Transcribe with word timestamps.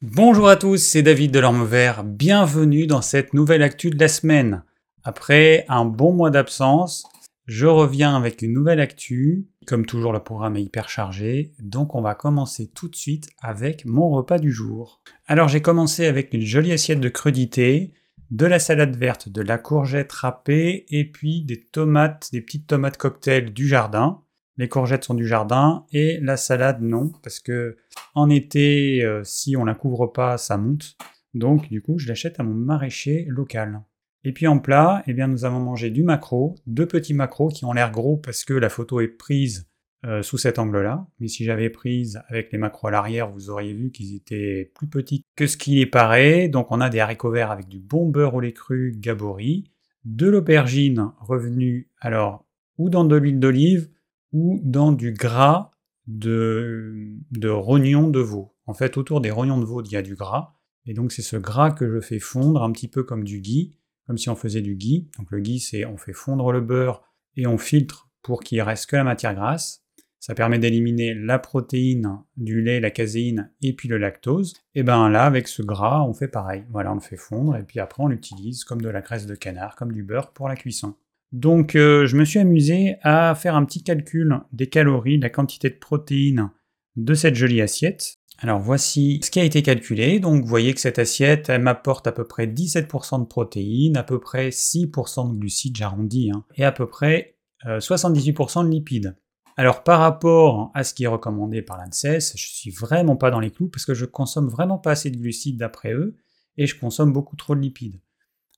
Bonjour 0.00 0.48
à 0.48 0.54
tous, 0.54 0.76
c'est 0.76 1.02
David 1.02 1.32
de 1.32 1.40
l'Orme 1.40 1.64
Vert. 1.64 2.04
Bienvenue 2.04 2.86
dans 2.86 3.02
cette 3.02 3.34
nouvelle 3.34 3.64
actu 3.64 3.90
de 3.90 3.98
la 3.98 4.06
semaine. 4.06 4.62
Après 5.02 5.64
un 5.68 5.84
bon 5.84 6.12
mois 6.12 6.30
d'absence, 6.30 7.02
je 7.46 7.66
reviens 7.66 8.14
avec 8.14 8.42
une 8.42 8.52
nouvelle 8.52 8.78
actu. 8.78 9.48
Comme 9.66 9.86
toujours, 9.86 10.12
le 10.12 10.22
programme 10.22 10.54
est 10.54 10.62
hyper 10.62 10.88
chargé, 10.88 11.52
donc 11.58 11.96
on 11.96 12.00
va 12.00 12.14
commencer 12.14 12.70
tout 12.72 12.88
de 12.88 12.94
suite 12.94 13.28
avec 13.40 13.86
mon 13.86 14.08
repas 14.10 14.38
du 14.38 14.52
jour. 14.52 15.02
Alors 15.26 15.48
j'ai 15.48 15.62
commencé 15.62 16.06
avec 16.06 16.32
une 16.32 16.42
jolie 16.42 16.70
assiette 16.70 17.00
de 17.00 17.08
crudité, 17.08 17.92
de 18.30 18.46
la 18.46 18.60
salade 18.60 18.94
verte, 18.94 19.28
de 19.28 19.42
la 19.42 19.58
courgette 19.58 20.12
râpée 20.12 20.86
et 20.90 21.10
puis 21.10 21.42
des 21.42 21.60
tomates, 21.60 22.28
des 22.30 22.40
petites 22.40 22.68
tomates 22.68 22.98
cocktail 22.98 23.52
du 23.52 23.66
jardin. 23.66 24.22
Les 24.58 24.68
courgettes 24.68 25.04
sont 25.04 25.14
du 25.14 25.26
jardin 25.26 25.86
et 25.92 26.18
la 26.20 26.36
salade 26.36 26.82
non, 26.82 27.12
parce 27.22 27.38
que 27.38 27.76
en 28.14 28.28
été, 28.28 29.04
euh, 29.04 29.22
si 29.22 29.56
on 29.56 29.64
la 29.64 29.74
couvre 29.74 30.08
pas, 30.08 30.36
ça 30.36 30.58
monte. 30.58 30.96
Donc 31.32 31.68
du 31.68 31.80
coup, 31.80 31.98
je 31.98 32.08
l'achète 32.08 32.40
à 32.40 32.42
mon 32.42 32.54
maraîcher 32.54 33.24
local. 33.28 33.80
Et 34.24 34.32
puis 34.32 34.48
en 34.48 34.58
plat, 34.58 35.04
eh 35.06 35.14
bien, 35.14 35.28
nous 35.28 35.44
avons 35.44 35.60
mangé 35.60 35.90
du 35.90 36.02
maquereau, 36.02 36.56
deux 36.66 36.86
petits 36.86 37.14
maquereaux 37.14 37.48
qui 37.48 37.64
ont 37.64 37.72
l'air 37.72 37.92
gros 37.92 38.16
parce 38.16 38.44
que 38.44 38.52
la 38.52 38.68
photo 38.68 39.00
est 39.00 39.06
prise 39.06 39.68
euh, 40.04 40.22
sous 40.22 40.38
cet 40.38 40.58
angle-là. 40.58 41.06
Mais 41.20 41.28
si 41.28 41.44
j'avais 41.44 41.70
prise 41.70 42.20
avec 42.28 42.50
les 42.50 42.58
maquereaux 42.58 42.88
à 42.88 42.90
l'arrière, 42.90 43.30
vous 43.30 43.50
auriez 43.50 43.72
vu 43.72 43.92
qu'ils 43.92 44.16
étaient 44.16 44.72
plus 44.74 44.88
petits 44.88 45.24
que 45.36 45.46
ce 45.46 45.56
qui 45.56 45.80
est 45.80 45.86
paraît. 45.86 46.48
Donc 46.48 46.72
on 46.72 46.80
a 46.80 46.90
des 46.90 46.98
haricots 46.98 47.30
verts 47.30 47.52
avec 47.52 47.68
du 47.68 47.78
bon 47.78 48.08
beurre 48.08 48.34
au 48.34 48.40
lait 48.40 48.52
cru 48.52 48.92
Gabori, 48.96 49.70
de 50.04 50.26
l'aubergine 50.26 51.12
revenue 51.20 51.88
alors 52.00 52.44
ou 52.76 52.90
dans 52.90 53.04
de 53.04 53.14
l'huile 53.14 53.38
d'olive 53.38 53.88
ou 54.32 54.60
dans 54.62 54.92
du 54.92 55.12
gras 55.12 55.70
de, 56.06 57.16
de 57.30 57.48
rognons 57.48 58.08
de 58.08 58.20
veau. 58.20 58.54
En 58.66 58.74
fait, 58.74 58.96
autour 58.96 59.20
des 59.20 59.30
rognons 59.30 59.58
de 59.58 59.64
veau, 59.64 59.82
il 59.82 59.90
y 59.90 59.96
a 59.96 60.02
du 60.02 60.14
gras. 60.14 60.54
Et 60.86 60.94
donc, 60.94 61.12
c'est 61.12 61.22
ce 61.22 61.36
gras 61.36 61.70
que 61.70 61.88
je 61.90 62.00
fais 62.00 62.18
fondre 62.18 62.62
un 62.62 62.72
petit 62.72 62.88
peu 62.88 63.02
comme 63.02 63.24
du 63.24 63.40
ghee, 63.40 63.76
comme 64.06 64.18
si 64.18 64.30
on 64.30 64.36
faisait 64.36 64.62
du 64.62 64.74
ghee. 64.74 65.10
Donc, 65.18 65.30
le 65.30 65.40
ghee, 65.40 65.60
c'est 65.60 65.84
on 65.84 65.96
fait 65.96 66.12
fondre 66.12 66.50
le 66.52 66.60
beurre 66.60 67.02
et 67.36 67.46
on 67.46 67.58
filtre 67.58 68.08
pour 68.22 68.40
qu'il 68.40 68.60
reste 68.62 68.86
que 68.86 68.96
la 68.96 69.04
matière 69.04 69.34
grasse. 69.34 69.84
Ça 70.20 70.34
permet 70.34 70.58
d'éliminer 70.58 71.14
la 71.14 71.38
protéine 71.38 72.18
du 72.36 72.60
lait, 72.60 72.80
la 72.80 72.90
caséine 72.90 73.52
et 73.62 73.72
puis 73.72 73.88
le 73.88 73.98
lactose. 73.98 74.54
Et 74.74 74.82
ben 74.82 75.08
là, 75.08 75.24
avec 75.24 75.46
ce 75.46 75.62
gras, 75.62 76.02
on 76.02 76.12
fait 76.12 76.28
pareil. 76.28 76.64
Voilà, 76.70 76.90
on 76.90 76.96
le 76.96 77.00
fait 77.00 77.16
fondre 77.16 77.56
et 77.56 77.62
puis 77.62 77.78
après 77.78 78.02
on 78.02 78.08
l'utilise 78.08 78.64
comme 78.64 78.80
de 78.80 78.88
la 78.88 79.00
graisse 79.00 79.26
de 79.26 79.36
canard, 79.36 79.76
comme 79.76 79.92
du 79.92 80.02
beurre 80.02 80.32
pour 80.32 80.48
la 80.48 80.56
cuisson. 80.56 80.96
Donc 81.32 81.74
euh, 81.74 82.06
je 82.06 82.16
me 82.16 82.24
suis 82.24 82.38
amusé 82.38 82.96
à 83.02 83.34
faire 83.34 83.54
un 83.54 83.64
petit 83.64 83.82
calcul 83.82 84.40
des 84.52 84.68
calories, 84.68 85.18
de 85.18 85.22
la 85.22 85.30
quantité 85.30 85.68
de 85.70 85.76
protéines 85.76 86.50
de 86.96 87.14
cette 87.14 87.34
jolie 87.34 87.60
assiette. 87.60 88.16
Alors 88.38 88.60
voici 88.60 89.20
ce 89.22 89.30
qui 89.30 89.40
a 89.40 89.44
été 89.44 89.62
calculé. 89.62 90.20
Donc 90.20 90.42
vous 90.42 90.48
voyez 90.48 90.72
que 90.72 90.80
cette 90.80 90.98
assiette, 90.98 91.48
elle 91.48 91.62
m'apporte 91.62 92.06
à 92.06 92.12
peu 92.12 92.24
près 92.24 92.46
17% 92.46 93.20
de 93.20 93.26
protéines, 93.26 93.96
à 93.96 94.04
peu 94.04 94.20
près 94.20 94.50
6% 94.50 95.32
de 95.32 95.38
glucides, 95.38 95.76
j'arrondis, 95.76 96.30
hein, 96.32 96.44
et 96.56 96.64
à 96.64 96.72
peu 96.72 96.86
près 96.86 97.36
78% 97.64 98.60
euh, 98.60 98.64
de 98.64 98.70
lipides. 98.70 99.16
Alors 99.56 99.82
par 99.82 99.98
rapport 99.98 100.70
à 100.74 100.84
ce 100.84 100.94
qui 100.94 101.02
est 101.02 101.08
recommandé 101.08 101.62
par 101.62 101.78
l'ANSES, 101.78 102.36
je 102.36 102.46
suis 102.46 102.70
vraiment 102.70 103.16
pas 103.16 103.32
dans 103.32 103.40
les 103.40 103.50
clous 103.50 103.68
parce 103.68 103.84
que 103.84 103.94
je 103.94 104.04
consomme 104.04 104.48
vraiment 104.48 104.78
pas 104.78 104.92
assez 104.92 105.10
de 105.10 105.18
glucides 105.18 105.58
d'après 105.58 105.92
eux 105.92 106.16
et 106.56 106.66
je 106.68 106.78
consomme 106.78 107.12
beaucoup 107.12 107.34
trop 107.34 107.56
de 107.56 107.60
lipides. 107.60 108.00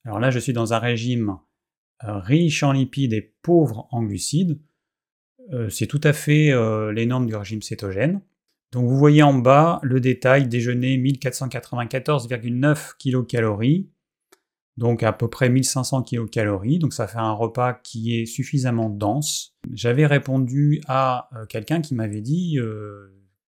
Alors 0.04 0.20
là, 0.20 0.30
je 0.30 0.38
suis 0.38 0.52
dans 0.52 0.74
un 0.74 0.78
régime 0.78 1.38
riche 2.02 2.62
en 2.62 2.72
lipides 2.72 3.12
et 3.12 3.34
pauvre 3.42 3.88
en 3.90 4.02
glucides. 4.02 4.58
Euh, 5.52 5.68
c'est 5.68 5.86
tout 5.86 6.00
à 6.04 6.12
fait 6.12 6.52
euh, 6.52 6.92
les 6.92 7.06
normes 7.06 7.26
du 7.26 7.34
régime 7.34 7.62
cétogène. 7.62 8.20
Donc 8.72 8.86
vous 8.88 8.96
voyez 8.96 9.22
en 9.22 9.34
bas 9.34 9.80
le 9.82 10.00
détail 10.00 10.46
déjeuner 10.46 10.96
1494,9 10.98 12.96
kcal, 13.26 13.84
donc 14.76 15.02
à 15.02 15.12
peu 15.12 15.28
près 15.28 15.48
1500 15.48 16.04
kcal, 16.04 16.78
donc 16.78 16.92
ça 16.92 17.08
fait 17.08 17.18
un 17.18 17.32
repas 17.32 17.74
qui 17.74 18.16
est 18.16 18.26
suffisamment 18.26 18.88
dense. 18.88 19.56
J'avais 19.72 20.06
répondu 20.06 20.80
à 20.86 21.28
quelqu'un 21.48 21.80
qui 21.80 21.96
m'avait 21.96 22.20
dit 22.20 22.60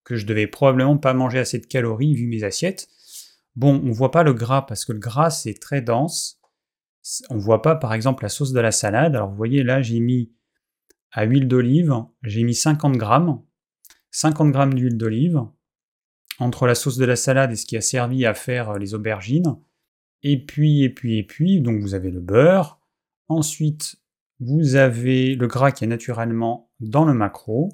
que 0.02 0.16
je 0.16 0.26
devais 0.26 0.48
probablement 0.48 0.98
pas 0.98 1.14
manger 1.14 1.38
assez 1.38 1.60
de 1.60 1.66
calories 1.66 2.16
vu 2.16 2.26
mes 2.26 2.42
assiettes. 2.42 2.88
Bon, 3.54 3.80
on 3.84 3.92
voit 3.92 4.10
pas 4.10 4.24
le 4.24 4.32
gras 4.32 4.62
parce 4.62 4.84
que 4.84 4.92
le 4.92 4.98
gras 4.98 5.30
c'est 5.30 5.54
très 5.54 5.82
dense, 5.82 6.41
on 7.30 7.38
voit 7.38 7.62
pas 7.62 7.76
par 7.76 7.94
exemple 7.94 8.22
la 8.22 8.28
sauce 8.28 8.52
de 8.52 8.60
la 8.60 8.72
salade. 8.72 9.14
Alors 9.14 9.30
vous 9.30 9.36
voyez 9.36 9.62
là 9.62 9.82
j'ai 9.82 10.00
mis 10.00 10.32
à 11.10 11.24
huile 11.24 11.48
d'olive, 11.48 11.94
j'ai 12.22 12.42
mis 12.42 12.54
50 12.54 12.96
grammes, 12.96 13.42
50 14.10 14.50
grammes 14.50 14.74
d'huile 14.74 14.96
d'olive 14.96 15.42
entre 16.38 16.66
la 16.66 16.74
sauce 16.74 16.96
de 16.96 17.04
la 17.04 17.16
salade 17.16 17.52
et 17.52 17.56
ce 17.56 17.66
qui 17.66 17.76
a 17.76 17.80
servi 17.80 18.26
à 18.26 18.34
faire 18.34 18.70
euh, 18.70 18.78
les 18.78 18.94
aubergines. 18.94 19.56
Et 20.22 20.44
puis, 20.44 20.82
et 20.82 20.90
puis, 20.90 21.18
et 21.18 21.24
puis, 21.24 21.60
donc 21.60 21.80
vous 21.80 21.94
avez 21.94 22.10
le 22.10 22.20
beurre. 22.20 22.80
Ensuite, 23.28 23.96
vous 24.40 24.76
avez 24.76 25.34
le 25.34 25.46
gras 25.46 25.72
qui 25.72 25.84
est 25.84 25.88
naturellement 25.88 26.70
dans 26.80 27.04
le 27.04 27.14
macro. 27.14 27.68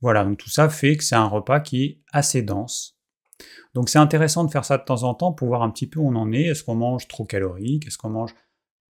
Voilà, 0.00 0.24
donc 0.24 0.38
tout 0.38 0.50
ça 0.50 0.68
fait 0.68 0.96
que 0.96 1.04
c'est 1.04 1.14
un 1.14 1.26
repas 1.26 1.60
qui 1.60 1.84
est 1.84 2.00
assez 2.12 2.42
dense. 2.42 2.98
Donc 3.74 3.88
c'est 3.88 3.98
intéressant 3.98 4.44
de 4.44 4.50
faire 4.50 4.64
ça 4.64 4.78
de 4.78 4.84
temps 4.84 5.02
en 5.02 5.14
temps 5.14 5.32
pour 5.32 5.48
voir 5.48 5.62
un 5.62 5.70
petit 5.70 5.86
peu 5.86 6.00
où 6.00 6.08
on 6.08 6.16
en 6.16 6.32
est. 6.32 6.44
Est-ce 6.44 6.64
qu'on 6.64 6.74
mange 6.74 7.08
trop 7.08 7.24
calorique? 7.24 7.86
Est-ce 7.86 7.98
qu'on 7.98 8.10
mange 8.10 8.34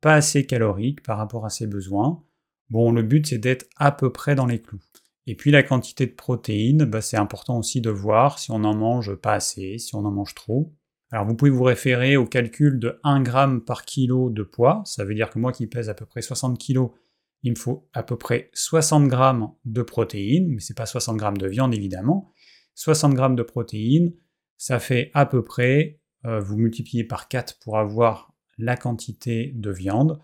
pas 0.00 0.14
assez 0.14 0.44
calorique 0.44 1.02
par 1.02 1.18
rapport 1.18 1.44
à 1.46 1.50
ses 1.50 1.66
besoins? 1.66 2.22
Bon, 2.70 2.90
le 2.90 3.02
but 3.02 3.26
c'est 3.26 3.38
d'être 3.38 3.66
à 3.76 3.92
peu 3.92 4.10
près 4.12 4.34
dans 4.34 4.46
les 4.46 4.60
clous. 4.60 4.80
Et 5.26 5.36
puis 5.36 5.50
la 5.50 5.62
quantité 5.62 6.06
de 6.06 6.12
protéines, 6.12 6.84
bah, 6.84 7.00
c'est 7.00 7.16
important 7.16 7.58
aussi 7.58 7.80
de 7.80 7.90
voir 7.90 8.38
si 8.38 8.50
on 8.50 8.64
en 8.64 8.74
mange 8.74 9.14
pas 9.14 9.34
assez, 9.34 9.78
si 9.78 9.94
on 9.94 10.04
en 10.04 10.10
mange 10.10 10.34
trop. 10.34 10.74
Alors 11.12 11.26
vous 11.26 11.36
pouvez 11.36 11.50
vous 11.50 11.62
référer 11.62 12.16
au 12.16 12.26
calcul 12.26 12.78
de 12.78 12.98
1 13.04 13.24
g 13.24 13.60
par 13.66 13.84
kilo 13.84 14.30
de 14.30 14.42
poids. 14.42 14.82
Ça 14.86 15.04
veut 15.04 15.14
dire 15.14 15.30
que 15.30 15.38
moi 15.38 15.52
qui 15.52 15.66
pèse 15.66 15.90
à 15.90 15.94
peu 15.94 16.06
près 16.06 16.22
60 16.22 16.58
kg, 16.58 16.88
il 17.42 17.50
me 17.50 17.56
faut 17.56 17.88
à 17.92 18.02
peu 18.02 18.16
près 18.16 18.50
60 18.54 19.10
g 19.10 19.46
de 19.64 19.82
protéines, 19.82 20.48
mais 20.48 20.60
c'est 20.60 20.76
pas 20.76 20.86
60 20.86 21.20
g 21.20 21.26
de 21.38 21.46
viande 21.46 21.74
évidemment. 21.74 22.32
60 22.74 23.16
g 23.16 23.22
de 23.36 23.42
protéines, 23.42 24.14
ça 24.58 24.78
fait 24.78 25.10
à 25.14 25.26
peu 25.26 25.42
près, 25.42 26.00
euh, 26.24 26.40
vous 26.40 26.56
multipliez 26.56 27.04
par 27.04 27.28
4 27.28 27.58
pour 27.60 27.78
avoir 27.78 28.32
la 28.58 28.76
quantité 28.76 29.52
de 29.54 29.70
viande, 29.70 30.20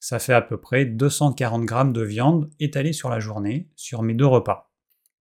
ça 0.00 0.18
fait 0.18 0.32
à 0.32 0.42
peu 0.42 0.56
près 0.56 0.84
240 0.84 1.64
grammes 1.64 1.92
de 1.92 2.02
viande 2.02 2.50
étalée 2.58 2.92
sur 2.92 3.08
la 3.08 3.20
journée, 3.20 3.70
sur 3.76 4.02
mes 4.02 4.14
deux 4.14 4.26
repas. 4.26 4.72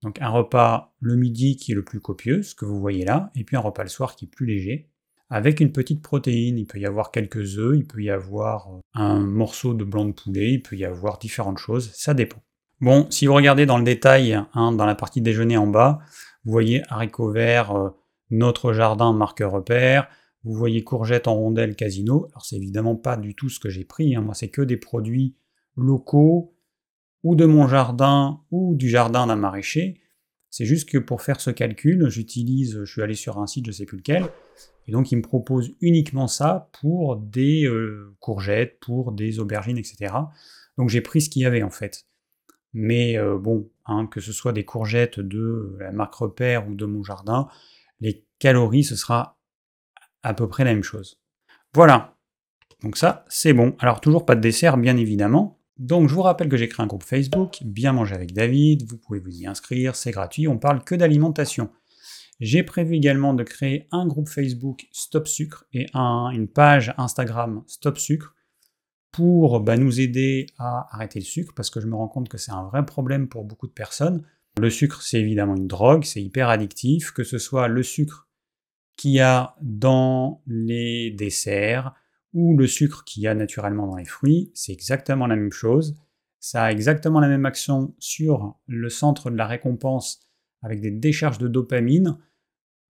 Donc 0.02 0.20
un 0.22 0.30
repas 0.30 0.96
le 1.00 1.16
midi 1.16 1.56
qui 1.56 1.74
est 1.74 1.76
le 1.76 1.84
plus 1.84 2.00
copieux, 2.00 2.42
ce 2.42 2.56
que 2.56 2.66
vous 2.66 2.80
voyez 2.80 3.06
là, 3.06 3.32
et 3.36 3.44
puis 3.44 3.56
un 3.56 3.60
repas 3.60 3.84
le 3.84 3.90
soir 3.90 4.16
qui 4.16 4.26
est 4.26 4.28
plus 4.28 4.48
léger, 4.48 4.90
avec 5.30 5.60
une 5.60 5.72
petite 5.72 6.02
protéine. 6.02 6.58
Il 6.58 6.66
peut 6.66 6.80
y 6.80 6.86
avoir 6.86 7.12
quelques 7.12 7.58
œufs, 7.58 7.78
il 7.78 7.86
peut 7.86 8.02
y 8.02 8.10
avoir 8.10 8.70
euh, 8.70 8.80
un 8.94 9.20
morceau 9.20 9.74
de 9.74 9.84
blanc 9.84 10.06
de 10.06 10.12
poulet, 10.12 10.54
il 10.54 10.62
peut 10.62 10.76
y 10.76 10.86
avoir 10.86 11.18
différentes 11.20 11.58
choses, 11.58 11.92
ça 11.94 12.14
dépend. 12.14 12.42
Bon, 12.82 13.06
si 13.12 13.28
vous 13.28 13.34
regardez 13.36 13.66
dans 13.66 13.78
le 13.78 13.84
détail, 13.84 14.34
hein, 14.34 14.72
dans 14.72 14.86
la 14.86 14.96
partie 14.96 15.22
déjeuner 15.22 15.58
en 15.58 15.68
bas, 15.68 16.00
vous 16.44 16.52
voyez 16.52 16.82
haricots 16.90 17.32
verts, 17.32 17.72
euh, 17.72 17.90
notre 18.32 18.74
jardin 18.74 19.14
marque 19.14 19.44
repère, 19.46 20.08
vous 20.44 20.54
voyez 20.54 20.84
courgettes 20.84 21.28
en 21.28 21.36
rondelles 21.36 21.76
casino, 21.76 22.28
alors 22.32 22.46
c'est 22.46 22.56
évidemment 22.56 22.96
pas 22.96 23.18
du 23.18 23.36
tout 23.36 23.50
ce 23.50 23.60
que 23.60 23.70
j'ai 23.70 23.86
pris, 23.86 24.16
hein. 24.16 24.22
moi 24.22 24.34
c'est 24.34 24.50
que 24.50 24.62
des 24.62 24.78
produits 24.78 25.36
locaux, 25.78 26.56
ou 27.24 27.36
de 27.36 27.46
mon 27.46 27.68
jardin, 27.68 28.42
ou 28.50 28.76
du 28.76 28.90
jardin 28.90 29.28
d'un 29.28 29.36
maraîcher, 29.36 30.02
c'est 30.50 30.66
juste 30.66 30.90
que 30.90 30.98
pour 30.98 31.22
faire 31.22 31.40
ce 31.40 31.52
calcul, 31.52 32.10
j'utilise, 32.10 32.80
je 32.84 32.92
suis 32.92 33.02
allé 33.02 33.14
sur 33.14 33.38
un 33.38 33.48
site, 33.48 33.68
je 33.68 33.72
sais 33.72 33.86
plus 33.86 33.98
lequel, 33.98 34.26
et 34.88 34.92
donc 34.92 35.12
il 35.12 35.18
me 35.18 35.22
propose 35.22 35.74
uniquement 35.80 36.28
ça 36.28 36.70
pour 36.82 37.18
des 37.18 37.66
euh, 37.66 38.16
courgettes, 38.20 38.80
pour 38.80 39.12
des 39.12 39.40
aubergines, 39.40 39.78
etc. 39.78 40.14
Donc 40.78 40.90
j'ai 40.90 41.02
pris 41.02 41.22
ce 41.22 41.30
qu'il 41.30 41.44
y 41.44 41.46
avait 41.46 41.64
en 41.64 41.70
fait. 41.70 42.06
Mais 42.74 43.18
euh, 43.18 43.38
bon, 43.38 43.70
hein, 43.86 44.08
que 44.08 44.20
ce 44.20 44.32
soit 44.32 44.54
des 44.54 44.66
courgettes 44.66 45.20
de 45.20 45.78
la 45.80 45.92
marque 45.92 46.16
Repère 46.16 46.68
ou 46.68 46.76
de 46.76 46.86
mon 46.86 47.04
jardin, 47.04 47.48
les 48.02 48.26
calories, 48.40 48.84
ce 48.84 48.96
sera 48.96 49.40
à 50.24 50.34
peu 50.34 50.48
près 50.48 50.64
la 50.64 50.74
même 50.74 50.84
chose. 50.84 51.20
Voilà. 51.74 52.18
Donc 52.84 52.98
ça, 52.98 53.26
c'est 53.30 53.54
bon. 53.54 53.76
Alors 53.80 54.02
toujours 54.02 54.26
pas 54.26 54.36
de 54.36 54.42
dessert, 54.42 54.78
bien 54.78 54.98
évidemment. 54.98 55.60
Donc 55.78 56.10
je 56.10 56.14
vous 56.14 56.22
rappelle 56.22 56.50
que 56.50 56.58
j'ai 56.58 56.68
créé 56.68 56.84
un 56.84 56.88
groupe 56.88 57.04
Facebook, 57.04 57.60
Bien 57.64 57.94
manger 57.94 58.16
avec 58.16 58.34
David, 58.34 58.84
vous 58.88 58.98
pouvez 58.98 59.20
vous 59.20 59.36
y 59.36 59.48
inscrire, 59.48 59.96
c'est 59.96 60.12
gratuit, 60.12 60.48
on 60.48 60.58
parle 60.58 60.84
que 60.84 60.94
d'alimentation. 60.96 61.72
J'ai 62.40 62.64
prévu 62.64 62.96
également 62.96 63.34
de 63.34 63.44
créer 63.44 63.88
un 63.92 64.08
groupe 64.08 64.28
Facebook 64.28 64.88
Stop 64.92 65.28
Sucre 65.28 65.66
et 65.74 65.86
une 65.94 66.48
page 66.48 66.94
Instagram 66.98 67.64
Stop 67.68 68.00
Sucre 68.00 68.36
pour 69.12 69.60
bah, 69.60 69.78
nous 69.78 70.00
aider 70.00 70.48
à 70.58 70.88
arrêter 70.92 71.20
le 71.20 71.26
sucre, 71.26 71.54
parce 71.56 71.70
que 71.70 71.80
je 71.80 71.88
me 71.88 71.96
rends 71.96 72.08
compte 72.08 72.30
que 72.30 72.38
c'est 72.38 72.52
un 72.52 72.64
vrai 72.64 72.86
problème 72.86 73.28
pour 73.28 73.44
beaucoup 73.44 73.68
de 73.68 73.74
personnes. 73.74 74.24
Le 74.60 74.70
sucre, 74.70 75.02
c'est 75.02 75.20
évidemment 75.20 75.56
une 75.56 75.68
drogue, 75.68 76.04
c'est 76.04 76.22
hyper 76.22 76.50
addictif, 76.50 77.12
que 77.12 77.24
ce 77.24 77.38
soit 77.38 77.68
le 77.68 77.84
sucre 77.84 78.28
qu'il 78.98 79.12
y 79.12 79.20
a 79.20 79.56
dans 79.62 80.44
les 80.46 81.12
desserts 81.12 81.94
ou 82.34 82.58
le 82.58 82.68
sucre 82.68 83.04
qu'il 83.04 83.24
y 83.24 83.28
a 83.28 83.34
naturellement 83.34 83.88
dans 83.88 83.96
les 83.96 84.06
fruits, 84.06 84.52
c'est 84.54 84.72
exactement 84.72 85.28
la 85.28 85.36
même 85.36 85.52
chose. 85.52 85.96
Ça 86.40 86.64
a 86.64 86.72
exactement 86.72 87.20
la 87.20 87.28
même 87.28 87.46
action 87.46 87.96
sur 88.00 88.60
le 88.68 88.90
centre 88.90 89.30
de 89.30 89.36
la 89.36 89.48
récompense 89.48 90.22
avec 90.62 90.82
des 90.82 90.92
décharges 90.92 91.38
de 91.38 91.48
dopamine. 91.48 92.18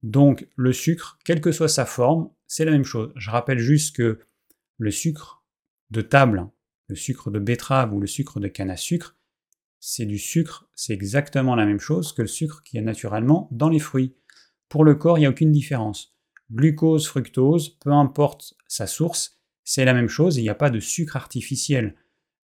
Donc 0.03 0.47
le 0.55 0.73
sucre, 0.73 1.19
quelle 1.25 1.41
que 1.41 1.51
soit 1.51 1.67
sa 1.67 1.85
forme, 1.85 2.29
c'est 2.47 2.65
la 2.65 2.71
même 2.71 2.83
chose. 2.83 3.11
Je 3.15 3.29
rappelle 3.29 3.59
juste 3.59 3.95
que 3.95 4.19
le 4.77 4.91
sucre 4.91 5.43
de 5.89 6.01
table, 6.01 6.49
le 6.87 6.95
sucre 6.95 7.31
de 7.31 7.39
betterave 7.39 7.93
ou 7.93 7.99
le 7.99 8.07
sucre 8.07 8.39
de 8.39 8.47
canne 8.47 8.69
à 8.69 8.77
sucre, 8.77 9.17
c'est 9.81 10.05
du 10.05 10.19
sucre, 10.19 10.69
c'est 10.75 10.93
exactement 10.93 11.55
la 11.55 11.65
même 11.65 11.79
chose 11.79 12.13
que 12.13 12.21
le 12.21 12.27
sucre 12.27 12.61
qui 12.63 12.77
est 12.77 12.81
naturellement 12.81 13.49
dans 13.51 13.67
les 13.67 13.79
fruits. 13.79 14.15
Pour 14.69 14.85
le 14.85 14.93
corps, 14.93 15.17
il 15.17 15.21
n'y 15.21 15.25
a 15.25 15.31
aucune 15.31 15.51
différence. 15.51 16.15
Glucose, 16.51 17.07
fructose, 17.07 17.79
peu 17.79 17.91
importe 17.91 18.53
sa 18.67 18.85
source, 18.85 19.41
c'est 19.63 19.83
la 19.83 19.95
même 19.95 20.07
chose, 20.07 20.37
il 20.37 20.43
n'y 20.43 20.49
a 20.49 20.55
pas 20.55 20.69
de 20.69 20.79
sucre 20.79 21.17
artificiel. 21.17 21.95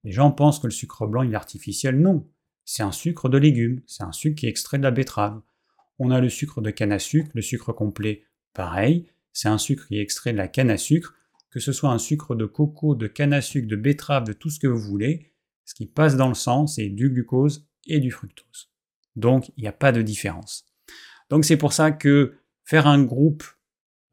Les 0.04 0.12
gens 0.12 0.32
pensent 0.32 0.60
que 0.60 0.68
le 0.68 0.72
sucre 0.72 1.06
blanc 1.06 1.24
est 1.24 1.36
artificiel, 1.36 2.00
non. 2.00 2.28
C'est 2.66 2.84
un 2.84 2.92
sucre 2.92 3.30
de 3.30 3.38
légumes, 3.38 3.82
c'est 3.86 4.04
un 4.04 4.12
sucre 4.12 4.36
qui 4.36 4.48
est 4.48 4.50
extrait 4.50 4.80
de 4.80 4.84
la 4.84 4.92
betterave. 4.92 5.40
On 6.00 6.10
a 6.10 6.20
le 6.20 6.30
sucre 6.30 6.62
de 6.62 6.72
canne 6.72 6.92
à 6.92 7.00
sucre, 7.00 7.30
le 7.36 7.44
sucre 7.44 7.72
complet, 7.72 8.24
pareil, 8.54 9.12
c'est 9.32 9.48
un 9.48 9.60
sucre 9.60 9.86
qui 9.88 10.00
est 10.00 10.02
extrait 10.02 10.32
de 10.32 10.38
la 10.38 10.48
canne 10.48 10.72
à 10.72 10.78
sucre, 10.78 11.14
que 11.52 11.60
ce 11.60 11.72
soit 11.72 11.92
un 11.92 12.00
sucre 12.00 12.34
de 12.34 12.46
coco, 12.46 12.96
de 12.96 13.06
canne 13.06 13.34
à 13.34 13.42
sucre, 13.42 13.68
de 13.68 13.76
betterave, 13.76 14.24
de 14.24 14.34
tout 14.34 14.50
ce 14.50 14.60
que 14.60 14.68
vous 14.68 14.80
voulez, 14.80 15.32
ce 15.68 15.76
qui 15.76 15.86
passe 15.86 16.16
dans 16.16 16.30
le 16.30 16.34
sang, 16.34 16.66
c'est 16.66 16.88
du 16.88 17.10
glucose 17.10 17.68
et 17.86 18.00
du 18.00 18.10
fructose. 18.10 18.72
Donc, 19.18 19.52
il 19.58 19.62
n'y 19.62 19.68
a 19.68 19.74
pas 19.74 19.92
de 19.92 20.02
différence. 20.02 20.66
Donc, 21.30 21.44
c'est 21.44 21.58
pour 21.58 21.74
ça 21.74 21.92
que 21.92 22.38
faire 22.64 22.88
un 22.88 23.04
groupe 23.04 23.44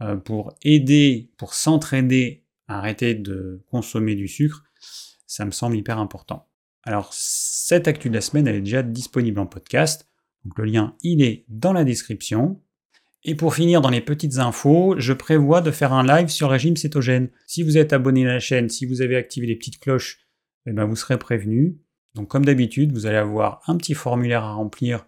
euh, 0.03 0.17
pour 0.17 0.53
aider, 0.63 1.31
pour 1.39 1.55
s'entraider 1.55 2.45
à 2.67 2.79
arrêter 2.79 3.15
de 3.15 3.63
consommer 3.71 4.17
du 4.17 4.27
sucre, 4.27 4.65
ça 5.29 5.45
me 5.45 5.53
semble 5.53 5.77
hyper 5.77 5.99
important. 5.99 6.49
Alors, 6.83 7.11
cette 7.13 7.87
actu 7.87 8.09
de 8.09 8.15
la 8.15 8.21
semaine, 8.21 8.49
elle 8.49 8.57
est 8.57 8.61
déjà 8.61 8.83
disponible 8.83 9.39
en 9.39 9.47
podcast. 9.47 10.09
Donc, 10.45 10.59
le 10.59 10.65
lien, 10.65 10.97
il 11.03 11.23
est 11.23 11.45
dans 11.49 11.73
la 11.73 11.85
description. 11.85 12.61
Et 13.23 13.37
pour 13.37 13.55
finir 13.55 13.81
dans 13.81 13.91
les 13.91 14.01
petites 14.01 14.39
infos, 14.39 14.97
je 14.99 15.13
prévois 15.13 15.61
de 15.61 15.71
faire 15.71 15.93
un 15.93 16.05
live 16.05 16.29
sur 16.29 16.49
le 16.49 16.53
régime 16.53 16.77
cétogène. 16.77 17.31
Si 17.47 17.63
vous 17.63 17.79
êtes 17.79 17.93
abonné 17.93 18.27
à 18.27 18.33
la 18.33 18.41
chaîne, 18.41 18.69
si 18.69 18.87
vous 18.87 19.03
avez 19.03 19.15
activé 19.15 19.47
les 19.47 19.57
petites 19.57 19.79
cloches, 19.79 20.24
eh 20.67 20.73
ben 20.73 20.85
vous 20.85 20.97
serez 20.97 21.19
prévenu. 21.19 21.79
Donc 22.15 22.29
comme 22.29 22.45
d'habitude, 22.45 22.93
vous 22.93 23.07
allez 23.07 23.17
avoir 23.17 23.61
un 23.67 23.77
petit 23.77 23.95
formulaire 23.95 24.45
à 24.45 24.53
remplir 24.53 25.07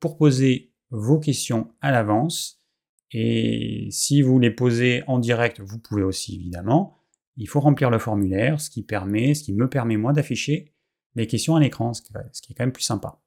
pour 0.00 0.16
poser 0.16 0.72
vos 0.90 1.18
questions 1.18 1.72
à 1.80 1.90
l'avance. 1.90 2.62
Et 3.10 3.88
si 3.90 4.22
vous 4.22 4.38
les 4.38 4.50
posez 4.50 5.02
en 5.06 5.18
direct, 5.18 5.60
vous 5.60 5.78
pouvez 5.78 6.02
aussi 6.02 6.36
évidemment. 6.36 6.98
Il 7.36 7.48
faut 7.48 7.60
remplir 7.60 7.90
le 7.90 7.98
formulaire, 7.98 8.60
ce 8.60 8.70
qui 8.70 8.82
permet, 8.82 9.34
ce 9.34 9.42
qui 9.44 9.52
me 9.52 9.68
permet 9.68 9.96
moi 9.96 10.12
d'afficher 10.12 10.72
les 11.16 11.26
questions 11.26 11.56
à 11.56 11.60
l'écran, 11.60 11.92
ce 11.94 12.02
qui 12.02 12.52
est 12.52 12.54
quand 12.54 12.64
même 12.64 12.72
plus 12.72 12.82
sympa. 12.82 13.20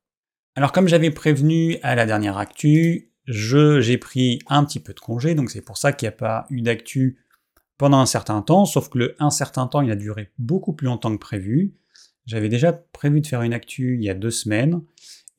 Alors 0.55 0.71
comme 0.71 0.87
j'avais 0.87 1.11
prévenu 1.11 1.77
à 1.83 1.95
la 1.95 2.05
dernière 2.05 2.37
actu, 2.37 3.13
j'ai 3.27 3.97
pris 3.97 4.39
un 4.47 4.63
petit 4.63 4.79
peu 4.79 4.93
de 4.93 4.99
congé, 4.99 5.35
donc 5.35 5.51
c'est 5.51 5.61
pour 5.61 5.77
ça 5.77 5.91
qu'il 5.93 6.05
n'y 6.05 6.13
a 6.13 6.17
pas 6.17 6.47
eu 6.49 6.61
d'actu 6.61 7.19
pendant 7.77 7.99
un 7.99 8.05
certain 8.05 8.41
temps, 8.41 8.65
sauf 8.65 8.89
que 8.89 8.97
le 8.97 9.15
un 9.19 9.29
certain 9.29 9.67
temps, 9.67 9.81
il 9.81 9.91
a 9.91 9.95
duré 9.95 10.31
beaucoup 10.37 10.73
plus 10.73 10.85
longtemps 10.85 11.11
que 11.11 11.19
prévu. 11.19 11.75
J'avais 12.25 12.49
déjà 12.49 12.73
prévu 12.73 13.21
de 13.21 13.27
faire 13.27 13.41
une 13.41 13.53
actu 13.53 13.95
il 13.95 14.03
y 14.03 14.09
a 14.09 14.13
deux 14.13 14.31
semaines, 14.31 14.81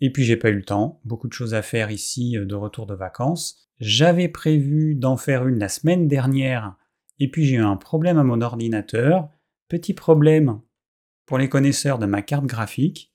et 0.00 0.12
puis 0.12 0.25
j'ai 0.25 0.37
pas 0.37 0.50
eu 0.50 0.56
le 0.56 0.64
temps, 0.64 1.00
beaucoup 1.05 1.29
de 1.29 1.32
choses 1.32 1.55
à 1.55 1.62
faire 1.62 1.90
ici 1.90 2.37
euh, 2.37 2.44
de 2.44 2.55
retour 2.55 2.87
de 2.87 2.94
vacances. 2.94 3.69
J'avais 3.81 4.29
prévu 4.29 4.94
d'en 4.94 5.17
faire 5.17 5.46
une 5.46 5.58
la 5.58 5.69
semaine 5.69 6.08
dernière, 6.08 6.76
et 7.19 7.31
puis 7.31 7.44
j'ai 7.44 7.56
eu 7.56 7.62
un 7.62 7.76
problème 7.76 8.19
à 8.19 8.25
mon 8.25 8.40
ordinateur. 8.40 9.29
Petit 9.69 9.93
problème 9.93 10.61
pour 11.26 11.37
les 11.38 11.49
connaisseurs 11.49 11.99
de 11.99 12.06
ma 12.06 12.23
carte 12.23 12.46
graphique, 12.46 13.12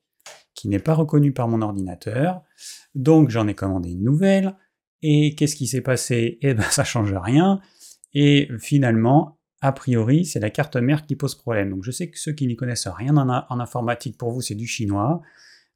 qui 0.54 0.68
n'est 0.68 0.80
pas 0.80 0.94
reconnue 0.94 1.34
par 1.34 1.48
mon 1.48 1.62
ordinateur. 1.62 2.44
Donc 2.96 3.30
j'en 3.30 3.48
ai 3.48 3.56
commandé 3.56 3.92
une 3.92 4.04
nouvelle. 4.04 4.56
Et 5.02 5.36
qu'est-ce 5.36 5.56
qui 5.56 5.68
s'est 5.68 5.82
passé? 5.82 6.38
Eh 6.42 6.54
ben 6.54 6.64
ça 6.70 6.84
change 6.84 7.14
rien. 7.14 7.60
Et 8.14 8.50
finalement, 8.60 9.40
a 9.62 9.72
priori, 9.72 10.26
c'est 10.26 10.42
la 10.42 10.50
carte 10.50 10.76
mère 10.76 11.06
qui 11.06 11.16
pose 11.16 11.36
problème. 11.36 11.70
Donc 11.70 11.84
je 11.84 11.92
sais 11.92 12.10
que 12.10 12.20
ceux 12.20 12.34
qui 12.34 12.48
n'y 12.48 12.56
connaissent 12.56 12.88
rien 12.88 13.16
en, 13.16 13.60
informatique, 13.60 14.18
pour 14.18 14.32
vous, 14.32 14.42
c'est 14.42 14.56
du 14.56 14.68
chinois. 14.68 15.22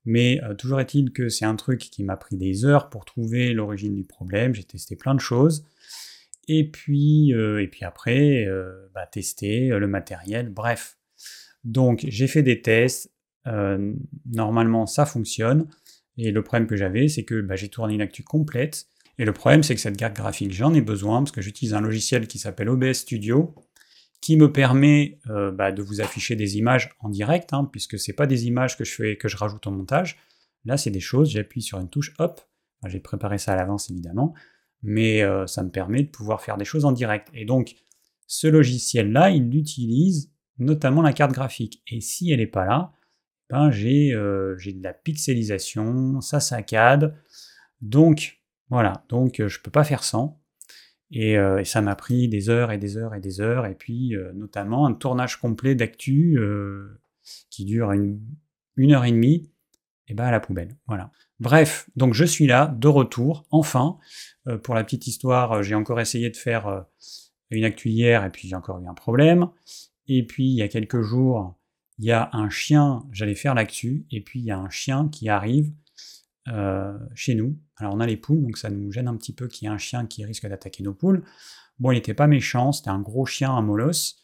Mais 0.04 0.42
euh, 0.44 0.54
toujours 0.56 0.80
est-il 0.80 1.12
que 1.12 1.30
c'est 1.30 1.46
un 1.46 1.56
truc 1.56 1.80
qui 1.80 2.04
m'a 2.04 2.18
pris 2.18 2.38
des 2.38 2.66
heures 2.66 2.90
pour 2.90 3.06
trouver 3.06 3.54
l'origine 3.54 3.96
du 3.96 4.04
problème. 4.04 4.54
J'ai 4.54 4.66
testé 4.66 4.96
plein 4.96 5.16
de 5.16 5.20
choses. 5.20 5.66
Et 6.50 6.70
puis, 6.70 7.34
euh, 7.34 7.62
et 7.62 7.68
puis 7.68 7.86
après, 7.86 8.46
euh, 8.46 8.90
bah, 8.94 9.06
tester 9.06 9.70
le 9.70 9.88
matériel, 9.88 10.50
bref. 10.50 10.98
Donc 11.64 12.06
j'ai 12.08 12.28
fait 12.28 12.44
des 12.44 12.62
tests. 12.62 13.12
normalement, 14.26 14.86
ça 14.86 15.06
fonctionne. 15.06 15.68
Et 16.18 16.32
le 16.32 16.44
problème 16.44 16.68
que 16.68 16.76
j'avais, 16.76 17.08
c'est 17.08 17.24
que 17.24 17.40
bah, 17.40 17.56
j'ai 17.56 17.70
tourné 17.70 17.94
une 17.94 18.02
actu 18.02 18.24
complète 18.24 18.88
et 19.18 19.26
le 19.26 19.34
problème, 19.34 19.64
c'est 19.64 19.74
que 19.74 19.82
cette 19.82 19.98
carte 19.98 20.16
graphique, 20.16 20.54
j'en 20.54 20.74
ai 20.74 20.82
besoin 20.82 21.20
parce 21.20 21.32
que 21.32 21.42
j'utilise 21.42 21.74
un 21.74 21.82
logiciel 21.82 22.28
qui 22.28 22.38
s'appelle 22.38 22.70
OBS 22.70 22.94
Studio, 22.94 23.56
qui 24.22 24.38
me 24.38 24.52
permet 24.52 25.20
euh, 25.30 25.52
bah, 25.52 25.72
de 25.72 25.82
vous 25.82 26.02
afficher 26.02 26.36
des 26.36 26.58
images 26.58 26.90
en 27.00 27.10
direct, 27.10 27.54
hein, 27.54 27.68
puisque 27.72 27.98
c'est 27.98 28.14
pas 28.14 28.28
des 28.28 28.46
images 28.46 28.78
que 28.78 28.84
je 28.84 28.94
fais, 28.94 29.18
que 29.18 29.28
je 29.28 29.38
rajoute 29.38 29.66
au 29.68 29.72
montage. 29.72 30.18
Là, 30.66 30.78
c'est 30.78 30.92
des 30.92 31.00
choses, 31.00 31.32
j'appuie 31.32 31.62
sur 31.62 31.80
une 31.80 31.90
touche, 31.90 32.14
hop, 32.20 32.42
j'ai 32.86 33.00
préparé 33.00 33.38
ça 33.38 33.54
à 33.54 33.56
l'avance 33.56 33.90
évidemment, 33.90 34.34
mais 34.84 35.24
euh, 35.24 35.48
ça 35.48 35.64
me 35.64 35.70
permet 35.70 36.04
de 36.04 36.10
pouvoir 36.10 36.42
faire 36.42 36.58
des 36.58 36.66
choses 36.66 36.86
en 36.86 36.92
direct. 36.92 37.30
Et 37.34 37.46
donc, 37.46 37.76
ce 38.28 38.48
logiciel-là, 38.48 39.32
il 39.32 39.56
utilise 39.56 40.32
notamment 40.60 41.02
la 41.02 41.14
carte 41.14 41.32
graphique. 41.32 41.82
Et 41.88 42.02
si 42.02 42.32
elle 42.32 42.40
n'est 42.40 42.48
pas 42.48 42.66
là, 42.66 42.92
ben 43.50 43.72
j'ai 43.72 44.14
euh, 44.14 44.56
de 44.56 44.84
la 44.84 44.94
pixelisation, 44.94 46.22
ça 46.22 46.40
saccade. 46.40 47.16
Donc, 47.82 48.37
voilà, 48.70 49.06
donc 49.10 49.40
euh, 49.40 49.48
je 49.48 49.60
peux 49.62 49.72
pas 49.72 49.84
faire 49.84 50.04
sans. 50.04 50.42
Euh, 51.16 51.60
et, 51.60 51.66
ça 51.66 51.82
m'a 51.82 51.96
pris 51.96 52.28
des 52.28 52.50
heures 52.50 52.72
et 52.72 52.78
des 52.78 52.98
heures 52.98 53.16
et 53.16 53.22
des 53.22 53.40
heures, 53.40 53.66
et 53.66 53.76
puis 53.76 54.16
euh, 54.16 54.34
notamment 54.34 54.86
un 54.86 54.94
tournage 54.94 55.38
complet 55.38 55.74
d'actu 55.74 56.38
qui 57.50 57.66
dure 57.66 57.92
une, 57.92 58.22
heure 58.92 59.06
et 59.06 59.12
demie, 59.12 59.50
et 60.08 60.14
ben 60.14 60.26
à 60.26 60.32
la 60.32 60.40
poubelle. 60.40 60.76
Voilà. 60.88 61.12
Bref, 61.40 61.90
donc 61.96 62.14
je 62.14 62.26
suis 62.26 62.48
là, 62.48 62.74
de 62.78 62.88
retour, 62.88 63.46
enfin. 63.52 63.98
pour 64.64 64.76
la 64.76 64.84
petite 64.84 65.08
histoire, 65.08 65.64
j'ai 65.64 65.76
encore 65.76 66.00
essayé 66.00 66.30
de 66.30 66.38
faire 66.38 66.86
une 67.50 67.64
actu 67.64 67.90
hier, 67.90 68.26
et 68.26 68.30
puis 68.30 68.48
j'ai 68.48 68.56
encore 68.56 68.80
eu 68.80 68.88
un 68.88 68.94
problème. 68.94 69.50
Et 70.08 70.26
puis 70.26 70.46
il 70.46 70.56
y 70.56 70.62
a 70.62 70.68
quelques 70.68 71.02
jours, 71.02 71.58
il 72.00 72.06
y 72.06 72.12
a 72.12 72.30
un 72.34 72.50
chien, 72.50 73.06
j'allais 73.12 73.36
faire 73.36 73.56
l'actu, 73.56 74.06
et 74.12 74.22
puis 74.22 74.40
il 74.40 74.46
y 74.46 74.52
a 74.52 74.58
un 74.58 74.70
chien 74.70 75.10
qui 75.10 75.30
arrive 75.30 75.72
euh, 76.50 76.98
chez 77.14 77.36
nous. 77.36 77.58
Alors 77.78 77.94
on 77.94 78.00
a 78.00 78.06
les 78.06 78.18
poules, 78.18 78.42
donc 78.42 78.58
ça 78.58 78.70
nous 78.70 78.92
gêne 78.92 79.08
un 79.08 79.18
petit 79.18 79.34
peu 79.34 79.48
qu'il 79.48 79.68
y 79.68 79.72
ait 79.72 79.74
un 79.74 79.78
chien 79.78 80.06
qui 80.06 80.24
risque 80.24 80.48
d'attaquer 80.48 80.84
nos 80.84 80.94
poules. 80.94 81.24
Bon, 81.80 81.92
il 81.92 81.96
n'était 81.96 82.14
pas 82.14 82.28
méchant, 82.28 82.72
c'était 82.72 82.90
un 82.90 83.02
gros 83.02 83.26
chien, 83.26 83.52
un 83.52 83.62
molosse, 83.62 84.24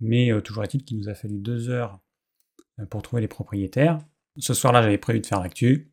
mais 0.00 0.32
euh, 0.32 0.40
toujours 0.40 0.64
est-il 0.64 0.84
qu'il 0.84 0.98
nous 0.98 1.08
a 1.08 1.14
fallu 1.14 1.38
deux 1.38 1.70
heures 1.70 2.00
euh, 2.78 2.86
pour 2.86 3.02
trouver 3.02 3.22
les 3.22 3.28
propriétaires. 3.28 3.98
Ce 4.38 4.54
soir-là, 4.54 4.82
j'avais 4.82 4.98
prévu 4.98 5.20
de 5.20 5.26
faire 5.26 5.40
l'actu, 5.40 5.92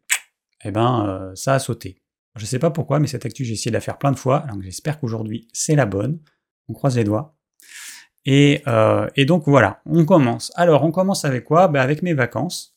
et 0.63 0.67
eh 0.67 0.71
ben 0.71 1.31
ça 1.35 1.55
a 1.55 1.59
sauté. 1.59 2.01
Je 2.35 2.41
ne 2.41 2.47
sais 2.47 2.59
pas 2.59 2.71
pourquoi, 2.71 2.99
mais 2.99 3.07
cette 3.07 3.25
actu, 3.25 3.43
j'ai 3.43 3.53
essayé 3.53 3.71
de 3.71 3.75
la 3.75 3.81
faire 3.81 3.97
plein 3.97 4.11
de 4.11 4.19
fois, 4.19 4.45
donc 4.51 4.61
j'espère 4.61 4.99
qu'aujourd'hui 4.99 5.47
c'est 5.53 5.75
la 5.75 5.85
bonne. 5.85 6.19
On 6.67 6.73
croise 6.73 6.95
les 6.95 7.03
doigts. 7.03 7.35
Et, 8.25 8.63
et, 9.15 9.25
donc 9.25 9.47
voilà, 9.47 9.81
on 9.85 10.05
commence. 10.05 10.51
Alors 10.55 10.83
on 10.83 10.91
commence 10.91 11.25
avec 11.25 11.43
quoi? 11.43 11.67
Ben, 11.67 11.81
Avec 11.81 12.03
mes 12.03 12.13
vacances. 12.13 12.70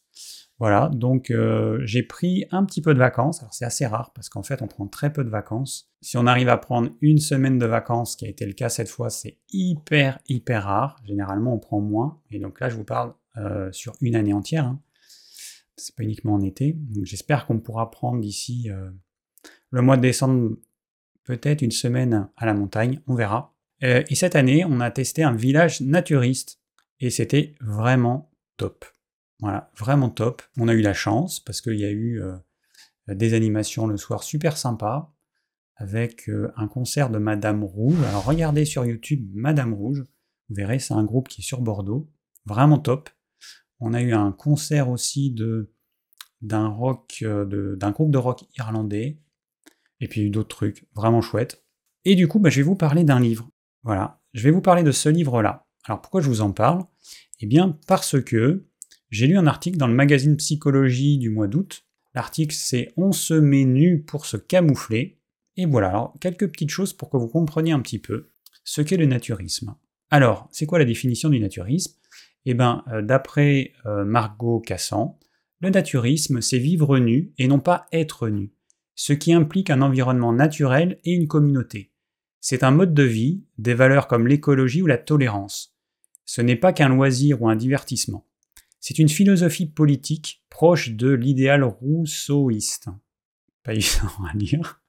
Voilà, 0.60 0.88
donc 0.92 1.32
euh, 1.32 1.80
j'ai 1.84 2.04
pris 2.04 2.46
un 2.52 2.64
petit 2.64 2.80
peu 2.80 2.94
de 2.94 2.98
vacances. 2.98 3.40
Alors 3.40 3.52
c'est 3.52 3.64
assez 3.64 3.86
rare 3.86 4.12
parce 4.14 4.28
qu'en 4.28 4.44
fait 4.44 4.62
on 4.62 4.68
prend 4.68 4.86
très 4.86 5.12
peu 5.12 5.24
de 5.24 5.28
vacances. 5.28 5.90
Si 6.00 6.16
on 6.16 6.26
arrive 6.26 6.48
à 6.48 6.56
prendre 6.56 6.90
une 7.00 7.18
semaine 7.18 7.58
de 7.58 7.66
vacances, 7.66 8.14
qui 8.14 8.24
a 8.24 8.28
été 8.28 8.46
le 8.46 8.52
cas 8.52 8.68
cette 8.68 8.88
fois, 8.88 9.10
c'est 9.10 9.38
hyper 9.52 10.20
hyper 10.28 10.64
rare. 10.64 10.96
Généralement 11.04 11.54
on 11.54 11.58
prend 11.58 11.80
moins. 11.80 12.20
Et 12.30 12.38
donc 12.38 12.60
là 12.60 12.68
je 12.68 12.76
vous 12.76 12.84
parle 12.84 13.14
euh, 13.36 13.72
sur 13.72 13.94
une 14.00 14.14
année 14.14 14.32
entière. 14.32 14.66
Hein. 14.66 14.80
C'est 15.76 15.96
pas 15.96 16.04
uniquement 16.04 16.34
en 16.34 16.40
été. 16.40 16.72
Donc 16.72 17.04
j'espère 17.04 17.46
qu'on 17.46 17.58
pourra 17.58 17.90
prendre 17.90 18.20
d'ici 18.20 18.70
euh, 18.70 18.90
le 19.70 19.82
mois 19.82 19.96
de 19.96 20.02
décembre 20.02 20.56
peut-être 21.24 21.62
une 21.62 21.72
semaine 21.72 22.28
à 22.36 22.46
la 22.46 22.54
montagne. 22.54 23.00
On 23.08 23.16
verra. 23.16 23.56
et 23.80 24.14
cette 24.14 24.36
année 24.36 24.64
on 24.64 24.78
a 24.78 24.92
testé 24.92 25.24
un 25.24 25.34
village 25.34 25.80
naturiste 25.80 26.60
et 27.00 27.10
c'était 27.10 27.56
vraiment 27.60 28.30
top. 28.56 28.84
Voilà, 29.44 29.70
vraiment 29.76 30.08
top. 30.08 30.40
On 30.56 30.68
a 30.68 30.72
eu 30.72 30.80
la 30.80 30.94
chance 30.94 31.38
parce 31.38 31.60
qu'il 31.60 31.78
y 31.78 31.84
a 31.84 31.90
eu 31.90 32.18
euh, 32.18 32.34
des 33.08 33.34
animations 33.34 33.86
le 33.86 33.98
soir 33.98 34.22
super 34.22 34.56
sympa 34.56 35.12
avec 35.76 36.30
euh, 36.30 36.50
un 36.56 36.66
concert 36.66 37.10
de 37.10 37.18
Madame 37.18 37.62
Rouge. 37.62 38.02
Alors 38.08 38.24
regardez 38.24 38.64
sur 38.64 38.86
YouTube 38.86 39.30
Madame 39.34 39.74
Rouge, 39.74 40.02
vous 40.48 40.54
verrez, 40.54 40.78
c'est 40.78 40.94
un 40.94 41.04
groupe 41.04 41.28
qui 41.28 41.42
est 41.42 41.44
sur 41.44 41.60
Bordeaux, 41.60 42.10
vraiment 42.46 42.78
top. 42.78 43.10
On 43.80 43.92
a 43.92 44.00
eu 44.00 44.14
un 44.14 44.32
concert 44.32 44.88
aussi 44.88 45.30
de 45.30 45.74
d'un 46.40 46.68
rock, 46.68 47.18
euh, 47.20 47.76
d'un 47.76 47.90
groupe 47.90 48.12
de 48.12 48.16
rock 48.16 48.44
irlandais, 48.56 49.20
et 50.00 50.08
puis 50.08 50.30
d'autres 50.30 50.56
trucs 50.56 50.88
vraiment 50.94 51.20
chouettes. 51.20 51.66
Et 52.06 52.14
du 52.14 52.28
coup, 52.28 52.38
bah, 52.38 52.48
je 52.48 52.56
vais 52.56 52.62
vous 52.62 52.76
parler 52.76 53.04
d'un 53.04 53.20
livre. 53.20 53.50
Voilà, 53.82 54.22
je 54.32 54.42
vais 54.42 54.50
vous 54.50 54.62
parler 54.62 54.84
de 54.84 54.90
ce 54.90 55.10
livre-là. 55.10 55.66
Alors 55.84 56.00
pourquoi 56.00 56.22
je 56.22 56.30
vous 56.30 56.40
en 56.40 56.52
parle? 56.52 56.82
Eh 57.40 57.46
bien 57.46 57.78
parce 57.86 58.22
que 58.22 58.64
j'ai 59.14 59.28
lu 59.28 59.38
un 59.38 59.46
article 59.46 59.78
dans 59.78 59.86
le 59.86 59.94
magazine 59.94 60.36
Psychologie 60.36 61.18
du 61.18 61.30
mois 61.30 61.46
d'août. 61.46 61.84
L'article 62.16 62.52
c'est 62.52 62.92
On 62.96 63.12
se 63.12 63.34
met 63.34 63.64
nu 63.64 64.02
pour 64.02 64.26
se 64.26 64.36
camoufler. 64.36 65.20
Et 65.56 65.66
voilà, 65.66 65.90
alors 65.90 66.14
quelques 66.20 66.50
petites 66.50 66.70
choses 66.70 66.92
pour 66.92 67.10
que 67.10 67.16
vous 67.16 67.28
compreniez 67.28 67.70
un 67.70 67.78
petit 67.78 68.00
peu 68.00 68.32
ce 68.64 68.82
qu'est 68.82 68.96
le 68.96 69.06
naturisme. 69.06 69.76
Alors, 70.10 70.48
c'est 70.50 70.66
quoi 70.66 70.80
la 70.80 70.84
définition 70.84 71.28
du 71.28 71.38
naturisme? 71.38 71.94
Eh 72.44 72.54
bien, 72.54 72.82
euh, 72.88 73.02
d'après 73.02 73.72
euh, 73.86 74.04
Margot 74.04 74.58
Cassan, 74.58 75.16
le 75.60 75.70
naturisme, 75.70 76.40
c'est 76.40 76.58
vivre 76.58 76.98
nu 76.98 77.32
et 77.38 77.46
non 77.46 77.60
pas 77.60 77.86
être 77.92 78.28
nu, 78.28 78.52
ce 78.96 79.12
qui 79.12 79.32
implique 79.32 79.70
un 79.70 79.80
environnement 79.80 80.32
naturel 80.32 80.98
et 81.04 81.12
une 81.12 81.28
communauté. 81.28 81.92
C'est 82.40 82.64
un 82.64 82.72
mode 82.72 82.94
de 82.94 83.04
vie, 83.04 83.44
des 83.58 83.74
valeurs 83.74 84.08
comme 84.08 84.26
l'écologie 84.26 84.82
ou 84.82 84.86
la 84.86 84.98
tolérance. 84.98 85.76
Ce 86.24 86.42
n'est 86.42 86.56
pas 86.56 86.72
qu'un 86.72 86.88
loisir 86.88 87.40
ou 87.42 87.48
un 87.48 87.54
divertissement. 87.54 88.26
C'est 88.86 88.98
une 88.98 89.08
philosophie 89.08 89.64
politique 89.64 90.44
proche 90.50 90.90
de 90.90 91.08
l'idéal 91.08 91.64
rousseauiste. 91.64 92.90
Pas 93.62 93.72
évident 93.72 94.12
à 94.30 94.36
lire. 94.36 94.82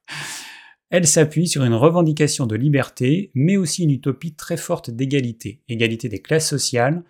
Elle 0.89 1.07
s'appuie 1.07 1.47
sur 1.47 1.63
une 1.63 1.73
revendication 1.73 2.45
de 2.45 2.57
liberté, 2.57 3.31
mais 3.35 3.55
aussi 3.55 3.83
une 3.83 3.91
utopie 3.91 4.35
très 4.35 4.57
forte 4.57 4.89
d'égalité. 4.89 5.61
Égalité 5.69 6.09
des 6.09 6.21
classes 6.21 6.49
sociales, 6.49 7.05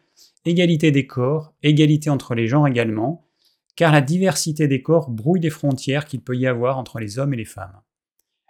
égalité 0.46 0.92
des 0.92 1.08
corps, 1.08 1.56
égalité 1.64 2.12
entre 2.12 2.36
les 2.36 2.46
genres 2.46 2.68
également, 2.68 3.28
car 3.76 3.92
la 3.92 4.02
diversité 4.02 4.68
des 4.68 4.84
corps 4.84 5.10
brouille 5.10 5.42
les 5.42 5.50
frontières 5.50 6.06
qu'il 6.06 6.22
peut 6.22 6.38
y 6.38 6.46
avoir 6.46 6.78
entre 6.78 7.00
les 7.00 7.18
hommes 7.18 7.34
et 7.34 7.38
les 7.38 7.46
femmes. 7.46 7.82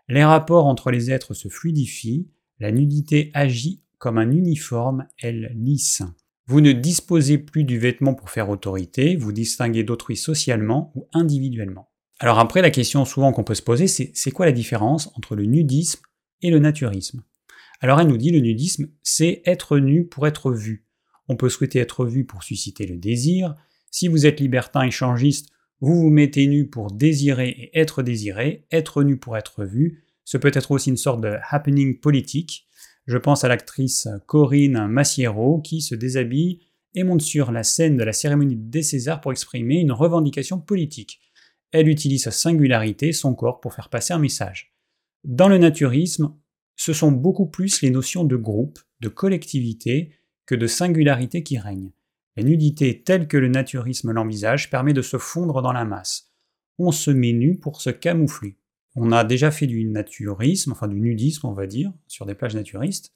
Les 0.10 0.26
rapports 0.26 0.66
entre 0.66 0.92
les 0.92 1.10
êtres 1.10 1.36
se 1.36 1.48
fluidifient, 1.48 2.28
la 2.60 2.74
nudité 2.74 3.32
agit 3.34 3.82
comme 3.98 4.18
un 4.18 4.32
uniforme, 4.32 5.08
elle 5.22 5.54
lisse. 5.56 6.04
Vous 6.48 6.62
ne 6.62 6.74
disposez 6.74 7.40
plus 7.40 7.64
du 7.64 7.80
vêtement 7.80 8.14
pour 8.14 8.30
faire 8.30 8.50
autorité, 8.50 9.16
vous 9.16 9.32
distinguez 9.32 9.84
d'autrui 9.84 10.16
socialement 10.16 10.92
ou 10.96 11.08
individuellement. 11.14 11.90
Alors 12.20 12.40
après, 12.40 12.62
la 12.62 12.70
question 12.70 13.04
souvent 13.04 13.32
qu'on 13.32 13.44
peut 13.44 13.56
se 13.56 13.62
poser, 13.62 13.88
c'est 13.88 14.12
c'est 14.14 14.32
quoi 14.32 14.46
la 14.46 14.52
différence 14.52 15.12
entre 15.16 15.36
le 15.36 15.46
nudisme 15.46 16.02
et 16.42 16.52
le 16.52 16.60
naturisme? 16.60 17.24
Alors 17.82 18.00
elle 18.00 18.08
nous 18.08 18.18
dit 18.18 18.32
le 18.32 18.40
nudisme, 18.40 18.88
c'est 19.02 19.42
être 19.46 19.80
nu 19.80 20.06
pour 20.06 20.28
être 20.28 20.52
vu. 20.52 20.86
On 21.28 21.36
peut 21.36 21.50
souhaiter 21.50 21.80
être 21.80 22.06
vu 22.06 22.26
pour 22.26 22.44
susciter 22.44 22.86
le 22.86 22.98
désir. 22.98 23.56
Si 23.90 24.08
vous 24.08 24.26
êtes 24.26 24.40
libertin 24.40 24.84
échangiste, 24.84 25.50
vous 25.82 25.96
vous 25.96 26.10
mettez 26.10 26.48
nu 26.48 26.68
pour 26.68 26.92
désirer 26.92 27.50
et 27.50 27.80
être 27.80 28.04
désiré. 28.04 28.66
Être 28.72 29.04
nu 29.04 29.18
pour 29.18 29.36
être 29.36 29.66
vu, 29.66 30.04
ce 30.24 30.38
peut 30.38 30.52
être 30.54 30.72
aussi 30.72 30.90
une 30.90 30.98
sorte 30.98 31.22
de 31.22 31.38
happening 31.50 32.00
politique. 32.00 32.68
Je 33.06 33.18
pense 33.18 33.44
à 33.44 33.48
l'actrice 33.48 34.08
Corinne 34.26 34.88
Massiero 34.88 35.62
qui 35.62 35.82
se 35.82 35.96
déshabille 35.96 36.60
et 36.94 37.04
monte 37.04 37.22
sur 37.22 37.52
la 37.52 37.64
scène 37.64 37.98
de 37.98 38.04
la 38.04 38.14
cérémonie 38.14 38.56
des 38.56 38.84
Césars 38.84 39.22
pour 39.22 39.32
exprimer 39.32 39.76
une 39.76 39.92
revendication 39.92 40.60
politique 40.60 41.22
elle 41.78 41.90
utilise 41.90 42.24
sa 42.24 42.32
singularité, 42.32 43.12
son 43.12 43.36
corps, 43.36 43.60
pour 43.60 43.74
faire 43.74 43.90
passer 43.90 44.14
un 44.14 44.20
message. 44.20 44.74
Dans 45.26 45.50
le 45.50 45.58
naturisme, 45.58 46.34
ce 46.78 46.94
sont 46.94 47.12
beaucoup 47.12 47.48
plus 47.48 47.82
les 47.82 47.90
notions 47.90 48.24
de 48.24 48.38
groupe, 48.38 48.80
de 49.02 49.10
collectivité, 49.10 50.14
que 50.46 50.56
de 50.56 50.68
singularité 50.68 51.44
qui 51.44 51.58
règnent. 51.58 51.92
La 52.38 52.44
nudité 52.44 53.04
telle 53.04 53.28
que 53.28 53.36
le 53.36 53.50
naturisme 53.50 54.14
l'envisage 54.14 54.70
permet 54.70 54.94
de 54.94 55.02
se 55.02 55.18
fondre 55.18 55.62
dans 55.62 55.74
la 55.74 55.84
masse. 55.84 56.32
On 56.78 56.92
se 56.92 57.12
met 57.12 57.34
nu 57.34 57.58
pour 57.58 57.82
se 57.82 57.90
camoufler. 57.90 58.58
On 58.96 59.12
a 59.12 59.24
déjà 59.24 59.52
fait 59.52 59.68
du 59.68 59.86
naturisme, 59.86 60.72
enfin 60.72 60.88
du 60.88 61.00
nudisme 61.00 61.48
on 61.48 61.54
va 61.54 61.68
dire, 61.68 61.92
sur 62.08 62.26
des 62.26 62.36
plages 62.36 62.56
naturistes, 62.56 63.14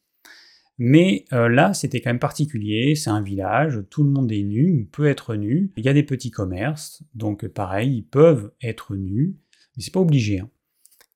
mais 0.81 1.25
euh, 1.33 1.49
là, 1.49 1.73
c'était 1.73 1.99
quand 1.99 2.09
même 2.09 2.19
particulier, 2.19 2.95
c'est 2.95 3.09
un 3.09 3.21
village, 3.21 3.83
tout 3.89 4.01
le 4.01 4.09
monde 4.09 4.31
est 4.31 4.43
nu 4.43 4.71
ou 4.71 4.85
peut 4.85 5.07
être 5.07 5.35
nu. 5.35 5.73
Il 5.75 5.83
y 5.83 5.89
a 5.89 5.93
des 5.93 6.03
petits 6.03 6.31
commerces, 6.31 7.03
donc 7.13 7.45
pareil, 7.49 7.97
ils 7.97 8.05
peuvent 8.05 8.53
être 8.61 8.95
nus, 8.95 9.35
mais 9.75 9.83
c'est 9.83 9.93
pas 9.93 9.99
obligé. 9.99 10.39
Hein. 10.39 10.49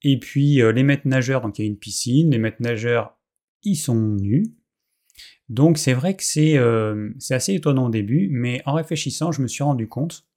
Et 0.02 0.20
puis 0.20 0.62
euh, 0.62 0.74
les 0.74 0.84
maîtres 0.84 1.08
nageurs, 1.08 1.40
donc 1.40 1.58
il 1.58 1.62
y 1.62 1.66
a 1.66 1.70
une 1.70 1.78
piscine, 1.78 2.30
les 2.30 2.40
maîtres 2.40 2.62
nageurs, 2.62 3.18
ils 3.64 3.78
sont 3.78 3.96
nus. 3.96 4.54
Donc 5.48 5.78
c'est 5.78 5.94
vrai 5.94 6.18
que 6.18 6.24
c'est 6.24 6.58
euh, 6.58 7.12
assez 7.30 7.54
étonnant 7.54 7.88
au 7.88 7.90
début, 7.90 8.28
mais 8.32 8.62
en 8.66 8.74
réfléchissant, 8.74 9.32
je 9.32 9.42
me 9.42 9.48
suis 9.48 9.64
rendu 9.64 9.88
compte 9.88 10.28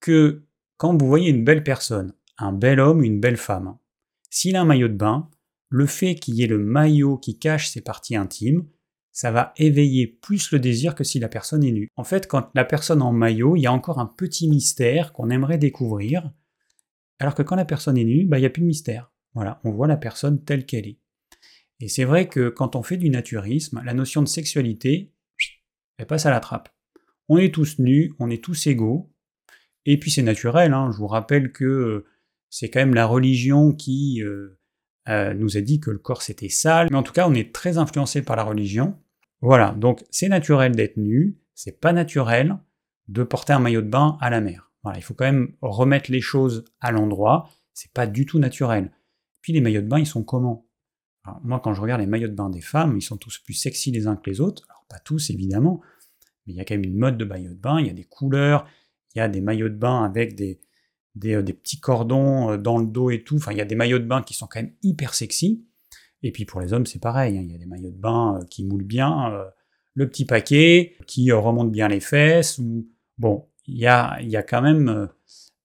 que 0.00 0.42
quand 0.76 1.00
vous 1.00 1.06
voyez 1.06 1.30
une 1.30 1.44
belle 1.44 1.62
personne, 1.62 2.14
un 2.40 2.52
bel 2.52 2.80
homme, 2.80 3.04
une 3.04 3.20
belle 3.20 3.36
femme, 3.36 3.76
s'il 4.30 4.56
a 4.56 4.62
un 4.62 4.64
maillot 4.64 4.88
de 4.88 4.94
bain, 4.94 5.28
le 5.68 5.86
fait 5.86 6.14
qu'il 6.14 6.34
y 6.34 6.42
ait 6.42 6.48
le 6.48 6.58
maillot 6.58 7.18
qui 7.18 7.38
cache 7.38 7.68
ses 7.68 7.80
parties 7.80 8.16
intimes, 8.16 8.66
ça 9.12 9.30
va 9.30 9.52
éveiller 9.56 10.06
plus 10.06 10.52
le 10.52 10.58
désir 10.58 10.94
que 10.94 11.04
si 11.04 11.18
la 11.18 11.28
personne 11.28 11.64
est 11.64 11.72
nue. 11.72 11.88
En 11.96 12.04
fait, 12.04 12.26
quand 12.26 12.48
la 12.54 12.64
personne 12.64 13.02
en 13.02 13.12
maillot, 13.12 13.56
il 13.56 13.62
y 13.62 13.66
a 13.66 13.72
encore 13.72 13.98
un 13.98 14.06
petit 14.06 14.48
mystère 14.48 15.12
qu'on 15.12 15.30
aimerait 15.30 15.58
découvrir, 15.58 16.32
alors 17.18 17.34
que 17.34 17.42
quand 17.42 17.56
la 17.56 17.64
personne 17.64 17.98
est 17.98 18.04
nue, 18.04 18.24
bah, 18.24 18.38
il 18.38 18.42
n'y 18.42 18.46
a 18.46 18.50
plus 18.50 18.62
de 18.62 18.66
mystère. 18.66 19.12
Voilà, 19.34 19.60
on 19.64 19.72
voit 19.72 19.88
la 19.88 19.96
personne 19.96 20.42
telle 20.44 20.64
qu'elle 20.64 20.86
est. 20.86 20.98
Et 21.80 21.88
c'est 21.88 22.04
vrai 22.04 22.28
que 22.28 22.48
quand 22.48 22.76
on 22.76 22.82
fait 22.82 22.96
du 22.96 23.10
naturisme, 23.10 23.82
la 23.84 23.94
notion 23.94 24.22
de 24.22 24.28
sexualité, 24.28 25.12
elle 25.98 26.06
passe 26.06 26.26
à 26.26 26.30
la 26.30 26.40
trappe. 26.40 26.68
On 27.28 27.38
est 27.38 27.54
tous 27.54 27.78
nus, 27.78 28.14
on 28.18 28.30
est 28.30 28.42
tous 28.42 28.66
égaux, 28.66 29.12
et 29.86 29.98
puis 29.98 30.10
c'est 30.10 30.22
naturel, 30.22 30.72
hein. 30.72 30.90
je 30.92 30.98
vous 30.98 31.06
rappelle 31.06 31.52
que 31.52 31.64
euh, 31.64 32.06
c'est 32.50 32.68
quand 32.68 32.80
même 32.80 32.94
la 32.94 33.06
religion 33.06 33.72
qui... 33.72 34.22
Euh, 34.22 34.60
euh, 35.08 35.32
nous 35.32 35.56
a 35.56 35.60
dit 35.60 35.80
que 35.80 35.90
le 35.90 35.98
corps 35.98 36.22
c'était 36.22 36.50
sale, 36.50 36.88
mais 36.90 36.96
en 36.96 37.02
tout 37.02 37.12
cas 37.12 37.26
on 37.26 37.34
est 37.34 37.54
très 37.54 37.78
influencé 37.78 38.22
par 38.22 38.36
la 38.36 38.44
religion. 38.44 38.98
Voilà, 39.40 39.72
donc 39.72 40.04
c'est 40.10 40.28
naturel 40.28 40.72
d'être 40.76 40.98
nu, 40.98 41.38
c'est 41.54 41.80
pas 41.80 41.92
naturel 41.92 42.58
de 43.08 43.22
porter 43.22 43.54
un 43.54 43.58
maillot 43.58 43.80
de 43.80 43.88
bain 43.88 44.18
à 44.20 44.28
la 44.28 44.40
mer. 44.40 44.70
Voilà, 44.82 44.98
il 44.98 45.02
faut 45.02 45.14
quand 45.14 45.24
même 45.24 45.54
remettre 45.62 46.12
les 46.12 46.20
choses 46.20 46.64
à 46.80 46.92
l'endroit, 46.92 47.48
c'est 47.72 47.92
pas 47.92 48.06
du 48.06 48.26
tout 48.26 48.38
naturel. 48.38 48.92
Puis 49.40 49.54
les 49.54 49.62
maillots 49.62 49.80
de 49.80 49.86
bain, 49.86 49.98
ils 49.98 50.06
sont 50.06 50.22
comment? 50.22 50.66
Moi 51.42 51.60
quand 51.60 51.72
je 51.72 51.80
regarde 51.80 52.00
les 52.00 52.06
maillots 52.06 52.28
de 52.28 52.34
bain 52.34 52.50
des 52.50 52.60
femmes, 52.60 52.96
ils 52.96 53.02
sont 53.02 53.16
tous 53.16 53.38
plus 53.38 53.54
sexy 53.54 53.90
les 53.90 54.06
uns 54.06 54.16
que 54.16 54.28
les 54.28 54.40
autres, 54.40 54.66
alors 54.68 54.84
pas 54.88 54.98
tous 54.98 55.30
évidemment, 55.30 55.80
mais 56.46 56.52
il 56.52 56.56
y 56.56 56.60
a 56.60 56.64
quand 56.64 56.74
même 56.74 56.84
une 56.84 56.98
mode 56.98 57.16
de 57.16 57.24
maillot 57.24 57.54
de 57.54 57.60
bain, 57.60 57.80
il 57.80 57.86
y 57.86 57.90
a 57.90 57.94
des 57.94 58.04
couleurs, 58.04 58.66
il 59.14 59.18
y 59.18 59.22
a 59.22 59.28
des 59.28 59.40
maillots 59.40 59.70
de 59.70 59.74
bain 59.74 60.04
avec 60.04 60.34
des, 60.34 60.60
euh, 61.24 61.42
des, 61.42 61.52
petits 61.52 61.80
cordons 61.80 62.52
euh, 62.52 62.56
dans 62.56 62.78
le 62.78 62.86
dos 62.86 63.10
et 63.10 63.22
tout. 63.22 63.36
Enfin, 63.36 63.52
il 63.52 63.58
y 63.58 63.60
a 63.60 63.64
des 63.64 63.74
maillots 63.74 63.98
de 63.98 64.04
bain 64.04 64.22
qui 64.22 64.34
sont 64.34 64.46
quand 64.46 64.60
même 64.60 64.72
hyper 64.82 65.14
sexy. 65.14 65.64
Et 66.22 66.32
puis 66.32 66.44
pour 66.44 66.60
les 66.60 66.72
hommes, 66.72 66.86
c'est 66.86 67.00
pareil. 67.00 67.38
Hein. 67.38 67.42
Il 67.44 67.52
y 67.52 67.54
a 67.54 67.58
des 67.58 67.66
maillots 67.66 67.90
de 67.90 67.98
bain 67.98 68.38
euh, 68.38 68.44
qui 68.46 68.64
moulent 68.64 68.84
bien, 68.84 69.32
le 69.94 70.08
petit 70.08 70.24
paquet 70.24 70.96
qui 71.06 71.32
remonte 71.32 71.72
bien 71.72 71.88
les 71.88 72.00
fesses. 72.00 72.58
Ou 72.58 72.88
bon, 73.18 73.48
il 73.66 73.78
y 73.78 73.86
a, 73.86 74.18
il 74.20 74.28
y 74.28 74.36
a 74.36 74.42
quand 74.42 74.62
même 74.62 75.08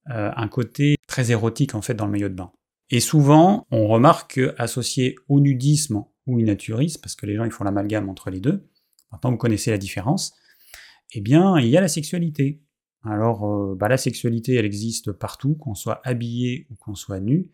un 0.07 0.47
côté 0.47 0.97
très 1.07 1.31
érotique 1.31 1.73
en 1.73 1.81
fait 1.81 1.95
dans 1.95 2.05
le 2.05 2.11
maillot 2.11 2.29
de 2.29 2.35
bain. 2.35 2.51
Et 2.91 2.99
souvent, 2.99 3.65
on 3.71 3.87
remarque 3.87 4.35
qu'associé 4.35 5.15
au 5.27 5.39
nudisme 5.39 6.03
ou 6.27 6.37
au 6.37 6.41
naturisme, 6.41 7.01
parce 7.01 7.15
que 7.15 7.25
les 7.25 7.35
gens 7.35 7.43
ils 7.43 7.51
font 7.51 7.63
l'amalgame 7.63 8.09
entre 8.09 8.29
les 8.29 8.39
deux, 8.39 8.67
maintenant 9.11 9.31
vous 9.31 9.37
connaissez 9.37 9.71
la 9.71 9.79
différence, 9.79 10.35
eh 11.13 11.21
bien, 11.21 11.57
il 11.59 11.67
y 11.67 11.77
a 11.77 11.81
la 11.81 11.87
sexualité. 11.87 12.61
Alors, 13.05 13.45
euh, 13.45 13.75
bah, 13.75 13.87
la 13.87 13.97
sexualité, 13.97 14.55
elle 14.55 14.65
existe 14.65 15.11
partout, 15.11 15.55
qu'on 15.55 15.75
soit 15.75 16.01
habillé 16.03 16.67
ou 16.71 16.75
qu'on 16.75 16.95
soit 16.95 17.19
nu. 17.19 17.51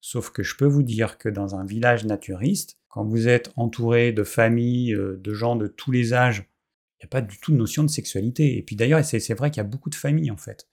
Sauf 0.00 0.30
que 0.30 0.42
je 0.42 0.56
peux 0.56 0.66
vous 0.66 0.82
dire 0.82 1.18
que 1.18 1.28
dans 1.28 1.54
un 1.54 1.64
village 1.64 2.04
naturiste, 2.04 2.78
quand 2.88 3.04
vous 3.04 3.28
êtes 3.28 3.52
entouré 3.56 4.12
de 4.12 4.22
familles, 4.22 4.94
euh, 4.94 5.20
de 5.22 5.34
gens 5.34 5.56
de 5.56 5.66
tous 5.66 5.92
les 5.92 6.14
âges, 6.14 6.48
il 6.98 7.04
n'y 7.04 7.06
a 7.06 7.08
pas 7.08 7.20
du 7.20 7.38
tout 7.38 7.52
de 7.52 7.56
notion 7.56 7.82
de 7.82 7.90
sexualité. 7.90 8.56
Et 8.56 8.62
puis 8.62 8.76
d'ailleurs, 8.76 9.04
c'est 9.04 9.34
vrai 9.34 9.50
qu'il 9.50 9.58
y 9.58 9.66
a 9.66 9.68
beaucoup 9.68 9.90
de 9.90 9.94
familles 9.94 10.30
en 10.30 10.36
fait. 10.36 10.68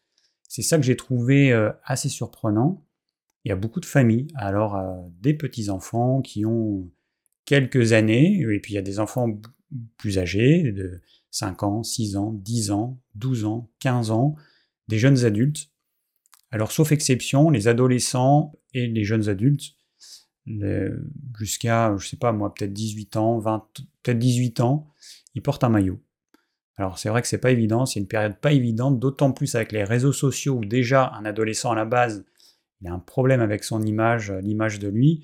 C'est 0.48 0.62
ça 0.62 0.78
que 0.78 0.84
j'ai 0.84 0.96
trouvé 0.96 1.52
euh, 1.52 1.72
assez 1.84 2.10
surprenant. 2.10 2.86
Il 3.44 3.50
y 3.50 3.52
a 3.52 3.56
beaucoup 3.56 3.80
de 3.80 3.86
familles. 3.86 4.28
Alors, 4.36 4.78
des 5.20 5.34
petits-enfants 5.34 6.22
qui 6.22 6.46
ont 6.46 6.92
quelques 7.46 7.94
années, 7.94 8.40
et 8.40 8.60
puis 8.60 8.74
il 8.74 8.76
y 8.76 8.80
a 8.80 8.84
des 8.84 9.00
enfants 9.00 9.42
plus 9.98 10.20
âgés, 10.20 10.72
de 10.72 11.02
5 11.32 11.64
ans, 11.64 11.84
6 11.84 12.18
ans, 12.18 12.32
10 12.34 12.72
ans, 12.72 13.02
12 13.16 13.46
ans, 13.46 13.72
15 13.80 14.12
ans, 14.12 14.36
des 14.88 14.98
jeunes 14.98 15.26
adultes. 15.26 15.70
Alors, 16.52 16.72
sauf 16.72 16.92
exception, 16.92 17.50
les 17.50 17.68
adolescents 17.68 18.54
et 18.74 18.88
les 18.88 19.04
jeunes 19.04 19.30
adultes, 19.30 19.76
jusqu'à, 21.38 21.96
je 21.98 22.08
sais 22.08 22.18
pas 22.18 22.32
moi, 22.32 22.54
peut-être 22.54 22.74
18 22.74 23.16
ans, 23.16 23.40
20, 23.40 23.68
peut-être 24.04 24.20
18 24.20 24.60
ans, 24.60 24.94
ils 25.34 25.42
portent 25.42 25.64
un 25.64 25.70
maillot. 25.70 26.02
Alors, 26.76 26.98
c'est 26.98 27.10
vrai 27.10 27.22
que 27.22 27.28
c'est 27.28 27.38
pas 27.38 27.52
évident, 27.52 27.86
c'est 27.86 28.00
une 28.00 28.08
période 28.08 28.38
pas 28.38 28.52
évidente, 28.52 29.00
d'autant 29.00 29.32
plus 29.32 29.56
avec 29.56 29.72
les 29.72 29.84
réseaux 29.84 30.14
sociaux 30.14 30.56
où 30.56 30.66
déjà 30.66 31.12
un 31.14 31.26
adolescent 31.26 31.72
à 31.72 31.76
la 31.76 31.86
base, 31.86 32.26
il 32.82 32.88
a 32.88 32.94
un 32.94 33.00
problème 33.00 33.42
avec 33.42 33.64
son 33.64 33.84
image, 33.84 34.32
l'image 34.32 34.80
de 34.80 34.88
lui. 34.88 35.24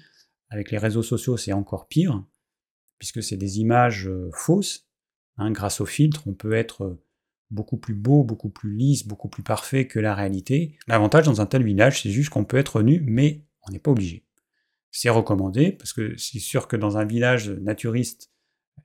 Avec 0.50 0.72
les 0.72 0.78
réseaux 0.78 1.04
sociaux, 1.04 1.36
c'est 1.36 1.54
encore 1.54 1.88
pire, 1.88 2.24
puisque 3.00 3.22
c'est 3.22 3.38
des 3.38 3.60
images 3.60 4.08
euh, 4.08 4.30
fausses, 4.34 4.87
Hein, 5.38 5.52
grâce 5.52 5.82
au 5.82 5.86
filtre, 5.86 6.24
on 6.28 6.34
peut 6.34 6.54
être 6.54 6.84
euh, 6.84 7.04
beaucoup 7.52 7.78
plus 7.78 7.94
beau, 7.94 8.24
beaucoup 8.24 8.50
plus 8.50 8.74
lisse, 8.76 9.08
beaucoup 9.08 9.30
plus 9.30 9.44
parfait 9.44 9.88
que 9.88 10.00
la 10.00 10.16
réalité. 10.16 10.78
L'avantage 10.88 11.26
dans 11.26 11.42
un 11.42 11.46
tel 11.46 11.64
village, 11.64 12.02
c'est 12.02 12.10
juste 12.10 12.30
qu'on 12.30 12.46
peut 12.46 12.58
être 12.58 12.82
nu, 12.82 13.04
mais 13.06 13.44
on 13.68 13.72
n'est 13.72 13.80
pas 13.80 13.92
obligé. 13.92 14.26
C'est 14.92 15.10
recommandé, 15.10 15.72
parce 15.72 15.94
que 15.94 16.18
c'est 16.18 16.40
sûr 16.40 16.68
que 16.68 16.76
dans 16.76 16.98
un 16.98 17.06
village 17.06 17.50
naturiste, 17.50 18.32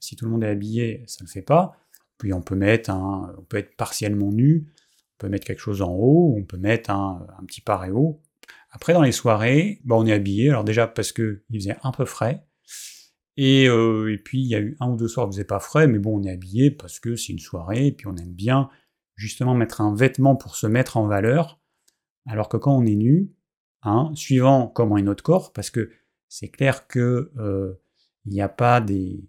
si 0.00 0.16
tout 0.16 0.24
le 0.26 0.30
monde 0.30 0.44
est 0.44 0.48
habillé, 0.48 1.04
ça 1.06 1.22
ne 1.22 1.28
le 1.28 1.32
fait 1.32 1.42
pas. 1.42 1.76
Puis 2.18 2.32
on 2.32 2.42
peut 2.42 2.54
mettre 2.54 2.90
on 2.90 3.42
peut 3.48 3.56
être 3.56 3.76
partiellement 3.76 4.30
nu, 4.30 4.66
on 4.68 5.18
peut 5.18 5.28
mettre 5.28 5.46
quelque 5.46 5.60
chose 5.60 5.82
en 5.82 5.92
haut, 5.92 6.34
on 6.38 6.44
peut 6.44 6.56
mettre 6.58 6.90
un, 6.90 7.26
un 7.38 7.44
petit 7.44 7.60
paréo. 7.60 8.20
Après, 8.70 8.92
dans 8.94 9.02
les 9.02 9.12
soirées, 9.12 9.80
bah, 9.84 9.96
on 9.96 10.06
est 10.06 10.12
habillé. 10.12 10.50
Alors 10.50 10.64
déjà 10.64 10.86
parce 10.86 11.12
que 11.12 11.42
il 11.50 11.60
faisait 11.60 11.76
un 11.82 11.92
peu 11.92 12.04
frais. 12.04 12.44
Et, 13.36 13.66
euh, 13.68 14.12
et 14.12 14.18
puis 14.18 14.40
il 14.40 14.46
y 14.46 14.54
a 14.54 14.60
eu 14.60 14.76
un 14.80 14.90
ou 14.90 14.96
deux 14.96 15.08
soirs 15.08 15.28
où 15.28 15.32
il 15.32 15.44
pas 15.44 15.60
frais, 15.60 15.86
mais 15.86 15.98
bon, 15.98 16.20
on 16.20 16.22
est 16.22 16.30
habillé 16.30 16.70
parce 16.70 17.00
que 17.00 17.16
c'est 17.16 17.32
une 17.32 17.38
soirée, 17.38 17.86
et 17.86 17.92
puis 17.92 18.06
on 18.06 18.16
aime 18.16 18.32
bien 18.32 18.68
justement 19.14 19.54
mettre 19.54 19.80
un 19.80 19.94
vêtement 19.94 20.36
pour 20.36 20.56
se 20.56 20.66
mettre 20.66 20.96
en 20.96 21.06
valeur. 21.06 21.60
Alors 22.26 22.48
que 22.48 22.56
quand 22.56 22.76
on 22.76 22.84
est 22.84 22.94
nu, 22.94 23.32
hein, 23.82 24.10
suivant 24.14 24.66
comment 24.66 24.96
est 24.98 25.02
notre 25.02 25.22
corps, 25.24 25.52
parce 25.52 25.70
que 25.70 25.90
c'est 26.28 26.48
clair 26.48 26.86
que 26.86 27.32
euh, 27.38 27.74
il 28.24 28.32
n'y 28.32 28.40
a 28.40 28.48
pas 28.48 28.80
des, 28.80 29.24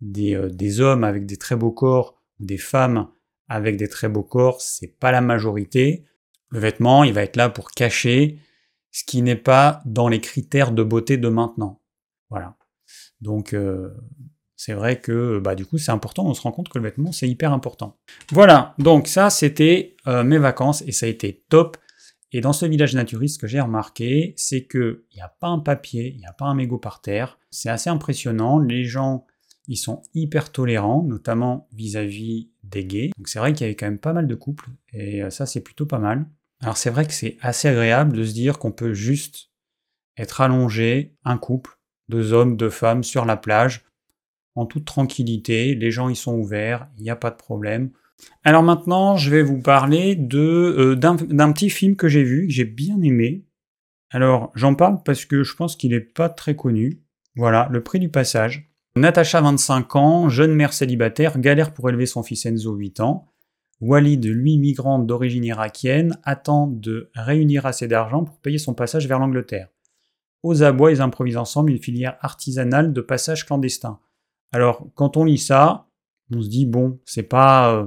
des, 0.00 0.34
euh, 0.34 0.48
des, 0.48 0.80
hommes 0.80 1.04
avec 1.04 1.26
des 1.26 1.36
très 1.36 1.56
beaux 1.56 1.72
corps 1.72 2.20
ou 2.40 2.46
des 2.46 2.58
femmes 2.58 3.08
avec 3.48 3.76
des 3.76 3.88
très 3.88 4.08
beaux 4.08 4.22
corps, 4.22 4.60
c'est 4.60 4.98
pas 4.98 5.12
la 5.12 5.20
majorité. 5.20 6.04
Le 6.48 6.58
vêtement, 6.58 7.04
il 7.04 7.12
va 7.12 7.22
être 7.22 7.36
là 7.36 7.48
pour 7.50 7.70
cacher 7.70 8.38
ce 8.90 9.04
qui 9.04 9.22
n'est 9.22 9.36
pas 9.36 9.82
dans 9.84 10.08
les 10.08 10.20
critères 10.20 10.72
de 10.72 10.82
beauté 10.82 11.16
de 11.16 11.28
maintenant. 11.28 11.82
Voilà. 12.30 12.56
Donc 13.24 13.54
euh, 13.54 13.90
c'est 14.54 14.74
vrai 14.74 15.00
que 15.00 15.40
bah, 15.40 15.56
du 15.56 15.66
coup 15.66 15.78
c'est 15.78 15.90
important, 15.90 16.26
on 16.26 16.34
se 16.34 16.42
rend 16.42 16.52
compte 16.52 16.68
que 16.68 16.78
le 16.78 16.84
vêtement 16.84 17.10
c'est 17.10 17.28
hyper 17.28 17.52
important. 17.52 17.98
Voilà, 18.30 18.74
donc 18.78 19.08
ça 19.08 19.30
c'était 19.30 19.96
mes 20.06 20.38
vacances 20.38 20.82
et 20.86 20.92
ça 20.92 21.06
a 21.06 21.08
été 21.08 21.44
top. 21.48 21.76
Et 22.30 22.40
dans 22.40 22.52
ce 22.52 22.66
village 22.66 22.94
naturiste, 22.94 23.36
ce 23.36 23.38
que 23.38 23.46
j'ai 23.46 23.60
remarqué, 23.60 24.34
c'est 24.36 24.66
qu'il 24.66 25.02
n'y 25.14 25.20
a 25.20 25.28
pas 25.28 25.46
un 25.46 25.60
papier, 25.60 26.12
il 26.12 26.18
n'y 26.18 26.26
a 26.26 26.32
pas 26.32 26.46
un 26.46 26.54
mégot 26.54 26.78
par 26.78 27.00
terre. 27.00 27.38
C'est 27.50 27.68
assez 27.68 27.90
impressionnant. 27.90 28.58
Les 28.58 28.84
gens, 28.84 29.24
ils 29.68 29.76
sont 29.76 30.02
hyper 30.14 30.50
tolérants, 30.50 31.04
notamment 31.04 31.68
vis-à-vis 31.72 32.50
des 32.64 32.84
gays. 32.84 33.10
Donc 33.16 33.28
c'est 33.28 33.38
vrai 33.38 33.52
qu'il 33.52 33.62
y 33.62 33.66
avait 33.66 33.76
quand 33.76 33.86
même 33.86 34.00
pas 34.00 34.12
mal 34.12 34.26
de 34.26 34.34
couples, 34.34 34.68
et 34.92 35.22
euh, 35.22 35.30
ça 35.30 35.46
c'est 35.46 35.60
plutôt 35.60 35.86
pas 35.86 36.00
mal. 36.00 36.26
Alors 36.60 36.76
c'est 36.76 36.90
vrai 36.90 37.06
que 37.06 37.12
c'est 37.12 37.36
assez 37.40 37.68
agréable 37.68 38.16
de 38.16 38.24
se 38.24 38.32
dire 38.32 38.58
qu'on 38.58 38.72
peut 38.72 38.94
juste 38.94 39.50
être 40.16 40.40
allongé, 40.40 41.16
un 41.24 41.38
couple, 41.38 41.78
deux 42.08 42.32
hommes, 42.32 42.56
deux 42.56 42.70
femmes, 42.70 43.02
sur 43.02 43.24
la 43.24 43.36
plage, 43.36 43.84
en 44.54 44.66
toute 44.66 44.84
tranquillité. 44.84 45.74
Les 45.74 45.90
gens, 45.90 46.08
ils 46.08 46.16
sont 46.16 46.34
ouverts, 46.34 46.88
il 46.98 47.02
n'y 47.02 47.10
a 47.10 47.16
pas 47.16 47.30
de 47.30 47.36
problème. 47.36 47.90
Alors 48.44 48.62
maintenant, 48.62 49.16
je 49.16 49.30
vais 49.30 49.42
vous 49.42 49.60
parler 49.60 50.18
euh, 50.34 50.94
d'un 50.94 51.52
petit 51.52 51.70
film 51.70 51.96
que 51.96 52.08
j'ai 52.08 52.22
vu, 52.22 52.46
que 52.46 52.52
j'ai 52.52 52.64
bien 52.64 53.00
aimé. 53.02 53.44
Alors, 54.10 54.52
j'en 54.54 54.74
parle 54.74 55.02
parce 55.04 55.24
que 55.24 55.42
je 55.42 55.56
pense 55.56 55.76
qu'il 55.76 55.90
n'est 55.90 56.00
pas 56.00 56.28
très 56.28 56.54
connu. 56.54 57.02
Voilà, 57.36 57.68
Le 57.72 57.82
Prix 57.82 57.98
du 57.98 58.08
Passage. 58.08 58.70
Natacha, 58.96 59.40
25 59.40 59.96
ans, 59.96 60.28
jeune 60.28 60.54
mère 60.54 60.72
célibataire, 60.72 61.40
galère 61.40 61.74
pour 61.74 61.88
élever 61.88 62.06
son 62.06 62.22
fils 62.22 62.46
Enzo, 62.46 62.74
8 62.74 63.00
ans. 63.00 63.26
Walid, 63.80 64.24
lui, 64.24 64.56
migrante 64.56 65.04
d'origine 65.06 65.44
irakienne, 65.44 66.16
attend 66.22 66.68
de 66.68 67.10
réunir 67.14 67.66
assez 67.66 67.88
d'argent 67.88 68.22
pour 68.24 68.38
payer 68.38 68.58
son 68.58 68.72
passage 68.72 69.08
vers 69.08 69.18
l'Angleterre. 69.18 69.68
Aux 70.44 70.62
abois, 70.62 70.92
ils 70.92 71.00
improvisent 71.00 71.38
ensemble 71.38 71.70
une 71.70 71.78
filière 71.78 72.18
artisanale 72.20 72.92
de 72.92 73.00
passage 73.00 73.46
clandestin. 73.46 73.98
Alors, 74.52 74.86
quand 74.94 75.16
on 75.16 75.24
lit 75.24 75.38
ça, 75.38 75.88
on 76.30 76.42
se 76.42 76.50
dit, 76.50 76.66
bon, 76.66 77.00
c'est 77.06 77.22
pas, 77.22 77.74
euh, 77.74 77.86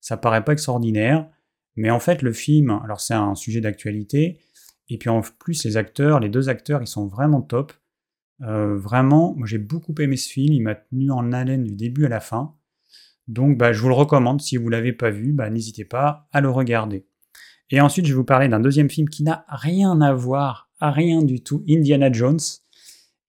ça 0.00 0.16
paraît 0.16 0.42
pas 0.42 0.52
extraordinaire, 0.52 1.28
mais 1.76 1.90
en 1.90 2.00
fait 2.00 2.22
le 2.22 2.32
film, 2.32 2.70
alors 2.84 3.00
c'est 3.00 3.14
un 3.14 3.36
sujet 3.36 3.60
d'actualité, 3.60 4.40
et 4.88 4.98
puis 4.98 5.10
en 5.10 5.20
plus 5.20 5.64
les 5.64 5.76
acteurs, 5.76 6.18
les 6.18 6.28
deux 6.28 6.48
acteurs, 6.48 6.82
ils 6.82 6.88
sont 6.88 7.06
vraiment 7.06 7.40
top. 7.40 7.72
Euh, 8.42 8.76
vraiment, 8.76 9.34
moi 9.36 9.46
j'ai 9.46 9.58
beaucoup 9.58 9.94
aimé 10.00 10.16
ce 10.16 10.28
film, 10.28 10.52
il 10.52 10.60
m'a 10.60 10.74
tenu 10.74 11.12
en 11.12 11.30
haleine 11.32 11.62
du 11.62 11.76
début 11.76 12.06
à 12.06 12.08
la 12.08 12.18
fin. 12.18 12.56
Donc 13.28 13.56
bah, 13.56 13.72
je 13.72 13.80
vous 13.80 13.88
le 13.88 13.94
recommande, 13.94 14.40
si 14.40 14.56
vous 14.56 14.66
ne 14.66 14.70
l'avez 14.70 14.92
pas 14.92 15.10
vu, 15.10 15.32
bah, 15.32 15.50
n'hésitez 15.50 15.84
pas 15.84 16.28
à 16.32 16.40
le 16.40 16.50
regarder. 16.50 17.06
Et 17.70 17.80
ensuite 17.80 18.06
je 18.06 18.12
vais 18.12 18.16
vous 18.16 18.24
parler 18.24 18.48
d'un 18.48 18.58
deuxième 18.60 18.90
film 18.90 19.08
qui 19.08 19.22
n'a 19.22 19.46
rien 19.48 20.00
à 20.00 20.12
voir, 20.12 20.68
rien 20.90 21.22
du 21.22 21.42
tout, 21.42 21.64
Indiana 21.68 22.10
Jones, 22.10 22.40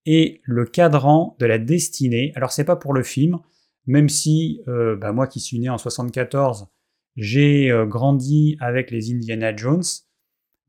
et 0.05 0.41
le 0.43 0.65
cadran 0.65 1.35
de 1.39 1.45
la 1.45 1.57
destinée. 1.57 2.33
Alors 2.35 2.51
c'est 2.51 2.65
pas 2.65 2.75
pour 2.75 2.93
le 2.93 3.03
film, 3.03 3.39
même 3.85 4.09
si 4.09 4.61
euh, 4.67 4.95
bah, 4.95 5.11
moi 5.11 5.27
qui 5.27 5.39
suis 5.39 5.59
né 5.59 5.69
en 5.69 5.77
74, 5.77 6.67
j'ai 7.15 7.71
euh, 7.71 7.85
grandi 7.85 8.57
avec 8.59 8.91
les 8.91 9.11
Indiana 9.11 9.55
Jones, 9.55 9.83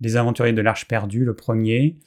les 0.01 0.17
aventuriers 0.17 0.53
de 0.53 0.61
l'Arche 0.61 0.87
perdue, 0.87 1.25
le 1.25 1.35
premier. 1.35 1.99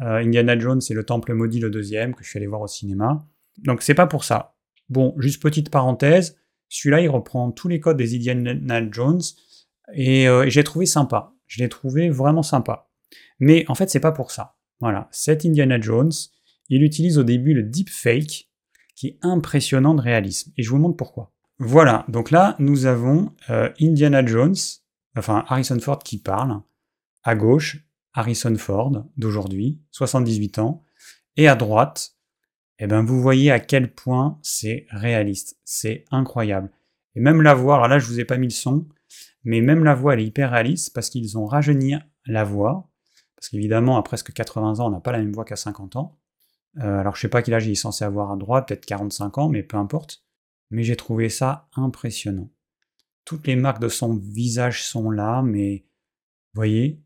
Euh, 0.00 0.16
Indiana 0.16 0.58
Jones 0.58 0.80
et 0.88 0.94
le 0.94 1.04
Temple 1.04 1.34
maudit, 1.34 1.60
le 1.60 1.68
deuxième, 1.68 2.14
que 2.14 2.24
je 2.24 2.30
suis 2.30 2.38
allé 2.38 2.46
voir 2.46 2.62
au 2.62 2.66
cinéma. 2.66 3.26
Donc 3.58 3.82
c'est 3.82 3.94
pas 3.94 4.06
pour 4.06 4.24
ça. 4.24 4.56
Bon, 4.88 5.14
juste 5.18 5.42
petite 5.42 5.70
parenthèse, 5.70 6.36
celui-là 6.68 7.02
il 7.02 7.08
reprend 7.08 7.50
tous 7.50 7.68
les 7.68 7.80
codes 7.80 7.98
des 7.98 8.16
Indiana 8.16 8.82
Jones 8.90 9.20
et, 9.94 10.24
et 10.24 10.50
j'ai 10.50 10.64
trouvé 10.64 10.86
sympa. 10.86 11.34
Je 11.46 11.62
l'ai 11.62 11.68
trouvé 11.68 12.08
vraiment 12.08 12.42
sympa. 12.42 12.90
Mais 13.42 13.64
en 13.66 13.74
fait 13.74 13.90
c'est 13.90 14.00
pas 14.00 14.12
pour 14.12 14.30
ça. 14.30 14.54
Voilà, 14.80 15.08
cet 15.10 15.44
Indiana 15.44 15.80
Jones, 15.80 16.12
il 16.68 16.82
utilise 16.82 17.18
au 17.18 17.24
début 17.24 17.54
le 17.54 17.64
deepfake, 17.64 18.48
qui 18.94 19.08
est 19.08 19.18
impressionnant 19.22 19.94
de 19.94 20.00
réalisme. 20.00 20.52
Et 20.56 20.62
je 20.62 20.70
vous 20.70 20.78
montre 20.78 20.96
pourquoi. 20.96 21.32
Voilà, 21.58 22.04
donc 22.08 22.30
là, 22.30 22.54
nous 22.60 22.86
avons 22.86 23.32
euh, 23.50 23.68
Indiana 23.80 24.24
Jones, 24.24 24.54
enfin 25.16 25.44
Harrison 25.48 25.78
Ford 25.80 25.98
qui 25.98 26.18
parle. 26.18 26.60
À 27.24 27.34
gauche, 27.34 27.84
Harrison 28.14 28.54
Ford 28.56 29.04
d'aujourd'hui, 29.16 29.80
78 29.90 30.60
ans. 30.60 30.84
Et 31.36 31.48
à 31.48 31.56
droite, 31.56 32.12
eh 32.78 32.86
ben, 32.86 33.04
vous 33.04 33.20
voyez 33.20 33.50
à 33.50 33.58
quel 33.58 33.92
point 33.92 34.38
c'est 34.42 34.86
réaliste. 34.90 35.58
C'est 35.64 36.04
incroyable. 36.12 36.70
Et 37.16 37.20
même 37.20 37.42
la 37.42 37.54
voix, 37.54 37.74
alors 37.74 37.88
là, 37.88 37.98
je 37.98 38.06
vous 38.06 38.20
ai 38.20 38.24
pas 38.24 38.38
mis 38.38 38.46
le 38.46 38.52
son, 38.52 38.86
mais 39.42 39.60
même 39.60 39.82
la 39.82 39.94
voix, 39.94 40.14
elle 40.14 40.20
est 40.20 40.26
hyper 40.26 40.52
réaliste 40.52 40.92
parce 40.94 41.10
qu'ils 41.10 41.38
ont 41.38 41.46
rajeuni 41.46 41.94
la 42.26 42.44
voix. 42.44 42.88
Parce 43.42 43.48
qu'évidemment, 43.48 43.96
à 43.96 44.04
presque 44.04 44.32
80 44.32 44.78
ans, 44.78 44.86
on 44.86 44.90
n'a 44.90 45.00
pas 45.00 45.10
la 45.10 45.18
même 45.18 45.32
voix 45.32 45.44
qu'à 45.44 45.56
50 45.56 45.96
ans. 45.96 46.16
Euh, 46.78 47.00
alors 47.00 47.16
je 47.16 47.22
sais 47.22 47.28
pas 47.28 47.42
quel 47.42 47.54
âge 47.54 47.66
il 47.66 47.72
est 47.72 47.74
censé 47.74 48.04
avoir 48.04 48.30
à 48.30 48.36
droite, 48.36 48.68
peut-être 48.68 48.86
45 48.86 49.36
ans, 49.38 49.48
mais 49.48 49.64
peu 49.64 49.76
importe. 49.78 50.24
Mais 50.70 50.84
j'ai 50.84 50.94
trouvé 50.94 51.28
ça 51.28 51.68
impressionnant. 51.74 52.52
Toutes 53.24 53.48
les 53.48 53.56
marques 53.56 53.82
de 53.82 53.88
son 53.88 54.14
visage 54.14 54.84
sont 54.84 55.10
là, 55.10 55.42
mais 55.42 55.84
voyez, 56.54 57.02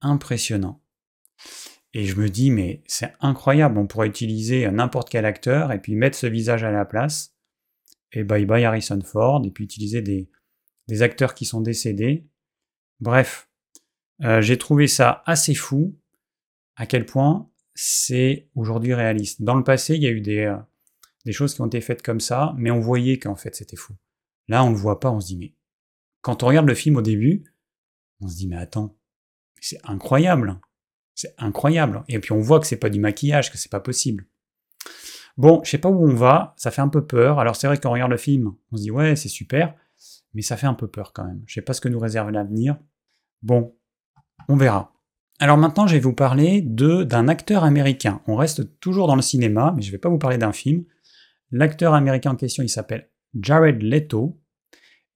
impressionnant. 0.00 0.82
Et 1.94 2.06
je 2.06 2.16
me 2.16 2.28
dis, 2.28 2.50
mais 2.50 2.82
c'est 2.88 3.12
incroyable, 3.20 3.78
on 3.78 3.86
pourrait 3.86 4.08
utiliser 4.08 4.68
n'importe 4.72 5.08
quel 5.08 5.24
acteur 5.24 5.70
et 5.70 5.80
puis 5.80 5.94
mettre 5.94 6.16
ce 6.16 6.26
visage 6.26 6.64
à 6.64 6.72
la 6.72 6.86
place. 6.86 7.36
Et 8.10 8.24
bye 8.24 8.46
bye 8.46 8.64
Harrison 8.64 9.00
Ford, 9.04 9.44
et 9.44 9.52
puis 9.52 9.62
utiliser 9.62 10.02
des, 10.02 10.28
des 10.88 11.02
acteurs 11.02 11.34
qui 11.34 11.44
sont 11.44 11.60
décédés. 11.60 12.26
Bref, 12.98 13.47
euh, 14.22 14.40
j'ai 14.40 14.58
trouvé 14.58 14.88
ça 14.88 15.22
assez 15.26 15.54
fou, 15.54 15.96
à 16.76 16.86
quel 16.86 17.06
point 17.06 17.50
c'est 17.74 18.48
aujourd'hui 18.54 18.94
réaliste. 18.94 19.42
Dans 19.42 19.54
le 19.54 19.64
passé, 19.64 19.94
il 19.94 20.02
y 20.02 20.06
a 20.06 20.10
eu 20.10 20.20
des, 20.20 20.44
euh, 20.46 21.32
choses 21.32 21.54
qui 21.54 21.60
ont 21.60 21.66
été 21.66 21.80
faites 21.80 22.02
comme 22.02 22.20
ça, 22.20 22.54
mais 22.56 22.70
on 22.70 22.80
voyait 22.80 23.18
qu'en 23.18 23.36
fait 23.36 23.54
c'était 23.54 23.76
fou. 23.76 23.94
Là, 24.48 24.64
on 24.64 24.70
ne 24.70 24.74
le 24.74 24.80
voit 24.80 24.98
pas, 24.98 25.10
on 25.10 25.20
se 25.20 25.26
dit, 25.28 25.36
mais 25.36 25.54
quand 26.22 26.42
on 26.42 26.46
regarde 26.46 26.66
le 26.66 26.74
film 26.74 26.96
au 26.96 27.02
début, 27.02 27.44
on 28.20 28.28
se 28.28 28.36
dit, 28.36 28.48
mais 28.48 28.56
attends, 28.56 28.96
c'est 29.60 29.78
incroyable. 29.84 30.58
C'est 31.14 31.34
incroyable. 31.38 32.04
Et 32.08 32.18
puis 32.18 32.32
on 32.32 32.40
voit 32.40 32.60
que 32.60 32.66
c'est 32.66 32.76
pas 32.76 32.90
du 32.90 33.00
maquillage, 33.00 33.50
que 33.50 33.58
c'est 33.58 33.70
pas 33.70 33.80
possible. 33.80 34.26
Bon, 35.36 35.60
je 35.64 35.70
sais 35.70 35.78
pas 35.78 35.88
où 35.88 36.04
on 36.04 36.14
va, 36.14 36.54
ça 36.56 36.70
fait 36.70 36.80
un 36.80 36.88
peu 36.88 37.06
peur. 37.06 37.38
Alors 37.38 37.54
c'est 37.54 37.66
vrai 37.68 37.78
qu'on 37.78 37.92
regarde 37.92 38.10
le 38.10 38.16
film, 38.16 38.54
on 38.72 38.76
se 38.76 38.82
dit 38.82 38.90
ouais, 38.90 39.14
c'est 39.14 39.28
super, 39.28 39.74
mais 40.34 40.42
ça 40.42 40.56
fait 40.56 40.66
un 40.66 40.74
peu 40.74 40.88
peur 40.88 41.12
quand 41.12 41.24
même. 41.24 41.42
Je 41.46 41.54
sais 41.54 41.62
pas 41.62 41.74
ce 41.74 41.80
que 41.80 41.88
nous 41.88 42.00
réserve 42.00 42.30
l'avenir. 42.30 42.76
Bon, 43.42 43.76
on 44.48 44.56
verra. 44.56 44.92
Alors 45.40 45.56
maintenant, 45.56 45.86
je 45.86 45.94
vais 45.94 46.00
vous 46.00 46.14
parler 46.14 46.62
d'un 46.62 47.28
acteur 47.28 47.62
américain. 47.62 48.20
On 48.26 48.34
reste 48.34 48.80
toujours 48.80 49.06
dans 49.06 49.14
le 49.14 49.22
cinéma, 49.22 49.72
mais 49.76 49.82
je 49.82 49.88
ne 49.88 49.92
vais 49.92 49.98
pas 49.98 50.08
vous 50.08 50.18
parler 50.18 50.38
d'un 50.38 50.52
film. 50.52 50.84
L'acteur 51.52 51.94
américain 51.94 52.32
en 52.32 52.36
question, 52.36 52.62
il 52.62 52.68
s'appelle 52.68 53.08
Jared 53.40 53.82
Leto. 53.82 54.40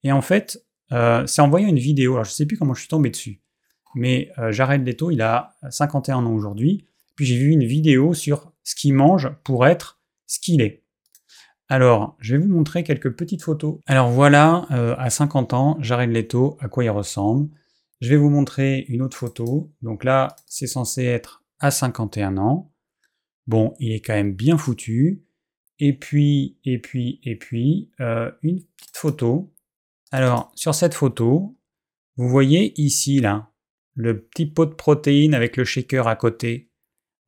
Et 0.03 0.11
en 0.11 0.21
fait, 0.21 0.63
euh, 0.91 1.25
c'est 1.27 1.41
en 1.41 1.49
voyant 1.49 1.67
une 1.67 1.79
vidéo, 1.79 2.13
alors 2.13 2.25
je 2.25 2.31
ne 2.31 2.35
sais 2.35 2.45
plus 2.45 2.57
comment 2.57 2.73
je 2.73 2.81
suis 2.81 2.89
tombé 2.89 3.09
dessus, 3.09 3.41
mais 3.95 4.31
euh, 4.37 4.51
Jared 4.51 4.85
Leto, 4.85 5.11
il 5.11 5.21
a 5.21 5.55
51 5.69 6.25
ans 6.25 6.33
aujourd'hui. 6.33 6.87
Puis 7.15 7.25
j'ai 7.25 7.37
vu 7.37 7.51
une 7.51 7.65
vidéo 7.65 8.13
sur 8.13 8.51
ce 8.63 8.75
qu'il 8.75 8.93
mange 8.93 9.29
pour 9.43 9.67
être 9.67 9.99
ce 10.25 10.39
qu'il 10.39 10.61
est. 10.61 10.83
Alors, 11.69 12.15
je 12.19 12.35
vais 12.35 12.43
vous 12.43 12.49
montrer 12.49 12.83
quelques 12.83 13.11
petites 13.15 13.41
photos. 13.41 13.79
Alors 13.85 14.09
voilà, 14.09 14.65
euh, 14.71 14.95
à 14.97 15.09
50 15.09 15.53
ans, 15.53 15.77
Jared 15.79 16.11
Leto, 16.11 16.57
à 16.59 16.67
quoi 16.67 16.83
il 16.83 16.89
ressemble. 16.89 17.49
Je 18.03 18.09
vais 18.09 18.17
vous 18.17 18.29
montrer 18.29 18.83
une 18.89 19.01
autre 19.01 19.15
photo. 19.15 19.71
Donc 19.81 20.03
là, 20.03 20.35
c'est 20.45 20.67
censé 20.67 21.05
être 21.05 21.41
à 21.59 21.71
51 21.71 22.35
ans. 22.35 22.69
Bon, 23.47 23.75
il 23.79 23.93
est 23.93 24.01
quand 24.01 24.13
même 24.13 24.33
bien 24.33 24.57
foutu. 24.57 25.23
Et 25.79 25.97
puis, 25.97 26.57
et 26.65 26.79
puis, 26.79 27.21
et 27.23 27.37
puis, 27.37 27.93
euh, 28.01 28.29
une 28.41 28.61
petite 28.61 28.97
photo. 28.97 29.53
Alors, 30.11 30.51
sur 30.53 30.75
cette 30.75 30.95
photo, 30.95 31.57
vous 32.17 32.27
voyez 32.27 32.73
ici, 32.75 33.21
là, 33.21 33.53
le 33.93 34.19
petit 34.19 34.47
pot 34.47 34.65
de 34.65 34.73
protéines 34.73 35.33
avec 35.33 35.55
le 35.55 35.63
shaker 35.63 36.05
à 36.09 36.17
côté, 36.17 36.71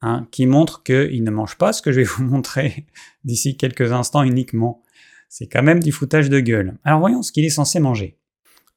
hein, 0.02 0.28
qui 0.30 0.46
montre 0.46 0.84
qu'il 0.84 1.24
ne 1.24 1.32
mange 1.32 1.58
pas 1.58 1.72
ce 1.72 1.82
que 1.82 1.94
je 1.94 2.02
vais 2.02 2.04
vous 2.18 2.26
montrer 2.26 2.86
d'ici 3.24 3.56
quelques 3.56 3.94
instants 3.94 4.24
uniquement. 4.24 4.84
C'est 5.30 5.48
quand 5.48 5.64
même 5.64 5.82
du 5.82 5.94
foutage 5.94 6.30
de 6.30 6.42
gueule. 6.42 6.78
Alors 6.84 7.00
voyons 7.00 7.22
ce 7.22 7.32
qu'il 7.32 7.46
est 7.46 7.50
censé 7.50 7.80
manger. 7.80 8.20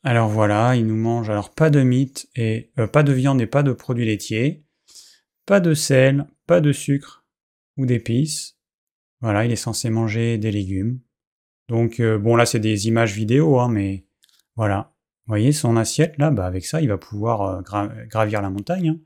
Alors 0.04 0.28
voilà, 0.28 0.76
il 0.76 0.86
nous 0.86 0.96
mange 0.96 1.28
alors 1.28 1.52
pas 1.54 1.70
de 1.70 1.82
mythe 1.82 2.28
et 2.36 2.70
euh, 2.78 2.86
pas 2.86 3.02
de 3.02 3.12
viande 3.12 3.40
et 3.40 3.46
pas 3.46 3.62
de 3.62 3.72
produits 3.72 4.06
laitiers. 4.06 4.64
pas 5.44 5.60
de 5.60 5.74
sel, 5.74 6.26
pas 6.46 6.60
de 6.60 6.72
sucre 6.72 7.24
ou 7.76 7.86
d'épices. 7.86 8.58
Voilà, 9.20 9.44
il 9.44 9.50
est 9.52 9.56
censé 9.56 9.90
manger 9.90 10.38
des 10.38 10.52
légumes. 10.52 11.00
Donc, 11.68 12.00
euh, 12.00 12.18
bon, 12.18 12.36
là, 12.36 12.46
c'est 12.46 12.60
des 12.60 12.86
images 12.88 13.14
vidéo, 13.14 13.58
hein, 13.58 13.68
mais 13.68 14.06
voilà. 14.56 14.94
Vous 15.26 15.32
voyez, 15.32 15.52
son 15.52 15.76
assiette, 15.76 16.16
là, 16.18 16.30
bah, 16.30 16.46
avec 16.46 16.64
ça, 16.64 16.80
il 16.80 16.88
va 16.88 16.98
pouvoir 16.98 17.42
euh, 17.42 18.06
gravir 18.06 18.40
la 18.42 18.50
montagne. 18.50 18.90
Hein. 18.90 19.00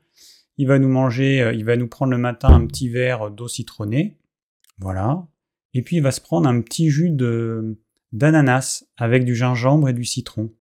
Il 0.57 0.67
va 0.67 0.79
nous 0.79 0.89
manger, 0.89 1.51
il 1.55 1.65
va 1.65 1.75
nous 1.77 1.87
prendre 1.87 2.11
le 2.11 2.17
matin 2.19 2.49
un 2.49 2.67
petit 2.67 2.89
verre 2.89 3.31
d'eau 3.31 3.47
citronnée. 3.47 4.19
Voilà. 4.77 5.27
Et 5.73 5.81
puis, 5.81 5.97
il 5.97 6.03
va 6.03 6.11
se 6.11 6.21
prendre 6.21 6.47
un 6.47 6.61
petit 6.61 6.91
jus 6.91 7.09
de, 7.09 7.79
d'ananas 8.11 8.85
avec 8.97 9.25
du 9.25 9.35
gingembre 9.35 9.89
et 9.89 9.93
du 9.93 10.05
citron. 10.05 10.53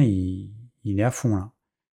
Il, 0.00 0.50
est 1.00 1.02
à 1.02 1.10
fond, 1.10 1.36
là. 1.36 1.52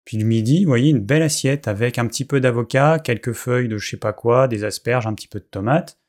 Puis 0.06 0.18
le 0.18 0.26
midi, 0.26 0.64
vous 0.64 0.70
voyez, 0.70 0.90
une 0.90 1.04
belle 1.04 1.22
assiette 1.22 1.68
avec 1.68 2.00
un 2.00 2.08
petit 2.08 2.24
peu 2.24 2.40
d'avocat, 2.40 3.00
quelques 3.00 3.34
feuilles 3.34 3.68
de 3.68 3.78
je 3.78 3.90
sais 3.90 3.98
pas 3.98 4.14
quoi, 4.14 4.48
des 4.48 4.64
asperges, 4.64 5.06
un 5.06 5.14
petit 5.14 5.28
peu 5.28 5.40
de 5.40 5.46
tomates 5.46 6.00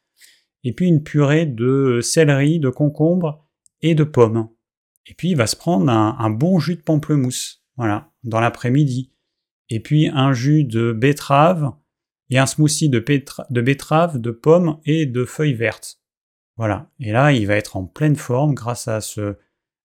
et 0.65 0.73
puis 0.73 0.87
une 0.87 1.03
purée 1.03 1.47
de 1.47 2.01
céleri, 2.03 2.61
de 2.61 2.71
concombre 2.71 3.47
et 3.81 3.95
de 3.95 4.05
pommes. 4.05 4.49
Et 5.07 5.15
puis 5.15 5.31
il 5.31 5.37
va 5.37 5.47
se 5.47 5.57
prendre 5.57 5.91
un, 5.91 6.31
bon 6.31 6.59
jus 6.59 6.77
de 6.77 6.83
pamplemousse, 6.83 7.65
voilà, 7.77 8.11
dans 8.25 8.41
l'après-midi. 8.41 9.13
Et 9.71 9.81
puis 9.81 10.09
un 10.09 10.33
jus 10.33 10.65
de 10.65 10.93
betterave 10.93 11.73
et 12.31 12.39
un 12.39 12.47
smoothie 12.47 12.91
de, 12.91 13.03
de 13.51 13.61
betterave, 13.61 14.21
de 14.21 14.31
pommes 14.31 14.79
et 14.85 15.07
de 15.07 15.25
feuilles 15.25 15.55
vertes. 15.55 16.01
Voilà. 16.57 16.91
Et 17.01 17.13
là, 17.13 17.33
il 17.33 17.47
va 17.47 17.55
être 17.55 17.77
en 17.77 17.87
pleine 17.87 18.17
forme 18.17 18.55
grâce 18.55 18.89
à 18.89 19.01
ce 19.01 19.37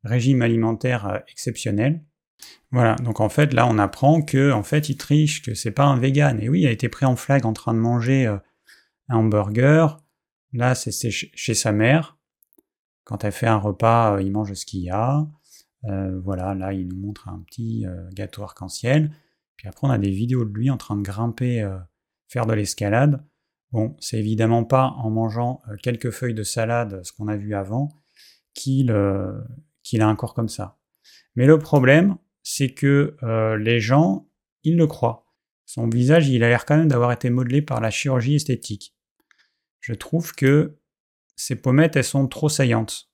régime 0.04 0.42
alimentaire 0.42 1.08
euh, 1.08 1.20
exceptionnel. 1.30 2.04
Voilà. 2.72 2.96
Donc 2.96 3.20
en 3.20 3.30
fait, 3.30 3.54
là, 3.54 3.68
on 3.68 3.78
apprend 3.78 4.22
que 4.22 4.52
en 4.52 4.64
fait, 4.64 4.90
il 4.90 4.98
triche, 4.98 5.42
que 5.42 5.54
c'est 5.54 5.72
pas 5.72 5.86
un 5.86 5.98
vegan. 5.98 6.40
Et 6.42 6.50
oui, 6.50 6.62
il 6.62 6.68
a 6.68 6.72
été 6.72 6.90
pris 6.90 7.06
en 7.06 7.16
flag 7.16 7.46
en 7.46 7.54
train 7.54 7.74
de 7.74 7.80
manger 7.80 8.28
euh, 8.28 8.38
un 9.10 9.18
hamburger 9.18 10.00
Là, 10.56 10.76
c'est 10.76 11.10
chez 11.10 11.56
sa 11.56 11.72
mère. 11.72 12.20
Quand 13.06 13.24
elle 13.24 13.32
fait 13.32 13.48
un 13.48 13.58
repas, 13.58 14.16
euh, 14.16 14.22
il 14.22 14.32
mange 14.32 14.54
ce 14.54 14.66
qu'il 14.66 14.82
y 14.82 14.90
a. 14.92 15.28
Voilà, 16.24 16.54
là, 16.54 16.72
il 16.74 16.88
nous 16.88 16.96
montre 16.96 17.28
un 17.28 17.40
petit 17.40 17.86
gâteau 18.14 18.44
arc-en-ciel. 18.44 19.12
Puis 19.58 19.68
après, 19.68 19.86
on 19.86 19.90
a 19.90 19.98
des 19.98 20.12
vidéos 20.12 20.46
de 20.46 20.54
lui 20.54 20.70
en 20.70 20.78
train 20.78 20.96
de 20.96 21.02
grimper, 21.02 21.68
faire 22.30 22.46
de 22.46 22.54
l'escalade. 22.54 23.26
Bon, 23.74 23.98
c'est 24.00 24.18
évidemment 24.18 24.64
pas 24.64 24.94
en 24.96 25.10
mangeant 25.10 25.62
quelques 25.82 26.12
feuilles 26.12 26.36
de 26.36 26.44
salade, 26.44 27.02
ce 27.04 27.12
qu'on 27.12 27.28
a 27.28 27.36
vu 27.36 27.54
avant, 27.54 27.90
qu'il 28.54 28.92
qu'il 29.84 30.02
a 30.02 30.08
un 30.08 30.16
corps 30.16 30.34
comme 30.34 30.50
ça. 30.50 30.78
Mais 31.36 31.46
le 31.46 31.60
problème, 31.60 32.18
c'est 32.42 32.70
que 32.70 33.16
les 33.60 33.80
gens, 33.80 34.28
ils 34.64 34.78
le 34.78 34.88
croient. 34.88 35.26
Son 35.66 35.88
visage, 35.88 36.30
il 36.30 36.44
a 36.44 36.50
l'air 36.50 36.66
quand 36.66 36.78
même 36.78 36.88
d'avoir 36.88 37.12
été 37.12 37.30
modelé 37.30 37.62
par 37.62 37.82
la 37.82 37.90
chirurgie 37.90 38.36
esthétique 38.36 38.94
je 39.84 39.94
trouve 39.94 40.34
que 40.34 40.78
ces 41.36 41.56
pommettes, 41.56 41.98
elles 41.98 42.04
sont 42.06 42.28
trop 42.28 42.50
saillantes. 42.50 43.10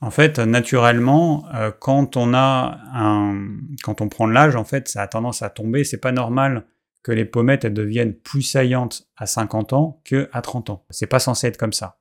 En 0.00 0.10
fait, 0.10 0.38
naturellement, 0.38 1.46
euh, 1.54 1.72
quand 1.72 2.16
on 2.16 2.34
a 2.34 2.78
un, 2.92 3.48
quand 3.82 4.00
on 4.00 4.08
prend 4.08 4.28
de 4.28 4.32
l'âge, 4.32 4.54
en 4.54 4.64
fait, 4.64 4.88
ça 4.88 5.02
a 5.02 5.08
tendance 5.08 5.42
à 5.42 5.50
tomber. 5.50 5.82
C'est 5.82 5.98
pas 5.98 6.12
normal 6.12 6.66
que 7.02 7.10
les 7.10 7.24
pommettes 7.24 7.64
elles 7.64 7.74
deviennent 7.74 8.14
plus 8.14 8.42
saillantes 8.42 9.08
à 9.16 9.26
50 9.26 9.72
ans 9.72 10.00
que 10.04 10.28
à 10.32 10.40
30 10.40 10.70
ans. 10.70 10.86
C'est 10.90 11.06
pas 11.06 11.18
censé 11.18 11.48
être 11.48 11.56
comme 11.56 11.72
ça. 11.72 11.98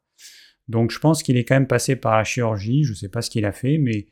Donc, 0.68 0.92
je 0.92 1.00
pense 1.00 1.24
qu'il 1.24 1.38
est 1.38 1.44
quand 1.44 1.56
même 1.56 1.68
passé 1.68 1.96
par 1.96 2.18
la 2.18 2.24
chirurgie. 2.24 2.84
Je 2.84 2.94
sais 2.94 3.10
pas 3.10 3.22
ce 3.22 3.30
qu'il 3.30 3.46
a 3.46 3.52
fait, 3.52 3.78
mais 3.78 4.08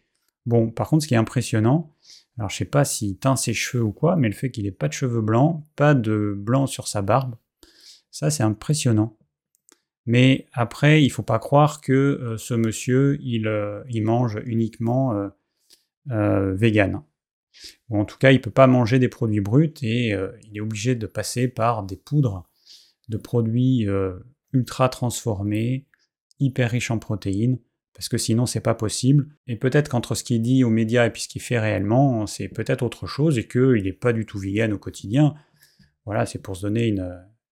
bon. 0.46 0.70
Par 0.70 0.90
contre, 0.90 1.04
ce 1.04 1.08
qui 1.08 1.14
est 1.14 1.18
impressionnant, 1.18 1.96
alors 2.38 2.50
je 2.50 2.58
sais 2.58 2.66
pas 2.66 2.86
s'il 2.86 3.18
teint 3.18 3.36
ses 3.36 3.54
cheveux 3.54 3.84
ou 3.84 3.92
quoi, 3.92 4.16
mais 4.16 4.28
le 4.28 4.34
fait 4.34 4.52
qu'il 4.52 4.66
ait 4.66 4.72
pas 4.72 4.88
de 4.88 4.94
cheveux 4.94 5.22
blancs, 5.22 5.64
pas 5.76 5.94
de 5.94 6.34
blanc 6.36 6.68
sur 6.68 6.88
sa 6.88 7.02
barbe, 7.02 7.36
ça 8.10 8.30
c'est 8.30 8.44
impressionnant. 8.44 9.18
Mais 10.06 10.48
après, 10.54 11.04
il 11.04 11.08
ne 11.08 11.12
faut 11.12 11.24
pas 11.24 11.40
croire 11.40 11.82
que 11.82 11.92
euh, 11.94 12.38
ce 12.38 12.54
monsieur, 12.54 13.20
il, 13.22 13.48
euh, 13.48 13.84
mange 14.02 14.40
uniquement 14.46 15.30
euh, 16.10 16.54
vegan. 16.56 17.04
Ou 17.90 18.00
en 18.00 18.06
tout 18.06 18.18
cas, 18.18 18.32
il 18.32 18.38
ne 18.38 18.42
peut 18.42 18.50
pas 18.50 18.68
manger 18.68 18.98
des 18.98 19.10
produits 19.10 19.42
bruts 19.42 19.74
et 19.84 20.16
il 20.44 20.58
est 20.58 20.62
obligé 20.62 20.96
de 20.96 21.06
passer 21.06 21.48
par 21.48 21.84
des 21.84 21.98
poudres 21.98 22.50
de 23.10 23.18
produits 23.18 23.86
ultra 24.54 24.88
transformés, 24.88 25.86
hyper 26.42 26.72
riches 26.72 26.92
en 26.92 27.00
protéines, 27.00 27.60
parce 27.94 28.10
que 28.10 28.18
sinon 28.18 28.46
c'est 28.46 28.62
pas 28.62 28.76
possible. 28.76 29.30
Et 29.48 29.56
peut-être 29.56 29.90
qu'entre 29.90 30.16
ce 30.16 30.24
qu'il 30.24 30.42
dit 30.42 30.64
aux 30.64 30.70
médias 30.70 31.06
et 31.06 31.10
puis 31.12 31.22
ce 31.24 31.28
qu'il 31.28 31.42
fait 31.42 31.60
réellement, 31.60 32.28
c'est 32.28 32.50
peut-être 32.50 32.84
autre 32.84 33.08
chose 33.08 33.38
et 33.38 33.48
qu'il 33.48 33.84
n'est 33.84 33.94
pas 33.94 34.14
du 34.14 34.26
tout 34.26 34.40
vegan 34.40 34.74
au 34.74 34.78
quotidien. 34.78 35.36
Voilà, 36.06 36.26
c'est 36.26 36.40
pour 36.40 36.56
se 36.56 36.64
donner 36.64 36.88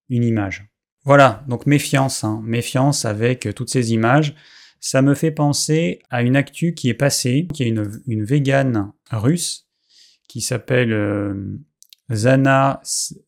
une 0.08 0.24
image. 0.24 0.70
Voilà, 1.04 1.44
donc 1.48 1.66
méfiance, 1.66 2.24
hein. 2.24 2.42
méfiance 2.44 3.06
avec 3.06 3.46
euh, 3.46 3.52
toutes 3.52 3.70
ces 3.70 3.92
images. 3.92 4.34
Ça 4.80 5.00
me 5.02 5.14
fait 5.14 5.30
penser 5.30 6.00
à 6.10 6.22
une 6.22 6.36
actu 6.36 6.74
qui 6.74 6.88
est 6.88 6.94
passée, 6.94 7.46
qui 7.54 7.62
est 7.62 7.68
une, 7.68 8.02
une 8.06 8.24
végane 8.24 8.92
russe 9.10 9.66
qui 10.28 10.40
s'appelle 10.40 10.92
euh, 10.92 11.58
Zana 12.12 12.80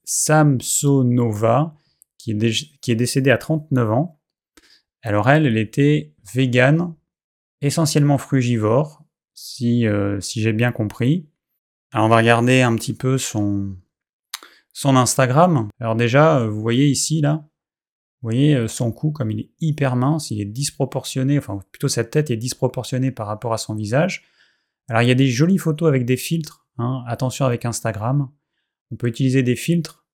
Samsonova, 0.05 1.75
qui 2.19 2.33
est, 2.33 2.79
qui 2.81 2.93
est 2.93 2.97
décédée 2.97 3.31
à 3.31 3.39
39 3.39 3.91
ans. 3.91 4.21
Alors 5.03 5.29
elle, 5.29 5.47
elle 5.47 5.59
était 5.59 6.15
végane, 6.35 6.95
essentiellement 7.61 8.19
frugivore, 8.19 9.05
si, 9.35 9.87
euh, 9.87 10.21
si 10.21 10.41
j'ai 10.41 10.53
bien 10.53 10.73
compris. 10.73 11.29
Alors 11.93 12.07
on 12.07 12.09
va 12.09 12.17
regarder 12.17 12.63
un 12.63 12.75
petit 12.77 12.95
peu 12.95 13.19
son, 13.19 13.77
Instagram. 14.85 15.69
Alors 15.81 15.97
déjà, 15.97 16.47
vous 16.47 16.61
voyez 16.61 16.87
ici, 16.87 17.21
là, 17.21 17.45
vous 18.23 18.29
voyez, 18.31 18.55
euh, 18.55 18.69
son 18.69 18.93
cou, 18.93 19.11
comme 19.11 19.33
il 19.33 19.41
est 19.41 19.51
hyper 19.61 19.97
mince, 19.97 20.31
il 20.31 20.41
est 20.41 20.47
disproportionné, 20.47 21.39
enfin 21.39 21.59
plutôt 21.73 21.89
sa 21.89 22.05
tête 22.05 22.31
est 22.31 22.37
disproportionnée 22.37 23.11
par 23.11 23.27
rapport 23.27 23.53
à 23.53 23.59
son 23.59 23.75
visage. 23.75 24.25
Alors 24.89 25.03
il 25.03 25.09
y 25.09 25.13
a 25.13 25.17
des 25.17 25.27
jolies 25.27 25.59
photos 25.59 25.89
avec 25.89 26.05
des 26.05 26.17
filtres, 26.17 26.67
hein. 26.79 27.03
attention 27.09 27.45
avec 27.47 27.65
Instagram. 27.65 28.31
On 28.93 28.97
peut 28.97 29.09
utiliser 29.09 29.43
des 29.43 29.57
filtres 29.57 30.07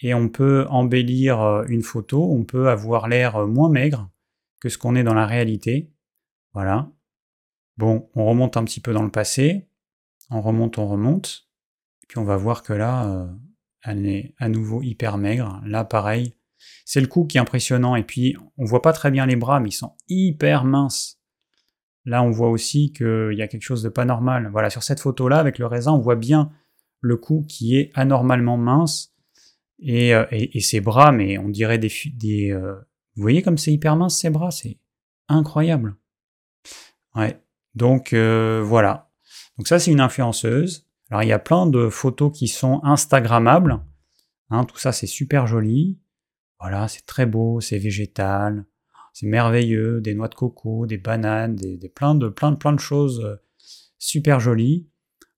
et 0.00 0.14
on 0.14 0.28
peut 0.28 0.66
embellir 0.68 1.40
euh, 1.40 1.64
une 1.68 1.82
photo, 1.82 2.30
on 2.30 2.44
peut 2.44 2.68
avoir 2.68 3.08
l'air 3.08 3.36
euh, 3.36 3.46
moins 3.46 3.68
maigre 3.68 4.08
que 4.60 4.68
ce 4.68 4.78
qu'on 4.78 4.94
est 4.94 5.04
dans 5.04 5.14
la 5.14 5.26
réalité. 5.26 5.92
Voilà. 6.52 6.90
Bon, 7.76 8.10
on 8.14 8.26
remonte 8.26 8.56
un 8.56 8.64
petit 8.64 8.80
peu 8.80 8.92
dans 8.92 9.02
le 9.02 9.10
passé, 9.10 9.68
on 10.30 10.40
remonte, 10.42 10.78
on 10.78 10.86
remonte, 10.86 11.48
puis 12.08 12.18
on 12.18 12.24
va 12.24 12.36
voir 12.36 12.62
que 12.62 12.72
là, 12.72 13.28
elle 13.84 14.06
est 14.06 14.34
à 14.38 14.48
nouveau 14.48 14.82
hyper 14.82 15.16
maigre. 15.18 15.60
Là, 15.64 15.84
pareil, 15.84 16.34
c'est 16.84 17.00
le 17.00 17.06
cou 17.06 17.24
qui 17.24 17.38
est 17.38 17.40
impressionnant. 17.40 17.96
Et 17.96 18.02
puis, 18.02 18.36
on 18.58 18.64
voit 18.64 18.82
pas 18.82 18.92
très 18.92 19.10
bien 19.10 19.26
les 19.26 19.36
bras, 19.36 19.60
mais 19.60 19.70
ils 19.70 19.72
sont 19.72 19.94
hyper 20.08 20.64
minces. 20.64 21.18
Là, 22.04 22.22
on 22.22 22.30
voit 22.30 22.50
aussi 22.50 22.92
qu'il 22.92 23.34
y 23.34 23.42
a 23.42 23.48
quelque 23.48 23.62
chose 23.62 23.82
de 23.82 23.88
pas 23.88 24.04
normal. 24.04 24.48
Voilà, 24.50 24.70
sur 24.70 24.82
cette 24.82 25.00
photo-là, 25.00 25.38
avec 25.38 25.58
le 25.58 25.66
raisin, 25.66 25.92
on 25.92 26.00
voit 26.00 26.16
bien 26.16 26.50
le 27.00 27.16
cou 27.16 27.44
qui 27.48 27.76
est 27.76 27.90
anormalement 27.94 28.56
mince. 28.56 29.14
Et, 29.78 30.14
euh, 30.14 30.26
ses 30.60 30.80
bras, 30.80 31.12
mais 31.12 31.38
on 31.38 31.48
dirait 31.48 31.78
des... 31.78 31.92
des 32.14 32.50
euh, 32.52 32.74
Vous 33.16 33.22
voyez 33.22 33.42
comme 33.42 33.58
c'est 33.58 33.72
hyper 33.72 33.96
mince 33.96 34.18
ses 34.18 34.30
bras 34.30 34.50
C'est 34.50 34.78
incroyable. 35.28 35.96
Ouais. 37.14 37.40
Donc, 37.74 38.12
euh, 38.12 38.62
voilà. 38.64 39.10
Donc 39.56 39.68
ça, 39.68 39.78
c'est 39.78 39.90
une 39.90 40.00
influenceuse. 40.00 40.86
Alors, 41.10 41.22
il 41.22 41.28
y 41.28 41.32
a 41.32 41.38
plein 41.38 41.66
de 41.66 41.88
photos 41.88 42.36
qui 42.36 42.48
sont 42.48 42.80
Instagrammables. 42.84 43.80
Hein, 44.50 44.64
tout 44.64 44.78
ça, 44.78 44.92
c'est 44.92 45.06
super 45.06 45.46
joli. 45.46 45.98
Voilà, 46.60 46.88
c'est 46.88 47.06
très 47.06 47.24
beau, 47.26 47.60
c'est 47.60 47.78
végétal, 47.78 48.66
c'est 49.14 49.26
merveilleux, 49.26 50.00
des 50.00 50.14
noix 50.14 50.28
de 50.28 50.34
coco, 50.34 50.86
des 50.86 50.98
bananes, 50.98 51.56
des, 51.56 51.88
plein 51.88 52.14
de 52.14 52.28
plein 52.28 52.52
de 52.52 52.56
plein 52.56 52.72
de 52.72 52.80
choses 52.80 53.20
euh, 53.24 53.36
super 53.98 54.40
jolies. 54.40 54.86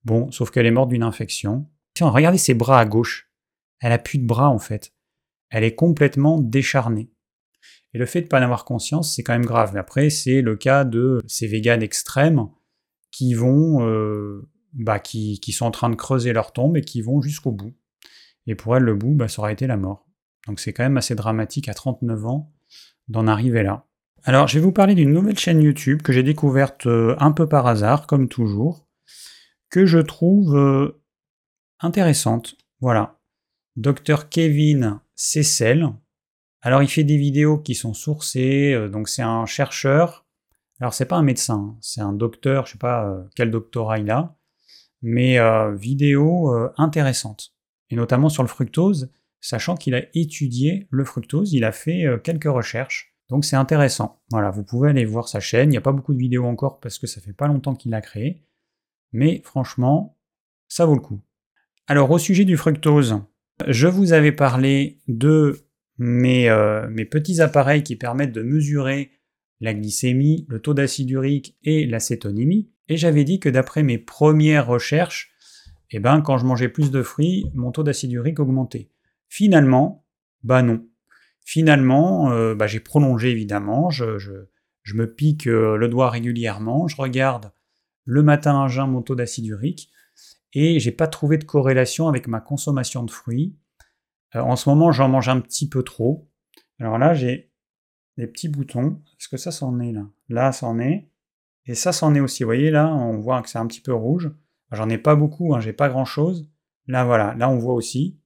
Bon, 0.04 0.32
sauf 0.32 0.50
qu'elle 0.50 0.66
est 0.66 0.72
morte 0.72 0.88
d'une 0.88 1.04
infection. 1.04 1.70
Regardez 2.00 2.38
ses 2.38 2.54
bras 2.54 2.80
à 2.80 2.85
gauche. 2.85 3.30
Elle 3.78 3.92
a 3.92 3.98
plus 3.98 4.18
de 4.18 4.26
bras 4.26 4.48
en 4.48 4.58
fait. 4.58 4.92
Elle 5.48 5.62
est 5.62 5.76
complètement 5.76 6.40
décharnée. 6.40 7.12
Et 7.94 7.98
le 7.98 8.07
fait 8.07 8.20
de 8.20 8.26
ne 8.26 8.28
pas 8.31 8.40
en 8.40 8.44
avoir 8.44 8.64
conscience, 8.64 9.14
c'est 9.14 9.22
quand 9.22 9.35
même 9.35 9.44
grave. 9.44 9.72
Mais 9.74 9.81
après, 9.81 10.11
c'est 10.11 10.40
le 10.40 10.57
cas 10.57 10.85
de 10.85 11.20
ces 11.26 11.46
véganes 11.46 11.83
extrêmes 11.83 12.48
qui 13.11 13.35
vont, 13.35 13.87
euh, 13.87 14.48
bah, 14.72 14.98
qui, 14.98 15.38
sont 15.52 15.66
en 15.66 15.70
train 15.70 15.90
de 15.90 15.94
creuser 15.94 16.33
leur 16.33 16.52
tombe 16.52 16.76
et 16.76 16.81
qui 16.81 17.02
vont 17.02 17.20
jusqu'au 17.20 17.52
bout. 17.52 17.74
Et 18.46 18.55
pour 18.55 18.76
elle, 18.76 18.85
le 18.85 18.94
bout, 18.94 19.14
bah, 19.14 19.28
ça 19.28 19.42
aurait 19.42 19.52
été 19.52 19.66
la 19.66 19.76
mort. 19.76 20.07
Donc 20.46 20.59
c'est 20.59 20.72
quand 20.72 20.83
même 20.83 20.96
assez 20.96 21.14
dramatique 21.14 21.68
à 21.68 21.74
39 21.74 22.26
ans 22.26 22.52
d'en 23.09 23.26
arriver 23.26 23.62
là. 23.62 23.87
Alors 24.24 24.48
je 24.48 24.55
vais 24.55 24.64
vous 24.64 24.72
parler 24.72 24.94
d'une 24.94 25.12
nouvelle 25.12 25.38
chaîne 25.38 25.62
YouTube 25.62 26.02
que 26.02 26.12
j'ai 26.12 26.22
découverte 26.22 26.87
euh, 26.87 27.14
un 27.18 27.33
peu 27.33 27.48
par 27.48 27.66
hasard, 27.66 28.07
comme 28.07 28.28
toujours, 28.28 28.88
que 29.68 29.87
je 29.87 29.98
trouve 29.98 30.57
euh, 30.57 31.02
intéressante. 31.81 32.57
Voilà. 32.81 33.20
Dr 33.76 34.28
Kevin 34.28 35.00
Cessel. 35.14 35.88
Alors 36.62 36.83
il 36.83 36.88
fait 36.88 37.05
des 37.05 37.16
vidéos 37.16 37.59
qui 37.59 37.75
sont 37.75 37.92
sourcées, 37.92 38.72
euh, 38.72 38.88
donc 38.88 39.09
c'est 39.09 39.22
un 39.22 39.46
chercheur. 39.46 40.27
Alors 40.81 40.94
c'est 40.94 41.07
pas 41.07 41.16
un 41.16 41.22
médecin, 41.22 41.77
c'est 41.81 42.01
un 42.01 42.12
docteur, 42.12 42.66
je 42.66 42.72
sais 42.72 42.79
pas 42.79 43.25
quel 43.37 43.51
doctorat 43.53 44.01
il 44.01 44.11
a, 44.11 44.35
mais 45.01 45.38
vidéo 45.77 46.53
intéressante. 46.77 47.55
Et 47.92 47.94
notamment 47.94 48.31
sur 48.31 48.42
le 48.42 48.48
fructose, 48.48 49.12
sachant 49.42 49.75
qu'il 49.75 49.94
a 49.94 50.03
étudié 50.14 50.87
le 50.88 51.05
fructose, 51.05 51.53
il 51.53 51.64
a 51.64 51.72
fait 51.72 52.07
euh, 52.07 52.16
quelques 52.16 52.44
recherches. 52.44 53.14
Donc 53.29 53.44
c'est 53.44 53.57
intéressant. 53.57 54.22
Voilà, 54.31 54.51
vous 54.51 54.64
pouvez 54.64 54.88
aller 54.88 55.05
voir 55.05 55.29
sa 55.29 55.40
chaîne. 55.40 55.68
Il 55.68 55.72
n'y 55.72 55.77
a 55.77 55.83
pas 55.83 55.92
beaucoup 55.92 56.14
de 56.14 56.18
vidéos 56.18 56.46
encore 56.46 56.81
parce 56.81 56.98
que 56.98 57.07
ça 57.07 57.20
fait 57.20 57.35
pas 57.35 57.48
longtemps 57.48 57.75
qu'il 57.75 57.90
l'a 57.90 58.01
créé. 58.01 58.46
Mais 59.12 59.42
franchement, 59.44 60.16
ça 60.68 60.87
vaut 60.87 60.94
le 60.94 61.01
coup. 61.01 61.20
Alors 61.87 62.11
au 62.11 62.18
sujet 62.18 62.46
du 62.46 62.57
fructose, 62.57 63.20
je 63.66 63.88
vous 63.88 64.14
avais 64.14 64.33
parlé 64.33 65.01
de 65.09 65.66
mes, 66.02 66.50
euh, 66.50 66.88
mes 66.90 67.04
petits 67.04 67.40
appareils 67.40 67.84
qui 67.84 67.94
permettent 67.94 68.32
de 68.32 68.42
mesurer 68.42 69.12
la 69.60 69.72
glycémie, 69.72 70.44
le 70.48 70.60
taux 70.60 70.74
d'acide 70.74 71.08
urique 71.10 71.56
et 71.62 71.86
l'acétonémie. 71.86 72.70
Et 72.88 72.96
j'avais 72.96 73.22
dit 73.22 73.38
que 73.38 73.48
d'après 73.48 73.84
mes 73.84 73.98
premières 73.98 74.66
recherches, 74.66 75.32
eh 75.92 76.00
ben, 76.00 76.20
quand 76.20 76.38
je 76.38 76.44
mangeais 76.44 76.68
plus 76.68 76.90
de 76.90 77.02
fruits, 77.02 77.46
mon 77.54 77.70
taux 77.70 77.84
d'acide 77.84 78.10
urique 78.12 78.40
augmentait. 78.40 78.90
Finalement, 79.28 80.04
bah 80.42 80.62
non. 80.62 80.84
Finalement, 81.44 82.32
euh, 82.32 82.54
bah 82.54 82.66
j'ai 82.66 82.80
prolongé 82.80 83.30
évidemment, 83.30 83.90
je, 83.90 84.04
me 84.94 85.06
pique 85.06 85.46
euh, 85.46 85.76
le 85.76 85.88
doigt 85.88 86.10
régulièrement, 86.10 86.88
je 86.88 86.96
regarde 86.96 87.52
le 88.04 88.22
matin 88.22 88.64
à 88.64 88.68
jeun 88.68 88.90
mon 88.90 89.02
taux 89.02 89.14
d'acide 89.14 89.46
urique, 89.46 89.90
et 90.52 90.80
j'ai 90.80 90.90
pas 90.90 91.06
trouvé 91.06 91.38
de 91.38 91.44
corrélation 91.44 92.08
avec 92.08 92.26
ma 92.26 92.40
consommation 92.40 93.04
de 93.04 93.10
fruits. 93.10 93.54
Euh, 94.35 94.40
en 94.40 94.57
ce 94.57 94.68
moment, 94.68 94.92
j'en 94.92 95.09
mange 95.09 95.29
un 95.29 95.40
petit 95.40 95.68
peu 95.68 95.83
trop. 95.83 96.29
Alors 96.79 96.99
là, 96.99 97.14
j'ai 97.14 97.53
des 98.18 98.27
petits 98.27 98.49
boutons. 98.49 99.01
Est-ce 99.18 99.29
que 99.29 99.37
ça, 99.37 99.51
s'en 99.51 99.79
est 99.81 99.92
là? 99.92 100.07
Là, 100.29 100.53
c'en 100.53 100.79
est. 100.79 101.09
Et 101.66 101.75
ça, 101.75 101.92
c'en 101.92 102.14
est 102.14 102.21
aussi. 102.21 102.42
Vous 102.42 102.49
voyez, 102.49 102.71
là, 102.71 102.92
on 102.92 103.18
voit 103.18 103.42
que 103.42 103.49
c'est 103.49 103.59
un 103.59 103.66
petit 103.66 103.81
peu 103.81 103.95
rouge. 103.95 104.31
J'en 104.73 104.88
ai 104.88 104.99
pas 104.99 105.14
beaucoup, 105.14 105.55
hein, 105.55 105.61
j'ai 105.61 105.73
pas 105.73 105.88
grand 105.88 106.05
chose. 106.05 106.51
Là, 106.87 107.05
voilà, 107.05 107.35
là, 107.35 107.49
on 107.49 107.59
voit 107.59 107.75
aussi. 107.75 108.18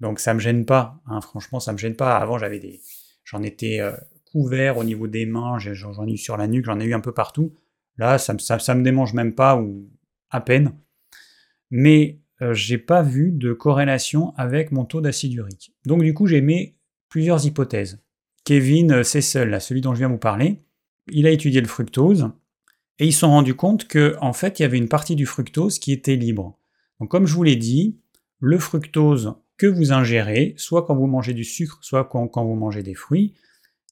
Donc, 0.00 0.20
ça 0.20 0.34
me 0.34 0.38
gêne 0.38 0.64
pas. 0.64 1.00
Hein, 1.06 1.20
franchement, 1.20 1.60
ça 1.60 1.72
me 1.72 1.78
gêne 1.78 1.96
pas. 1.96 2.16
Avant, 2.16 2.38
j'avais 2.38 2.58
des. 2.58 2.80
J'en 3.24 3.42
étais 3.42 3.80
euh, 3.80 3.92
couvert 4.32 4.78
au 4.78 4.84
niveau 4.84 5.06
des 5.06 5.26
mains, 5.26 5.58
j'en 5.58 6.06
ai 6.06 6.12
eu 6.12 6.16
sur 6.16 6.36
la 6.36 6.46
nuque, 6.46 6.64
j'en 6.64 6.80
ai 6.80 6.84
eu 6.84 6.94
un 6.94 7.00
peu 7.00 7.12
partout. 7.12 7.54
Là, 7.98 8.18
ça, 8.18 8.34
ça, 8.38 8.58
ça 8.58 8.74
me 8.74 8.82
démange 8.82 9.12
même 9.14 9.34
pas, 9.34 9.56
ou 9.56 9.88
à 10.30 10.40
peine. 10.40 10.72
Mais 11.70 12.21
euh, 12.42 12.54
j'ai 12.54 12.78
pas 12.78 13.02
vu 13.02 13.30
de 13.30 13.52
corrélation 13.52 14.34
avec 14.36 14.72
mon 14.72 14.84
taux 14.84 15.00
d'acide 15.00 15.34
urique. 15.34 15.74
Donc 15.86 16.02
du 16.02 16.12
coup, 16.12 16.26
j'ai 16.26 16.40
mis 16.40 16.74
plusieurs 17.08 17.46
hypothèses. 17.46 18.02
Kevin 18.44 19.04
Cessel, 19.04 19.60
celui 19.60 19.80
dont 19.80 19.94
je 19.94 19.98
viens 19.98 20.08
vous 20.08 20.18
parler, 20.18 20.64
il 21.10 21.26
a 21.26 21.30
étudié 21.30 21.60
le 21.60 21.68
fructose 21.68 22.30
et 22.98 23.06
ils 23.06 23.12
se 23.12 23.20
sont 23.20 23.28
rendus 23.28 23.54
compte 23.54 23.86
que 23.86 24.16
en 24.20 24.32
fait, 24.32 24.58
il 24.58 24.62
y 24.62 24.64
avait 24.64 24.78
une 24.78 24.88
partie 24.88 25.14
du 25.14 25.26
fructose 25.26 25.78
qui 25.78 25.92
était 25.92 26.16
libre. 26.16 26.58
Donc 27.00 27.10
comme 27.10 27.26
je 27.26 27.34
vous 27.34 27.44
l'ai 27.44 27.56
dit, 27.56 28.00
le 28.40 28.58
fructose 28.58 29.34
que 29.56 29.66
vous 29.66 29.92
ingérez, 29.92 30.54
soit 30.56 30.84
quand 30.84 30.96
vous 30.96 31.06
mangez 31.06 31.34
du 31.34 31.44
sucre, 31.44 31.78
soit 31.82 32.04
quand 32.04 32.44
vous 32.44 32.56
mangez 32.56 32.82
des 32.82 32.94
fruits, 32.94 33.34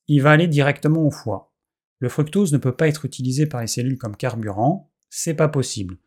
il 0.09 0.23
va 0.23 0.33
aller 0.33 0.49
directement 0.49 1.07
au 1.07 1.11
foie. 1.11 1.53
Le 2.01 2.09
fructose 2.09 2.53
ne 2.53 2.59
peut 2.59 2.75
pas 2.75 2.89
être 2.89 3.05
utilisé 3.05 3.47
par 3.47 3.61
les 3.61 3.69
cellules 3.69 3.99
comme 3.99 4.17
carburant, 4.17 4.91
c'est 5.09 5.35
pas 5.35 5.49
possible. 5.49 5.99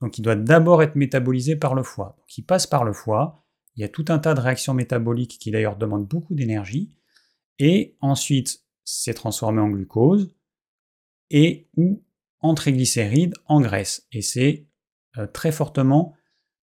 Donc 0.00 0.18
il 0.18 0.22
doit 0.22 0.36
d'abord 0.36 0.82
être 0.82 0.96
métabolisé 0.96 1.56
par 1.56 1.74
le 1.74 1.82
foie. 1.82 2.16
Donc 2.18 2.38
il 2.38 2.42
passe 2.42 2.66
par 2.66 2.84
le 2.84 2.92
foie, 2.92 3.44
il 3.76 3.82
y 3.82 3.84
a 3.84 3.88
tout 3.88 4.04
un 4.08 4.18
tas 4.18 4.34
de 4.34 4.40
réactions 4.40 4.74
métaboliques 4.74 5.38
qui 5.38 5.50
d'ailleurs 5.50 5.76
demandent 5.76 6.06
beaucoup 6.06 6.34
d'énergie, 6.34 6.92
et 7.58 7.96
ensuite 8.00 8.64
c'est 8.84 9.14
transformé 9.14 9.60
en 9.60 9.68
glucose 9.68 10.34
et 11.30 11.68
ou 11.76 12.04
en 12.40 12.54
triglycérides 12.54 13.34
en 13.46 13.60
graisse. 13.60 14.06
Et 14.12 14.22
c'est 14.22 14.68
euh, 15.18 15.26
très 15.26 15.52
fortement 15.52 16.14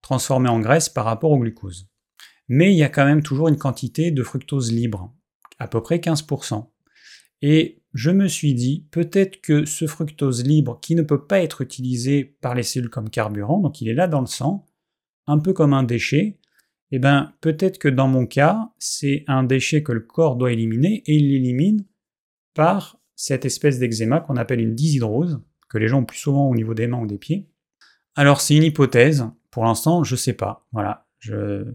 transformé 0.01 0.49
en 0.49 0.59
graisse 0.59 0.89
par 0.89 1.05
rapport 1.05 1.31
au 1.31 1.39
glucose. 1.39 1.89
Mais 2.47 2.71
il 2.71 2.77
y 2.77 2.83
a 2.83 2.89
quand 2.89 3.05
même 3.05 3.23
toujours 3.23 3.47
une 3.47 3.57
quantité 3.57 4.11
de 4.11 4.23
fructose 4.23 4.71
libre, 4.71 5.13
à 5.57 5.67
peu 5.67 5.81
près 5.81 5.97
15%. 5.97 6.69
Et 7.41 7.81
je 7.93 8.11
me 8.11 8.27
suis 8.27 8.53
dit, 8.53 8.87
peut-être 8.91 9.41
que 9.41 9.65
ce 9.65 9.87
fructose 9.87 10.43
libre, 10.43 10.79
qui 10.81 10.95
ne 10.95 11.01
peut 11.01 11.25
pas 11.25 11.41
être 11.41 11.61
utilisé 11.61 12.23
par 12.25 12.55
les 12.55 12.63
cellules 12.63 12.89
comme 12.89 13.09
carburant, 13.09 13.59
donc 13.59 13.81
il 13.81 13.87
est 13.87 13.93
là 13.93 14.07
dans 14.07 14.21
le 14.21 14.25
sang, 14.27 14.65
un 15.27 15.39
peu 15.39 15.53
comme 15.53 15.73
un 15.73 15.83
déchet, 15.83 16.39
eh 16.91 16.99
bien 16.99 17.33
peut-être 17.41 17.77
que 17.77 17.87
dans 17.87 18.07
mon 18.07 18.25
cas, 18.25 18.71
c'est 18.79 19.23
un 19.27 19.43
déchet 19.43 19.81
que 19.83 19.91
le 19.91 20.01
corps 20.01 20.35
doit 20.35 20.51
éliminer, 20.51 21.03
et 21.05 21.15
il 21.15 21.29
l'élimine 21.29 21.85
par 22.53 22.99
cette 23.15 23.45
espèce 23.45 23.79
d'eczéma 23.79 24.19
qu'on 24.19 24.35
appelle 24.35 24.59
une 24.59 24.75
dyshydrose, 24.75 25.41
que 25.69 25.77
les 25.77 25.87
gens 25.87 26.01
ont 26.01 26.05
plus 26.05 26.19
souvent 26.19 26.49
au 26.49 26.55
niveau 26.55 26.73
des 26.73 26.87
mains 26.87 27.01
ou 27.01 27.07
des 27.07 27.17
pieds. 27.17 27.49
Alors 28.15 28.41
c'est 28.41 28.55
une 28.55 28.63
hypothèse, 28.63 29.25
pour 29.51 29.63
l'instant 29.63 30.03
je 30.03 30.13
ne 30.15 30.19
sais 30.19 30.33
pas, 30.33 30.67
voilà, 30.71 31.07
je 31.19 31.65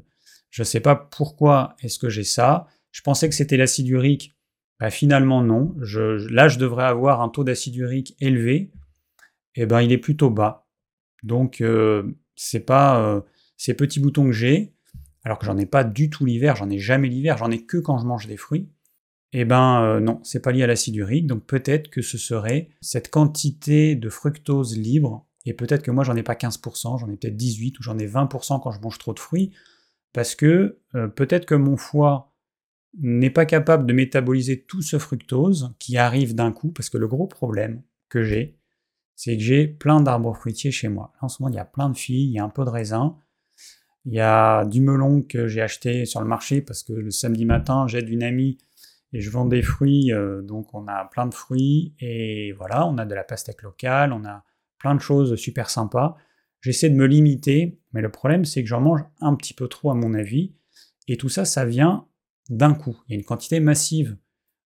ne 0.59 0.65
sais 0.65 0.81
pas 0.81 0.97
pourquoi 0.97 1.77
est-ce 1.81 1.99
que 1.99 2.09
j'ai 2.09 2.25
ça, 2.25 2.67
je 2.93 3.03
pensais 3.03 3.29
que 3.29 3.35
c'était 3.35 3.57
l'acide 3.57 3.89
urique 3.89 4.35
bah, 4.81 4.91
finalement 4.91 5.43
non. 5.43 5.75
là, 5.79 6.49
je 6.49 6.59
devrais 6.59 6.85
avoir 6.85 7.21
un 7.21 7.29
taux 7.29 7.45
d'acide 7.45 7.77
urique 7.77 8.17
élevé. 8.21 8.73
Et 9.57 9.63
eh 9.63 9.67
ben, 9.67 9.83
il 9.83 9.93
est 9.93 9.99
plutôt 9.99 10.31
bas. 10.31 10.69
Donc, 11.23 11.61
euh, 11.61 12.05
c'est 12.37 12.61
pas 12.61 13.01
euh, 13.01 13.21
ces 13.57 13.75
petits 13.75 14.01
boutons 14.01 14.25
que 14.27 14.33
j'ai, 14.33 14.73
alors 15.25 15.39
que 15.39 15.45
j'en 15.45 15.59
ai 15.59 15.67
pas 15.67 15.85
du 15.85 16.09
tout 16.09 16.25
l'hiver, 16.25 16.57
j'en 16.57 16.71
ai 16.71 16.79
jamais 16.79 17.09
l'hiver, 17.09 17.37
j'en 17.37 17.51
ai 17.51 17.65
que 17.65 17.77
quand 17.77 17.99
je 17.99 18.07
mange 18.07 18.27
des 18.27 18.37
fruits. 18.37 18.71
Eh 19.33 19.45
ben 19.45 19.83
euh, 19.83 20.01
non, 20.01 20.21
c'est 20.23 20.41
pas 20.41 20.51
lié 20.51 20.63
à 20.63 20.67
l'acide 20.67 20.97
urique, 20.97 21.27
donc 21.27 21.45
peut-être 21.47 21.91
que 21.91 22.01
ce 22.01 22.17
serait 22.17 22.69
cette 22.81 23.11
quantité 23.11 23.95
de 23.95 24.09
fructose 24.09 24.77
libre, 24.77 25.27
et 25.47 25.53
peut-être 25.53 25.83
que 25.83 25.91
moi 25.91 26.05
j'en 26.05 26.17
ai 26.17 26.23
pas 26.23 26.35
15%, 26.35 26.99
j'en 26.99 27.11
ai 27.11 27.17
peut-être 27.17 27.37
18 27.37 27.79
ou 27.79 27.83
j'en 27.83 27.99
ai 27.99 28.07
20% 28.07 28.61
quand 28.63 28.71
je 28.73 28.81
mange 28.81 28.99
trop 28.99 29.13
de 29.13 29.21
fruits, 29.21 29.53
parce 30.13 30.35
que 30.35 30.81
peut-être 31.15 31.47
que 31.47 31.55
mon 31.55 31.77
foie 31.77 32.30
n'est 32.99 33.31
pas 33.31 33.47
capable 33.47 33.87
de 33.87 33.93
métaboliser 33.93 34.63
tout 34.63 34.83
ce 34.83 34.99
fructose 34.99 35.75
qui 35.79 35.97
arrive 35.97 36.35
d'un 36.35 36.53
coup, 36.53 36.71
parce 36.71 36.91
que 36.91 36.99
le 36.99 37.07
gros 37.07 37.27
problème 37.27 37.83
que 38.09 38.23
j'ai, 38.23 38.59
c'est 39.15 39.37
que 39.37 39.43
j'ai 39.43 39.69
plein 39.69 40.01
d'arbres 40.01 40.35
fruitiers 40.35 40.73
chez 40.73 40.89
moi. 40.89 41.13
en 41.21 41.29
ce 41.29 41.43
moment, 41.43 41.53
il 41.53 41.57
y 41.57 41.61
a 41.61 41.65
plein 41.65 41.91
de 41.91 41.97
filles, 41.97 42.29
il 42.29 42.33
y 42.33 42.39
a 42.39 42.45
un 42.45 42.49
peu 42.49 42.65
de 42.65 42.71
raisin, 42.71 43.17
il 44.07 44.15
y 44.15 44.21
a 44.21 44.65
du 44.65 44.81
melon 44.81 45.23
que 45.23 45.47
j'ai 45.47 45.61
acheté 45.61 46.07
sur 46.07 46.21
le 46.21 46.27
marché 46.27 46.63
parce 46.63 46.83
que 46.83 46.93
le 46.93 47.11
samedi 47.11 47.45
matin, 47.45 47.87
j'aide 47.87 48.09
une 48.09 48.23
amie 48.23 48.59
et 49.13 49.21
je 49.21 49.31
vends 49.31 49.45
des 49.45 49.63
fruits, 49.63 50.13
euh, 50.13 50.41
donc 50.43 50.73
on 50.73 50.87
a 50.89 51.05
plein 51.05 51.27
de 51.27 51.35
fruits, 51.35 51.95
et 52.01 52.53
voilà, 52.53 52.87
on 52.87 52.97
a 52.97 53.05
de 53.05 53.15
la 53.15 53.25
pastèque 53.25 53.63
locale, 53.63 54.13
on 54.13 54.25
a 54.25 54.45
plein 54.79 54.95
de 54.95 55.01
choses 55.01 55.35
super 55.35 55.69
sympas. 55.69 56.17
J'essaie 56.61 56.91
de 56.91 56.95
me 56.95 57.07
limiter, 57.07 57.79
mais 57.93 58.03
le 58.03 58.11
problème 58.11 58.45
c'est 58.45 58.63
que 58.63 58.69
j'en 58.69 58.81
mange 58.81 59.03
un 59.21 59.35
petit 59.35 59.53
peu 59.53 59.69
trop 59.69 59.91
à 59.91 59.95
mon 59.95 60.15
avis, 60.15 60.55
et 61.09 61.17
tout 61.17 61.29
ça, 61.29 61.45
ça 61.45 61.65
vient 61.65 62.07
d'un 62.51 62.75
coup. 62.75 63.01
Il 63.09 63.13
y 63.13 63.15
a 63.15 63.19
une 63.19 63.25
quantité 63.25 63.61
massive 63.61 64.17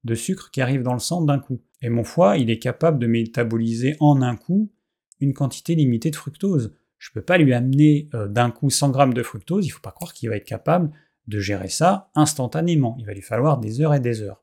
de 0.02 0.14
sucre 0.14 0.50
qui 0.50 0.60
arrive 0.60 0.82
dans 0.82 0.92
le 0.92 0.98
sang 0.98 1.22
d'un 1.22 1.38
coup. 1.38 1.62
Et 1.80 1.88
mon 1.88 2.04
foie, 2.04 2.36
il 2.38 2.50
est 2.50 2.58
capable 2.58 2.98
de 2.98 3.06
métaboliser 3.06 3.96
en 4.00 4.20
un 4.22 4.36
coup 4.36 4.72
une 5.20 5.32
quantité 5.32 5.74
limitée 5.74 6.10
de 6.10 6.16
fructose. 6.16 6.74
Je 6.98 7.10
ne 7.10 7.14
peux 7.14 7.24
pas 7.24 7.38
lui 7.38 7.52
amener 7.54 8.08
euh, 8.14 8.26
d'un 8.28 8.50
coup 8.50 8.70
100 8.70 8.90
grammes 8.90 9.14
de 9.14 9.22
fructose, 9.22 9.66
il 9.66 9.68
ne 9.68 9.74
faut 9.74 9.80
pas 9.80 9.92
croire 9.92 10.12
qu'il 10.12 10.28
va 10.28 10.36
être 10.36 10.46
capable 10.46 10.90
de 11.26 11.38
gérer 11.38 11.68
ça 11.68 12.10
instantanément. 12.14 12.96
Il 12.98 13.06
va 13.06 13.14
lui 13.14 13.22
falloir 13.22 13.58
des 13.58 13.80
heures 13.80 13.94
et 13.94 14.00
des 14.00 14.22
heures. 14.22 14.42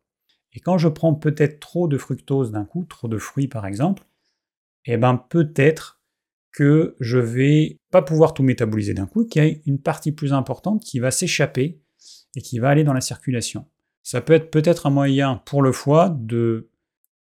Et 0.54 0.60
quand 0.60 0.78
je 0.78 0.88
prends 0.88 1.14
peut-être 1.14 1.60
trop 1.60 1.88
de 1.88 1.98
fructose 1.98 2.52
d'un 2.52 2.66
coup, 2.66 2.86
trop 2.86 3.08
de 3.08 3.18
fruits 3.18 3.48
par 3.48 3.66
exemple, 3.66 4.04
eh 4.86 4.98
ben 4.98 5.18
peut-être 5.18 6.02
que 6.52 6.96
je 7.00 7.18
vais 7.18 7.80
pas 7.92 8.02
pouvoir 8.02 8.34
tout 8.34 8.44
métaboliser 8.44 8.94
d'un 8.94 9.06
coup, 9.06 9.26
qu'il 9.26 9.44
y 9.44 9.50
a 9.50 9.56
une 9.66 9.80
partie 9.80 10.12
plus 10.12 10.34
importante 10.34 10.84
qui 10.84 11.00
va 11.00 11.12
s'échapper 11.12 11.81
et 12.36 12.41
qui 12.41 12.60
va 12.60 12.70
aller 12.70 12.84
dans 12.84 12.94
la 12.94 13.02
circulation. 13.02 13.65
Ça 14.04 14.22
peut 14.22 14.34
être 14.34 14.52
peut-être 14.52 14.88
un 14.88 14.89
moyen 14.89 15.41
pour 15.46 15.62
le 15.62 15.72
foie 15.72 16.10
de, 16.10 16.70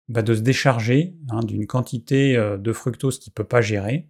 bah, 0.08 0.22
de 0.22 0.34
se 0.34 0.40
décharger 0.40 1.16
hein, 1.30 1.40
d'une 1.40 1.66
quantité 1.66 2.36
euh, 2.36 2.56
de 2.56 2.72
fructose 2.72 3.18
qu'il 3.18 3.30
ne 3.30 3.34
peut 3.34 3.44
pas 3.44 3.60
gérer. 3.60 4.08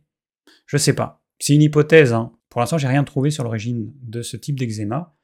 Je 0.66 0.76
ne 0.76 0.80
sais 0.80 0.94
pas. 0.94 1.22
C'est 1.38 1.54
une 1.54 1.62
hypothèse. 1.62 2.12
Hein. 2.12 2.32
Pour 2.48 2.60
l'instant, 2.60 2.78
j'ai 2.78 2.88
rien 2.88 3.04
trouvé 3.04 3.30
sur 3.30 3.44
l'origine 3.44 3.92
de 4.02 4.22
ce 4.22 4.36
type 4.36 4.58
d'eczéma 4.58 5.14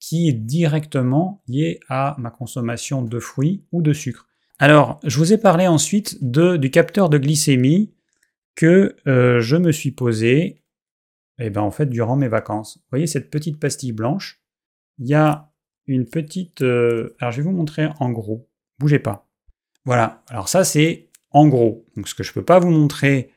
qui 0.00 0.28
est 0.28 0.32
directement 0.32 1.42
lié 1.48 1.80
à 1.88 2.14
ma 2.18 2.30
consommation 2.30 3.02
de 3.02 3.18
fruits 3.18 3.64
ou 3.72 3.82
de 3.82 3.92
sucre. 3.92 4.28
Alors, 4.58 5.00
je 5.04 5.18
vous 5.18 5.32
ai 5.32 5.38
parlé 5.38 5.66
ensuite 5.66 6.18
de, 6.22 6.56
du 6.56 6.70
capteur 6.70 7.08
de 7.08 7.18
glycémie 7.18 7.92
que 8.54 8.96
euh, 9.06 9.40
je 9.40 9.56
me 9.56 9.70
suis 9.70 9.92
posé 9.92 10.62
eh 11.38 11.50
ben, 11.50 11.60
en 11.60 11.70
fait, 11.70 11.86
durant 11.86 12.16
mes 12.16 12.28
vacances. 12.28 12.78
Vous 12.78 12.88
voyez 12.90 13.06
cette 13.06 13.30
petite 13.30 13.60
pastille 13.60 13.92
blanche? 13.92 14.42
Il 14.98 15.08
y 15.08 15.14
a 15.14 15.50
une 15.86 16.06
petite... 16.06 16.62
Euh, 16.62 17.16
alors 17.18 17.32
je 17.32 17.38
vais 17.38 17.44
vous 17.44 17.56
montrer 17.56 17.88
en 17.98 18.10
gros. 18.10 18.48
Bougez 18.78 18.98
pas. 18.98 19.28
Voilà. 19.84 20.22
Alors 20.28 20.48
ça 20.48 20.64
c'est 20.64 21.08
en 21.30 21.48
gros. 21.48 21.86
Donc 21.96 22.08
ce 22.08 22.14
que 22.14 22.22
je 22.22 22.30
ne 22.30 22.34
peux 22.34 22.44
pas 22.44 22.58
vous 22.58 22.70
montrer 22.70 23.30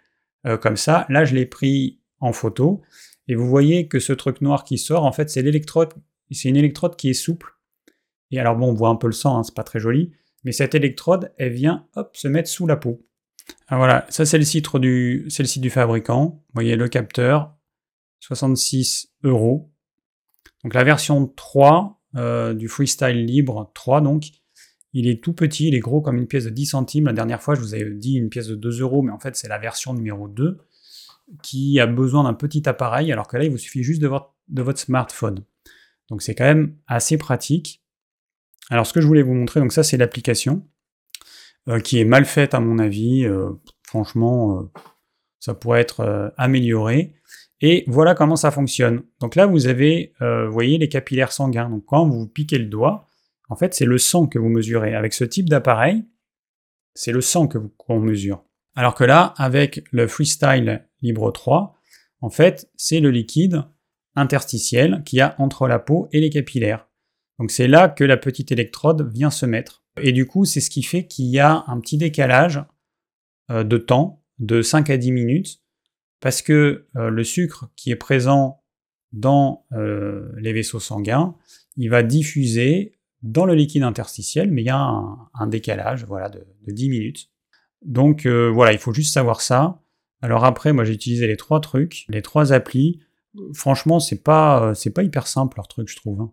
euh, 0.46 0.58
comme 0.58 0.78
ça, 0.78 1.06
là 1.10 1.26
je 1.26 1.36
l'ai 1.36 1.46
pris 1.46 2.00
en 2.20 2.34
photo. 2.34 2.82
Et 3.28 3.36
vous 3.36 3.48
voyez 3.48 3.88
que 3.88 4.00
ce 4.00 4.14
truc 4.14 4.42
noir 4.42 4.64
qui 4.64 4.78
sort, 4.78 5.06
en 5.06 5.12
fait 5.12 5.30
c'est 5.30 5.42
l'électrode. 5.42 5.94
C'est 6.32 6.50
une 6.50 6.58
électrode 6.58 6.96
qui 6.96 7.10
est 7.10 7.14
souple. 7.14 7.58
Et 8.32 8.40
alors 8.40 8.56
bon, 8.56 8.70
on 8.70 8.74
voit 8.74 8.90
un 8.90 8.96
peu 8.96 9.08
le 9.08 9.14
sang, 9.14 9.38
hein, 9.38 9.44
c'est 9.44 9.56
pas 9.56 9.64
très 9.64 9.80
joli. 9.80 10.14
Mais 10.44 10.52
cette 10.52 10.76
électrode, 10.76 11.34
elle 11.38 11.52
vient 11.52 11.88
hop, 11.96 12.16
se 12.16 12.28
mettre 12.28 12.50
sous 12.50 12.66
la 12.66 12.78
peau. 12.78 13.06
Alors 13.68 13.80
voilà, 13.80 14.06
ça 14.10 14.26
c'est 14.26 14.38
le 14.38 14.46
site 14.46 14.76
du, 14.78 15.24
le 15.24 15.30
site 15.30 15.62
du 15.62 15.70
fabricant. 15.70 16.44
Vous 16.48 16.54
voyez 16.54 16.76
le 16.76 16.88
capteur, 16.88 17.56
66 18.22 19.14
euros. 19.24 19.71
Donc 20.64 20.74
la 20.74 20.84
version 20.84 21.28
3, 21.28 22.00
du 22.54 22.68
Freestyle 22.68 23.26
Libre 23.26 23.72
3, 23.74 24.02
donc. 24.02 24.26
Il 24.94 25.08
est 25.08 25.24
tout 25.24 25.32
petit, 25.32 25.70
il 25.70 25.76
est 25.76 25.80
gros 25.80 26.02
comme 26.02 26.18
une 26.18 26.28
pièce 26.28 26.44
de 26.44 26.50
10 26.50 26.66
centimes. 26.66 27.06
La 27.06 27.14
dernière 27.14 27.42
fois, 27.42 27.56
je 27.56 27.62
vous 27.62 27.74
avais 27.74 27.90
dit 27.92 28.16
une 28.16 28.28
pièce 28.28 28.48
de 28.48 28.56
2 28.56 28.82
euros, 28.82 29.02
mais 29.02 29.14
en 29.14 29.20
fait, 29.20 29.38
c'est 29.38 29.48
la 29.48 29.58
version 29.58 29.94
numéro 29.94 30.28
2 30.28 30.60
qui 31.42 31.80
a 31.80 31.88
besoin 31.88 32.24
d'un 32.24 32.34
petit 32.34 32.68
appareil, 32.68 33.12
alors 33.12 33.28
que 33.28 33.38
là, 33.38 33.46
il 33.46 33.52
vous 33.52 33.58
suffit 33.58 33.84
juste 33.84 34.02
de 34.02 34.08
votre, 34.08 34.80
smartphone. 34.80 35.44
Donc, 36.10 36.22
c'est 36.22 36.36
quand 36.36 36.46
même 36.46 36.76
assez 36.88 37.18
pratique. 37.18 37.82
Alors, 38.70 38.86
ce 38.86 38.94
que 38.94 39.02
je 39.02 39.08
voulais 39.08 39.22
vous 39.22 39.34
montrer, 39.34 39.60
donc 39.60 39.72
ça, 39.72 39.84
c'est 39.84 39.98
l'application, 39.98 40.68
euh, 41.70 41.80
qui 41.80 42.00
est 42.00 42.06
mal 42.06 42.26
faite 42.26 42.54
à 42.54 42.60
mon 42.60 42.80
avis. 42.80 43.26
Euh, 43.26 43.52
franchement, 43.84 44.60
euh, 44.60 44.72
ça 45.40 45.54
pourrait 45.54 45.82
être 45.82 46.34
amélioré. 46.38 47.16
Et 47.62 47.84
voilà 47.88 48.16
comment 48.16 48.36
ça 48.36 48.52
fonctionne. 48.52 49.04
Donc 49.20 49.36
là, 49.36 49.46
vous 49.46 49.68
avez, 49.68 50.14
vous 50.20 50.52
voyez, 50.52 50.78
les 50.78 50.90
capillaires 50.90 51.32
sanguins. 51.32 51.70
Donc 51.70 51.86
quand 51.86 52.08
vous 52.08 52.28
piquez 52.28 52.58
le 52.58 52.66
doigt, 52.66 53.08
en 53.50 53.56
fait, 53.56 53.74
c'est 53.74 53.86
le 53.86 53.98
sang 53.98 54.28
que 54.28 54.40
vous 54.40 54.50
mesurez. 54.50 54.96
Avec 54.96 55.14
ce 55.14 55.24
type 55.24 55.50
d'appareil, 55.50 56.06
c'est 56.96 57.12
le 57.12 57.22
sang 57.22 57.48
que 57.48 57.58
qu'on 57.78 58.00
mesure. 58.00 58.44
Alors 58.76 58.96
que 58.96 59.04
là, 59.04 59.34
avec 59.38 59.84
le 59.92 60.08
Freestyle 60.08 60.88
Libre 61.02 61.32
3, 61.32 61.76
en 62.22 62.30
fait, 62.30 62.70
c'est 62.78 63.00
le 63.00 63.12
liquide 63.12 63.64
interstitiel 64.16 65.04
qu'il 65.06 65.18
y 65.18 65.22
a 65.22 65.36
entre 65.38 65.68
la 65.68 65.80
peau 65.80 66.08
et 66.12 66.20
les 66.20 66.30
capillaires. 66.30 66.88
Donc 67.40 67.52
c'est 67.52 67.68
là 67.68 67.90
que 67.90 68.04
la 68.04 68.18
petite 68.18 68.52
électrode 68.52 69.12
vient 69.14 69.32
se 69.32 69.46
mettre. 69.46 69.84
Et 70.02 70.12
du 70.12 70.26
coup, 70.26 70.46
c'est 70.46 70.62
ce 70.62 70.70
qui 70.70 70.84
fait 70.84 71.08
qu'il 71.08 71.26
y 71.26 71.40
a 71.40 71.64
un 71.68 71.80
petit 71.80 71.98
décalage 71.98 72.64
euh, 73.50 73.64
de 73.64 73.78
temps 73.78 74.24
de 74.40 74.62
5 74.62 74.90
à 74.90 74.98
10 74.98 75.12
minutes, 75.12 75.61
parce 76.22 76.42
que 76.42 76.88
euh, 76.96 77.10
le 77.10 77.24
sucre 77.24 77.70
qui 77.76 77.92
est 77.92 77.98
présent 77.98 78.64
dans 79.12 79.66
euh, 79.74 80.32
les 80.38 80.54
vaisseaux 80.54 80.80
sanguins, 80.80 81.36
il 81.76 81.90
va 81.90 82.04
diffuser 82.04 82.94
dans 83.24 83.46
le 83.46 83.54
liquide 83.54 83.84
interstitiel, 83.84 84.50
mais 84.52 84.62
il 84.62 84.66
y 84.66 84.70
a 84.70 84.78
un, 84.78 85.48
décalage 85.48 86.06
voilà, 86.06 86.30
de, 86.30 86.46
10 86.68 86.90
minutes. 86.90 87.30
Donc 87.84 88.26
euh, 88.26 88.50
voilà, 88.50 88.72
il 88.72 88.78
faut 88.78 88.94
juste 88.94 89.14
savoir 89.14 89.42
ça. 89.42 89.82
Alors 90.22 90.46
après, 90.46 90.72
moi 90.72 90.86
j'ai 90.86 90.94
utilisé 90.94 91.28
les 91.28 91.38
trois 91.38 91.60
trucs, 91.60 92.06
les 92.08 92.22
trois 92.22 92.54
applis. 92.54 93.02
Franchement, 93.54 94.00
c'est 94.00 94.24
pas, 94.24 94.74
c'est 94.76 94.92
pas 94.92 95.04
hyper 95.04 95.26
simple 95.28 95.58
leur 95.58 95.68
truc, 95.68 95.90
je 95.90 95.96
trouve. 95.96 96.22
Hein. 96.22 96.32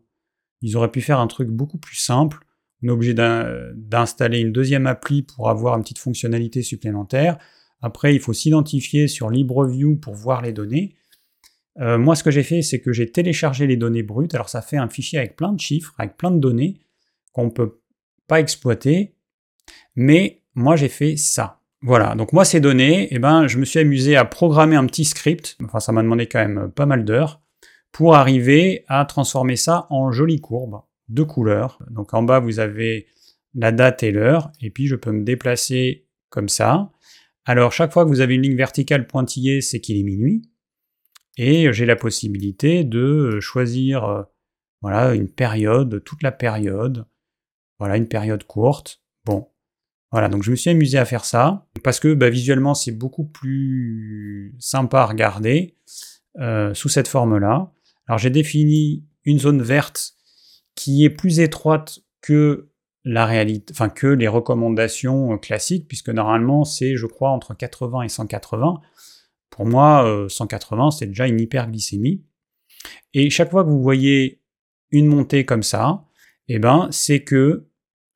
Ils 0.60 0.76
auraient 0.76 0.90
pu 0.90 1.00
faire 1.00 1.20
un 1.20 1.26
truc 1.26 1.48
beaucoup 1.48 1.78
plus 1.78 1.96
simple. 1.96 2.44
On 2.82 2.88
est 2.88 2.90
obligé 2.90 3.14
d'installer 3.14 4.40
une 4.40 4.52
deuxième 4.52 4.86
appli 4.86 5.22
pour 5.22 5.48
avoir 5.48 5.76
une 5.76 5.82
petite 5.82 5.98
fonctionnalité 5.98 6.62
supplémentaire. 6.62 7.38
Après, 7.80 8.14
il 8.14 8.20
faut 8.20 8.32
s'identifier 8.32 9.08
sur 9.08 9.30
LibreView 9.30 9.96
pour 9.96 10.14
voir 10.14 10.42
les 10.42 10.52
données. 10.52 10.96
Euh, 11.80 11.98
moi, 11.98 12.16
ce 12.16 12.24
que 12.24 12.30
j'ai 12.30 12.42
fait, 12.42 12.62
c'est 12.62 12.80
que 12.80 12.92
j'ai 12.92 13.10
téléchargé 13.10 13.66
les 13.66 13.76
données 13.76 14.02
brutes. 14.02 14.34
Alors, 14.34 14.48
ça 14.48 14.62
fait 14.62 14.76
un 14.76 14.88
fichier 14.88 15.18
avec 15.18 15.36
plein 15.36 15.52
de 15.52 15.60
chiffres, 15.60 15.94
avec 15.98 16.16
plein 16.16 16.30
de 16.30 16.38
données 16.38 16.80
qu'on 17.32 17.44
ne 17.46 17.50
peut 17.50 17.80
pas 18.26 18.40
exploiter. 18.40 19.14
Mais 19.94 20.42
moi, 20.54 20.76
j'ai 20.76 20.88
fait 20.88 21.16
ça. 21.16 21.60
Voilà, 21.80 22.16
donc 22.16 22.32
moi, 22.32 22.44
ces 22.44 22.60
données, 22.60 23.06
eh 23.12 23.20
ben, 23.20 23.46
je 23.46 23.58
me 23.58 23.64
suis 23.64 23.78
amusé 23.78 24.16
à 24.16 24.24
programmer 24.24 24.74
un 24.74 24.86
petit 24.86 25.04
script. 25.04 25.56
Enfin, 25.62 25.78
ça 25.78 25.92
m'a 25.92 26.02
demandé 26.02 26.26
quand 26.26 26.40
même 26.40 26.72
pas 26.72 26.86
mal 26.86 27.04
d'heures 27.04 27.40
pour 27.92 28.16
arriver 28.16 28.84
à 28.88 29.04
transformer 29.04 29.56
ça 29.56 29.86
en 29.90 30.10
jolies 30.10 30.40
courbes 30.40 30.80
de 31.08 31.22
couleurs. 31.22 31.78
Donc 31.90 32.14
en 32.14 32.22
bas, 32.22 32.40
vous 32.40 32.58
avez 32.58 33.06
la 33.54 33.72
date 33.72 34.02
et 34.02 34.10
l'heure, 34.10 34.50
et 34.60 34.70
puis 34.70 34.86
je 34.86 34.96
peux 34.96 35.12
me 35.12 35.24
déplacer 35.24 36.06
comme 36.30 36.48
ça. 36.48 36.90
Alors 37.48 37.72
chaque 37.72 37.94
fois 37.94 38.04
que 38.04 38.10
vous 38.10 38.20
avez 38.20 38.34
une 38.34 38.42
ligne 38.42 38.56
verticale 38.56 39.06
pointillée, 39.06 39.62
c'est 39.62 39.80
qu'il 39.80 39.96
est 39.96 40.02
minuit. 40.02 40.42
Et 41.38 41.72
j'ai 41.72 41.86
la 41.86 41.96
possibilité 41.96 42.84
de 42.84 42.98
euh, 43.36 43.40
choisir 43.40 44.04
euh, 44.04 44.22
voilà, 44.82 45.14
une 45.14 45.30
période, 45.30 46.04
toute 46.04 46.22
la 46.22 46.30
période, 46.30 47.06
voilà, 47.78 47.96
une 47.96 48.06
période 48.06 48.44
courte. 48.44 49.00
Bon, 49.24 49.48
voilà, 50.12 50.28
donc 50.28 50.42
je 50.42 50.50
me 50.50 50.56
suis 50.56 50.68
amusé 50.68 50.98
à 50.98 51.06
faire 51.06 51.24
ça, 51.24 51.66
parce 51.82 52.00
que 52.00 52.12
bah, 52.12 52.28
visuellement 52.28 52.74
c'est 52.74 52.92
beaucoup 52.92 53.24
plus 53.24 54.54
sympa 54.58 55.00
à 55.00 55.06
regarder 55.06 55.74
euh, 56.40 56.74
sous 56.74 56.90
cette 56.90 57.08
forme-là. 57.08 57.72
Alors 58.08 58.18
j'ai 58.18 58.30
défini 58.30 59.06
une 59.24 59.38
zone 59.38 59.62
verte 59.62 60.12
qui 60.74 61.02
est 61.02 61.10
plus 61.10 61.40
étroite 61.40 62.00
que 62.20 62.67
la 63.10 63.24
réalité, 63.24 63.72
que 63.94 64.06
les 64.06 64.28
recommandations 64.28 65.38
classiques, 65.38 65.88
puisque 65.88 66.10
normalement 66.10 66.64
c'est, 66.64 66.94
je 66.94 67.06
crois, 67.06 67.30
entre 67.30 67.54
80 67.54 68.02
et 68.02 68.08
180. 68.10 68.82
Pour 69.48 69.64
moi, 69.64 70.26
180, 70.28 70.86
euh, 70.86 70.90
c'est 70.90 71.06
déjà 71.06 71.26
une 71.26 71.40
hyperglycémie. 71.40 72.22
Et 73.14 73.30
chaque 73.30 73.50
fois 73.50 73.64
que 73.64 73.70
vous 73.70 73.82
voyez 73.82 74.42
une 74.90 75.06
montée 75.06 75.46
comme 75.46 75.62
ça, 75.62 76.04
eh 76.48 76.58
ben, 76.58 76.88
c'est 76.90 77.24
que 77.24 77.68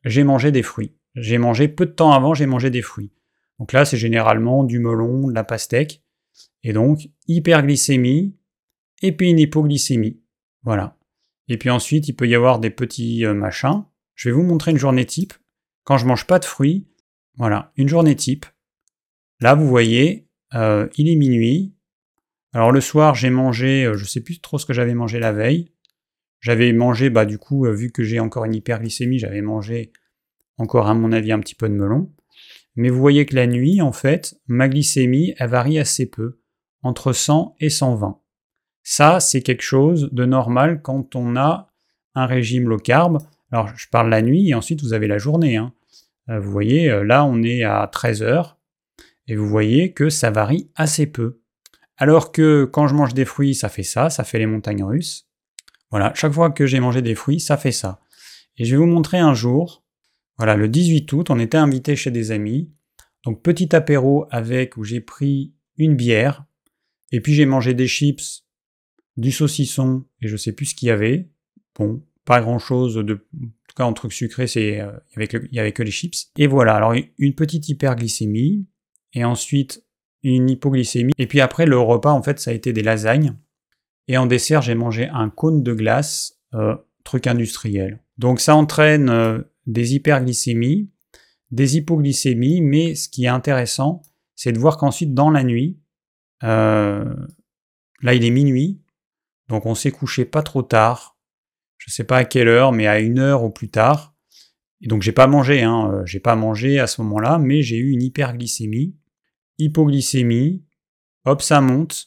j'ai 0.05 0.25
mangé 0.25 0.53
des 0.53 0.63
fruits. 0.63 0.95
J'ai 1.15 1.39
mangé 1.39 1.69
peu 1.69 1.87
de 1.87 1.93
temps 1.93 2.13
avant, 2.13 2.35
j'ai 2.35 2.47
mangé 2.47 2.69
des 2.69 2.83
fruits. 2.83 3.13
Donc 3.59 3.73
là, 3.73 3.87
c'est 3.87 3.97
généralement 3.97 4.63
du 4.63 4.79
melon, 4.79 5.27
de 5.27 5.35
la 5.35 5.45
pastèque. 5.45 6.03
Et 6.65 6.75
donc, 6.75 7.09
hyperglycémie, 7.29 8.37
et 9.01 9.13
puis 9.13 9.31
une 9.31 9.39
hypoglycémie. 9.39 10.21
Voilà. 10.65 10.99
Et 11.49 11.57
puis 11.57 11.71
ensuite, 11.71 12.09
il 12.09 12.13
peut 12.15 12.29
y 12.29 12.35
avoir 12.35 12.59
des 12.59 12.71
petits 12.71 13.25
euh, 13.25 13.33
machins. 13.33 13.85
Je 14.15 14.29
vais 14.29 14.35
vous 14.35 14.43
montrer 14.43 14.71
une 14.71 14.79
journée 14.79 15.05
type. 15.05 15.35
Quand 15.85 15.99
je 15.99 16.07
mange 16.07 16.27
pas 16.27 16.39
de 16.39 16.45
fruits, 16.45 16.87
voilà, 17.37 17.73
une 17.77 17.89
journée 17.89 18.17
type. 18.17 18.47
Là, 19.41 19.55
vous 19.55 19.67
voyez, 19.67 20.29
euh, 20.55 20.89
il 20.97 21.09
est 21.09 21.17
minuit. 21.17 21.75
Alors 22.53 22.71
le 22.71 22.81
soir, 22.81 23.15
j'ai 23.15 23.31
mangé, 23.31 23.85
euh, 23.85 23.97
je 23.97 24.05
sais 24.05 24.21
plus 24.21 24.41
trop 24.41 24.59
ce 24.59 24.67
que 24.67 24.73
j'avais 24.73 24.95
mangé 24.95 25.19
la 25.19 25.33
veille. 25.33 25.73
J'avais 26.41 26.73
mangé, 26.73 27.09
bah 27.09 27.25
du 27.25 27.39
coup, 27.39 27.67
euh, 27.67 27.73
vu 27.73 27.91
que 27.91 28.03
j'ai 28.03 28.21
encore 28.21 28.45
une 28.45 28.55
hyperglycémie, 28.55 29.19
j'avais 29.19 29.41
mangé 29.41 29.93
encore 30.59 30.89
à 30.89 30.95
mon 30.95 31.13
avis 31.13 31.33
un 31.33 31.41
petit 31.41 31.55
peu 31.55 31.69
de 31.69 31.75
melon. 31.75 32.13
Mais 32.77 32.89
vous 32.89 33.01
voyez 33.01 33.27
que 33.27 33.35
la 33.35 33.47
nuit, 33.47 33.81
en 33.81 33.93
fait, 33.93 34.35
ma 34.47 34.69
glycémie, 34.69 35.35
elle 35.39 35.51
varie 35.51 35.79
assez 35.79 36.07
peu, 36.07 36.41
entre 36.83 37.13
100 37.13 37.57
et 37.61 37.71
120. 37.71 38.21
Ça, 38.83 39.21
c'est 39.21 39.43
quelque 39.43 39.63
chose 39.63 40.09
de 40.13 40.25
normal 40.25 40.83
quand 40.83 41.15
on 41.15 41.37
a 41.37 41.71
un 42.15 42.27
régime 42.27 42.69
low 42.69 42.79
carb. 42.79 43.19
Alors, 43.53 43.69
je 43.77 43.87
parle 43.89 44.11
la 44.11 44.23
nuit 44.23 44.49
et 44.49 44.55
ensuite 44.55 44.83
vous 44.83 44.95
avez 44.95 45.07
la 45.07 45.19
journée. 45.19 45.57
Hein. 45.57 45.73
Vous 46.27 46.51
voyez, 46.51 46.89
là, 47.05 47.25
on 47.25 47.43
est 47.43 47.63
à 47.63 47.89
13 47.91 48.23
heures. 48.23 48.59
Et 49.29 49.37
vous 49.37 49.49
voyez 49.49 49.93
que 49.93 50.09
ça 50.11 50.31
varie 50.31 50.71
assez 50.75 51.07
peu. 51.07 51.41
Alors 51.97 52.33
que 52.33 52.65
quand 52.65 52.89
je 52.89 52.95
mange 52.95 53.15
des 53.15 53.25
fruits, 53.25 53.55
ça 53.55 53.69
fait 53.69 53.83
ça, 53.83 54.11
ça 54.11 54.25
fait 54.25 54.39
les 54.39 54.47
montagnes 54.47 54.83
russes. 54.83 55.29
Voilà, 55.91 56.13
chaque 56.15 56.33
fois 56.33 56.51
que 56.51 56.67
j'ai 56.67 56.81
mangé 56.81 57.03
des 57.03 57.15
fruits, 57.15 57.39
ça 57.39 57.57
fait 57.57 57.73
ça. 57.73 58.01
Et 58.57 58.65
je 58.65 58.73
vais 58.73 58.79
vous 58.79 58.87
montrer 58.87 59.19
un 59.19 59.35
jour, 59.35 59.85
voilà, 60.39 60.57
le 60.57 60.69
18 60.69 61.13
août, 61.13 61.31
on 61.31 61.39
était 61.39 61.59
invité 61.59 61.95
chez 61.97 62.11
des 62.11 62.31
amis. 62.33 62.73
Donc 63.25 63.43
petit 63.43 63.75
apéro 63.77 64.27
avec 64.31 64.77
où 64.77 64.85
j'ai 64.85 65.01
pris 65.01 65.55
une 65.77 65.95
bière, 65.95 66.45
et 67.13 67.21
puis 67.21 67.35
j'ai 67.35 67.47
mangé 67.47 67.75
des 67.75 67.87
chips, 67.87 68.45
du 69.17 69.31
saucisson, 69.31 70.05
et 70.21 70.29
je 70.29 70.37
sais 70.37 70.53
plus 70.53 70.67
ce 70.67 70.75
qu'il 70.75 70.89
y 70.89 70.91
avait. 70.91 71.29
Bon, 71.77 72.03
pas 72.25 72.41
grand 72.41 72.59
chose 72.59 72.97
de. 72.97 73.15
En 73.15 73.47
tout 73.69 73.77
cas, 73.77 73.85
en 73.85 73.93
truc 73.93 74.13
sucré, 74.13 74.45
euh, 74.57 74.93
il 75.17 75.49
n'y 75.53 75.59
avait 75.59 75.73
que 75.73 75.83
les 75.83 75.91
chips. 75.91 76.31
Et 76.37 76.47
voilà, 76.47 76.75
alors 76.75 76.95
une 77.19 77.35
petite 77.35 77.69
hyperglycémie, 77.69 78.67
et 79.15 79.25
ensuite 79.25 79.85
une 80.23 80.49
hypoglycémie. 80.51 81.13
Et 81.19 81.27
puis 81.27 81.41
après, 81.41 81.67
le 81.67 81.79
repas, 81.79 82.13
en 82.13 82.23
fait, 82.23 82.39
ça 82.39 82.51
a 82.51 82.55
été 82.55 82.73
des 82.73 82.83
lasagnes. 82.83 83.37
Et 84.09 84.17
en 84.17 84.27
dessert, 84.27 84.63
j'ai 84.63 84.75
mangé 84.75 85.09
un 85.09 85.31
cône 85.31 85.63
de 85.63 85.73
glace, 85.73 86.39
euh, 86.55 86.77
truc 87.05 87.27
industriel. 87.27 88.01
Donc 88.19 88.41
ça 88.41 88.55
entraîne 88.55 89.09
euh, 89.09 89.41
des 89.67 89.95
hyperglycémies, 89.95 90.91
des 91.51 91.77
hypoglycémies, 91.77 92.61
mais 92.61 92.95
ce 92.95 93.09
qui 93.09 93.25
est 93.25 93.29
intéressant, 93.29 94.03
c'est 94.35 94.53
de 94.53 94.59
voir 94.59 94.77
qu'ensuite, 94.77 95.15
dans 95.15 95.31
la 95.31 95.45
nuit, 95.45 95.79
euh, 96.43 97.15
là, 98.01 98.15
il 98.15 98.25
est 98.25 98.31
minuit, 98.31 98.81
donc 99.49 99.67
on 99.67 99.75
s'est 99.75 99.91
couché 99.91 100.25
pas 100.25 100.43
trop 100.43 100.63
tard. 100.63 101.12
Je 101.87 101.93
sais 101.93 102.05
pas 102.05 102.19
à 102.19 102.25
quelle 102.25 102.49
heure, 102.49 102.73
mais 102.73 102.87
à 102.87 103.01
une 103.01 103.19
heure 103.19 103.45
ou 103.45 103.51
plus 103.51 103.69
tard. 103.69 104.15
Et 104.81 104.89
donc 104.89 105.03
j'ai 105.03 105.13
pas 105.13 105.27
mangé, 105.27 105.63
hein, 105.63 106.03
j'ai 106.05 106.21
pas 106.21 106.37
mangé 106.37 106.79
à 106.79 106.87
ce 106.87 107.01
moment-là, 107.03 107.39
mais 107.39 107.63
j'ai 107.63 107.77
eu 107.77 107.91
une 107.91 108.03
hyperglycémie 108.03 108.97
hypoglycémie, 109.59 110.65
hop, 111.25 111.43
ça 111.43 111.61
monte. 111.61 112.07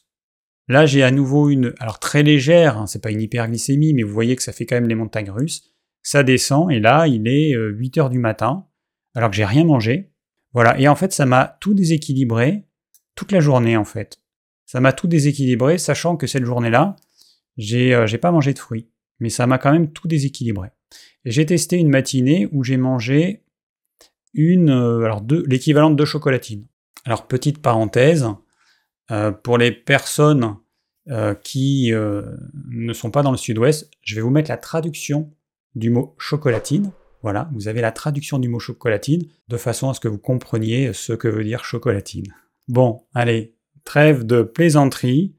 Là, 0.67 0.85
j'ai 0.85 1.03
à 1.03 1.11
nouveau 1.11 1.49
une, 1.49 1.73
alors 1.79 1.99
très 1.99 2.23
légère, 2.23 2.77
hein, 2.77 2.87
c'est 2.87 3.01
pas 3.01 3.11
une 3.11 3.21
hyperglycémie, 3.21 3.93
mais 3.93 4.03
vous 4.03 4.13
voyez 4.13 4.35
que 4.35 4.43
ça 4.43 4.51
fait 4.51 4.65
quand 4.65 4.75
même 4.75 4.87
les 4.87 4.95
montagnes 4.95 5.29
russes. 5.29 5.63
Ça 6.01 6.23
descend, 6.23 6.71
et 6.71 6.79
là, 6.79 7.07
il 7.07 7.27
est 7.27 7.53
8 7.53 7.97
euh, 7.97 8.01
heures 8.01 8.09
du 8.09 8.19
matin, 8.19 8.67
alors 9.13 9.29
que 9.29 9.35
j'ai 9.35 9.45
rien 9.45 9.63
mangé. 9.63 10.11
Voilà, 10.53 10.79
et 10.79 10.87
en 10.87 10.95
fait, 10.95 11.13
ça 11.13 11.25
m'a 11.25 11.57
tout 11.61 11.73
déséquilibré 11.73 12.65
toute 13.15 13.31
la 13.31 13.39
journée, 13.39 13.77
en 13.77 13.85
fait. 13.85 14.19
Ça 14.65 14.79
m'a 14.79 14.93
tout 14.93 15.07
déséquilibré, 15.07 15.77
sachant 15.77 16.17
que 16.17 16.27
cette 16.27 16.45
journée-là, 16.45 16.95
j'ai 17.57 17.93
euh, 17.93 18.07
pas 18.19 18.31
mangé 18.31 18.53
de 18.53 18.59
fruits. 18.59 18.89
Mais 19.19 19.29
ça 19.29 19.47
m'a 19.47 19.57
quand 19.57 19.71
même 19.71 19.91
tout 19.91 20.07
déséquilibré. 20.07 20.69
Et 21.25 21.31
j'ai 21.31 21.45
testé 21.45 21.77
une 21.77 21.89
matinée 21.89 22.47
où 22.51 22.63
j'ai 22.63 22.77
mangé 22.77 23.45
une, 24.33 24.69
euh, 24.69 25.03
alors 25.03 25.23
l'équivalent 25.47 25.89
de 25.89 25.95
deux 25.95 26.05
chocolatines. 26.05 26.67
Alors, 27.05 27.27
petite 27.27 27.61
parenthèse, 27.61 28.27
euh, 29.11 29.31
pour 29.31 29.57
les 29.57 29.71
personnes 29.71 30.57
euh, 31.09 31.35
qui 31.35 31.91
ne 31.91 32.93
sont 32.93 33.11
pas 33.11 33.21
dans 33.21 33.31
le 33.31 33.37
sud-ouest, 33.37 33.89
je 34.01 34.15
vais 34.15 34.21
vous 34.21 34.29
mettre 34.29 34.49
la 34.49 34.57
traduction 34.57 35.31
du 35.75 35.89
mot 35.89 36.15
chocolatine. 36.17 36.91
Voilà, 37.21 37.49
vous 37.53 37.67
avez 37.67 37.81
la 37.81 37.91
traduction 37.91 38.37
du 38.37 38.49
mot 38.49 38.59
chocolatine 38.59 39.23
de 39.47 39.57
façon 39.57 39.89
à 39.89 39.93
ce 39.93 39.99
que 39.99 40.07
vous 40.07 40.19
compreniez 40.19 40.93
ce 40.93 41.13
que 41.13 41.27
veut 41.27 41.43
dire 41.43 41.65
chocolatine. 41.65 42.33
Bon, 42.67 43.01
allez, 43.13 43.55
trêve 43.83 44.25
de 44.25 44.41
plaisanterie. 44.41 45.35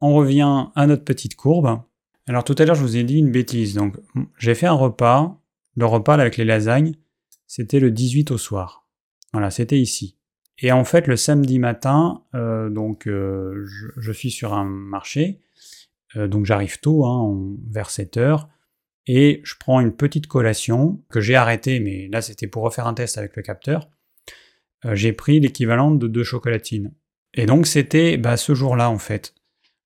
On 0.00 0.14
revient 0.14 0.66
à 0.74 0.86
notre 0.86 1.04
petite 1.04 1.36
courbe. 1.36 1.80
Alors 2.28 2.44
tout 2.44 2.54
à 2.58 2.64
l'heure, 2.66 2.74
je 2.74 2.82
vous 2.82 2.98
ai 2.98 3.04
dit 3.04 3.18
une 3.18 3.32
bêtise. 3.32 3.74
Donc, 3.74 3.96
j'ai 4.38 4.54
fait 4.54 4.66
un 4.66 4.74
repas. 4.74 5.40
Le 5.76 5.86
repas 5.86 6.14
avec 6.14 6.36
les 6.36 6.44
lasagnes, 6.44 6.94
c'était 7.46 7.80
le 7.80 7.90
18 7.90 8.30
au 8.32 8.38
soir. 8.38 8.86
Voilà, 9.32 9.50
c'était 9.50 9.80
ici. 9.80 10.18
Et 10.58 10.70
en 10.72 10.84
fait, 10.84 11.06
le 11.06 11.16
samedi 11.16 11.58
matin, 11.58 12.24
euh, 12.34 12.68
donc 12.68 13.06
euh, 13.06 13.64
je, 13.96 14.12
suis 14.12 14.30
sur 14.30 14.54
un 14.54 14.64
marché, 14.64 15.40
euh, 16.16 16.26
donc 16.26 16.44
j'arrive 16.44 16.80
tôt, 16.80 17.06
hein, 17.06 17.56
vers 17.70 17.90
7 17.90 18.16
heures, 18.16 18.48
et 19.06 19.40
je 19.44 19.54
prends 19.58 19.80
une 19.80 19.92
petite 19.92 20.26
collation 20.26 21.00
que 21.08 21.20
j'ai 21.20 21.36
arrêtée, 21.36 21.80
mais 21.80 22.08
là 22.08 22.20
c'était 22.20 22.48
pour 22.48 22.64
refaire 22.64 22.86
un 22.86 22.94
test 22.94 23.16
avec 23.18 23.36
le 23.36 23.42
capteur. 23.42 23.88
j'ai 24.92 25.12
pris 25.12 25.40
l'équivalent 25.40 25.92
de 25.92 26.08
deux 26.08 26.24
chocolatines. 26.24 26.92
Et 27.34 27.46
donc 27.46 27.66
c'était 27.66 28.16
bah, 28.16 28.36
ce 28.36 28.54
jour-là 28.54 28.90
en 28.90 28.98
fait, 28.98 29.34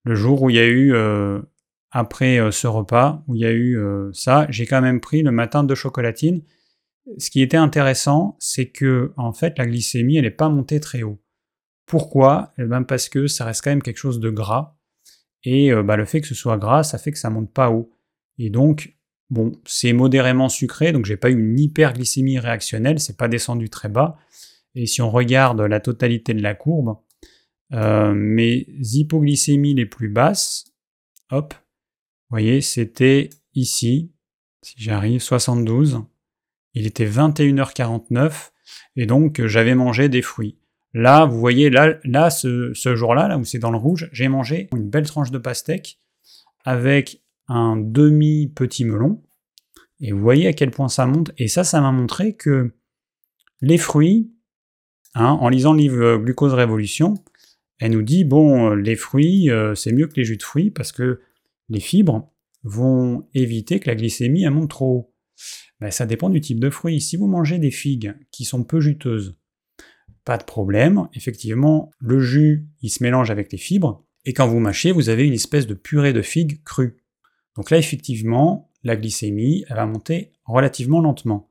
le 0.04 0.14
jour 0.14 0.42
où 0.42 0.50
il 0.50 0.56
y 0.56 0.58
a 0.58 0.66
eu, 0.66 0.94
après 1.92 2.50
ce 2.50 2.66
repas, 2.66 3.22
où 3.28 3.36
il 3.36 3.42
y 3.42 3.44
a 3.44 3.52
eu 3.52 3.78
ça, 4.12 4.46
j'ai 4.48 4.66
quand 4.66 4.80
même 4.80 5.00
pris 5.00 5.22
le 5.22 5.30
matin 5.30 5.62
deux 5.62 5.74
chocolatines 5.74 6.42
ce 7.18 7.30
qui 7.30 7.42
était 7.42 7.56
intéressant, 7.56 8.36
c'est 8.38 8.66
que 8.66 9.12
en 9.16 9.32
fait 9.32 9.58
la 9.58 9.66
glycémie 9.66 10.16
elle 10.16 10.24
n'est 10.24 10.30
pas 10.30 10.48
montée 10.48 10.80
très 10.80 11.02
haut. 11.02 11.20
Pourquoi? 11.86 12.52
Eh 12.58 12.64
bien 12.64 12.82
parce 12.82 13.08
que 13.08 13.26
ça 13.26 13.44
reste 13.44 13.62
quand 13.62 13.70
même 13.70 13.82
quelque 13.82 13.98
chose 13.98 14.20
de 14.20 14.30
gras 14.30 14.76
et 15.44 15.72
euh, 15.72 15.82
bah, 15.82 15.96
le 15.96 16.04
fait 16.04 16.20
que 16.20 16.28
ce 16.28 16.34
soit 16.34 16.58
gras, 16.58 16.84
ça 16.84 16.98
fait 16.98 17.10
que 17.12 17.18
ça 17.18 17.30
monte 17.30 17.52
pas 17.52 17.70
haut. 17.70 17.90
Et 18.38 18.50
donc 18.50 18.96
bon, 19.30 19.52
c'est 19.66 19.92
modérément 19.92 20.48
sucré, 20.48 20.92
donc 20.92 21.04
j'ai 21.04 21.16
pas 21.16 21.30
eu 21.30 21.38
une 21.38 21.58
hyperglycémie 21.58 22.38
réactionnelle, 22.38 23.00
c'est 23.00 23.16
pas 23.16 23.28
descendu 23.28 23.68
très 23.68 23.88
bas. 23.88 24.16
Et 24.74 24.86
si 24.86 25.02
on 25.02 25.10
regarde 25.10 25.60
la 25.60 25.80
totalité 25.80 26.34
de 26.34 26.42
la 26.42 26.54
courbe, 26.54 26.96
euh, 27.72 28.12
mes 28.14 28.66
hypoglycémies 28.78 29.74
les 29.74 29.86
plus 29.86 30.08
basses, 30.08 30.64
hop, 31.30 31.54
vous 32.32 32.36
voyez, 32.36 32.62
c'était 32.62 33.28
ici, 33.54 34.10
si 34.62 34.74
j'arrive, 34.78 35.20
72. 35.20 36.00
Il 36.72 36.86
était 36.86 37.04
21h49 37.04 38.52
et 38.96 39.04
donc 39.04 39.38
euh, 39.38 39.48
j'avais 39.48 39.74
mangé 39.74 40.08
des 40.08 40.22
fruits. 40.22 40.56
Là, 40.94 41.26
vous 41.26 41.38
voyez, 41.38 41.68
là, 41.68 41.98
là 42.04 42.30
ce, 42.30 42.72
jour-là, 42.74 43.28
là 43.28 43.36
où 43.36 43.44
c'est 43.44 43.58
dans 43.58 43.70
le 43.70 43.76
rouge, 43.76 44.08
j'ai 44.12 44.28
mangé 44.28 44.70
une 44.72 44.88
belle 44.88 45.04
tranche 45.04 45.30
de 45.30 45.36
pastèque 45.36 46.00
avec 46.64 47.22
un 47.48 47.76
demi-petit 47.76 48.86
melon. 48.86 49.22
Et 50.00 50.12
vous 50.12 50.20
voyez 50.22 50.46
à 50.46 50.54
quel 50.54 50.70
point 50.70 50.88
ça 50.88 51.04
monte. 51.04 51.32
Et 51.36 51.48
ça, 51.48 51.64
ça 51.64 51.82
m'a 51.82 51.92
montré 51.92 52.34
que 52.34 52.72
les 53.60 53.76
fruits, 53.76 54.32
hein, 55.14 55.36
en 55.38 55.50
lisant 55.50 55.74
le 55.74 55.80
livre 55.80 56.16
Glucose 56.16 56.54
Révolution, 56.54 57.12
elle 57.78 57.92
nous 57.92 58.00
dit, 58.00 58.24
bon, 58.24 58.70
euh, 58.70 58.74
les 58.74 58.96
fruits, 58.96 59.50
euh, 59.50 59.74
c'est 59.74 59.92
mieux 59.92 60.06
que 60.06 60.14
les 60.16 60.24
jus 60.24 60.38
de 60.38 60.42
fruits 60.42 60.70
parce 60.70 60.92
que 60.92 61.20
les 61.68 61.80
fibres 61.80 62.30
vont 62.62 63.28
éviter 63.34 63.80
que 63.80 63.88
la 63.88 63.96
glycémie 63.96 64.48
monte 64.48 64.70
trop 64.70 64.86
haut. 64.86 65.14
Ben, 65.80 65.90
ça 65.90 66.06
dépend 66.06 66.30
du 66.30 66.40
type 66.40 66.60
de 66.60 66.70
fruit. 66.70 67.00
Si 67.00 67.16
vous 67.16 67.26
mangez 67.26 67.58
des 67.58 67.70
figues 67.70 68.14
qui 68.30 68.44
sont 68.44 68.62
peu 68.62 68.80
juteuses, 68.80 69.36
pas 70.24 70.38
de 70.38 70.44
problème. 70.44 71.08
Effectivement, 71.14 71.90
le 71.98 72.20
jus, 72.20 72.68
il 72.80 72.90
se 72.90 73.02
mélange 73.02 73.30
avec 73.30 73.50
les 73.50 73.58
fibres, 73.58 74.06
et 74.24 74.32
quand 74.32 74.46
vous 74.46 74.60
mâchez, 74.60 74.92
vous 74.92 75.08
avez 75.08 75.26
une 75.26 75.32
espèce 75.32 75.66
de 75.66 75.74
purée 75.74 76.12
de 76.12 76.22
figues 76.22 76.62
crue. 76.62 77.02
Donc 77.56 77.70
là, 77.70 77.78
effectivement, 77.78 78.70
la 78.84 78.96
glycémie, 78.96 79.64
va 79.68 79.86
monter 79.86 80.32
relativement 80.44 81.00
lentement. 81.00 81.50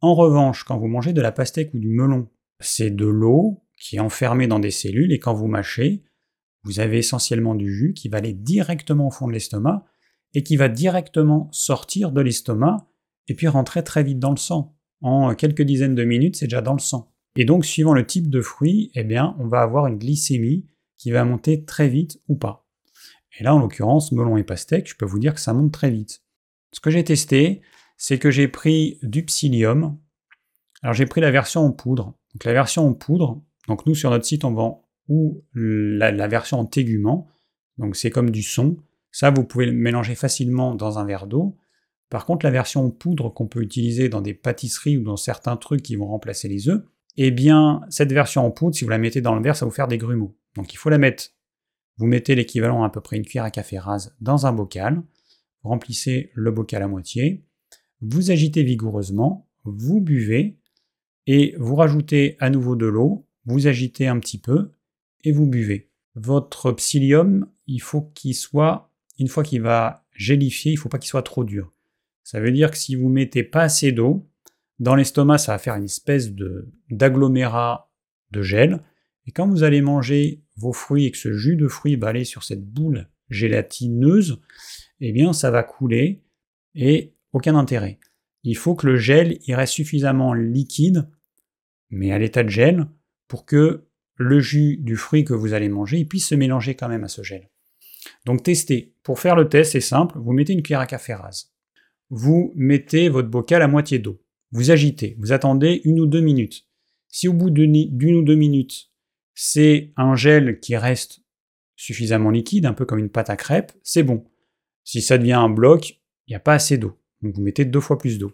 En 0.00 0.14
revanche, 0.14 0.64
quand 0.64 0.78
vous 0.78 0.88
mangez 0.88 1.12
de 1.12 1.20
la 1.20 1.32
pastèque 1.32 1.72
ou 1.74 1.78
du 1.78 1.88
melon, 1.88 2.28
c'est 2.58 2.90
de 2.90 3.06
l'eau 3.06 3.62
qui 3.78 3.96
est 3.96 4.00
enfermée 4.00 4.46
dans 4.46 4.58
des 4.58 4.70
cellules, 4.70 5.12
et 5.12 5.18
quand 5.18 5.34
vous 5.34 5.46
mâchez, 5.46 6.02
vous 6.62 6.80
avez 6.80 6.98
essentiellement 6.98 7.54
du 7.54 7.72
jus 7.72 7.94
qui 7.94 8.08
va 8.08 8.18
aller 8.18 8.32
directement 8.32 9.08
au 9.08 9.10
fond 9.10 9.26
de 9.26 9.32
l'estomac, 9.32 9.84
et 10.34 10.42
qui 10.42 10.56
va 10.56 10.68
directement 10.68 11.48
sortir 11.52 12.12
de 12.12 12.20
l'estomac 12.20 12.88
et 13.28 13.34
puis 13.34 13.48
rentrer 13.48 13.82
très 13.82 14.02
vite 14.02 14.18
dans 14.18 14.30
le 14.30 14.36
sang. 14.36 14.76
En 15.02 15.34
quelques 15.34 15.62
dizaines 15.62 15.94
de 15.94 16.04
minutes, 16.04 16.36
c'est 16.36 16.46
déjà 16.46 16.62
dans 16.62 16.72
le 16.72 16.78
sang. 16.78 17.12
Et 17.36 17.44
donc, 17.44 17.64
suivant 17.64 17.94
le 17.94 18.06
type 18.06 18.28
de 18.28 18.40
fruit, 18.40 18.90
eh 18.94 19.04
bien, 19.04 19.36
on 19.38 19.46
va 19.46 19.60
avoir 19.60 19.86
une 19.86 19.98
glycémie 19.98 20.66
qui 20.98 21.10
va 21.10 21.24
monter 21.24 21.64
très 21.64 21.88
vite 21.88 22.20
ou 22.28 22.36
pas. 22.36 22.68
Et 23.38 23.44
là, 23.44 23.54
en 23.54 23.60
l'occurrence, 23.60 24.12
melon 24.12 24.36
et 24.36 24.44
pastèque, 24.44 24.88
je 24.88 24.96
peux 24.96 25.06
vous 25.06 25.18
dire 25.18 25.34
que 25.34 25.40
ça 25.40 25.54
monte 25.54 25.72
très 25.72 25.90
vite. 25.90 26.22
Ce 26.72 26.80
que 26.80 26.90
j'ai 26.90 27.04
testé, 27.04 27.62
c'est 27.96 28.18
que 28.18 28.30
j'ai 28.30 28.48
pris 28.48 28.98
du 29.02 29.24
psyllium. 29.24 29.98
Alors, 30.82 30.94
j'ai 30.94 31.06
pris 31.06 31.20
la 31.20 31.30
version 31.30 31.64
en 31.64 31.72
poudre. 31.72 32.16
Donc, 32.34 32.44
la 32.44 32.52
version 32.52 32.86
en 32.86 32.94
poudre, 32.94 33.42
donc 33.68 33.86
nous, 33.86 33.94
sur 33.94 34.10
notre 34.10 34.24
site, 34.24 34.44
on 34.44 34.52
vend 34.52 34.89
ou 35.10 35.44
la, 35.54 36.28
version 36.28 36.60
en 36.60 36.64
tégument. 36.64 37.28
Donc, 37.76 37.96
c'est 37.96 38.10
comme 38.10 38.30
du 38.30 38.42
son. 38.42 38.78
Ça, 39.12 39.30
vous 39.30 39.44
pouvez 39.44 39.66
le 39.66 39.72
mélanger 39.72 40.14
facilement 40.14 40.74
dans 40.74 40.98
un 40.98 41.04
verre 41.04 41.26
d'eau. 41.26 41.58
Par 42.08 42.24
contre, 42.24 42.46
la 42.46 42.50
version 42.50 42.90
poudre 42.90 43.28
qu'on 43.28 43.46
peut 43.46 43.60
utiliser 43.60 44.08
dans 44.08 44.22
des 44.22 44.34
pâtisseries 44.34 44.96
ou 44.96 45.02
dans 45.02 45.16
certains 45.16 45.56
trucs 45.56 45.82
qui 45.82 45.96
vont 45.96 46.06
remplacer 46.06 46.48
les 46.48 46.68
œufs, 46.68 46.82
eh 47.16 47.30
bien, 47.30 47.82
cette 47.90 48.12
version 48.12 48.46
en 48.46 48.50
poudre, 48.50 48.74
si 48.74 48.84
vous 48.84 48.90
la 48.90 48.98
mettez 48.98 49.20
dans 49.20 49.34
le 49.34 49.42
verre, 49.42 49.56
ça 49.56 49.64
va 49.64 49.68
vous 49.68 49.74
faire 49.74 49.88
des 49.88 49.98
grumeaux. 49.98 50.36
Donc 50.54 50.72
il 50.72 50.76
faut 50.76 50.90
la 50.90 50.98
mettre. 50.98 51.24
Vous 51.98 52.06
mettez 52.06 52.34
l'équivalent 52.34 52.82
à 52.82 52.90
peu 52.90 53.00
près 53.00 53.16
une 53.16 53.24
cuillère 53.24 53.44
à 53.44 53.50
café 53.50 53.78
rase 53.78 54.16
dans 54.20 54.46
un 54.46 54.52
bocal, 54.52 55.02
remplissez 55.62 56.30
le 56.34 56.50
bocal 56.50 56.82
à 56.82 56.88
moitié, 56.88 57.44
vous 58.00 58.30
agitez 58.30 58.62
vigoureusement, 58.62 59.48
vous 59.64 60.00
buvez, 60.00 60.58
et 61.26 61.54
vous 61.58 61.76
rajoutez 61.76 62.36
à 62.40 62.48
nouveau 62.48 62.74
de 62.74 62.86
l'eau, 62.86 63.26
vous 63.44 63.66
agitez 63.66 64.06
un 64.06 64.18
petit 64.18 64.38
peu, 64.38 64.72
et 65.24 65.32
vous 65.32 65.46
buvez. 65.46 65.90
Votre 66.14 66.72
psyllium, 66.72 67.48
il 67.66 67.80
faut 67.80 68.02
qu'il 68.02 68.34
soit, 68.34 68.92
une 69.18 69.28
fois 69.28 69.42
qu'il 69.42 69.62
va 69.62 70.04
gélifier, 70.12 70.72
il 70.72 70.76
faut 70.76 70.88
pas 70.88 70.98
qu'il 70.98 71.08
soit 71.08 71.22
trop 71.22 71.44
dur. 71.44 71.72
Ça 72.24 72.40
veut 72.40 72.52
dire 72.52 72.70
que 72.70 72.76
si 72.76 72.94
vous 72.94 73.08
mettez 73.08 73.42
pas 73.42 73.62
assez 73.62 73.92
d'eau, 73.92 74.28
dans 74.78 74.94
l'estomac, 74.94 75.38
ça 75.38 75.52
va 75.52 75.58
faire 75.58 75.74
une 75.74 75.84
espèce 75.84 76.32
d'agglomérat 76.90 77.92
de, 78.30 78.42
gel. 78.42 78.82
Et 79.26 79.30
quand 79.30 79.46
vous 79.46 79.62
allez 79.62 79.82
manger 79.82 80.42
vos 80.56 80.72
fruits 80.72 81.06
et 81.06 81.10
que 81.10 81.18
ce 81.18 81.32
jus 81.32 81.56
de 81.56 81.68
fruits 81.68 81.96
va 81.96 82.08
aller 82.08 82.24
sur 82.24 82.42
cette 82.42 82.64
boule 82.64 83.08
gélatineuse, 83.28 84.40
eh 85.00 85.12
bien 85.12 85.32
ça 85.32 85.50
va 85.50 85.62
couler 85.62 86.22
et 86.74 87.14
aucun 87.32 87.54
intérêt. 87.54 87.98
Il 88.42 88.56
faut 88.56 88.74
que 88.74 88.86
le 88.86 88.96
gel 88.96 89.38
il 89.46 89.54
reste 89.54 89.74
suffisamment 89.74 90.32
liquide, 90.32 91.08
mais 91.90 92.12
à 92.12 92.18
l'état 92.18 92.42
de 92.42 92.48
gel, 92.48 92.86
pour 93.28 93.44
que 93.44 93.86
le 94.20 94.38
jus 94.38 94.76
du 94.76 94.96
fruit 94.96 95.24
que 95.24 95.34
vous 95.34 95.54
allez 95.54 95.68
manger 95.68 96.04
puisse 96.04 96.28
se 96.28 96.34
mélanger 96.34 96.74
quand 96.76 96.88
même 96.88 97.04
à 97.04 97.08
ce 97.08 97.22
gel. 97.22 97.50
Donc 98.26 98.42
testez. 98.42 98.94
Pour 99.02 99.18
faire 99.18 99.34
le 99.34 99.48
test, 99.48 99.72
c'est 99.72 99.80
simple, 99.80 100.18
vous 100.18 100.32
mettez 100.32 100.52
une 100.52 100.62
cuillère 100.62 100.80
à 100.80 100.86
café 100.86 101.14
rase 101.14 101.50
vous 102.10 102.52
mettez 102.56 103.08
votre 103.08 103.28
bocal 103.28 103.62
à 103.62 103.68
moitié 103.68 103.98
d'eau. 103.98 104.20
Vous 104.52 104.72
agitez, 104.72 105.16
vous 105.18 105.32
attendez 105.32 105.80
une 105.84 106.00
ou 106.00 106.06
deux 106.06 106.20
minutes. 106.20 106.66
Si 107.08 107.28
au 107.28 107.32
bout 107.32 107.50
d'une 107.50 108.16
ou 108.16 108.22
deux 108.22 108.34
minutes, 108.34 108.90
c'est 109.34 109.92
un 109.96 110.16
gel 110.16 110.60
qui 110.60 110.76
reste 110.76 111.20
suffisamment 111.76 112.30
liquide, 112.30 112.66
un 112.66 112.74
peu 112.74 112.84
comme 112.84 112.98
une 112.98 113.08
pâte 113.08 113.30
à 113.30 113.36
crêpes, 113.36 113.72
c'est 113.82 114.02
bon. 114.02 114.24
Si 114.84 115.00
ça 115.00 115.18
devient 115.18 115.32
un 115.32 115.48
bloc, 115.48 116.00
il 116.26 116.32
n'y 116.32 116.36
a 116.36 116.40
pas 116.40 116.54
assez 116.54 116.78
d'eau. 116.78 116.98
Donc 117.22 117.34
vous 117.34 117.42
mettez 117.42 117.64
deux 117.64 117.80
fois 117.80 117.96
plus 117.96 118.18
d'eau. 118.18 118.32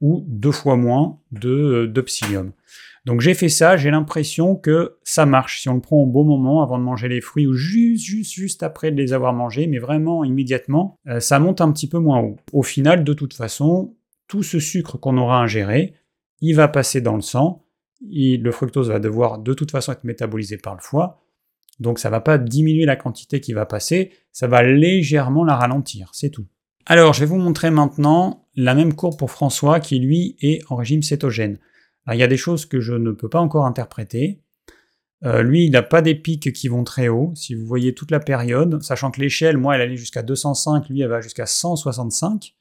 Ou 0.00 0.24
deux 0.26 0.52
fois 0.52 0.76
moins 0.76 1.20
de, 1.32 1.86
de 1.86 2.00
psyllium. 2.00 2.52
Donc 3.06 3.20
j'ai 3.20 3.34
fait 3.34 3.48
ça, 3.48 3.76
j'ai 3.76 3.90
l'impression 3.90 4.56
que 4.56 4.98
ça 5.02 5.24
marche. 5.24 5.62
Si 5.62 5.68
on 5.68 5.74
le 5.74 5.80
prend 5.80 5.96
au 5.96 6.06
bon 6.06 6.24
moment 6.24 6.62
avant 6.62 6.78
de 6.78 6.84
manger 6.84 7.08
les 7.08 7.20
fruits 7.20 7.46
ou 7.46 7.54
juste, 7.54 8.04
juste, 8.04 8.32
juste 8.32 8.62
après 8.62 8.90
de 8.90 8.96
les 8.96 9.12
avoir 9.12 9.32
mangés, 9.32 9.66
mais 9.66 9.78
vraiment 9.78 10.22
immédiatement, 10.22 10.98
euh, 11.08 11.20
ça 11.20 11.38
monte 11.38 11.60
un 11.60 11.72
petit 11.72 11.88
peu 11.88 11.98
moins 11.98 12.20
haut. 12.20 12.36
Au 12.52 12.62
final, 12.62 13.04
de 13.04 13.12
toute 13.14 13.34
façon, 13.34 13.94
tout 14.28 14.42
ce 14.42 14.58
sucre 14.58 14.98
qu'on 14.98 15.16
aura 15.16 15.40
ingéré, 15.40 15.94
il 16.40 16.54
va 16.54 16.68
passer 16.68 17.00
dans 17.00 17.16
le 17.16 17.22
sang, 17.22 17.64
le 18.02 18.50
fructose 18.50 18.88
va 18.88 18.98
devoir 18.98 19.38
de 19.38 19.54
toute 19.54 19.70
façon 19.70 19.92
être 19.92 20.04
métabolisé 20.04 20.56
par 20.56 20.74
le 20.74 20.80
foie, 20.80 21.22
donc 21.80 21.98
ça 21.98 22.10
va 22.10 22.20
pas 22.20 22.38
diminuer 22.38 22.84
la 22.84 22.96
quantité 22.96 23.40
qui 23.40 23.52
va 23.52 23.66
passer, 23.66 24.12
ça 24.32 24.46
va 24.46 24.62
légèrement 24.62 25.44
la 25.44 25.56
ralentir, 25.56 26.10
c'est 26.12 26.30
tout. 26.30 26.46
Alors 26.86 27.12
je 27.12 27.20
vais 27.20 27.26
vous 27.26 27.38
montrer 27.38 27.70
maintenant 27.70 28.46
la 28.54 28.74
même 28.74 28.94
courbe 28.94 29.18
pour 29.18 29.30
François 29.30 29.80
qui 29.80 29.98
lui 29.98 30.36
est 30.40 30.62
en 30.70 30.76
régime 30.76 31.02
cétogène 31.02 31.58
il 32.12 32.18
y 32.18 32.22
a 32.22 32.26
des 32.26 32.36
choses 32.36 32.66
que 32.66 32.80
je 32.80 32.94
ne 32.94 33.12
peux 33.12 33.28
pas 33.28 33.40
encore 33.40 33.66
interpréter. 33.66 34.40
Euh, 35.24 35.42
lui, 35.42 35.66
il 35.66 35.70
n'a 35.70 35.82
pas 35.82 36.02
des 36.02 36.14
pics 36.14 36.52
qui 36.52 36.68
vont 36.68 36.84
très 36.84 37.08
haut. 37.08 37.32
Si 37.34 37.54
vous 37.54 37.66
voyez 37.66 37.94
toute 37.94 38.10
la 38.10 38.20
période, 38.20 38.82
sachant 38.82 39.10
que 39.10 39.20
l'échelle, 39.20 39.58
moi, 39.58 39.74
elle 39.74 39.82
allait 39.82 39.96
jusqu'à 39.96 40.22
205, 40.22 40.88
lui, 40.88 41.02
elle 41.02 41.10
va 41.10 41.20
jusqu'à 41.20 41.46
165. 41.46 42.56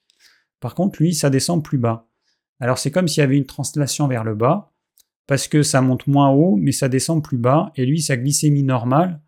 Par 0.60 0.76
contre, 0.76 1.02
lui, 1.02 1.14
ça 1.14 1.30
descend 1.30 1.64
plus 1.64 1.78
bas. 1.78 2.08
Alors 2.60 2.78
c'est 2.78 2.92
comme 2.92 3.08
s'il 3.08 3.22
y 3.22 3.24
avait 3.24 3.38
une 3.38 3.46
translation 3.46 4.08
vers 4.08 4.24
le 4.24 4.36
bas, 4.36 4.74
parce 5.28 5.48
que 5.48 5.64
ça 5.64 5.82
monte 5.82 6.08
moins 6.08 6.30
haut, 6.30 6.58
mais 6.58 6.72
ça 6.72 6.90
descend 6.90 7.24
plus 7.24 7.38
bas, 7.38 7.72
et 7.76 7.86
lui, 7.86 8.02
sa 8.02 8.18
glycémie 8.18 8.64
normale, 8.64 9.22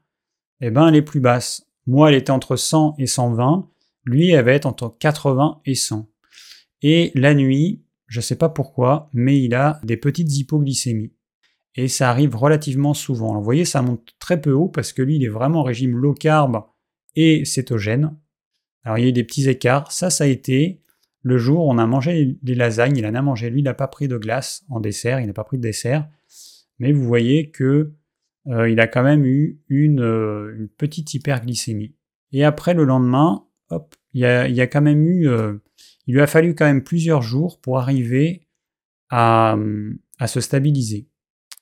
eh 0.60 0.70
ben, 0.70 0.88
elle 0.88 0.96
est 0.96 1.02
plus 1.02 1.22
basse. 1.22 1.66
Moi, 1.88 2.10
elle 2.10 2.18
était 2.18 2.32
entre 2.32 2.56
100 2.56 2.96
et 2.98 3.08
120, 3.08 3.70
lui, 4.06 4.32
elle 4.32 4.46
va 4.46 4.52
être 4.52 4.66
entre 4.66 4.96
80 5.00 5.62
et 5.66 5.76
100. 5.76 6.08
Et 6.82 7.12
la 7.16 7.34
nuit, 7.34 7.84
je 8.12 8.20
ne 8.20 8.24
sais 8.24 8.36
pas 8.36 8.50
pourquoi, 8.50 9.10
mais 9.14 9.42
il 9.42 9.56
a 9.56 9.80
des 9.86 9.96
petites 9.96 10.36
hypoglycémies. 10.36 11.14
Et 11.76 11.88
ça 11.88 12.10
arrive 12.10 12.36
relativement 12.36 12.94
souvent. 12.94 13.34
vous 13.36 13.44
voyez, 13.44 13.64
ça 13.64 13.82
monte 13.82 14.14
très 14.20 14.42
peu 14.42 14.52
haut 14.52 14.68
parce 14.68 14.92
que 14.92 15.02
lui, 15.02 15.16
il 15.16 15.24
est 15.24 15.30
vraiment 15.30 15.62
en 15.62 15.64
régime 15.64 15.96
low 15.96 16.14
carb 16.14 16.62
et 17.16 17.46
cétogène. 17.46 18.14
Alors 18.84 18.98
il 18.98 19.04
y 19.04 19.06
a 19.06 19.10
eu 19.10 19.14
des 19.14 19.24
petits 19.24 19.48
écarts. 19.48 19.94
Ça, 19.94 20.10
ça 20.10 20.26
a 20.26 20.28
été 20.28 20.82
le 21.22 21.38
jour 21.38 21.66
où 21.66 21.72
on 21.72 21.78
a 21.78 21.88
mangé 21.88 22.38
des 22.42 22.54
lasagnes. 22.54 22.98
Il 22.98 23.08
en 23.08 23.16
a 23.16 23.22
mangé. 23.22 23.50
Lui, 23.50 23.62
il 23.62 23.64
n'a 23.64 23.74
pas 23.74 23.88
pris 23.88 24.10
de 24.10 24.18
glace 24.18 24.66
en 24.68 24.82
dessert. 24.82 25.22
Il 25.22 25.28
n'a 25.28 25.34
pas 25.34 25.46
pris 25.46 25.56
de 25.56 25.64
dessert. 25.64 26.06
Mais 26.80 26.92
vous 26.92 27.06
voyez 27.06 27.50
que 27.50 27.94
euh, 28.48 28.70
il 28.70 28.82
a 28.82 28.88
quand 28.88 29.04
même 29.04 29.24
eu 29.24 29.62
une, 29.70 30.02
euh, 30.02 30.54
une, 30.58 30.68
petite 30.68 31.14
hyperglycémie. 31.14 31.96
Et 32.34 32.44
après, 32.44 32.74
le 32.74 32.84
lendemain, 32.84 33.46
hop, 33.70 33.96
il 34.14 34.20
y 34.20 34.26
a, 34.26 34.50
il 34.50 34.56
y 34.56 34.60
a 34.60 34.68
quand 34.68 34.82
même 34.82 35.06
eu... 35.06 35.30
Euh, 35.30 35.54
il 36.08 36.16
lui 36.16 36.22
a 36.22 36.28
fallu 36.28 36.56
quand 36.56 36.66
même 36.66 36.84
plusieurs 36.84 37.22
jours 37.22 37.60
pour 37.60 37.80
arriver 37.80 38.48
à, 39.10 39.58
se 40.26 40.40
stabiliser. 40.40 41.08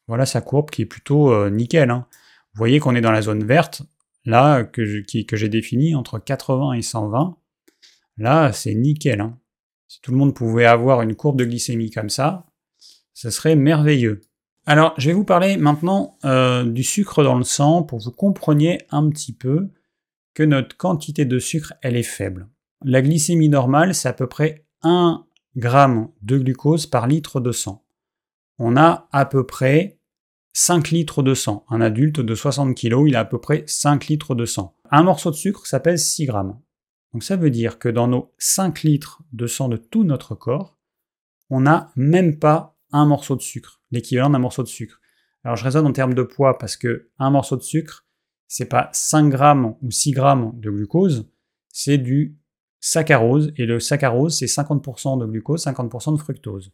Voilà 0.07 0.25
sa 0.25 0.41
courbe 0.41 0.69
qui 0.69 0.83
est 0.83 0.85
plutôt 0.85 1.49
nickel. 1.49 1.89
Hein. 1.89 2.07
Vous 2.53 2.57
voyez 2.57 2.79
qu'on 2.79 2.95
est 2.95 3.01
dans 3.01 3.11
la 3.11 3.21
zone 3.21 3.43
verte, 3.43 3.83
là, 4.25 4.63
que, 4.63 4.83
j'ai 4.85 5.49
défini 5.49 5.95
entre 5.95 6.19
80 6.19 6.73
et 6.73 6.81
120. 6.81 7.37
Là, 8.17 8.51
c'est 8.51 8.75
nickel. 8.75 9.21
Hein. 9.21 9.37
Si 9.87 10.01
tout 10.01 10.11
le 10.11 10.17
monde 10.17 10.35
pouvait 10.35 10.65
avoir 10.65 11.01
une 11.01 11.15
courbe 11.15 11.37
de 11.37 11.45
glycémie 11.45 11.89
comme 11.89 12.09
ça, 12.09 12.45
ce 13.13 13.29
serait 13.29 13.55
merveilleux. 13.55 14.21
Alors, 14.65 14.93
je 14.97 15.09
vais 15.09 15.15
vous 15.15 15.25
parler 15.25 15.57
maintenant 15.57 16.17
euh, 16.25 16.63
du 16.63 16.83
sucre 16.83 17.23
dans 17.23 17.37
le 17.37 17.43
sang 17.43 17.83
pour 17.83 17.99
que 17.99 18.03
vous 18.03 18.11
compreniez 18.11 18.79
un 18.91 19.09
petit 19.09 19.33
peu 19.33 19.69
que 20.33 20.43
notre 20.43 20.77
quantité 20.77 21.25
de 21.25 21.39
sucre, 21.39 21.73
elle 21.81 21.95
est 21.95 22.03
faible. 22.03 22.47
La 22.85 23.01
glycémie 23.01 23.49
normale, 23.49 23.93
c'est 23.93 24.07
à 24.07 24.13
peu 24.13 24.27
près 24.27 24.65
1 24.83 25.25
g 25.57 25.69
de 26.21 26.37
glucose 26.37 26.87
par 26.87 27.07
litre 27.07 27.41
de 27.41 27.51
sang. 27.51 27.83
On 28.57 28.77
a 28.77 29.09
à 29.11 29.25
peu 29.25 29.45
près 29.45 29.99
5 30.53 30.89
litres 30.91 31.21
de 31.21 31.33
sang. 31.33 31.65
Un 31.69 31.81
adulte 31.81 32.21
de 32.21 32.35
60 32.35 32.75
kg, 32.77 33.03
il 33.05 33.17
a 33.17 33.21
à 33.21 33.25
peu 33.25 33.37
près 33.37 33.65
5 33.67 34.07
litres 34.07 34.33
de 34.33 34.45
sang. 34.45 34.77
Un 34.91 35.03
morceau 35.03 35.29
de 35.29 35.35
sucre, 35.35 35.67
ça 35.67 35.81
pèse 35.81 36.05
6 36.05 36.27
grammes. 36.27 36.57
Donc 37.11 37.23
ça 37.23 37.35
veut 37.35 37.49
dire 37.49 37.79
que 37.79 37.89
dans 37.89 38.07
nos 38.07 38.33
5 38.37 38.83
litres 38.83 39.23
de 39.33 39.45
sang 39.45 39.67
de 39.67 39.75
tout 39.75 40.05
notre 40.05 40.33
corps, 40.33 40.77
on 41.49 41.59
n'a 41.59 41.91
même 41.97 42.39
pas 42.39 42.77
un 42.93 43.05
morceau 43.05 43.35
de 43.35 43.41
sucre, 43.41 43.81
l'équivalent 43.91 44.29
d'un 44.29 44.39
morceau 44.39 44.63
de 44.63 44.69
sucre. 44.69 45.01
Alors 45.43 45.57
je 45.57 45.65
raisonne 45.65 45.85
en 45.85 45.91
termes 45.91 46.13
de 46.13 46.23
poids 46.23 46.57
parce 46.57 46.77
que 46.77 47.09
un 47.19 47.29
morceau 47.29 47.57
de 47.57 47.61
sucre, 47.61 48.07
c'est 48.47 48.69
pas 48.69 48.89
5 48.93 49.29
grammes 49.29 49.75
ou 49.81 49.91
6 49.91 50.11
grammes 50.11 50.53
de 50.55 50.69
glucose, 50.69 51.29
c'est 51.67 51.97
du 51.97 52.38
saccharose, 52.79 53.51
et 53.57 53.65
le 53.65 53.79
saccharose, 53.79 54.37
c'est 54.37 54.45
50% 54.45 55.19
de 55.19 55.25
glucose, 55.25 55.65
50% 55.65 56.13
de 56.13 56.19
fructose. 56.19 56.71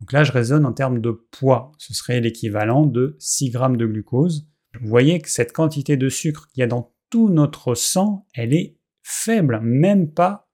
Donc 0.00 0.12
là, 0.12 0.24
je 0.24 0.32
raisonne 0.32 0.66
en 0.66 0.72
termes 0.72 1.00
de 1.00 1.10
poids. 1.30 1.72
Ce 1.78 1.94
serait 1.94 2.20
l'équivalent 2.20 2.86
de 2.86 3.16
6 3.18 3.50
grammes 3.50 3.76
de 3.76 3.86
glucose. 3.86 4.48
Vous 4.80 4.88
voyez 4.88 5.20
que 5.20 5.30
cette 5.30 5.52
quantité 5.52 5.96
de 5.96 6.08
sucre 6.08 6.48
qu'il 6.48 6.60
y 6.60 6.64
a 6.64 6.66
dans 6.66 6.94
tout 7.10 7.28
notre 7.28 7.74
sang, 7.74 8.26
elle 8.34 8.52
est 8.52 8.76
faible, 9.02 9.60
même 9.62 10.12
pas 10.12 10.50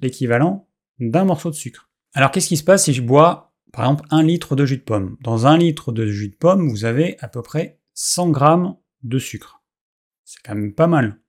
l'équivalent 0.00 0.68
d'un 0.98 1.24
morceau 1.24 1.50
de 1.50 1.54
sucre. 1.54 1.90
Alors 2.14 2.30
qu'est-ce 2.30 2.48
qui 2.48 2.56
se 2.56 2.64
passe 2.64 2.84
si 2.84 2.92
je 2.92 3.02
bois, 3.02 3.54
par 3.72 3.84
exemple, 3.84 4.04
un 4.10 4.22
litre 4.22 4.56
de 4.56 4.66
jus 4.66 4.78
de 4.78 4.82
pomme? 4.82 5.16
Dans 5.22 5.46
un 5.46 5.56
litre 5.56 5.92
de 5.92 6.06
jus 6.06 6.30
de 6.30 6.36
pomme, 6.36 6.68
vous 6.68 6.84
avez 6.84 7.16
à 7.20 7.28
peu 7.28 7.42
près 7.42 7.80
100 7.94 8.30
grammes 8.30 8.76
de 9.02 9.18
sucre. 9.18 9.62
C'est 10.24 10.40
quand 10.44 10.54
même 10.54 10.74
pas 10.74 10.86
mal. 10.86 11.20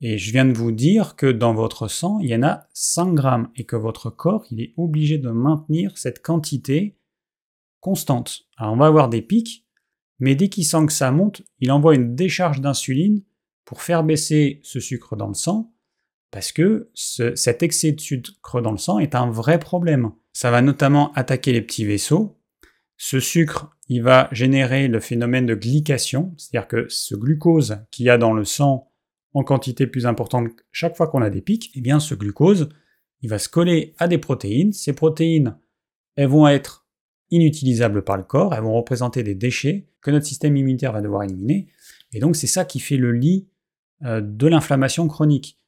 Et 0.00 0.18
je 0.18 0.30
viens 0.30 0.44
de 0.44 0.56
vous 0.56 0.72
dire 0.72 1.16
que 1.16 1.26
dans 1.26 1.54
votre 1.54 1.88
sang, 1.88 2.18
il 2.20 2.28
y 2.28 2.34
en 2.34 2.42
a 2.42 2.66
5 2.74 3.14
grammes 3.14 3.50
et 3.56 3.64
que 3.64 3.76
votre 3.76 4.10
corps, 4.10 4.44
il 4.50 4.60
est 4.60 4.74
obligé 4.76 5.16
de 5.16 5.30
maintenir 5.30 5.96
cette 5.96 6.22
quantité 6.22 6.98
constante. 7.80 8.42
Alors 8.56 8.74
on 8.74 8.76
va 8.76 8.86
avoir 8.86 9.08
des 9.08 9.22
pics, 9.22 9.66
mais 10.18 10.34
dès 10.34 10.48
qu'il 10.48 10.66
sent 10.66 10.86
que 10.86 10.92
ça 10.92 11.10
monte, 11.10 11.42
il 11.60 11.72
envoie 11.72 11.94
une 11.94 12.14
décharge 12.14 12.60
d'insuline 12.60 13.22
pour 13.64 13.82
faire 13.82 14.04
baisser 14.04 14.60
ce 14.62 14.80
sucre 14.80 15.16
dans 15.16 15.28
le 15.28 15.34
sang, 15.34 15.72
parce 16.30 16.52
que 16.52 16.90
cet 16.94 17.62
excès 17.62 17.92
de 17.92 18.00
sucre 18.00 18.60
dans 18.60 18.72
le 18.72 18.78
sang 18.78 18.98
est 18.98 19.14
un 19.14 19.30
vrai 19.30 19.58
problème. 19.58 20.12
Ça 20.32 20.50
va 20.50 20.60
notamment 20.60 21.12
attaquer 21.14 21.52
les 21.52 21.62
petits 21.62 21.86
vaisseaux. 21.86 22.38
Ce 22.98 23.20
sucre, 23.20 23.70
il 23.88 24.02
va 24.02 24.28
générer 24.32 24.88
le 24.88 25.00
phénomène 25.00 25.46
de 25.46 25.54
glycation, 25.54 26.34
c'est-à-dire 26.36 26.68
que 26.68 26.86
ce 26.88 27.14
glucose 27.14 27.78
qu'il 27.90 28.06
y 28.06 28.10
a 28.10 28.18
dans 28.18 28.32
le 28.32 28.44
sang 28.44 28.85
en 29.36 29.44
quantité 29.44 29.86
plus 29.86 30.06
importante 30.06 30.48
chaque 30.72 30.96
fois 30.96 31.08
qu'on 31.08 31.20
a 31.20 31.28
des 31.28 31.42
pics, 31.42 31.70
eh 31.74 31.82
bien 31.82 32.00
ce 32.00 32.14
glucose, 32.14 32.70
il 33.20 33.28
va 33.28 33.38
se 33.38 33.50
coller 33.50 33.94
à 33.98 34.08
des 34.08 34.16
protéines. 34.16 34.72
Ces 34.72 34.94
protéines, 34.94 35.58
elles 36.16 36.28
vont 36.28 36.48
être 36.48 36.86
inutilisables 37.30 38.02
par 38.02 38.16
le 38.16 38.22
corps, 38.22 38.54
elles 38.54 38.62
vont 38.62 38.72
représenter 38.72 39.22
des 39.22 39.34
déchets 39.34 39.90
que 40.00 40.10
notre 40.10 40.24
système 40.24 40.56
immunitaire 40.56 40.92
va 40.92 41.02
devoir 41.02 41.22
éliminer. 41.22 41.68
Et 42.14 42.18
donc 42.18 42.34
c'est 42.34 42.46
ça 42.46 42.64
qui 42.64 42.80
fait 42.80 42.96
le 42.96 43.12
lit 43.12 43.46
euh, 44.04 44.22
de 44.22 44.46
l'inflammation 44.46 45.06
chronique. 45.06 45.58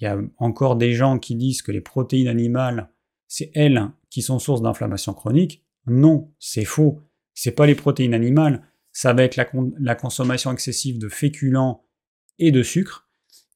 Il 0.00 0.04
y 0.04 0.06
a 0.06 0.18
encore 0.38 0.76
des 0.76 0.94
gens 0.94 1.18
qui 1.18 1.36
disent 1.36 1.60
que 1.60 1.70
les 1.70 1.82
protéines 1.82 2.28
animales, 2.28 2.88
c'est 3.28 3.50
elles 3.54 3.90
qui 4.08 4.22
sont 4.22 4.38
source 4.38 4.62
d'inflammation 4.62 5.12
chronique. 5.12 5.62
Non, 5.86 6.32
c'est 6.38 6.64
faux. 6.64 7.02
C'est 7.34 7.52
pas 7.52 7.66
les 7.66 7.74
protéines 7.74 8.14
animales, 8.14 8.62
ça 8.90 9.12
va 9.12 9.22
être 9.22 9.36
la, 9.36 9.46
la 9.78 9.94
consommation 9.96 10.50
excessive 10.50 10.98
de 10.98 11.10
féculents 11.10 11.84
et 12.38 12.52
de 12.52 12.62
sucre 12.62 13.01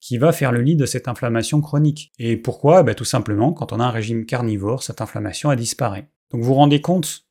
qui 0.06 0.18
va 0.18 0.30
faire 0.30 0.52
le 0.52 0.62
lit 0.62 0.76
de 0.76 0.86
cette 0.86 1.08
inflammation 1.08 1.60
chronique. 1.60 2.12
Et 2.20 2.36
pourquoi? 2.36 2.84
Bah, 2.84 2.94
Tout 2.94 3.04
simplement, 3.04 3.52
quand 3.52 3.72
on 3.72 3.80
a 3.80 3.84
un 3.84 3.90
régime 3.90 4.24
carnivore, 4.24 4.84
cette 4.84 5.00
inflammation 5.00 5.50
a 5.50 5.56
disparu. 5.56 6.02
Donc 6.30 6.42
vous 6.42 6.46
vous 6.46 6.54
rendez 6.54 6.80
compte 6.80 7.26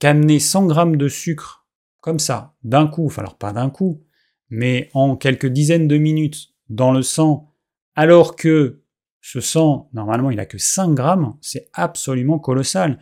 qu'amener 0.00 0.40
100 0.40 0.66
grammes 0.66 0.96
de 0.96 1.06
sucre 1.06 1.68
comme 2.00 2.18
ça, 2.18 2.56
d'un 2.64 2.88
coup, 2.88 3.06
enfin 3.06 3.22
alors 3.22 3.38
pas 3.38 3.52
d'un 3.52 3.70
coup, 3.70 4.02
mais 4.50 4.90
en 4.94 5.14
quelques 5.14 5.46
dizaines 5.46 5.86
de 5.86 5.96
minutes 5.96 6.48
dans 6.68 6.90
le 6.90 7.02
sang, 7.02 7.54
alors 7.94 8.34
que 8.34 8.82
ce 9.20 9.40
sang, 9.40 9.88
normalement, 9.92 10.32
il 10.32 10.40
a 10.40 10.46
que 10.46 10.58
5 10.58 10.94
grammes, 10.94 11.36
c'est 11.40 11.68
absolument 11.72 12.40
colossal. 12.40 12.98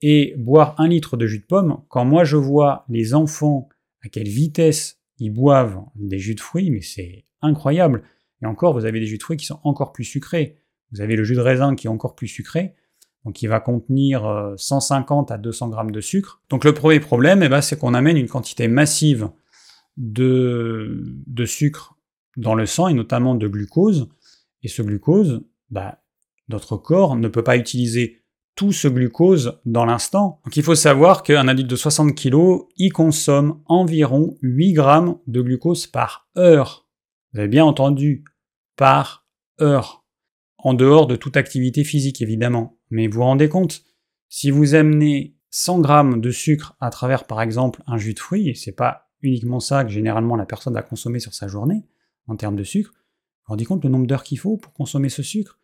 Et 0.00 0.34
boire 0.36 0.74
un 0.78 0.88
litre 0.88 1.16
de 1.16 1.28
jus 1.28 1.38
de 1.38 1.46
pomme, 1.46 1.84
quand 1.88 2.04
moi 2.04 2.24
je 2.24 2.36
vois 2.36 2.86
les 2.88 3.14
enfants 3.14 3.68
à 4.04 4.08
quelle 4.08 4.26
vitesse 4.26 4.98
ils 5.18 5.30
boivent 5.30 5.84
des 5.94 6.18
jus 6.18 6.34
de 6.34 6.40
fruits, 6.40 6.72
mais 6.72 6.82
c'est 6.82 7.24
incroyable. 7.40 8.02
Et 8.42 8.46
encore, 8.46 8.74
vous 8.74 8.84
avez 8.84 9.00
des 9.00 9.06
jus 9.06 9.18
de 9.18 9.22
fruits 9.22 9.36
qui 9.36 9.46
sont 9.46 9.60
encore 9.64 9.92
plus 9.92 10.04
sucrés. 10.04 10.58
Vous 10.92 11.00
avez 11.00 11.16
le 11.16 11.24
jus 11.24 11.34
de 11.34 11.40
raisin 11.40 11.74
qui 11.74 11.86
est 11.86 11.90
encore 11.90 12.14
plus 12.14 12.28
sucré, 12.28 12.74
donc 13.24 13.40
il 13.42 13.46
va 13.46 13.60
contenir 13.60 14.52
150 14.56 15.30
euh, 15.30 15.34
à 15.34 15.38
200 15.38 15.68
grammes 15.68 15.90
de 15.90 16.00
sucre. 16.00 16.42
Donc 16.50 16.64
le 16.64 16.74
premier 16.74 17.00
problème, 17.00 17.42
eh 17.42 17.48
ben, 17.48 17.60
c'est 17.60 17.78
qu'on 17.78 17.94
amène 17.94 18.16
une 18.16 18.28
quantité 18.28 18.68
massive 18.68 19.30
de, 19.96 21.44
sucre 21.46 21.96
dans 22.36 22.54
le 22.54 22.66
sang, 22.66 22.88
et 22.88 22.94
notamment 22.94 23.34
de 23.34 23.46
glucose. 23.46 24.08
Et 24.62 24.68
ce 24.68 24.82
glucose, 24.82 25.44
bah, 25.70 25.98
notre 26.48 26.76
corps 26.76 27.16
ne 27.16 27.28
peut 27.28 27.44
pas 27.44 27.56
utiliser 27.56 28.22
tout 28.54 28.72
ce 28.72 28.88
glucose 28.88 29.60
dans 29.64 29.84
l'instant. 29.84 30.40
Donc 30.44 30.56
il 30.56 30.62
faut 30.62 30.74
savoir 30.74 31.22
qu'un 31.22 31.48
adulte 31.48 31.70
de 31.70 31.76
60 31.76 32.14
kg, 32.14 32.66
il 32.76 32.92
consomme 32.92 33.60
environ 33.66 34.36
8 34.42 34.72
grammes 34.74 35.18
de 35.26 35.40
glucose 35.40 35.86
par 35.86 36.28
heure. 36.36 36.86
Vous 37.32 37.40
avez 37.40 37.48
bien 37.48 37.64
entendu, 37.64 38.24
par 38.76 39.26
heure. 39.60 40.04
En 40.58 40.74
dehors 40.74 41.06
de 41.06 41.16
toute 41.16 41.36
activité 41.36 41.84
physique, 41.84 42.22
évidemment. 42.22 42.78
Mais 42.90 43.06
vous 43.06 43.14
vous 43.14 43.24
rendez 43.24 43.48
compte, 43.48 43.82
si 44.28 44.50
vous 44.50 44.74
amenez 44.74 45.36
100 45.50 45.80
grammes 45.80 46.20
de 46.20 46.30
sucre 46.30 46.76
à 46.80 46.90
travers, 46.90 47.24
par 47.26 47.42
exemple, 47.42 47.82
un 47.86 47.98
jus 47.98 48.14
de 48.14 48.20
fruits, 48.20 48.48
et 48.48 48.54
c'est 48.54 48.72
pas 48.72 49.10
uniquement 49.20 49.60
ça 49.60 49.84
que 49.84 49.90
généralement 49.90 50.36
la 50.36 50.46
personne 50.46 50.74
va 50.74 50.82
consommer 50.82 51.20
sur 51.20 51.34
sa 51.34 51.48
journée, 51.48 51.84
en 52.26 52.36
termes 52.36 52.56
de 52.56 52.64
sucre, 52.64 52.90
vous 52.92 53.46
vous 53.46 53.52
rendez 53.52 53.64
compte 53.64 53.84
le 53.84 53.90
nombre 53.90 54.06
d'heures 54.06 54.22
qu'il 54.22 54.38
faut 54.38 54.56
pour 54.56 54.72
consommer 54.72 55.08
ce 55.08 55.22
sucre? 55.22 55.58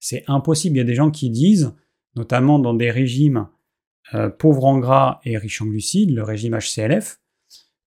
C'est 0.00 0.24
impossible. 0.26 0.76
Il 0.76 0.78
y 0.78 0.82
a 0.82 0.84
des 0.84 0.94
gens 0.94 1.10
qui 1.10 1.30
disent, 1.30 1.72
notamment 2.16 2.58
dans 2.58 2.74
des 2.74 2.90
régimes 2.90 3.48
euh, 4.14 4.28
pauvres 4.28 4.64
en 4.64 4.78
gras 4.78 5.20
et 5.24 5.38
riches 5.38 5.62
en 5.62 5.66
glucides, 5.66 6.10
le 6.10 6.22
régime 6.22 6.58
HCLF, 6.58 7.20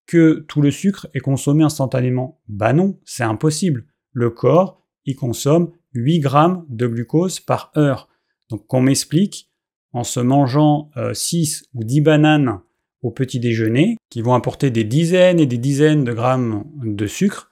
que 0.06 0.46
tout 0.48 0.62
le 0.62 0.72
sucre 0.72 1.08
est 1.14 1.20
consommé 1.20 1.64
instantanément. 1.64 2.40
Bah 2.48 2.72
non, 2.72 3.00
c'est 3.04 3.24
impossible. 3.24 3.86
Le 4.14 4.30
corps, 4.30 4.82
il 5.05 5.16
consomme 5.16 5.72
8 5.93 6.20
grammes 6.20 6.66
de 6.70 6.88
glucose 6.88 7.39
par 7.39 7.72
heure. 7.78 8.07
Donc 8.49 8.68
qu'on 8.68 8.82
m'explique, 8.82 9.49
en 9.91 10.03
se 10.03 10.20
mangeant 10.20 10.89
6 11.14 11.64
euh, 11.64 11.80
ou 11.80 11.84
10 11.84 12.01
bananes 12.01 12.59
au 13.01 13.11
petit 13.11 13.39
déjeuner, 13.39 13.97
qui 14.09 14.22
vont 14.22 14.34
apporter 14.34 14.72
des 14.72 14.84
dizaines 14.84 15.39
et 15.39 15.45
des 15.45 15.57
dizaines 15.57 16.03
de 16.03 16.14
grammes 16.14 16.64
de 16.84 17.05
sucre, 17.05 17.51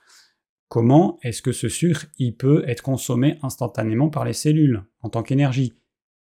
comment 0.69 1.19
est-ce 1.23 1.41
que 1.41 1.51
ce 1.51 1.67
sucre 1.67 2.05
il 2.17 2.35
peut 2.35 2.63
être 2.67 2.81
consommé 2.81 3.37
instantanément 3.43 4.09
par 4.09 4.23
les 4.23 4.33
cellules 4.33 4.83
en 5.01 5.09
tant 5.09 5.23
qu'énergie? 5.23 5.73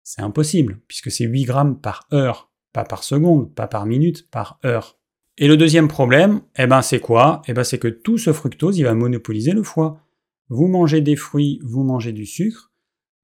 C'est 0.03 0.21
impossible, 0.21 0.79
puisque 0.87 1.11
c'est 1.11 1.25
8 1.25 1.43
grammes 1.43 1.79
par 1.79 2.07
heure, 2.11 2.51
pas 2.73 2.83
par 2.83 3.03
seconde, 3.03 3.53
pas 3.53 3.67
par 3.67 3.85
minute, 3.85 4.29
par 4.31 4.59
heure. 4.65 4.97
Et 5.37 5.47
le 5.47 5.55
deuxième 5.55 5.87
problème, 5.87 6.41
eh 6.57 6.67
ben 6.67 6.81
c'est 6.81 6.99
quoi? 6.99 7.41
Eh 7.47 7.53
ben 7.53 7.63
c'est 7.63 7.77
que 7.77 7.87
tout 7.87 8.17
ce 8.17 8.33
fructose, 8.33 8.77
il 8.77 8.83
va 8.83 8.93
monopoliser 8.93 9.51
le 9.51 9.63
foie. 9.63 10.01
Vous 10.50 10.68
mangez 10.68 11.02
des 11.02 11.16
fruits, 11.16 11.60
vous 11.64 11.84
mangez 11.84 12.12
du 12.12 12.26
sucre, 12.26 12.72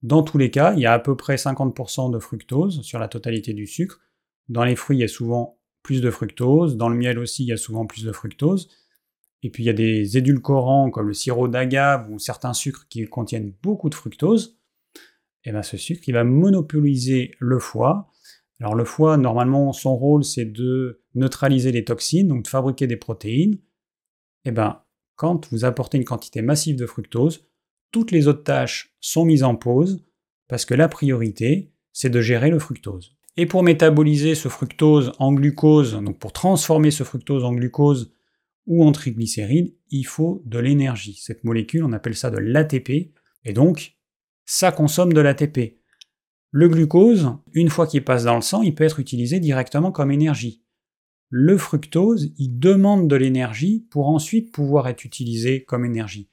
Dans 0.04 0.22
tous 0.22 0.38
les 0.38 0.52
cas, 0.52 0.74
il 0.74 0.82
y 0.82 0.86
a 0.86 0.94
à 0.94 1.00
peu 1.00 1.18
près 1.18 1.36
50% 1.36 2.12
de 2.12 2.20
fructose 2.20 2.82
sur 2.84 3.00
la 3.00 3.08
totalité 3.08 3.54
du 3.54 3.66
sucre. 3.66 4.00
Dans 4.50 4.64
les 4.64 4.76
fruits, 4.76 4.98
il 4.98 5.02
y 5.02 5.04
a 5.04 5.08
souvent 5.08 5.60
plus 5.82 6.02
de 6.02 6.12
fructose. 6.12 6.78
Dans 6.78 6.90
le 6.90 6.96
miel 6.96 7.18
aussi, 7.18 7.44
il 7.44 7.48
y 7.48 7.54
a 7.54 7.58
souvent 7.58 7.88
plus 7.88 8.04
de 8.04 8.12
fructose. 8.12 8.70
Et 9.42 9.50
puis 9.50 9.64
il 9.64 9.66
y 9.68 9.70
a 9.70 9.74
des 9.74 10.18
édulcorants 10.18 10.90
comme 10.90 11.08
le 11.08 11.14
sirop 11.14 11.48
d'agave 11.48 12.10
ou 12.12 12.20
certains 12.20 12.54
sucres 12.54 12.88
qui 12.88 13.06
contiennent 13.06 13.54
beaucoup 13.62 13.90
de 13.90 13.96
fructose. 13.96 14.60
Et 15.44 15.52
bien 15.52 15.64
ce 15.64 15.78
sucre, 15.78 16.02
il 16.08 16.14
va 16.14 16.24
monopoliser 16.24 17.32
le 17.40 17.60
foie. 17.60 18.12
Alors 18.60 18.76
le 18.76 18.86
foie, 18.86 19.18
normalement, 19.18 19.74
son 19.74 19.96
rôle, 19.96 20.24
c'est 20.24 20.46
de 20.46 21.04
neutraliser 21.14 21.72
les 21.72 21.84
toxines, 21.84 22.28
donc 22.28 22.44
de 22.44 22.48
fabriquer 22.48 22.88
des 22.88 22.98
protéines. 22.98 23.60
Et 24.46 24.52
bien, 24.52 24.82
quand 25.16 25.52
vous 25.52 25.66
apportez 25.66 25.98
une 25.98 26.06
quantité 26.06 26.42
massive 26.42 26.76
de 26.76 26.86
fructose, 26.86 27.48
toutes 27.92 28.12
les 28.12 28.28
autres 28.28 28.44
tâches 28.44 28.96
sont 29.00 29.26
mises 29.26 29.44
en 29.44 29.56
pause 29.56 30.04
parce 30.48 30.66
que 30.66 30.74
la 30.74 30.88
priorité, 30.88 31.72
c'est 31.92 32.10
de 32.10 32.22
gérer 32.22 32.50
le 32.50 32.60
fructose. 32.60 33.16
Et 33.38 33.46
pour 33.46 33.64
métaboliser 33.64 34.36
ce 34.36 34.48
fructose 34.48 35.12
en 35.20 35.34
glucose, 35.34 35.94
donc 35.94 36.20
pour 36.20 36.34
transformer 36.34 36.92
ce 36.92 37.04
fructose 37.04 37.44
en 37.44 37.54
glucose 37.54 38.14
ou 38.66 38.84
en 38.84 38.92
triglycérides, 38.92 39.76
il 39.90 40.06
faut 40.06 40.42
de 40.46 40.60
l'énergie. 40.60 41.20
Cette 41.22 41.44
molécule, 41.44 41.84
on 41.84 41.94
appelle 41.94 42.16
ça 42.16 42.30
de 42.30 42.38
l'ATP, 42.38 43.14
et 43.44 43.54
donc 43.54 43.96
ça 44.46 44.72
consomme 44.72 45.14
de 45.14 45.22
l'ATP. 45.22 45.80
Le 46.52 46.70
glucose, 46.70 47.32
une 47.54 47.70
fois 47.70 47.88
qu'il 47.88 48.04
passe 48.04 48.24
dans 48.24 48.36
le 48.36 48.42
sang, 48.42 48.62
il 48.62 48.74
peut 48.74 48.86
être 48.86 49.00
utilisé 49.00 49.40
directement 49.40 49.92
comme 49.92 50.12
énergie. 50.12 50.65
Le 51.30 51.58
fructose, 51.58 52.32
il 52.38 52.60
demande 52.60 53.08
de 53.08 53.16
l'énergie 53.16 53.88
pour 53.90 54.10
ensuite 54.10 54.52
pouvoir 54.52 54.88
être 54.88 55.06
utilisé 55.06 55.64
comme 55.64 55.86
énergie. 55.86 56.30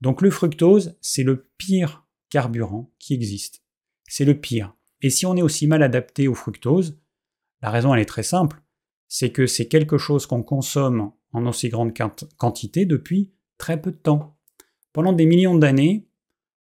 Donc 0.00 0.22
le 0.22 0.30
fructose, 0.30 0.96
c'est 1.00 1.24
le 1.24 1.48
pire 1.58 2.06
carburant 2.30 2.92
qui 2.98 3.14
existe. 3.14 3.62
C'est 4.06 4.24
le 4.24 4.38
pire. 4.38 4.74
Et 5.02 5.10
si 5.10 5.26
on 5.26 5.36
est 5.36 5.42
aussi 5.42 5.66
mal 5.66 5.82
adapté 5.82 6.28
au 6.28 6.34
fructose, 6.34 6.98
la 7.62 7.70
raison 7.70 7.94
elle 7.94 8.00
est 8.00 8.06
très 8.06 8.22
simple, 8.22 8.62
c'est 9.08 9.30
que 9.30 9.46
c'est 9.46 9.66
quelque 9.66 9.98
chose 9.98 10.26
qu'on 10.26 10.42
consomme 10.42 11.12
en 11.32 11.46
aussi 11.46 11.68
grande 11.68 11.92
quantité 12.36 12.86
depuis 12.86 13.32
très 13.58 13.80
peu 13.80 13.90
de 13.90 13.96
temps. 13.96 14.36
Pendant 14.92 15.12
des 15.12 15.26
millions 15.26 15.56
d'années, 15.56 16.08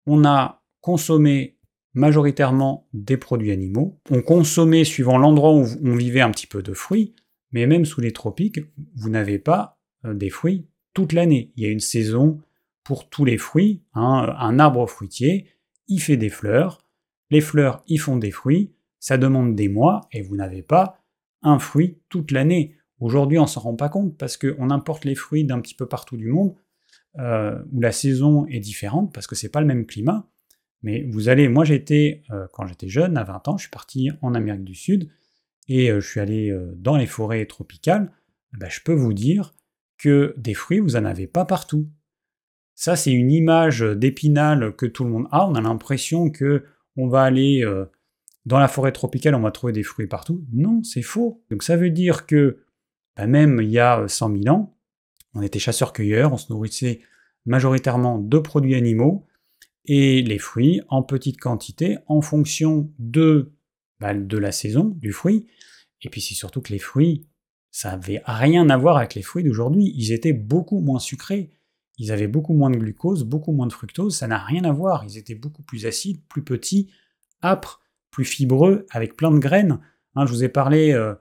on 0.05 0.24
a 0.26 0.63
consommé 0.82 1.57
majoritairement 1.93 2.88
des 2.93 3.18
produits 3.18 3.51
animaux. 3.51 3.99
On 4.11 4.22
consommait, 4.22 4.84
suivant 4.84 5.18
l'endroit 5.18 5.53
où 5.53 5.66
on 5.84 5.95
vivait, 5.95 6.22
un 6.22 6.32
petit 6.32 6.47
peu 6.47 6.61
de 6.61 6.74
fruits, 6.74 7.16
mais 7.55 7.67
même 7.67 7.85
sous 7.85 8.01
les 8.01 8.11
tropiques, 8.11 8.59
vous 8.95 9.09
n'avez 9.09 9.39
pas 9.39 9.79
euh, 10.03 10.13
des 10.13 10.29
fruits 10.29 10.67
toute 10.93 11.13
l'année. 11.13 11.53
Il 11.55 11.63
y 11.63 11.65
a 11.65 11.71
une 11.71 11.79
saison 11.79 12.41
pour 12.83 13.09
tous 13.09 13.23
les 13.23 13.37
fruits. 13.37 13.81
Hein. 13.93 14.35
Un 14.37 14.59
arbre 14.59 14.85
fruitier, 14.87 15.47
il 15.87 16.01
fait 16.01 16.17
des 16.17 16.27
fleurs. 16.27 16.85
Les 17.31 17.39
fleurs, 17.39 17.81
ils 17.87 17.97
font 17.97 18.17
des 18.17 18.31
fruits. 18.31 18.73
Ça 18.99 19.17
demande 19.17 19.55
des 19.55 19.69
mois 19.69 20.01
et 20.11 20.21
vous 20.21 20.35
n'avez 20.35 20.63
pas 20.63 20.99
un 21.43 21.57
fruit 21.57 21.97
toute 22.09 22.31
l'année. 22.31 22.75
Aujourd'hui, 22.99 23.39
on 23.39 23.43
ne 23.43 23.47
s'en 23.47 23.61
rend 23.61 23.75
pas 23.75 23.89
compte 23.89 24.17
parce 24.17 24.35
qu'on 24.35 24.69
importe 24.69 25.05
les 25.05 25.15
fruits 25.15 25.45
d'un 25.45 25.61
petit 25.61 25.75
peu 25.75 25.85
partout 25.85 26.17
du 26.17 26.27
monde 26.27 26.55
euh, 27.19 27.57
où 27.71 27.79
la 27.79 27.93
saison 27.93 28.45
est 28.47 28.59
différente 28.59 29.13
parce 29.13 29.27
que 29.27 29.35
c'est 29.35 29.49
pas 29.49 29.61
le 29.61 29.67
même 29.67 29.85
climat. 29.85 30.27
Mais 30.83 31.03
vous 31.09 31.29
allez, 31.29 31.47
moi 31.47 31.63
j'étais, 31.63 32.21
euh, 32.31 32.47
quand 32.51 32.67
j'étais 32.67 32.89
jeune, 32.89 33.15
à 33.15 33.23
20 33.23 33.47
ans, 33.47 33.57
je 33.57 33.63
suis 33.63 33.71
parti 33.71 34.09
en 34.21 34.33
Amérique 34.33 34.65
du 34.65 34.75
Sud 34.75 35.09
et 35.68 35.91
euh, 35.91 35.99
je 35.99 36.09
suis 36.09 36.20
allé 36.20 36.57
dans 36.76 36.97
les 36.97 37.07
forêts 37.07 37.45
tropicales. 37.45 38.11
Ben, 38.53 38.70
je 38.70 38.82
peux 38.82 38.93
vous 38.93 39.13
dire 39.13 39.53
que 39.97 40.34
des 40.38 40.53
fruits, 40.53 40.80
vous 40.80 40.91
n'en 40.91 41.05
avez 41.05 41.28
pas 41.28 41.45
partout. 41.45 41.89
Ça, 42.76 42.95
c'est 42.95 43.11
une 43.11 43.32
image 43.32 43.82
d'épinal 43.82 44.76
que 44.76 44.86
tout 44.86 45.03
le 45.05 45.11
monde 45.11 45.28
a. 45.32 45.47
On 45.47 45.55
a 45.55 45.61
l'impression 45.61 46.30
que 46.30 46.66
on 46.97 47.07
va 47.07 47.24
aller 47.24 47.63
dans 48.45 48.59
la 48.59 48.68
forêt 48.68 48.91
tropicale, 48.91 49.36
on 49.36 49.41
va 49.41 49.51
trouver 49.51 49.74
des 49.74 49.84
fruits 49.84 50.07
partout. 50.07 50.45
Non, 50.53 50.84
c'est 50.84 51.01
faux. 51.01 51.41
Donc 51.49 51.63
ça 51.63 51.78
veut 51.78 51.89
dire 51.89 52.26
que 52.26 52.59
bah, 53.16 53.28
même 53.28 53.59
il 53.61 53.70
y 53.70 53.80
a 53.80 54.07
100 54.07 54.43
000 54.43 54.55
ans, 54.55 54.78
on 55.34 55.41
était 55.41 55.59
chasseurs-cueilleurs, 55.59 56.34
on 56.34 56.38
se 56.38 56.51
nourrissait 56.51 57.01
majoritairement 57.45 58.20
de 58.20 58.38
produits 58.39 58.76
animaux 58.76 59.26
et 59.86 60.22
les 60.22 60.39
fruits 60.39 60.82
en 60.89 61.03
petite 61.03 61.39
quantité 61.39 61.97
en 62.07 62.22
fonction 62.22 62.91
de, 62.97 63.51
de 64.13 64.37
la 64.37 64.51
saison 64.51 64.93
du 64.97 65.11
fruit. 65.11 65.47
Et 66.01 66.09
puis 66.09 66.21
c'est 66.21 66.35
surtout 66.35 66.61
que 66.61 66.71
les 66.71 66.79
fruits, 66.79 67.27
ça 67.71 67.91
n'avait 67.91 68.21
rien 68.25 68.69
à 68.69 68.77
voir 68.77 68.97
avec 68.97 69.15
les 69.15 69.21
fruits 69.21 69.43
d'aujourd'hui. 69.43 69.93
Ils 69.95 70.11
étaient 70.11 70.33
beaucoup 70.33 70.79
moins 70.79 70.99
sucrés, 70.99 71.51
ils 71.97 72.11
avaient 72.11 72.27
beaucoup 72.27 72.53
moins 72.53 72.69
de 72.69 72.77
glucose, 72.77 73.23
beaucoup 73.23 73.51
moins 73.51 73.67
de 73.67 73.73
fructose, 73.73 74.15
ça 74.15 74.27
n'a 74.27 74.37
rien 74.37 74.63
à 74.63 74.71
voir. 74.71 75.03
Ils 75.05 75.17
étaient 75.17 75.35
beaucoup 75.35 75.63
plus 75.63 75.85
acides, 75.85 76.21
plus 76.27 76.43
petits, 76.43 76.91
âpres, 77.43 77.81
plus 78.11 78.25
fibreux, 78.25 78.85
avec 78.91 79.15
plein 79.15 79.31
de 79.31 79.39
graines. 79.39 79.79
Hein, 80.15 80.25
je 80.25 80.31
vous 80.31 80.43
ai 80.43 80.49
parlé 80.49 80.91
euh, 80.91 81.15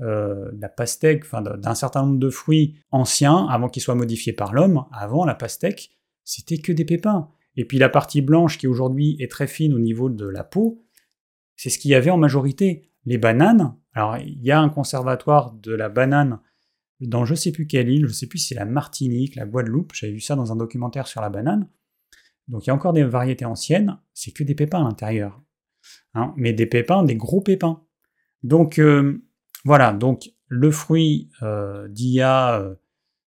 euh, 0.00 0.50
la 0.58 0.68
pastèque, 0.68 1.24
d'un 1.32 1.74
certain 1.74 2.06
nombre 2.06 2.18
de 2.18 2.30
fruits 2.30 2.76
anciens, 2.90 3.46
avant 3.46 3.68
qu'ils 3.68 3.82
soient 3.82 3.94
modifiés 3.94 4.32
par 4.32 4.52
l'homme. 4.52 4.84
Avant, 4.92 5.24
la 5.24 5.34
pastèque, 5.34 5.90
c'était 6.24 6.58
que 6.58 6.72
des 6.72 6.84
pépins. 6.84 7.28
Et 7.56 7.64
puis 7.64 7.78
la 7.78 7.88
partie 7.88 8.22
blanche, 8.22 8.58
qui 8.58 8.66
aujourd'hui 8.66 9.16
est 9.20 9.30
très 9.30 9.46
fine 9.46 9.74
au 9.74 9.78
niveau 9.78 10.08
de 10.08 10.26
la 10.26 10.44
peau, 10.44 10.82
c'est 11.60 11.68
ce 11.68 11.78
qu'il 11.78 11.90
y 11.90 11.94
avait 11.94 12.08
en 12.08 12.16
majorité. 12.16 12.90
Les 13.04 13.18
bananes, 13.18 13.76
alors 13.92 14.16
il 14.16 14.42
y 14.42 14.50
a 14.50 14.58
un 14.58 14.70
conservatoire 14.70 15.52
de 15.52 15.74
la 15.74 15.90
banane 15.90 16.40
dans 17.00 17.26
je 17.26 17.34
sais 17.34 17.52
plus 17.52 17.66
quelle 17.66 17.90
île, 17.90 18.06
je 18.06 18.14
sais 18.14 18.26
plus 18.26 18.38
si 18.38 18.48
c'est 18.48 18.54
la 18.54 18.64
Martinique, 18.64 19.36
la 19.36 19.44
Guadeloupe, 19.44 19.92
j'avais 19.92 20.14
vu 20.14 20.20
ça 20.20 20.36
dans 20.36 20.52
un 20.52 20.56
documentaire 20.56 21.06
sur 21.06 21.20
la 21.20 21.28
banane. 21.28 21.68
Donc 22.48 22.64
il 22.64 22.68
y 22.68 22.70
a 22.70 22.74
encore 22.74 22.94
des 22.94 23.04
variétés 23.04 23.44
anciennes, 23.44 23.98
c'est 24.14 24.30
que 24.30 24.42
des 24.42 24.54
pépins 24.54 24.80
à 24.80 24.84
l'intérieur. 24.84 25.42
Hein, 26.14 26.32
mais 26.38 26.54
des 26.54 26.64
pépins, 26.64 27.02
des 27.02 27.16
gros 27.16 27.42
pépins. 27.42 27.82
Donc 28.42 28.78
euh, 28.78 29.22
voilà, 29.66 29.92
donc 29.92 30.32
le 30.48 30.70
fruit 30.70 31.28
euh, 31.42 31.88
d'il 31.88 32.14
y 32.14 32.22
a 32.22 32.58
euh, 32.58 32.74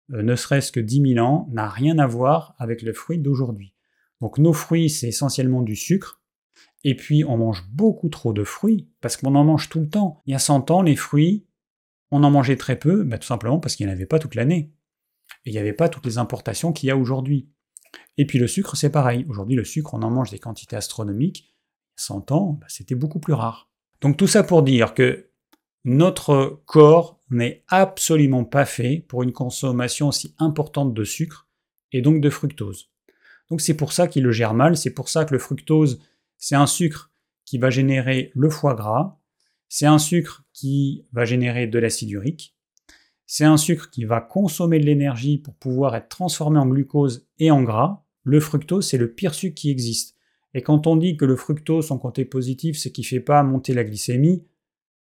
ne 0.07 0.37
serait-ce 0.37 0.71
que 0.71 0.79
10 0.79 1.15
000 1.15 1.25
ans 1.25 1.49
n'a 1.51 1.67
rien 1.67 1.99
à 1.99 2.07
voir 2.07 2.55
avec 2.59 2.81
le 2.81 2.93
fruit 2.93 3.17
d'aujourd'hui. 3.17 3.73
Donc 4.21 4.37
nos 4.37 4.53
fruits, 4.53 4.89
c'est 4.89 5.09
essentiellement 5.09 5.63
du 5.63 5.75
sucre, 5.75 6.20
et 6.83 6.95
puis 6.95 7.23
on 7.23 7.37
mange 7.37 7.63
beaucoup 7.71 8.09
trop 8.09 8.33
de 8.33 8.43
fruits, 8.43 8.89
parce 9.01 9.17
qu'on 9.17 9.35
en 9.35 9.43
mange 9.43 9.69
tout 9.69 9.79
le 9.79 9.89
temps. 9.89 10.21
Il 10.25 10.31
y 10.31 10.35
a 10.35 10.39
100 10.39 10.71
ans, 10.71 10.81
les 10.81 10.95
fruits, 10.95 11.45
on 12.11 12.23
en 12.23 12.31
mangeait 12.31 12.57
très 12.57 12.77
peu, 12.77 13.03
bah, 13.03 13.17
tout 13.17 13.27
simplement 13.27 13.59
parce 13.59 13.75
qu'il 13.75 13.85
n'y 13.85 13.91
en 13.91 13.95
avait 13.95 14.05
pas 14.05 14.19
toute 14.19 14.35
l'année. 14.35 14.73
Et 15.45 15.51
il 15.51 15.53
n'y 15.53 15.59
avait 15.59 15.73
pas 15.73 15.89
toutes 15.89 16.05
les 16.05 16.17
importations 16.17 16.73
qu'il 16.73 16.87
y 16.87 16.91
a 16.91 16.97
aujourd'hui. 16.97 17.49
Et 18.17 18.25
puis 18.25 18.39
le 18.39 18.47
sucre, 18.47 18.75
c'est 18.75 18.89
pareil. 18.89 19.25
Aujourd'hui, 19.29 19.55
le 19.55 19.63
sucre, 19.63 19.93
on 19.93 20.01
en 20.01 20.11
mange 20.11 20.29
des 20.29 20.39
quantités 20.39 20.75
astronomiques. 20.75 21.39
Il 21.39 21.47
y 21.47 22.01
a 22.01 22.03
100 22.03 22.31
ans, 22.31 22.57
bah, 22.59 22.67
c'était 22.69 22.95
beaucoup 22.95 23.19
plus 23.19 23.33
rare. 23.33 23.69
Donc 24.01 24.17
tout 24.17 24.27
ça 24.27 24.43
pour 24.43 24.63
dire 24.63 24.93
que 24.93 25.29
notre 25.83 26.61
corps 26.65 27.19
n'est 27.29 27.63
absolument 27.67 28.43
pas 28.43 28.65
fait 28.65 29.05
pour 29.07 29.23
une 29.23 29.31
consommation 29.31 30.09
aussi 30.09 30.35
importante 30.37 30.93
de 30.93 31.03
sucre 31.03 31.47
et 31.91 32.01
donc 32.01 32.21
de 32.21 32.29
fructose. 32.29 32.91
Donc 33.49 33.61
c'est 33.61 33.75
pour 33.75 33.93
ça 33.93 34.07
qu'il 34.07 34.23
le 34.23 34.31
gère 34.31 34.53
mal, 34.53 34.77
c'est 34.77 34.93
pour 34.93 35.09
ça 35.09 35.25
que 35.25 35.33
le 35.33 35.39
fructose, 35.39 36.01
c'est 36.41 36.55
un 36.55 36.67
sucre 36.67 37.13
qui 37.45 37.59
va 37.59 37.69
générer 37.69 38.31
le 38.33 38.49
foie 38.49 38.73
gras, 38.73 39.19
c'est 39.69 39.85
un 39.85 39.99
sucre 39.99 40.43
qui 40.51 41.05
va 41.13 41.23
générer 41.23 41.67
de 41.67 41.79
l'acide 41.79 42.09
urique, 42.11 42.57
c'est 43.25 43.45
un 43.45 43.55
sucre 43.55 43.89
qui 43.89 44.03
va 44.03 44.19
consommer 44.19 44.79
de 44.79 44.85
l'énergie 44.85 45.37
pour 45.37 45.55
pouvoir 45.55 45.95
être 45.95 46.09
transformé 46.09 46.59
en 46.59 46.67
glucose 46.67 47.29
et 47.39 47.51
en 47.51 47.61
gras. 47.63 48.03
Le 48.23 48.41
fructose, 48.41 48.85
c'est 48.85 48.97
le 48.97 49.13
pire 49.13 49.33
sucre 49.33 49.55
qui 49.55 49.69
existe. 49.69 50.17
Et 50.53 50.61
quand 50.61 50.87
on 50.87 50.97
dit 50.97 51.15
que 51.15 51.23
le 51.23 51.37
fructose, 51.37 51.87
son 51.87 51.97
côté 51.97 52.25
positif, 52.25 52.77
c'est 52.77 52.91
qu'il 52.91 53.03
ne 53.03 53.07
fait 53.07 53.21
pas 53.21 53.41
monter 53.43 53.73
la 53.73 53.85
glycémie, 53.85 54.45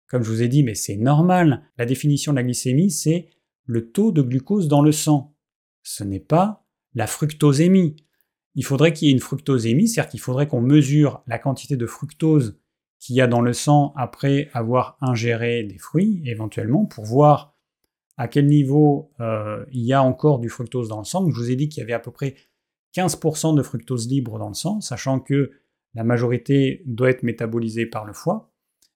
comme 0.07 0.23
je 0.23 0.31
vous 0.31 0.43
ai 0.43 0.49
dit, 0.49 0.63
mais 0.63 0.75
c'est 0.75 0.97
normal. 0.97 1.69
La 1.77 1.85
définition 1.85 2.33
de 2.33 2.37
la 2.37 2.45
glycémie, 2.45 2.91
c'est 2.91 3.29
le 3.65 3.91
taux 3.91 4.13
de 4.13 4.23
glucose 4.23 4.69
dans 4.69 4.81
le 4.81 4.93
sang. 4.93 5.37
Ce 5.83 6.05
n'est 6.05 6.21
pas 6.21 6.65
la 6.95 7.07
fructosémie. 7.07 7.97
Il 8.57 8.65
faudrait 8.65 8.93
qu'il 8.93 9.07
y 9.07 9.11
ait 9.11 9.15
une 9.15 9.21
fructosémie, 9.21 9.87
c'est-à-dire 9.87 10.11
qu'il 10.11 10.21
faudrait 10.21 10.49
qu'on 10.49 10.61
mesure 10.61 11.23
la 11.27 11.39
quantité 11.39 11.77
de 11.77 11.87
fructose 11.87 12.59
qu'il 12.99 13.15
y 13.15 13.21
a 13.21 13.27
dans 13.27 13.43
le 13.43 13.53
sang 13.53 13.93
après 13.97 14.51
avoir 14.53 14.97
ingéré 15.01 15.63
des 15.63 15.79
fruits, 15.79 16.23
éventuellement, 16.25 16.87
pour 16.87 17.05
voir 17.05 17.55
à 18.17 18.27
quel 18.27 18.47
niveau 18.47 19.13
euh, 19.21 19.65
il 19.71 19.83
y 19.83 19.93
a 19.93 20.03
encore 20.03 20.41
du 20.41 20.49
fructose 20.49 20.89
dans 20.89 20.99
le 20.99 21.05
sang. 21.05 21.31
je 21.31 21.37
vous 21.37 21.51
ai 21.51 21.57
dit 21.57 21.69
qu'il 21.69 21.81
y 21.81 21.85
avait 21.85 21.93
à 21.93 22.01
peu 22.01 22.11
près 22.11 22.35
15% 22.97 23.55
de 23.55 23.63
fructose 23.63 24.09
libre 24.09 24.39
dans 24.39 24.49
le 24.49 24.55
sang, 24.55 24.81
sachant 24.81 25.21
que 25.21 25.53
la 25.95 26.03
majorité 26.03 26.83
doit 26.87 27.11
être 27.11 27.23
métabolisée 27.23 27.87
par 27.87 28.05
le 28.05 28.13
foie 28.13 28.51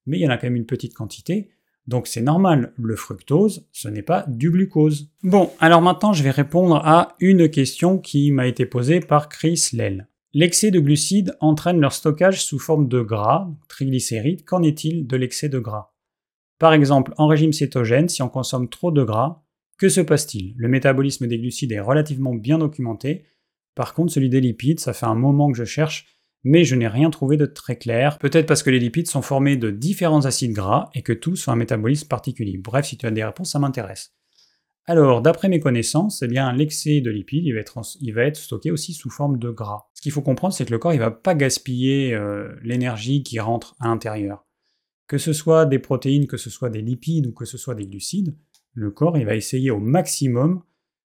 mais 0.06 0.18
il 0.18 0.22
y 0.22 0.26
en 0.26 0.30
a 0.30 0.36
quand 0.36 0.46
même 0.46 0.56
une 0.56 0.66
petite 0.66 0.94
quantité. 0.94 1.50
Donc 1.90 2.06
c'est 2.06 2.22
normal, 2.22 2.72
le 2.80 2.94
fructose, 2.94 3.66
ce 3.72 3.88
n'est 3.88 4.02
pas 4.02 4.24
du 4.28 4.52
glucose. 4.52 5.10
Bon, 5.24 5.50
alors 5.58 5.82
maintenant 5.82 6.12
je 6.12 6.22
vais 6.22 6.30
répondre 6.30 6.76
à 6.76 7.16
une 7.18 7.48
question 7.48 7.98
qui 7.98 8.30
m'a 8.30 8.46
été 8.46 8.64
posée 8.64 9.00
par 9.00 9.28
Chris 9.28 9.70
Lell. 9.72 10.06
L'excès 10.32 10.70
de 10.70 10.78
glucides 10.78 11.36
entraîne 11.40 11.80
leur 11.80 11.92
stockage 11.92 12.44
sous 12.44 12.60
forme 12.60 12.86
de 12.86 13.00
gras, 13.00 13.50
triglycérides. 13.66 14.44
Qu'en 14.44 14.62
est-il 14.62 15.08
de 15.08 15.16
l'excès 15.16 15.48
de 15.48 15.58
gras? 15.58 15.90
Par 16.60 16.74
exemple, 16.74 17.12
en 17.16 17.26
régime 17.26 17.52
cétogène, 17.52 18.08
si 18.08 18.22
on 18.22 18.28
consomme 18.28 18.68
trop 18.68 18.92
de 18.92 19.02
gras, 19.02 19.42
que 19.76 19.88
se 19.88 20.00
passe-t-il? 20.00 20.54
Le 20.56 20.68
métabolisme 20.68 21.26
des 21.26 21.38
glucides 21.40 21.72
est 21.72 21.80
relativement 21.80 22.36
bien 22.36 22.58
documenté. 22.58 23.24
Par 23.74 23.94
contre, 23.94 24.12
celui 24.12 24.28
des 24.28 24.40
lipides, 24.40 24.78
ça 24.78 24.92
fait 24.92 25.06
un 25.06 25.16
moment 25.16 25.50
que 25.50 25.58
je 25.58 25.64
cherche 25.64 26.06
mais 26.44 26.64
je 26.64 26.74
n'ai 26.74 26.88
rien 26.88 27.10
trouvé 27.10 27.36
de 27.36 27.46
très 27.46 27.76
clair. 27.76 28.18
Peut-être 28.18 28.46
parce 28.46 28.62
que 28.62 28.70
les 28.70 28.78
lipides 28.78 29.08
sont 29.08 29.22
formés 29.22 29.56
de 29.56 29.70
différents 29.70 30.24
acides 30.24 30.52
gras 30.52 30.90
et 30.94 31.02
que 31.02 31.12
tous 31.12 31.48
ont 31.48 31.52
un 31.52 31.56
métabolisme 31.56 32.08
particulier. 32.08 32.58
Bref, 32.58 32.86
si 32.86 32.96
tu 32.96 33.06
as 33.06 33.10
des 33.10 33.24
réponses, 33.24 33.52
ça 33.52 33.58
m'intéresse. 33.58 34.14
Alors, 34.86 35.22
d'après 35.22 35.48
mes 35.48 35.60
connaissances, 35.60 36.22
eh 36.22 36.26
l'excès 36.26 37.00
de 37.00 37.10
lipides, 37.10 37.44
il 37.44 37.54
va, 38.12 38.24
être, 38.24 38.36
stocké 38.36 38.70
aussi 38.70 38.92
sous 38.92 39.10
forme 39.10 39.38
de 39.38 39.50
gras. 39.50 39.88
Ce 39.94 40.00
qu'il 40.00 40.10
faut 40.10 40.22
comprendre, 40.22 40.54
c'est 40.54 40.64
que 40.64 40.72
le 40.72 40.78
corps, 40.78 40.94
il 40.94 40.98
va 40.98 41.10
pas 41.10 41.34
gaspiller 41.34 42.14
euh, 42.14 42.52
l'énergie 42.62 43.22
qui 43.22 43.38
rentre 43.38 43.76
à 43.78 43.88
l'intérieur. 43.88 44.44
Que 45.06 45.18
ce 45.18 45.32
soit 45.32 45.66
des 45.66 45.78
protéines, 45.78 46.26
que 46.26 46.36
ce 46.36 46.50
soit 46.50 46.70
des 46.70 46.82
lipides 46.82 47.26
ou 47.26 47.32
que 47.32 47.44
ce 47.44 47.58
soit 47.58 47.74
des 47.74 47.86
glucides, 47.86 48.34
le 48.72 48.90
corps, 48.90 49.18
il 49.18 49.26
va 49.26 49.36
essayer 49.36 49.70
au 49.70 49.78
maximum 49.78 50.62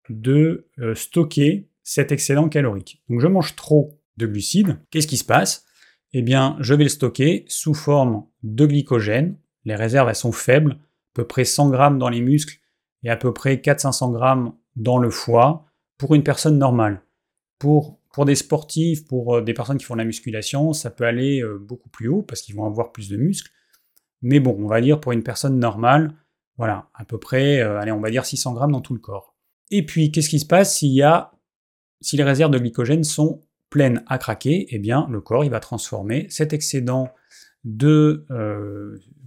de 0.10 0.68
euh, 0.80 0.94
stocker 0.94 1.70
cet 1.84 2.12
excédent 2.12 2.50
calorique. 2.50 3.02
Donc, 3.10 3.20
je 3.20 3.28
mange 3.28 3.56
trop 3.56 4.01
de 4.22 4.28
glucides. 4.28 4.78
Qu'est-ce 4.90 5.08
qui 5.08 5.18
se 5.18 5.26
passe? 5.26 5.66
Eh 6.14 6.22
bien, 6.22 6.58
je 6.60 6.74
vais 6.74 6.84
le 6.84 6.90
stocker 6.90 7.46
sous 7.48 7.74
forme 7.74 8.26
de 8.44 8.66
glycogène. 8.66 9.38
Les 9.66 9.76
réserves, 9.76 10.10
elles 10.10 10.16
sont 10.16 10.32
faibles, 10.32 10.74
à 10.74 11.14
peu 11.14 11.28
près 11.28 11.46
100 11.46 11.70
grammes 11.70 12.00
dans 12.00 12.10
les 12.10 12.22
muscles 12.22 12.60
et 13.04 13.10
à 13.10 13.18
peu 13.18 13.34
près 13.34 13.56
400-500 13.56 14.12
grammes 14.12 14.54
dans 14.76 14.98
le 14.98 15.10
foie 15.10 15.66
pour 15.98 16.16
une 16.16 16.24
personne 16.24 16.58
normale. 16.58 17.04
Pour, 17.60 18.00
des 18.26 18.36
sportifs, 18.36 19.06
pour 19.08 19.38
euh, 19.38 19.42
des 19.42 19.54
personnes 19.54 19.78
qui 19.78 19.86
font 19.86 19.94
de 19.94 20.00
la 20.00 20.06
musculation, 20.06 20.74
ça 20.74 20.90
peut 20.90 21.06
aller 21.06 21.42
euh, 21.42 21.58
beaucoup 21.60 21.90
plus 21.90 22.08
haut 22.08 22.24
parce 22.24 22.42
qu'ils 22.42 22.56
vont 22.56 22.66
avoir 22.66 22.92
plus 22.92 23.08
de 23.08 23.18
muscles. 23.18 23.52
Mais 24.22 24.40
bon, 24.40 24.56
on 24.60 24.68
va 24.68 24.82
dire 24.82 25.00
pour 25.00 25.12
une 25.12 25.24
personne 25.24 25.60
normale, 25.60 26.14
voilà, 26.58 26.90
à 26.94 27.06
peu 27.06 27.18
près, 27.18 27.60
euh, 27.60 27.80
allez, 27.80 27.92
on 27.92 28.02
va 28.02 28.10
dire 28.10 28.26
600 28.26 28.54
grammes 28.54 28.72
dans 28.72 28.82
tout 28.82 28.94
le 28.94 29.00
corps. 29.00 29.36
Et 29.70 29.86
puis, 29.86 30.12
qu'est-ce 30.12 30.30
qui 30.30 30.40
se 30.40 30.46
passe 30.46 30.76
s'il 30.76 30.92
y 30.92 31.02
a, 31.02 31.32
si 32.02 32.18
les 32.18 32.24
réserves 32.24 32.52
de 32.52 32.60
glycogène 32.60 33.04
sont 33.04 33.42
pleines 33.72 34.04
à 34.06 34.20
craquer 34.20 34.68
Eh 34.70 34.78
bien, 34.78 35.08
le 35.10 35.20
corps, 35.20 35.44
il 35.44 35.50
va 35.50 35.60
transformer 35.60 36.28
cet 36.30 36.54
excédent 36.54 37.12
de 37.64 38.28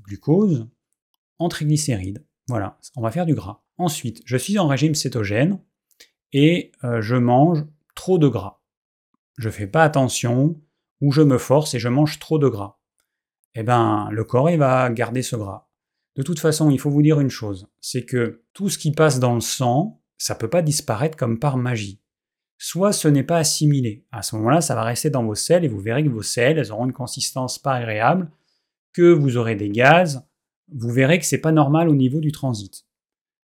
glucose 0.04 0.68
en 1.38 1.48
triglycérides. 1.48 2.24
Voilà, 2.48 2.78
on 2.96 3.02
va 3.02 3.10
faire 3.10 3.26
du 3.26 3.34
gras. 3.34 3.62
Ensuite, 3.78 4.22
je 4.24 4.36
suis 4.36 4.58
en 4.58 4.68
régime 4.68 4.94
cétogène 4.94 5.60
et 6.32 6.72
euh, 6.84 7.00
je 7.00 7.16
mange 7.16 7.64
trop 7.94 8.18
de 8.18 8.28
gras. 8.28 8.60
Je 9.38 9.48
ne 9.48 9.52
fais 9.52 9.66
pas 9.66 9.82
attention 9.82 10.60
ou 11.00 11.10
je 11.10 11.22
me 11.22 11.38
force 11.38 11.74
et 11.74 11.78
je 11.78 11.88
mange 11.88 12.18
trop 12.18 12.38
de 12.38 12.48
gras. 12.48 12.78
Eh 13.54 13.62
bien, 13.62 14.08
le 14.10 14.24
corps, 14.24 14.50
il 14.50 14.58
va 14.58 14.90
garder 14.90 15.22
ce 15.22 15.36
gras. 15.36 15.70
De 16.16 16.22
toute 16.22 16.38
façon, 16.38 16.70
il 16.70 16.78
faut 16.78 16.90
vous 16.90 17.02
dire 17.02 17.20
une 17.20 17.30
chose, 17.30 17.68
c'est 17.80 18.04
que 18.04 18.44
tout 18.52 18.68
ce 18.68 18.78
qui 18.78 18.92
passe 18.92 19.18
dans 19.18 19.34
le 19.34 19.40
sang, 19.40 20.00
ça 20.16 20.34
ne 20.34 20.38
peut 20.38 20.50
pas 20.50 20.62
disparaître 20.62 21.16
comme 21.16 21.40
par 21.40 21.56
magie. 21.56 22.00
Soit 22.66 22.94
ce 22.94 23.08
n'est 23.08 23.24
pas 23.24 23.36
assimilé. 23.36 24.06
À 24.10 24.22
ce 24.22 24.36
moment-là, 24.36 24.62
ça 24.62 24.74
va 24.74 24.84
rester 24.84 25.10
dans 25.10 25.22
vos 25.22 25.34
selles 25.34 25.66
et 25.66 25.68
vous 25.68 25.80
verrez 25.80 26.02
que 26.02 26.08
vos 26.08 26.22
selles, 26.22 26.56
elles 26.56 26.72
auront 26.72 26.86
une 26.86 26.94
consistance 26.94 27.58
pas 27.58 27.74
agréable, 27.74 28.30
que 28.94 29.12
vous 29.12 29.36
aurez 29.36 29.54
des 29.54 29.68
gaz, 29.68 30.26
vous 30.72 30.88
verrez 30.88 31.18
que 31.18 31.26
c'est 31.26 31.42
pas 31.42 31.52
normal 31.52 31.90
au 31.90 31.94
niveau 31.94 32.20
du 32.20 32.32
transit. 32.32 32.86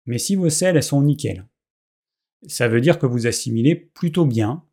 Mais 0.06 0.18
si 0.18 0.38
vos 0.38 0.48
selles 0.48 0.78
elles 0.78 0.82
sont 0.84 1.02
nickel, 1.02 1.46
ça 2.48 2.70
veut 2.70 2.80
dire 2.80 3.00
que 3.00 3.06
vous 3.06 3.28
assimilez 3.28 3.76
plutôt 3.76 4.26
bien. 4.26 4.64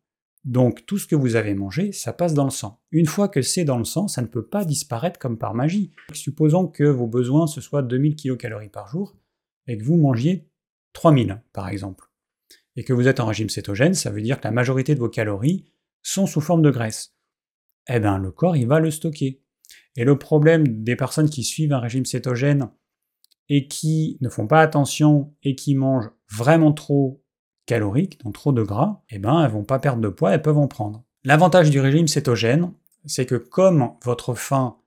Donc 0.45 0.85
tout 0.85 0.97
ce 0.97 1.05
que 1.05 1.17
vous 1.17 1.35
avez 1.35 1.53
mangé, 1.53 1.91
ça 1.91 2.13
passe 2.13 2.33
dans 2.33 2.45
le 2.45 2.49
sang. 2.49 2.81
Une 2.91 3.07
fois 3.07 3.27
que 3.27 3.41
c'est 3.41 3.65
dans 3.65 3.77
le 3.77 3.83
sang, 3.83 4.07
ça 4.07 4.21
ne 4.21 4.27
peut 4.27 4.47
pas 4.47 4.63
disparaître 4.63 5.19
comme 5.19 5.37
par 5.37 5.53
magie. 5.53 5.91
Supposons 6.13 6.65
que 6.65 6.85
vos 6.85 7.07
besoins 7.07 7.45
ce 7.45 7.59
soit 7.59 7.83
2000 7.83 8.15
kcal 8.15 8.69
par 8.71 8.87
jour 8.87 9.17
et 9.67 9.77
que 9.77 9.83
vous 9.83 9.97
mangiez 9.97 10.47
3000 10.93 11.43
par 11.51 11.67
exemple. 11.67 12.08
Et 12.79 12.85
que 12.85 12.93
vous 12.93 13.09
êtes 13.09 13.19
en 13.19 13.25
régime 13.25 13.49
cétogène, 13.49 13.93
ça 13.93 14.09
veut 14.09 14.21
dire 14.21 14.39
que 14.39 14.47
la 14.47 14.53
majorité 14.53 14.95
de 14.95 15.01
vos 15.01 15.09
calories 15.09 15.65
sont 16.01 16.25
sous 16.25 16.39
forme 16.39 16.61
de 16.61 16.71
graisse. 16.71 17.13
Eh 17.89 17.99
bien 17.99 18.17
le 18.17 18.31
corps 18.31 18.55
il 18.55 18.67
va 18.67 18.79
le 18.79 18.89
stocker. 18.89 19.41
Et 19.97 20.05
le 20.05 20.17
problème 20.17 20.81
des 20.81 20.95
personnes 20.95 21.29
qui 21.29 21.43
suivent 21.43 21.73
un 21.73 21.79
régime 21.79 22.05
cétogène 22.05 22.69
et 23.49 23.67
qui 23.67 24.17
ne 24.21 24.29
font 24.29 24.47
pas 24.47 24.61
attention 24.61 25.35
et 25.43 25.55
qui 25.55 25.75
mangent 25.75 26.09
vraiment 26.31 26.71
trop 26.71 27.21
calorique, 27.65 28.23
donc 28.23 28.35
trop 28.35 28.53
de 28.53 28.63
gras, 28.63 29.03
eh 29.09 29.19
ben 29.19 29.43
elles 29.43 29.51
vont 29.51 29.65
pas 29.65 29.79
perdre 29.79 30.01
de 30.01 30.07
poids, 30.07 30.31
elles 30.31 30.41
peuvent 30.41 30.57
en 30.57 30.69
prendre. 30.69 31.03
L'avantage 31.25 31.71
du 31.71 31.81
régime 31.81 32.07
cétogène, 32.07 32.71
c'est 33.03 33.25
que 33.25 33.35
comme 33.35 33.91
votre 34.05 34.35
faim, 34.35 34.77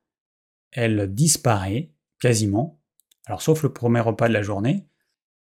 elle 0.71 1.13
disparaît 1.13 1.93
quasiment, 2.23 2.81
alors 3.27 3.43
sauf 3.43 3.63
le 3.63 3.71
premier 3.71 4.01
repas 4.01 4.29
de 4.29 4.33
la 4.33 4.43
journée, 4.43 4.89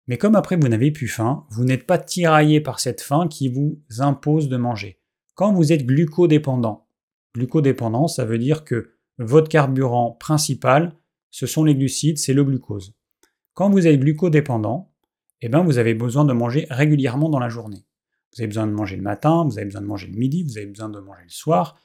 mais 0.08 0.18
comme 0.18 0.34
après 0.34 0.56
vous 0.56 0.68
n'avez 0.68 0.90
plus 0.90 1.08
faim, 1.08 1.44
vous 1.50 1.64
n'êtes 1.64 1.86
pas 1.86 1.98
tiraillé 1.98 2.60
par 2.60 2.80
cette 2.80 3.00
faim 3.00 3.28
qui 3.28 3.48
vous 3.48 3.80
impose 3.98 4.48
de 4.48 4.56
manger. 4.56 4.98
Quand 5.34 5.52
vous 5.52 5.72
êtes 5.72 5.86
glucodépendant, 5.86 6.86
glucodépendant, 7.34 8.08
ça 8.08 8.24
veut 8.24 8.38
dire 8.38 8.64
que 8.64 8.92
votre 9.18 9.48
carburant 9.48 10.12
principal, 10.12 10.94
ce 11.30 11.46
sont 11.46 11.64
les 11.64 11.74
glucides, 11.74 12.18
c'est 12.18 12.34
le 12.34 12.44
glucose. 12.44 12.94
Quand 13.54 13.70
vous 13.70 13.86
êtes 13.86 14.00
glucodépendant, 14.00 14.92
eh 15.40 15.48
ben 15.48 15.62
vous 15.62 15.78
avez 15.78 15.94
besoin 15.94 16.24
de 16.24 16.32
manger 16.32 16.66
régulièrement 16.70 17.28
dans 17.28 17.38
la 17.38 17.48
journée. 17.48 17.84
Vous 18.32 18.40
avez 18.40 18.48
besoin 18.48 18.66
de 18.66 18.72
manger 18.72 18.96
le 18.96 19.02
matin, 19.02 19.44
vous 19.44 19.58
avez 19.58 19.66
besoin 19.66 19.82
de 19.82 19.86
manger 19.86 20.06
le 20.06 20.16
midi, 20.16 20.42
vous 20.42 20.56
avez 20.56 20.66
besoin 20.66 20.88
de 20.88 21.00
manger 21.00 21.22
le 21.24 21.30
soir, 21.30 21.76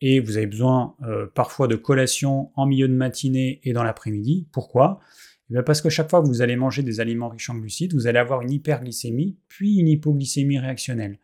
et 0.00 0.20
vous 0.20 0.36
avez 0.36 0.46
besoin 0.46 0.96
euh, 1.02 1.26
parfois 1.34 1.68
de 1.68 1.76
collation 1.76 2.50
en 2.54 2.66
milieu 2.66 2.88
de 2.88 2.94
matinée 2.94 3.60
et 3.64 3.72
dans 3.72 3.82
l'après-midi. 3.82 4.48
Pourquoi? 4.52 5.00
Eh 5.50 5.62
Parce 5.62 5.82
que 5.82 5.90
chaque 5.90 6.10
fois 6.10 6.22
que 6.22 6.26
vous 6.26 6.42
allez 6.42 6.56
manger 6.56 6.82
des 6.82 7.00
aliments 7.00 7.28
riches 7.28 7.50
en 7.50 7.56
glucides, 7.56 7.94
vous 7.94 8.06
allez 8.06 8.18
avoir 8.18 8.42
une 8.42 8.50
hyperglycémie, 8.50 9.36
puis 9.48 9.76
une 9.76 9.88
hypoglycémie 9.88 10.58
réactionnelle. 10.58 11.18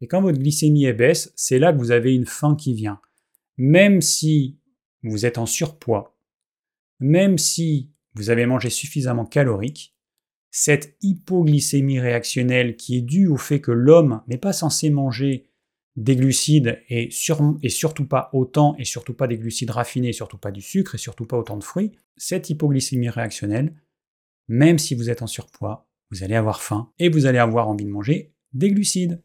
Et 0.00 0.06
quand 0.06 0.20
votre 0.20 0.38
glycémie 0.38 0.84
est 0.84 0.92
baisse, 0.92 1.32
c'est 1.36 1.58
là 1.58 1.72
que 1.72 1.78
vous 1.78 1.90
avez 1.90 2.14
une 2.14 2.26
faim 2.26 2.54
qui 2.54 2.74
vient. 2.74 3.00
Même 3.56 4.00
si 4.00 4.58
vous 5.02 5.24
êtes 5.24 5.38
en 5.38 5.46
surpoids, 5.46 6.16
même 7.00 7.38
si 7.38 7.90
vous 8.14 8.30
avez 8.30 8.46
mangé 8.46 8.70
suffisamment 8.70 9.24
calorique, 9.24 9.94
cette 10.50 10.96
hypoglycémie 11.02 12.00
réactionnelle 12.00 12.76
qui 12.76 12.98
est 12.98 13.02
due 13.02 13.26
au 13.26 13.36
fait 13.36 13.60
que 13.60 13.72
l'homme 13.72 14.22
n'est 14.26 14.38
pas 14.38 14.52
censé 14.52 14.90
manger 14.90 15.45
des 15.96 16.14
glucides 16.14 16.82
et, 16.88 17.10
surtout 17.10 18.06
pas 18.06 18.28
autant, 18.32 18.76
et 18.78 18.84
surtout 18.84 19.14
pas 19.14 19.26
des 19.26 19.38
glucides 19.38 19.70
raffinés, 19.70 20.12
surtout 20.12 20.38
pas 20.38 20.50
du 20.50 20.60
sucre, 20.60 20.94
et 20.94 20.98
surtout 20.98 21.24
pas 21.24 21.38
autant 21.38 21.56
de 21.56 21.64
fruits, 21.64 21.92
cette 22.16 22.50
hypoglycémie 22.50 23.08
réactionnelle, 23.08 23.74
même 24.48 24.78
si 24.78 24.94
vous 24.94 25.10
êtes 25.10 25.22
en 25.22 25.26
surpoids, 25.26 25.88
vous 26.10 26.22
allez 26.22 26.34
avoir 26.34 26.62
faim 26.62 26.90
et 26.98 27.08
vous 27.08 27.26
allez 27.26 27.38
avoir 27.38 27.68
envie 27.68 27.84
de 27.84 27.90
manger 27.90 28.34
des 28.52 28.70
glucides. 28.70 29.22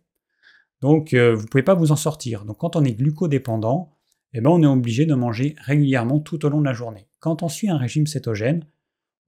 Donc 0.79 1.13
euh, 1.13 1.35
vous 1.35 1.43
ne 1.43 1.47
pouvez 1.47 1.63
pas 1.63 1.75
vous 1.75 1.91
en 1.91 1.95
sortir. 1.95 2.45
Donc 2.45 2.57
quand 2.57 2.75
on 2.75 2.83
est 2.83 2.93
glucodépendant, 2.93 3.97
eh 4.33 4.41
ben, 4.41 4.49
on 4.49 4.63
est 4.63 4.67
obligé 4.67 5.05
de 5.05 5.13
manger 5.13 5.55
régulièrement 5.59 6.19
tout 6.19 6.43
au 6.45 6.49
long 6.49 6.59
de 6.59 6.65
la 6.65 6.73
journée. 6.73 7.07
Quand 7.19 7.43
on 7.43 7.49
suit 7.49 7.69
un 7.69 7.77
régime 7.77 8.07
cétogène, 8.07 8.65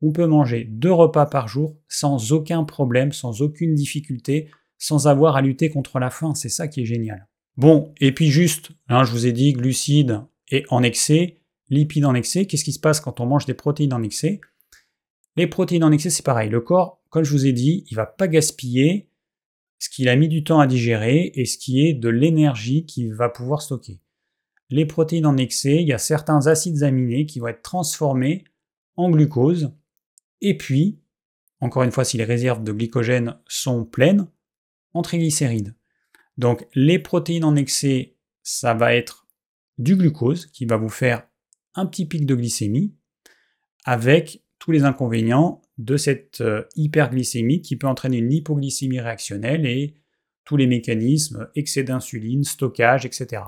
on 0.02 0.12
peut 0.12 0.26
manger 0.26 0.64
deux 0.64 0.92
repas 0.92 1.26
par 1.26 1.48
jour 1.48 1.78
sans 1.88 2.32
aucun 2.32 2.64
problème, 2.64 3.12
sans 3.12 3.42
aucune 3.42 3.76
difficulté, 3.76 4.50
sans 4.78 5.08
avoir 5.08 5.36
à 5.36 5.42
lutter 5.42 5.70
contre 5.70 6.00
la 6.00 6.10
faim. 6.10 6.34
C'est 6.34 6.50
ça 6.50 6.68
qui 6.68 6.82
est 6.82 6.86
génial. 6.86 7.28
Bon, 7.56 7.94
et 8.00 8.12
puis 8.12 8.32
juste, 8.32 8.72
hein, 8.88 9.04
je 9.04 9.12
vous 9.12 9.28
ai 9.28 9.32
dit 9.32 9.54
glucides 9.54 10.22
et 10.50 10.66
en 10.70 10.82
excès, 10.82 11.42
lipides 11.70 12.06
en 12.06 12.16
excès. 12.16 12.46
Qu'est-ce 12.46 12.64
qui 12.64 12.74
se 12.74 12.80
passe 12.80 13.00
quand 13.00 13.20
on 13.20 13.26
mange 13.26 13.46
des 13.46 13.54
protéines 13.54 13.94
en 13.94 14.04
excès? 14.04 14.42
Les 15.36 15.48
protéines 15.48 15.84
en 15.84 15.92
excès, 15.92 16.10
c'est 16.10 16.26
pareil. 16.26 16.50
Le 16.50 16.62
corps, 16.62 17.02
comme 17.10 17.24
je 17.24 17.32
vous 17.32 17.46
ai 17.46 17.54
dit, 17.54 17.86
il 17.90 17.96
va 17.96 18.06
pas 18.06 18.28
gaspiller 18.28 19.10
ce 19.80 19.90
qu'il 19.90 20.10
a 20.10 20.16
mis 20.16 20.30
du 20.30 20.44
temps 20.44 20.60
à 20.60 20.68
digérer 20.68 21.32
et 21.36 21.46
ce 21.46 21.58
qui 21.58 21.86
est 21.86 21.94
de 21.94 22.10
l'énergie 22.10 22.86
qu'il 22.86 23.14
va 23.14 23.30
pouvoir 23.30 23.62
stocker. 23.62 24.00
Les 24.70 24.86
protéines 24.86 25.26
en 25.26 25.38
excès, 25.38 25.82
il 25.82 25.88
y 25.88 25.94
a 25.94 25.98
certains 25.98 26.48
acides 26.48 26.84
aminés 26.84 27.26
qui 27.26 27.40
vont 27.40 27.48
être 27.48 27.62
transformés 27.62 28.46
en 28.96 29.10
glucose 29.10 29.74
et 30.42 30.58
puis, 30.58 31.00
encore 31.60 31.84
une 31.84 31.92
fois, 31.92 32.04
si 32.04 32.18
les 32.18 32.24
réserves 32.24 32.64
de 32.64 32.72
glycogène 32.72 33.38
sont 33.48 33.86
pleines, 33.86 34.28
en 34.94 35.02
triglycérides. 35.02 35.76
Donc 36.38 36.66
les 36.74 37.00
protéines 37.00 37.44
en 37.44 37.56
excès, 37.56 38.16
ça 38.42 38.74
va 38.74 38.96
être 38.96 39.28
du 39.78 39.96
glucose 39.96 40.48
qui 40.48 40.66
va 40.66 40.78
vous 40.78 40.90
faire 40.90 41.28
un 41.76 41.86
petit 41.86 42.06
pic 42.06 42.26
de 42.26 42.36
glycémie 42.36 42.96
avec 43.86 44.44
tous 44.60 44.72
les 44.72 44.84
inconvénients 44.84 45.62
de 45.78 45.98
cette 45.98 46.42
euh, 46.42 46.64
hyperglycémie 46.76 47.62
qui 47.62 47.76
peut 47.76 47.88
entraîner 47.88 48.18
une 48.18 48.32
hypoglycémie 48.32 49.00
réactionnelle 49.00 49.66
et 49.66 49.96
tous 50.46 50.58
les 50.58 50.68
mécanismes, 50.68 51.50
excès 51.56 51.84
d'insuline, 51.84 52.44
stockage, 52.44 53.06
etc. 53.06 53.44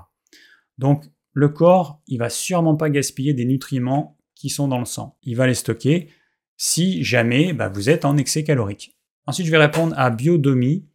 Donc 0.78 1.06
le 1.34 1.50
corps, 1.50 2.02
il 2.08 2.18
va 2.18 2.30
sûrement 2.30 2.76
pas 2.76 2.90
gaspiller 2.90 3.34
des 3.34 3.46
nutriments 3.46 4.18
qui 4.34 4.50
sont 4.50 4.68
dans 4.68 4.80
le 4.80 4.86
sang. 4.86 5.18
Il 5.24 5.36
va 5.36 5.48
les 5.48 5.54
stocker 5.54 6.10
si 6.58 7.04
jamais 7.04 7.54
bah, 7.54 7.70
vous 7.70 7.90
êtes 7.90 8.06
en 8.06 8.18
excès 8.18 8.44
calorique. 8.44 8.98
Ensuite, 9.26 9.46
je 9.46 9.52
vais 9.52 9.58
répondre 9.58 9.94
à 9.98 10.10
Biodomi. 10.10 10.88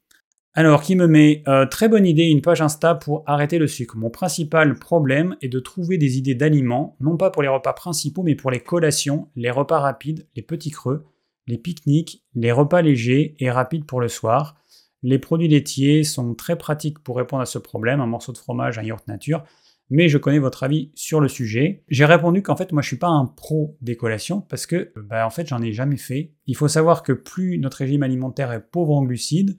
Alors, 0.52 0.82
qui 0.82 0.96
me 0.96 1.06
met 1.06 1.44
euh, 1.46 1.64
très 1.64 1.88
bonne 1.88 2.04
idée 2.04 2.24
une 2.24 2.42
page 2.42 2.60
Insta 2.60 2.96
pour 2.96 3.22
arrêter 3.26 3.58
le 3.58 3.68
sucre. 3.68 3.96
Mon 3.96 4.10
principal 4.10 4.74
problème 4.74 5.36
est 5.42 5.48
de 5.48 5.60
trouver 5.60 5.96
des 5.96 6.18
idées 6.18 6.34
d'aliments, 6.34 6.96
non 6.98 7.16
pas 7.16 7.30
pour 7.30 7.42
les 7.42 7.48
repas 7.48 7.72
principaux, 7.72 8.24
mais 8.24 8.34
pour 8.34 8.50
les 8.50 8.58
collations, 8.58 9.28
les 9.36 9.52
repas 9.52 9.78
rapides, 9.78 10.26
les 10.34 10.42
petits 10.42 10.72
creux, 10.72 11.06
les 11.46 11.56
pique-niques, 11.56 12.24
les 12.34 12.50
repas 12.50 12.82
légers 12.82 13.36
et 13.38 13.48
rapides 13.48 13.84
pour 13.84 14.00
le 14.00 14.08
soir. 14.08 14.56
Les 15.04 15.20
produits 15.20 15.46
laitiers 15.46 16.02
sont 16.02 16.34
très 16.34 16.58
pratiques 16.58 16.98
pour 16.98 17.16
répondre 17.16 17.42
à 17.42 17.46
ce 17.46 17.58
problème, 17.58 18.00
un 18.00 18.06
morceau 18.06 18.32
de 18.32 18.38
fromage, 18.38 18.76
un 18.76 18.82
yaourt 18.82 19.06
nature, 19.06 19.44
mais 19.88 20.08
je 20.08 20.18
connais 20.18 20.40
votre 20.40 20.64
avis 20.64 20.90
sur 20.96 21.20
le 21.20 21.28
sujet. 21.28 21.84
J'ai 21.88 22.04
répondu 22.04 22.42
qu'en 22.42 22.56
fait, 22.56 22.72
moi, 22.72 22.82
je 22.82 22.88
suis 22.88 22.98
pas 22.98 23.08
un 23.08 23.26
pro 23.26 23.76
des 23.82 23.96
collations 23.96 24.40
parce 24.40 24.66
que, 24.66 24.92
bah, 24.96 25.24
en 25.24 25.30
fait, 25.30 25.46
j'en 25.46 25.62
ai 25.62 25.72
jamais 25.72 25.96
fait. 25.96 26.32
Il 26.46 26.56
faut 26.56 26.68
savoir 26.68 27.04
que 27.04 27.12
plus 27.12 27.58
notre 27.58 27.78
régime 27.78 28.02
alimentaire 28.02 28.50
est 28.50 28.60
pauvre 28.60 28.94
en 28.94 29.04
glucides, 29.04 29.56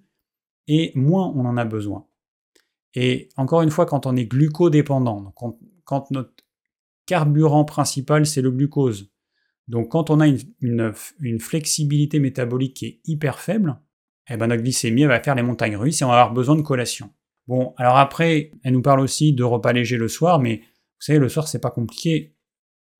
et 0.68 0.92
moins 0.96 1.32
on 1.36 1.46
en 1.46 1.58
a 1.58 1.66
besoin. 1.66 2.06
Et 2.94 3.30
encore 3.38 3.62
une 3.62 3.72
fois, 3.72 3.86
quand 3.86 4.06
on 4.06 4.16
est 4.16 4.26
glucodépendant, 4.26 5.34
quand 5.86 6.12
notre 6.12 6.34
carburant 7.06 7.66
principal, 7.66 8.26
c'est 8.26 8.42
le 8.42 8.52
glucose, 8.52 9.12
donc 9.72 9.90
quand 9.90 10.10
on 10.10 10.20
a 10.20 10.28
une, 10.28 11.40
flexibilité 11.40 12.20
métabolique 12.20 12.76
qui 12.76 12.86
est 12.86 13.00
hyper 13.06 13.40
faible, 13.40 13.80
eh 14.30 14.36
ben 14.36 14.48
notre 14.48 14.64
glycémie 14.64 15.06
va 15.06 15.22
faire 15.22 15.34
les 15.34 15.44
montagnes 15.44 15.78
russes 15.78 16.02
et 16.02 16.06
on 16.06 16.10
va 16.10 16.20
avoir 16.20 16.34
besoin 16.34 16.58
de 16.58 16.62
collation. 16.62 17.10
Bon, 17.48 17.74
alors 17.78 17.98
après, 17.98 18.52
elle 18.64 18.74
nous 18.74 18.82
parle 18.82 19.00
aussi 19.00 19.32
de 19.32 19.44
repas 19.46 19.72
légers 19.72 19.98
le 19.98 20.10
soir, 20.10 20.40
mais 20.40 20.58
vous 20.58 21.06
savez, 21.06 21.20
le 21.20 21.30
soir, 21.30 21.48
c'est 21.48 21.62
pas 21.62 21.72
compliqué. 21.72 22.36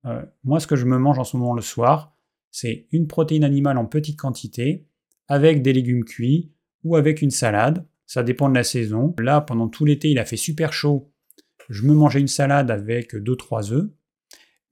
Euh, 0.06 0.22
moi, 0.44 0.60
ce 0.60 0.66
que 0.66 0.74
je 0.74 0.86
me 0.86 0.98
mange 0.98 1.18
en 1.18 1.24
ce 1.24 1.36
moment 1.36 1.54
le 1.54 1.60
soir, 1.60 2.16
c'est 2.50 2.86
une 2.90 3.06
protéine 3.06 3.44
animale 3.44 3.76
en 3.76 3.84
petite 3.84 4.18
quantité, 4.18 4.86
avec 5.28 5.60
des 5.62 5.74
légumes 5.74 6.04
cuits 6.04 6.52
ou 6.84 6.96
avec 6.96 7.22
une 7.22 7.30
salade. 7.30 7.86
Ça 8.06 8.22
dépend 8.22 8.48
de 8.48 8.54
la 8.54 8.64
saison. 8.64 9.14
Là, 9.18 9.40
pendant 9.40 9.68
tout 9.68 9.84
l'été, 9.84 10.10
il 10.10 10.18
a 10.18 10.24
fait 10.24 10.36
super 10.36 10.72
chaud. 10.72 11.10
Je 11.68 11.84
me 11.84 11.94
mangeais 11.94 12.20
une 12.20 12.28
salade 12.28 12.70
avec 12.70 13.14
2-3 13.14 13.72
œufs. 13.72 13.90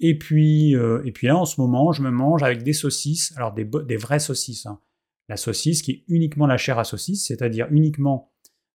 Et 0.00 0.18
puis, 0.18 0.74
euh, 0.74 1.02
et 1.04 1.12
puis 1.12 1.26
là, 1.26 1.36
en 1.36 1.44
ce 1.44 1.60
moment, 1.60 1.92
je 1.92 2.02
me 2.02 2.10
mange 2.10 2.42
avec 2.42 2.62
des 2.62 2.72
saucisses, 2.72 3.32
alors 3.36 3.52
des, 3.52 3.96
vraies 3.96 4.18
saucisses. 4.18 4.66
Hein. 4.66 4.80
La 5.28 5.36
saucisse 5.36 5.82
qui 5.82 5.90
est 5.92 6.04
uniquement 6.08 6.46
la 6.46 6.56
chair 6.56 6.78
à 6.78 6.84
saucisse, 6.84 7.26
c'est-à-dire 7.26 7.68
uniquement 7.70 8.32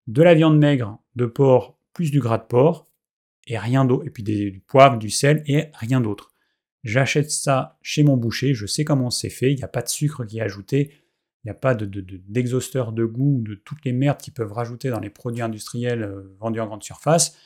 de 0.08 0.22
la 0.22 0.36
viande 0.36 0.58
maigre 0.58 1.00
de 1.16 1.26
porc 1.26 1.80
plus 1.94 2.12
du 2.12 2.20
gras 2.20 2.38
de 2.38 2.44
porc, 2.44 2.88
et 3.48 3.58
rien 3.58 3.86
d'autre, 3.86 4.06
et 4.06 4.10
puis 4.10 4.24
du 4.24 4.64
poivre, 4.68 4.98
du 4.98 5.10
sel, 5.10 5.44
et 5.48 5.70
rien 5.74 6.02
d'autre. 6.02 6.34
J'achète 6.84 7.32
ça 7.32 7.80
chez 7.82 8.04
mon 8.04 8.18
boucher, 8.18 8.54
je 8.54 8.68
sais 8.68 8.84
comment 8.84 9.10
c'est 9.10 9.30
fait, 9.30 9.52
il 9.52 9.56
n'y 9.56 9.64
a 9.64 9.68
pas 9.68 9.82
de 9.82 9.90
sucre 9.90 10.26
qui 10.26 10.38
est 10.38 10.42
ajouté, 10.42 10.92
n'y 11.46 11.52
a 11.52 11.56
pas 11.56 11.76
d'exhausteur 11.76 12.92
de, 12.92 13.04
de, 13.04 13.06
goût, 13.06 13.42
de 13.42 13.56
toutes 13.56 13.84
les 13.86 13.94
merdes 13.94 14.20
qu'ils 14.20 14.34
peuvent 14.34 14.52
rajouter 14.52 14.90
dans 14.90 15.00
les 15.00 15.10
produits 15.10 15.42
industriels 15.42 16.04
euh, 16.04 16.36
vendus 16.40 16.60
en 16.60 16.68
grande 16.68 16.84
surface. 16.84 17.38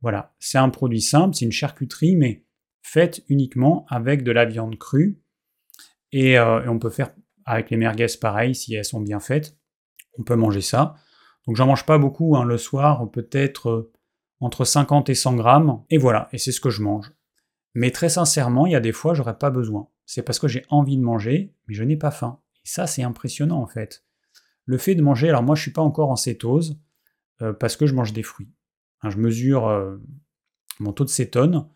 Voilà, 0.00 0.34
c'est 0.38 0.58
un 0.58 0.70
produit 0.70 1.00
simple, 1.00 1.34
c'est 1.34 1.44
une 1.44 1.52
charcuterie, 1.52 2.16
mais 2.16 2.44
faite 2.82 3.24
uniquement 3.28 3.86
avec 3.88 4.22
de 4.22 4.32
la 4.32 4.44
viande 4.44 4.78
crue. 4.78 5.20
Et, 6.12 6.38
euh, 6.38 6.70
on 6.70 6.78
peut 6.78 6.90
faire 6.90 7.10
avec 7.44 7.70
les 7.70 7.76
merguez 7.76 8.06
pareil, 8.20 8.54
si 8.54 8.74
elles 8.74 8.84
sont 8.84 9.00
bien 9.00 9.20
faites. 9.20 9.58
On 10.18 10.22
peut 10.22 10.36
manger 10.36 10.60
ça. 10.60 10.94
Donc 11.46 11.56
j'en 11.56 11.66
mange 11.66 11.84
pas 11.84 11.98
beaucoup 11.98 12.36
hein, 12.36 12.44
le 12.44 12.56
soir, 12.56 13.10
peut-être 13.10 13.68
euh, 13.68 13.92
entre 14.40 14.64
50 14.64 15.10
et 15.10 15.14
100 15.14 15.34
grammes. 15.34 15.82
Et 15.90 15.98
voilà, 15.98 16.28
et 16.32 16.38
c'est 16.38 16.52
ce 16.52 16.60
que 16.60 16.70
je 16.70 16.82
mange. 16.82 17.12
Mais 17.74 17.90
très 17.90 18.08
sincèrement, 18.08 18.66
il 18.66 18.72
y 18.72 18.76
a 18.76 18.80
des 18.80 18.92
fois, 18.92 19.14
j'aurais 19.14 19.38
pas 19.38 19.50
besoin. 19.50 19.88
C'est 20.06 20.22
parce 20.22 20.38
que 20.38 20.48
j'ai 20.48 20.64
envie 20.68 20.96
de 20.96 21.02
manger, 21.02 21.54
mais 21.66 21.74
je 21.74 21.82
n'ai 21.82 21.96
pas 21.96 22.10
faim. 22.10 22.40
Et 22.64 22.68
ça, 22.68 22.86
c'est 22.86 23.02
impressionnant 23.02 23.60
en 23.60 23.66
fait. 23.66 24.04
Le 24.66 24.78
fait 24.78 24.94
de 24.94 25.02
manger, 25.02 25.28
alors 25.28 25.42
moi 25.42 25.54
je 25.54 25.62
suis 25.62 25.72
pas 25.72 25.82
encore 25.82 26.10
en 26.10 26.16
cétose, 26.16 26.80
euh, 27.42 27.52
parce 27.52 27.76
que 27.76 27.86
je 27.86 27.94
mange 27.94 28.12
des 28.12 28.22
fruits. 28.22 28.52
Hein, 29.02 29.10
je 29.10 29.18
mesure 29.18 29.68
mon 30.80 30.92
taux 30.92 31.04
de 31.04 31.10
cétone, 31.10 31.68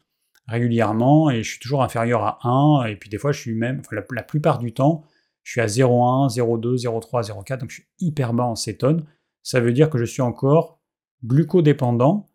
régulièrement 0.49 1.31
et 1.31 1.43
je 1.43 1.51
suis 1.51 1.61
toujours 1.61 1.83
inférieur 1.83 2.23
à 2.23 2.39
1. 2.43 2.87
Et 2.87 2.97
puis 2.97 3.11
des 3.11 3.19
fois, 3.19 3.33
je 3.33 3.41
suis 3.41 3.55
même, 3.55 3.83
la, 3.93 4.23
plupart 4.23 4.59
du 4.59 4.73
temps, 4.73 5.05
je 5.43 5.53
suis 5.53 5.61
à 5.61 5.67
0,1, 5.67 6.35
0,2, 6.35 6.83
0,3, 6.83 7.29
0,4. 7.29 7.61
Donc 7.61 7.71
je 7.71 7.77
suis 7.77 7.89
hyper 8.01 8.35
bas 8.35 8.45
en 8.45 8.57
cétone. 8.57 9.07
Ça 9.43 9.61
veut 9.61 9.73
dire 9.73 9.91
que 9.91 9.99
je 9.99 10.05
suis 10.05 10.23
encore 10.23 10.81
glucodépendant, 11.25 12.29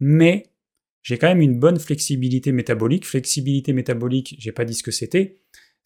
mais 0.00 0.50
j'ai 1.02 1.18
quand 1.18 1.28
même 1.28 1.40
une 1.40 1.58
bonne 1.58 1.78
flexibilité 1.78 2.52
métabolique. 2.52 3.06
Flexibilité 3.06 3.72
métabolique, 3.72 4.36
j'ai 4.38 4.52
pas 4.52 4.64
dit 4.64 4.74
ce 4.74 4.82
que 4.82 4.90
c'était. 4.90 5.40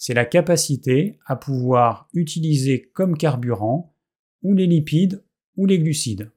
C'est 0.05 0.15
la 0.15 0.25
capacité 0.25 1.21
à 1.27 1.37
pouvoir 1.37 2.09
utiliser 2.13 2.91
comme 2.93 3.17
carburant 3.17 3.95
ou 4.43 4.53
les 4.53 4.67
lipides 4.67 5.23
ou 5.57 5.65
les 5.65 5.79
glucides. 5.79 6.33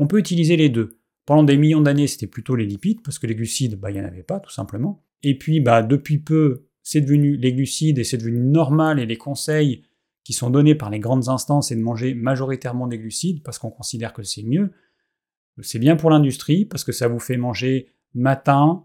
On 0.00 0.08
peut 0.08 0.18
utiliser 0.18 0.56
les 0.56 0.70
deux. 0.70 0.98
Pendant 1.24 1.44
des 1.44 1.56
millions 1.56 1.80
d'années, 1.80 2.08
c'était 2.08 2.26
plutôt 2.26 2.56
les 2.56 2.66
lipides, 2.66 3.02
parce 3.04 3.20
que 3.20 3.28
les 3.28 3.36
glucides, 3.36 3.78
bah, 3.78 3.92
il 3.92 3.94
n'y 3.94 4.00
en 4.00 4.08
avait 4.08 4.24
pas, 4.24 4.40
tout 4.40 4.50
simplement. 4.50 5.04
Et 5.22 5.38
puis, 5.38 5.60
bah, 5.60 5.84
depuis 5.84 6.18
peu, 6.18 6.66
c'est 6.82 7.00
devenu 7.00 7.36
les 7.36 7.52
glucides 7.52 8.00
et 8.00 8.02
c'est 8.02 8.18
devenu 8.18 8.40
normal, 8.40 8.98
et 8.98 9.06
les 9.06 9.16
conseils 9.16 9.84
qui 10.24 10.32
sont 10.32 10.50
donnés 10.50 10.74
par 10.74 10.90
les 10.90 10.98
grandes 10.98 11.28
instances, 11.28 11.68
c'est 11.68 11.76
de 11.76 11.82
manger 11.82 12.12
majoritairement 12.12 12.88
des 12.88 12.98
glucides, 12.98 13.44
parce 13.44 13.60
qu'on 13.60 13.70
considère 13.70 14.14
que 14.14 14.24
c'est 14.24 14.42
mieux. 14.42 14.72
C'est 15.62 15.78
bien 15.78 15.94
pour 15.94 16.10
l'industrie, 16.10 16.64
parce 16.64 16.82
que 16.82 16.90
ça 16.90 17.06
vous 17.06 17.20
fait 17.20 17.36
manger 17.36 17.86
matin, 18.14 18.84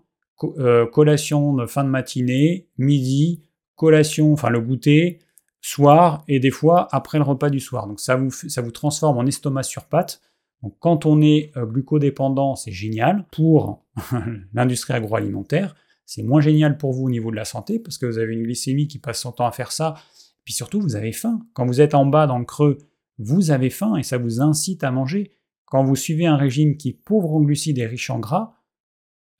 euh, 0.59 0.85
collation 0.85 1.55
de 1.55 1.65
fin 1.65 1.83
de 1.83 1.89
matinée, 1.89 2.69
midi, 2.77 3.47
collation, 3.81 4.31
enfin 4.31 4.49
le 4.51 4.61
goûter, 4.61 5.17
soir, 5.59 6.23
et 6.27 6.39
des 6.39 6.51
fois 6.51 6.87
après 6.91 7.17
le 7.17 7.23
repas 7.23 7.49
du 7.49 7.59
soir. 7.59 7.87
Donc 7.87 7.99
ça 7.99 8.15
vous, 8.15 8.29
ça 8.29 8.61
vous 8.61 8.71
transforme 8.71 9.17
en 9.17 9.25
estomac 9.25 9.63
sur 9.63 9.85
pâte, 9.85 10.21
donc 10.61 10.75
quand 10.79 11.05
on 11.05 11.21
est 11.21 11.51
euh, 11.57 11.65
glucodépendant, 11.65 12.55
c'est 12.55 12.71
génial 12.71 13.25
pour 13.31 13.83
l'industrie 14.53 14.93
agroalimentaire. 14.93 15.75
C'est 16.05 16.23
moins 16.23 16.41
génial 16.41 16.77
pour 16.77 16.93
vous 16.93 17.05
au 17.05 17.09
niveau 17.09 17.31
de 17.31 17.35
la 17.35 17.45
santé 17.45 17.79
parce 17.79 17.97
que 17.97 18.05
vous 18.05 18.17
avez 18.17 18.33
une 18.33 18.43
glycémie 18.43 18.87
qui 18.87 18.99
passe 18.99 19.21
son 19.21 19.31
temps 19.31 19.47
à 19.47 19.51
faire 19.51 19.71
ça. 19.71 19.95
Puis 20.43 20.53
surtout, 20.53 20.81
vous 20.81 20.95
avez 20.95 21.13
faim. 21.13 21.39
Quand 21.53 21.65
vous 21.65 21.81
êtes 21.81 21.93
en 21.93 22.05
bas 22.05 22.27
dans 22.27 22.37
le 22.37 22.45
creux, 22.45 22.77
vous 23.17 23.51
avez 23.51 23.69
faim 23.69 23.95
et 23.95 24.03
ça 24.03 24.17
vous 24.17 24.41
incite 24.41 24.83
à 24.83 24.91
manger. 24.91 25.31
Quand 25.65 25.83
vous 25.83 25.95
suivez 25.95 26.25
un 26.25 26.35
régime 26.35 26.77
qui 26.77 26.89
est 26.89 27.01
pauvre 27.05 27.33
en 27.33 27.41
glucides 27.41 27.79
et 27.79 27.85
riche 27.85 28.09
en 28.09 28.19
gras, 28.19 28.53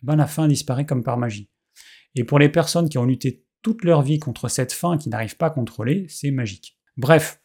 eh 0.01 0.05
ben 0.05 0.15
la 0.15 0.27
faim 0.27 0.47
disparaît 0.47 0.85
comme 0.85 1.03
par 1.03 1.17
magie. 1.17 1.49
Et 2.15 2.23
pour 2.23 2.39
les 2.39 2.49
personnes 2.49 2.89
qui 2.89 2.97
ont 2.97 3.05
lutté 3.05 3.45
toute 3.61 3.83
leur 3.83 4.01
vie 4.01 4.19
contre 4.19 4.47
cette 4.47 4.73
faim 4.73 4.97
qui 4.97 5.09
n'arrivent 5.09 5.37
pas 5.37 5.47
à 5.47 5.51
contrôler, 5.51 6.05
c'est 6.09 6.31
magique. 6.31 6.77
Bref, 6.97 7.41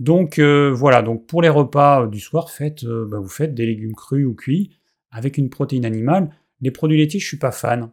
donc 0.00 0.38
euh, 0.38 0.72
voilà, 0.72 1.02
donc 1.02 1.26
pour 1.26 1.42
les 1.42 1.50
repas 1.50 2.02
euh, 2.02 2.06
du 2.08 2.20
soir, 2.20 2.50
faites, 2.50 2.84
euh, 2.84 3.06
bah, 3.06 3.18
vous 3.18 3.28
faites 3.28 3.54
des 3.54 3.66
légumes 3.66 3.94
crus 3.94 4.26
ou 4.26 4.34
cuits 4.34 4.78
avec 5.10 5.36
une 5.36 5.50
protéine 5.50 5.84
animale. 5.84 6.30
Les 6.60 6.70
produits 6.70 6.98
laitiers, 6.98 7.20
je 7.20 7.26
suis 7.26 7.38
pas 7.38 7.52
fan. 7.52 7.90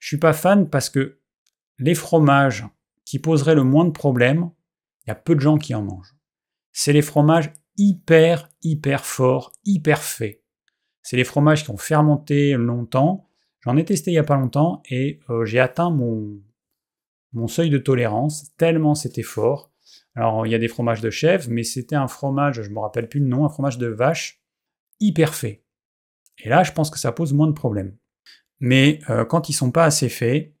Je 0.00 0.08
suis 0.08 0.18
pas 0.18 0.32
fan 0.32 0.68
parce 0.68 0.90
que 0.90 1.20
les 1.78 1.94
fromages 1.94 2.66
qui 3.04 3.20
poseraient 3.20 3.54
le 3.54 3.62
moins 3.62 3.84
de 3.84 3.90
problèmes, 3.90 4.50
il 5.04 5.10
y 5.10 5.12
a 5.12 5.14
peu 5.14 5.36
de 5.36 5.40
gens 5.40 5.56
qui 5.56 5.74
en 5.74 5.82
mangent. 5.82 6.16
C'est 6.72 6.92
les 6.92 7.02
fromages 7.02 7.52
hyper, 7.76 8.48
hyper 8.62 9.04
forts, 9.04 9.52
hyper 9.64 10.02
faits. 10.02 10.42
C'est 11.02 11.16
les 11.16 11.24
fromages 11.24 11.62
qui 11.62 11.70
ont 11.70 11.76
fermenté 11.76 12.54
longtemps. 12.54 13.28
J'en 13.60 13.76
ai 13.76 13.84
testé 13.84 14.10
il 14.10 14.14
n'y 14.14 14.18
a 14.18 14.24
pas 14.24 14.36
longtemps 14.36 14.82
et 14.90 15.20
j'ai 15.44 15.60
atteint 15.60 15.90
mon, 15.90 16.40
mon 17.32 17.48
seuil 17.48 17.70
de 17.70 17.78
tolérance 17.78 18.54
tellement 18.56 18.94
c'était 18.94 19.22
fort. 19.22 19.72
Alors, 20.14 20.46
il 20.46 20.50
y 20.50 20.54
a 20.54 20.58
des 20.58 20.68
fromages 20.68 21.02
de 21.02 21.10
chèvre, 21.10 21.46
mais 21.50 21.62
c'était 21.62 21.94
un 21.94 22.08
fromage, 22.08 22.62
je 22.62 22.68
ne 22.68 22.74
me 22.74 22.80
rappelle 22.80 23.08
plus 23.08 23.20
le 23.20 23.26
nom, 23.26 23.44
un 23.44 23.50
fromage 23.50 23.76
de 23.76 23.86
vache 23.86 24.40
hyper 24.98 25.34
fait. 25.34 25.62
Et 26.38 26.48
là, 26.48 26.62
je 26.62 26.72
pense 26.72 26.90
que 26.90 26.98
ça 26.98 27.12
pose 27.12 27.34
moins 27.34 27.46
de 27.46 27.52
problèmes. 27.52 27.96
Mais 28.60 29.00
euh, 29.10 29.24
quand 29.24 29.48
ils 29.48 29.52
sont 29.52 29.70
pas 29.70 29.84
assez 29.84 30.08
faits, 30.08 30.54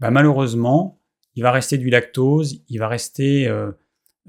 bah, 0.00 0.10
malheureusement, 0.10 1.00
il 1.34 1.42
va 1.42 1.52
rester 1.52 1.78
du 1.78 1.90
lactose, 1.90 2.64
il 2.68 2.78
va 2.78 2.88
rester. 2.88 3.46
Euh, 3.46 3.72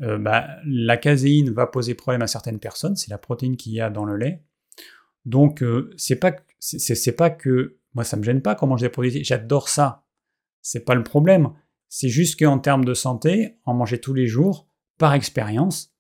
euh, 0.02 0.18
bah, 0.18 0.48
la 0.66 0.98
caséine 0.98 1.50
va 1.50 1.68
poser 1.68 1.94
problème 1.94 2.22
à 2.22 2.28
certaines 2.28 2.60
personnes, 2.60 2.96
c'est 2.96 3.10
la 3.10 3.18
protéine 3.18 3.58
qu'il 3.58 3.74
y 3.74 3.82
a 3.82 3.90
dans 3.90 4.06
le 4.06 4.16
lait. 4.16 4.44
Donc, 5.26 5.64
c'est 5.98 6.16
pas, 6.16 6.36
c'est, 6.60 7.16
pas 7.16 7.30
que. 7.30 7.78
Moi, 7.94 8.04
ça 8.04 8.18
me 8.18 8.24
gêne 8.24 8.42
pas 8.42 8.56
quand 8.56 8.68
on 8.68 8.70
mange 8.70 8.82
des 8.82 8.90
produits. 8.90 9.24
J'adore 9.24 9.68
ça. 9.68 10.06
C'est 10.62 10.86
pas 10.86 10.96
le 10.96 11.04
problème. 11.04 11.52
C'est 11.90 12.10
juste 12.10 12.40
qu'en 12.40 12.60
termes 12.60 12.86
de 12.86 12.94
santé, 12.94 13.58
en 13.66 13.74
manger 13.74 14.00
tous 14.00 14.14
les 14.14 14.28
jours, 14.28 14.68
par 15.00 15.16
expérience, 15.16 15.96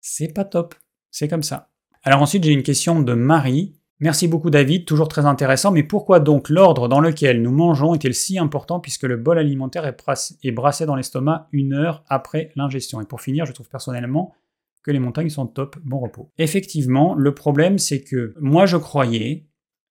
c'est 0.00 0.32
pas 0.32 0.44
top. 0.44 0.74
C'est 1.10 1.28
comme 1.28 1.42
ça. 1.42 1.70
Alors 2.02 2.22
ensuite, 2.22 2.44
j'ai 2.44 2.52
une 2.52 2.62
question 2.62 3.00
de 3.02 3.12
Marie. 3.12 3.76
Merci 3.98 4.28
beaucoup 4.28 4.48
David, 4.48 4.86
toujours 4.86 5.08
très 5.08 5.26
intéressant, 5.26 5.70
mais 5.72 5.82
pourquoi 5.82 6.20
donc 6.20 6.48
l'ordre 6.48 6.88
dans 6.88 7.00
lequel 7.00 7.42
nous 7.42 7.50
mangeons 7.50 7.94
est-il 7.94 8.14
si 8.14 8.38
important 8.38 8.80
puisque 8.80 9.02
le 9.02 9.18
bol 9.18 9.38
alimentaire 9.38 9.84
est 9.84 10.52
brassé 10.52 10.86
dans 10.86 10.96
l'estomac 10.96 11.48
une 11.52 11.74
heure 11.74 12.02
après 12.08 12.50
l'ingestion? 12.56 13.02
Et 13.02 13.04
pour 13.04 13.20
finir, 13.20 13.44
je 13.44 13.52
trouve 13.52 13.68
personnellement 13.68 14.34
que 14.82 14.90
les 14.90 15.00
montagnes 15.00 15.28
sont 15.28 15.46
top, 15.46 15.76
bon 15.84 15.98
repos. 15.98 16.32
Effectivement, 16.38 17.14
le 17.14 17.34
problème 17.34 17.78
c'est 17.78 18.00
que 18.00 18.32
moi 18.40 18.64
je 18.64 18.78
croyais 18.78 19.50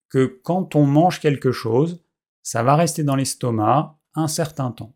que 0.10 0.40
quand 0.44 0.76
on 0.76 0.88
mange 0.88 1.20
quelque 1.20 1.52
chose, 1.52 2.04
ça 2.42 2.64
va 2.64 2.76
rester 2.76 3.04
dans 3.04 3.16
l'estomac 3.16 4.00
un 4.16 4.28
certain 4.28 4.72
temps 4.72 4.96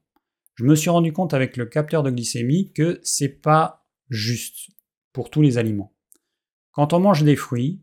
je 0.55 0.65
me 0.65 0.75
suis 0.75 0.89
rendu 0.89 1.13
compte 1.13 1.33
avec 1.33 1.57
le 1.57 1.65
capteur 1.65 2.03
de 2.03 2.11
glycémie 2.11 2.71
que 2.73 2.99
c'est 3.03 3.41
pas 3.41 3.87
juste 4.09 4.69
pour 5.11 5.29
tous 5.29 5.41
les 5.41 5.57
aliments. 5.57 5.95
Quand 6.71 6.93
on 6.93 6.99
mange 6.99 7.23
des 7.23 7.35
fruits, 7.35 7.81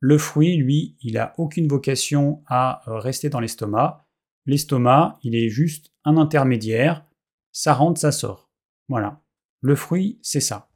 le 0.00 0.18
fruit, 0.18 0.56
lui, 0.56 0.96
il 1.00 1.16
a 1.16 1.32
aucune 1.38 1.68
vocation 1.68 2.42
à 2.48 2.82
euh, 2.88 2.98
rester 2.98 3.28
dans 3.28 3.40
l'estomac. 3.40 4.04
L'estomac, 4.46 5.18
il 5.22 5.36
est 5.36 5.48
juste 5.48 5.92
un 6.04 6.16
intermédiaire, 6.16 7.06
ça 7.52 7.72
rentre, 7.72 8.00
ça 8.00 8.10
sort. 8.10 8.50
Voilà. 8.88 9.22
Le 9.60 9.76
fruit, 9.76 10.18
c'est 10.22 10.40
ça. 10.40 10.70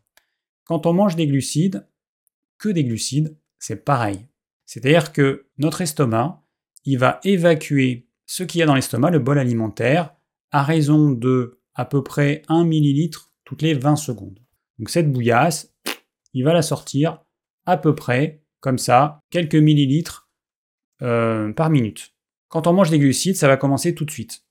Quand 0.64 0.86
on 0.86 0.92
mange 0.92 1.16
des 1.16 1.26
glucides, 1.26 1.88
que 2.59 2.68
des 2.68 2.84
glucides, 2.84 3.36
c'est 3.59 3.84
pareil. 3.84 4.26
C'est-à-dire 4.64 5.12
que 5.12 5.49
notre 5.59 5.80
estomac, 5.80 6.42
il 6.84 6.99
va 6.99 7.20
évacuer 7.24 8.09
ce 8.26 8.44
qu'il 8.44 8.61
y 8.61 8.62
a 8.62 8.66
dans 8.66 8.74
l'estomac, 8.74 9.11
le 9.11 9.18
bol 9.18 9.38
alimentaire, 9.38 10.15
à 10.51 10.62
raison 10.62 11.11
de 11.11 11.61
à 11.74 11.84
peu 11.84 12.03
près 12.03 12.42
1 12.49 12.64
ml 12.64 13.16
toutes 13.44 13.62
les 13.62 13.74
20 13.74 13.97
secondes. 13.97 14.40
Donc 14.78 14.90
cette 14.90 15.11
bouillasse, 15.11 15.74
il 16.34 16.44
va 16.44 16.53
la 16.53 16.62
sortir 16.62 17.22
à 17.64 17.76
peu 17.76 17.94
près 17.94 18.42
comme 18.61 18.78
ça, 18.78 19.20
quelques 19.30 19.55
millilitres 19.55 20.28
euh, 21.03 21.53
par 21.53 21.70
minute. 21.70 22.14
Quand 22.49 22.66
on 22.66 22.72
mange 22.72 22.90
des 22.90 22.99
glucides, 22.99 23.36
ça 23.36 23.49
va 23.49 23.57
commencer 23.57 23.94
tout 23.94 24.05
de 24.05 24.11
suite. 24.11 24.44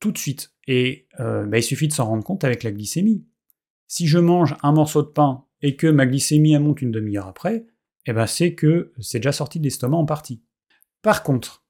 Tout 0.00 0.12
de 0.12 0.18
suite. 0.18 0.52
Et 0.66 1.06
euh, 1.20 1.46
bah, 1.46 1.58
il 1.58 1.62
suffit 1.62 1.88
de 1.88 1.92
s'en 1.92 2.06
rendre 2.06 2.24
compte 2.24 2.44
avec 2.44 2.62
la 2.62 2.72
glycémie. 2.72 3.24
Si 3.86 4.06
je 4.06 4.18
mange 4.18 4.56
un 4.62 4.72
morceau 4.72 5.02
de 5.02 5.08
pain 5.08 5.44
et 5.62 5.76
que 5.76 5.86
ma 5.86 6.06
glycémie 6.06 6.58
monte 6.58 6.82
une 6.82 6.90
demi-heure 6.90 7.28
après, 7.28 7.66
eh 8.06 8.12
ben 8.12 8.26
c'est 8.26 8.54
que 8.54 8.92
c'est 9.00 9.18
déjà 9.18 9.32
sorti 9.32 9.58
de 9.58 9.64
l'estomac 9.64 9.96
en 9.96 10.06
partie. 10.06 10.42
Par 11.02 11.22
contre, 11.22 11.64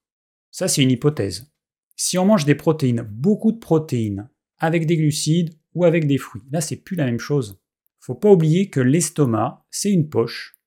ça 0.51 0.67
c'est 0.67 0.83
une 0.83 0.91
hypothèse. 0.91 1.51
Si 1.97 2.17
on 2.17 2.25
mange 2.25 2.45
des 2.45 2.55
protéines, 2.55 3.01
beaucoup 3.01 3.51
de 3.51 3.57
protéines, 3.57 4.29
avec 4.59 4.85
des 4.85 4.97
glucides 4.97 5.57
ou 5.73 5.83
avec 5.83 6.07
des 6.07 6.19
fruits, 6.19 6.43
là 6.51 6.61
c'est 6.61 6.77
plus 6.77 6.95
la 6.95 7.05
même 7.05 7.19
chose. 7.19 7.59
Faut 7.99 8.15
pas 8.15 8.31
oublier 8.31 8.69
que 8.69 8.79
l'estomac, 8.79 9.65
c'est 9.71 9.91
une 9.91 10.07
poche, 10.07 10.59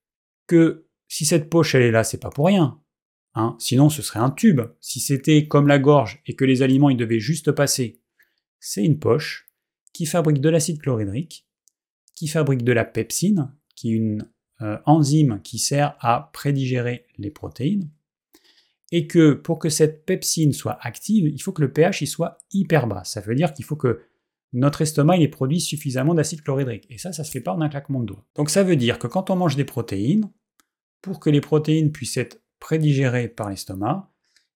que 0.49 0.89
si 1.09 1.25
cette 1.25 1.49
poche 1.49 1.75
elle 1.75 1.83
est 1.83 1.93
là, 1.93 2.05
c'est 2.05 2.21
pas 2.21 2.31
pour 2.31 2.47
rien. 2.47 2.81
Hein 3.35 3.57
Sinon 3.61 3.89
ce 3.89 4.03
serait 4.03 4.19
un 4.19 4.31
tube. 4.31 4.61
Si 4.81 4.99
c'était 4.99 5.47
comme 5.47 5.69
la 5.69 5.79
gorge 5.79 6.21
et 6.27 6.35
que 6.35 6.45
les 6.45 6.63
aliments 6.63 6.91
ils 6.91 6.97
devaient 6.97 7.21
juste 7.21 7.53
passer, 7.53 8.03
c'est 8.59 8.85
une 8.85 8.99
poche 8.99 9.49
qui 9.93 10.07
fabrique 10.07 10.41
de 10.41 10.49
l'acide 10.49 10.81
chlorhydrique, 10.81 11.47
qui 12.17 12.27
fabrique 12.27 12.65
de 12.65 12.73
la 12.73 12.85
pepsine, 12.85 13.55
qui 13.77 13.93
est 13.93 13.97
une 13.97 14.29
euh, 14.63 14.79
enzyme 14.85 15.41
qui 15.43 15.59
sert 15.59 15.97
à 16.01 16.31
prédigérer 16.33 17.07
les 17.19 17.31
protéines, 17.31 17.89
et 18.93 19.07
que 19.07 19.33
pour 19.33 19.59
que 19.59 19.69
cette 19.69 20.05
pepsine 20.05 20.53
soit 20.53 20.79
active, 20.81 21.29
il 21.29 21.41
faut 21.41 21.53
que 21.53 21.63
le 21.63 21.73
pH 21.73 22.03
il 22.03 22.07
soit 22.07 22.39
hyper 22.53 22.87
bas. 22.87 23.05
Ça 23.05 23.21
veut 23.21 23.35
dire 23.35 23.53
qu'il 23.53 23.65
faut 23.65 23.77
que 23.77 24.01
notre 24.53 24.83
estomac 24.83 25.17
il 25.17 25.23
ait 25.23 25.29
produit 25.29 25.61
suffisamment 25.61 26.15
d'acide 26.15 26.43
chlorhydrique. 26.43 26.87
Et 26.91 26.99
ça, 26.99 27.13
ça 27.13 27.23
se 27.23 27.31
fait 27.31 27.41
pas 27.41 27.53
un 27.53 27.69
claquement 27.69 28.01
de 28.01 28.07
doigts. 28.07 28.27
Donc 28.35 28.51
ça 28.51 28.65
veut 28.65 28.77
dire 28.77 28.99
que 28.99 29.07
quand 29.07 29.31
on 29.31 29.37
mange 29.37 29.57
des 29.57 29.65
protéines, 29.65 30.31
pour 31.03 31.21
que 31.21 31.31
les 31.31 31.41
protéines 31.41 31.93
puissent 31.93 32.17
être 32.17 32.43
prédigérées 32.59 33.29
par 33.29 33.49
l'estomac, 33.49 34.13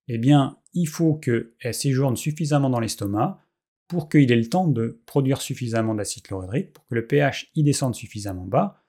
eh 0.09 0.19
bien, 0.19 0.59
il 0.75 0.87
faut 0.87 1.15
qu'elles 1.15 1.75
séjournent 1.75 2.17
suffisamment 2.17 2.69
dans 2.69 2.81
l'estomac 2.81 3.41
pour 3.89 4.09
qu'il 4.09 4.31
ait 4.31 4.37
le 4.37 4.49
temps 4.49 4.67
de 4.67 5.03
produire 5.07 5.41
suffisamment 5.41 5.95
d'acide 5.95 6.25
chlorhydrique, 6.25 6.73
pour 6.73 6.87
que 6.87 6.95
le 6.95 7.07
pH 7.07 7.51
y 7.55 7.63
descende 7.63 7.95
suffisamment 7.95 8.47
bas, 8.47 8.83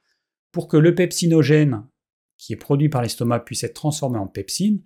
pour 0.51 0.67
que 0.67 0.77
le 0.77 0.95
pepsinogène 0.95 1.85
qui 2.37 2.53
est 2.53 2.57
produit 2.57 2.89
par 2.89 3.01
l'estomac 3.01 3.41
puisse 3.41 3.63
être 3.63 3.73
transformé 3.73 4.17
en 4.17 4.27
pepsine, 4.27 4.81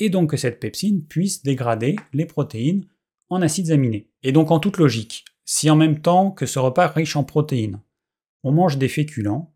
et 0.00 0.10
donc 0.10 0.30
que 0.30 0.36
cette 0.36 0.58
pepsine 0.58 1.06
puisse 1.06 1.42
dégrader 1.42 1.96
les 2.12 2.26
protéines 2.26 2.86
en 3.28 3.42
acides 3.42 3.70
aminés. 3.70 4.10
Et 4.22 4.32
donc 4.32 4.50
en 4.50 4.58
toute 4.58 4.78
logique, 4.78 5.24
si 5.44 5.70
en 5.70 5.76
même 5.76 6.00
temps 6.00 6.32
que 6.32 6.46
ce 6.46 6.58
repas 6.58 6.88
riche 6.88 7.16
en 7.16 7.22
protéines, 7.22 7.80
on 8.42 8.50
mange 8.50 8.78
des 8.78 8.88
féculents, 8.88 9.54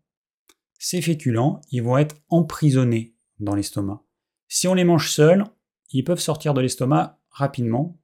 ces 0.77 1.01
féculents, 1.01 1.61
ils 1.71 1.81
vont 1.81 1.97
être 1.97 2.15
emprisonnés 2.29 3.15
dans 3.39 3.55
l'estomac. 3.55 4.03
Si 4.47 4.67
on 4.67 4.75
les 4.75 4.83
mange 4.83 5.09
seuls, 5.09 5.43
ils 5.91 6.03
peuvent 6.03 6.19
sortir 6.19 6.53
de 6.53 6.61
l'estomac 6.61 7.19
rapidement. 7.29 7.99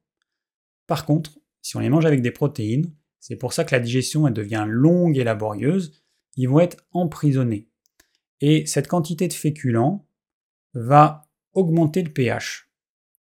Par 0.86 1.06
contre, 1.06 1.38
si 1.62 1.76
on 1.76 1.80
les 1.80 1.90
mange 1.90 2.06
avec 2.06 2.22
des 2.22 2.32
protéines, 2.32 2.92
c'est 3.20 3.36
pour 3.36 3.52
ça 3.52 3.64
que 3.64 3.74
la 3.74 3.80
digestion 3.80 4.26
elle 4.26 4.34
devient 4.34 4.64
longue 4.66 5.16
et 5.16 5.24
laborieuse, 5.24 6.02
ils 6.36 6.48
vont 6.48 6.60
être 6.60 6.84
emprisonnés. 6.90 7.68
Et 8.40 8.66
cette 8.66 8.88
quantité 8.88 9.28
de 9.28 9.32
féculents 9.32 10.08
va 10.74 11.21
augmenter 11.54 12.02
le 12.02 12.12
pH. 12.12 12.70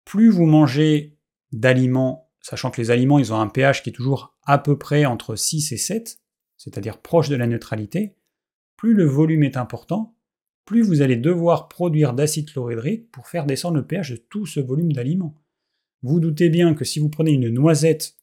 Plus 0.06 0.30
vous 0.30 0.46
mangez 0.46 1.18
d'aliments, 1.52 2.32
sachant 2.42 2.72
que 2.72 2.82
les 2.82 2.92
aliments 2.92 3.20
ils 3.20 3.34
ont 3.34 3.40
un 3.40 3.48
pH 3.48 3.84
qui 3.84 3.90
est 3.90 3.94
toujours 3.94 4.38
à 4.44 4.58
peu 4.58 4.78
près 4.78 5.06
entre 5.06 5.36
6 5.36 5.72
et 5.72 5.78
7, 5.78 6.20
c'est-à-dire 6.58 7.02
proche 7.02 7.30
de 7.30 7.36
la 7.36 7.48
neutralité, 7.48 8.16
plus 8.76 8.94
le 8.94 9.06
volume 9.06 9.44
est 9.44 9.58
important, 9.58 10.16
plus 10.66 10.82
vous 10.82 11.02
allez 11.02 11.16
devoir 11.16 11.70
produire 11.70 12.14
d'acide 12.14 12.52
chlorhydrique 12.52 13.10
pour 13.12 13.28
faire 13.28 13.46
descendre 13.46 13.78
le 13.78 13.88
pH 13.88 14.12
de 14.12 14.18
tout 14.18 14.46
ce 14.46 14.60
volume 14.60 14.92
d'aliments. 14.92 15.36
Vous 16.04 16.20
doutez 16.20 16.50
bien 16.50 16.74
que 16.74 16.86
si 16.86 17.00
vous 17.00 17.10
prenez 17.10 17.32
une 17.32 17.50
noisette 17.50 18.18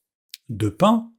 de 0.49 0.69
pain, 0.69 1.11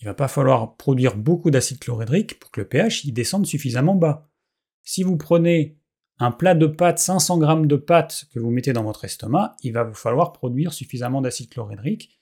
il 0.00 0.06
va 0.06 0.14
pas 0.14 0.28
falloir 0.28 0.76
produire 0.76 1.16
beaucoup 1.16 1.50
d'acide 1.50 1.78
chlorhydrique 1.78 2.40
pour 2.40 2.50
que 2.50 2.62
le 2.62 2.68
pH 2.68 3.04
y 3.04 3.12
descende 3.12 3.46
suffisamment 3.46 3.94
bas. 3.94 4.28
Si 4.82 5.02
vous 5.04 5.16
prenez 5.16 5.78
un 6.18 6.30
plat 6.30 6.54
de 6.54 6.66
pâtes, 6.66 6.98
500 6.98 7.40
g 7.40 7.66
de 7.66 7.76
pâtes 7.76 8.26
que 8.32 8.38
vous 8.38 8.50
mettez 8.50 8.72
dans 8.72 8.84
votre 8.84 9.04
estomac, 9.04 9.56
il 9.62 9.72
va 9.72 9.84
vous 9.84 9.94
falloir 9.94 10.32
produire 10.32 10.72
suffisamment 10.72 11.20
d'acide 11.20 11.50
chlorhydrique, 11.50 12.20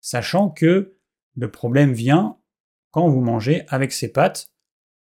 sachant 0.00 0.50
que 0.50 0.96
le 1.34 1.50
problème 1.50 1.92
vient 1.92 2.38
quand 2.90 3.08
vous 3.08 3.20
mangez 3.20 3.64
avec 3.68 3.92
ces 3.92 4.12
pâtes 4.12 4.52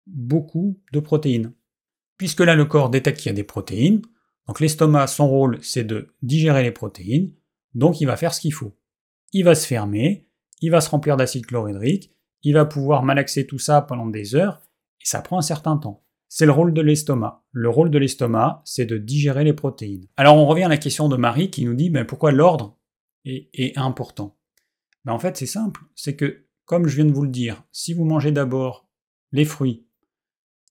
beaucoup 0.06 0.80
de 0.92 1.00
protéines. 1.00 1.54
Puisque 2.16 2.40
là 2.40 2.54
le 2.54 2.64
corps 2.64 2.90
détecte 2.90 3.18
qu'il 3.18 3.30
y 3.30 3.32
a 3.32 3.34
des 3.34 3.44
protéines, 3.44 4.02
donc 4.46 4.60
l'estomac, 4.60 5.06
son 5.06 5.28
rôle 5.28 5.58
c'est 5.62 5.84
de 5.84 6.14
digérer 6.22 6.62
les 6.62 6.72
protéines, 6.72 7.34
donc 7.74 8.00
il 8.00 8.06
va 8.06 8.16
faire 8.16 8.34
ce 8.34 8.40
qu'il 8.40 8.54
faut. 8.54 8.76
Il 9.32 9.44
va 9.44 9.54
se 9.54 9.66
fermer, 9.66 10.26
il 10.60 10.70
va 10.70 10.80
se 10.80 10.90
remplir 10.90 11.16
d'acide 11.16 11.46
chlorhydrique, 11.46 12.12
il 12.42 12.54
va 12.54 12.64
pouvoir 12.64 13.02
malaxer 13.02 13.46
tout 13.46 13.58
ça 13.58 13.82
pendant 13.82 14.06
des 14.06 14.34
heures, 14.34 14.60
et 15.00 15.06
ça 15.06 15.20
prend 15.20 15.38
un 15.38 15.42
certain 15.42 15.76
temps. 15.76 16.04
C'est 16.28 16.46
le 16.46 16.52
rôle 16.52 16.74
de 16.74 16.82
l'estomac. 16.82 17.42
Le 17.52 17.70
rôle 17.70 17.90
de 17.90 17.98
l'estomac, 17.98 18.62
c'est 18.64 18.86
de 18.86 18.98
digérer 18.98 19.44
les 19.44 19.54
protéines. 19.54 20.06
Alors 20.16 20.36
on 20.36 20.46
revient 20.46 20.64
à 20.64 20.68
la 20.68 20.76
question 20.76 21.08
de 21.08 21.16
Marie 21.16 21.50
qui 21.50 21.64
nous 21.64 21.74
dit 21.74 21.90
ben, 21.90 22.04
pourquoi 22.04 22.32
l'ordre 22.32 22.78
est, 23.24 23.76
important? 23.76 24.38
Ben, 25.04 25.12
en 25.12 25.18
fait 25.18 25.36
c'est 25.36 25.46
simple, 25.46 25.82
c'est 25.94 26.16
que 26.16 26.46
comme 26.64 26.86
je 26.86 26.96
viens 26.96 27.06
de 27.06 27.12
vous 27.12 27.22
le 27.22 27.30
dire, 27.30 27.64
si 27.72 27.94
vous 27.94 28.04
mangez 28.04 28.30
d'abord 28.30 28.90
les 29.32 29.46
fruits, 29.46 29.86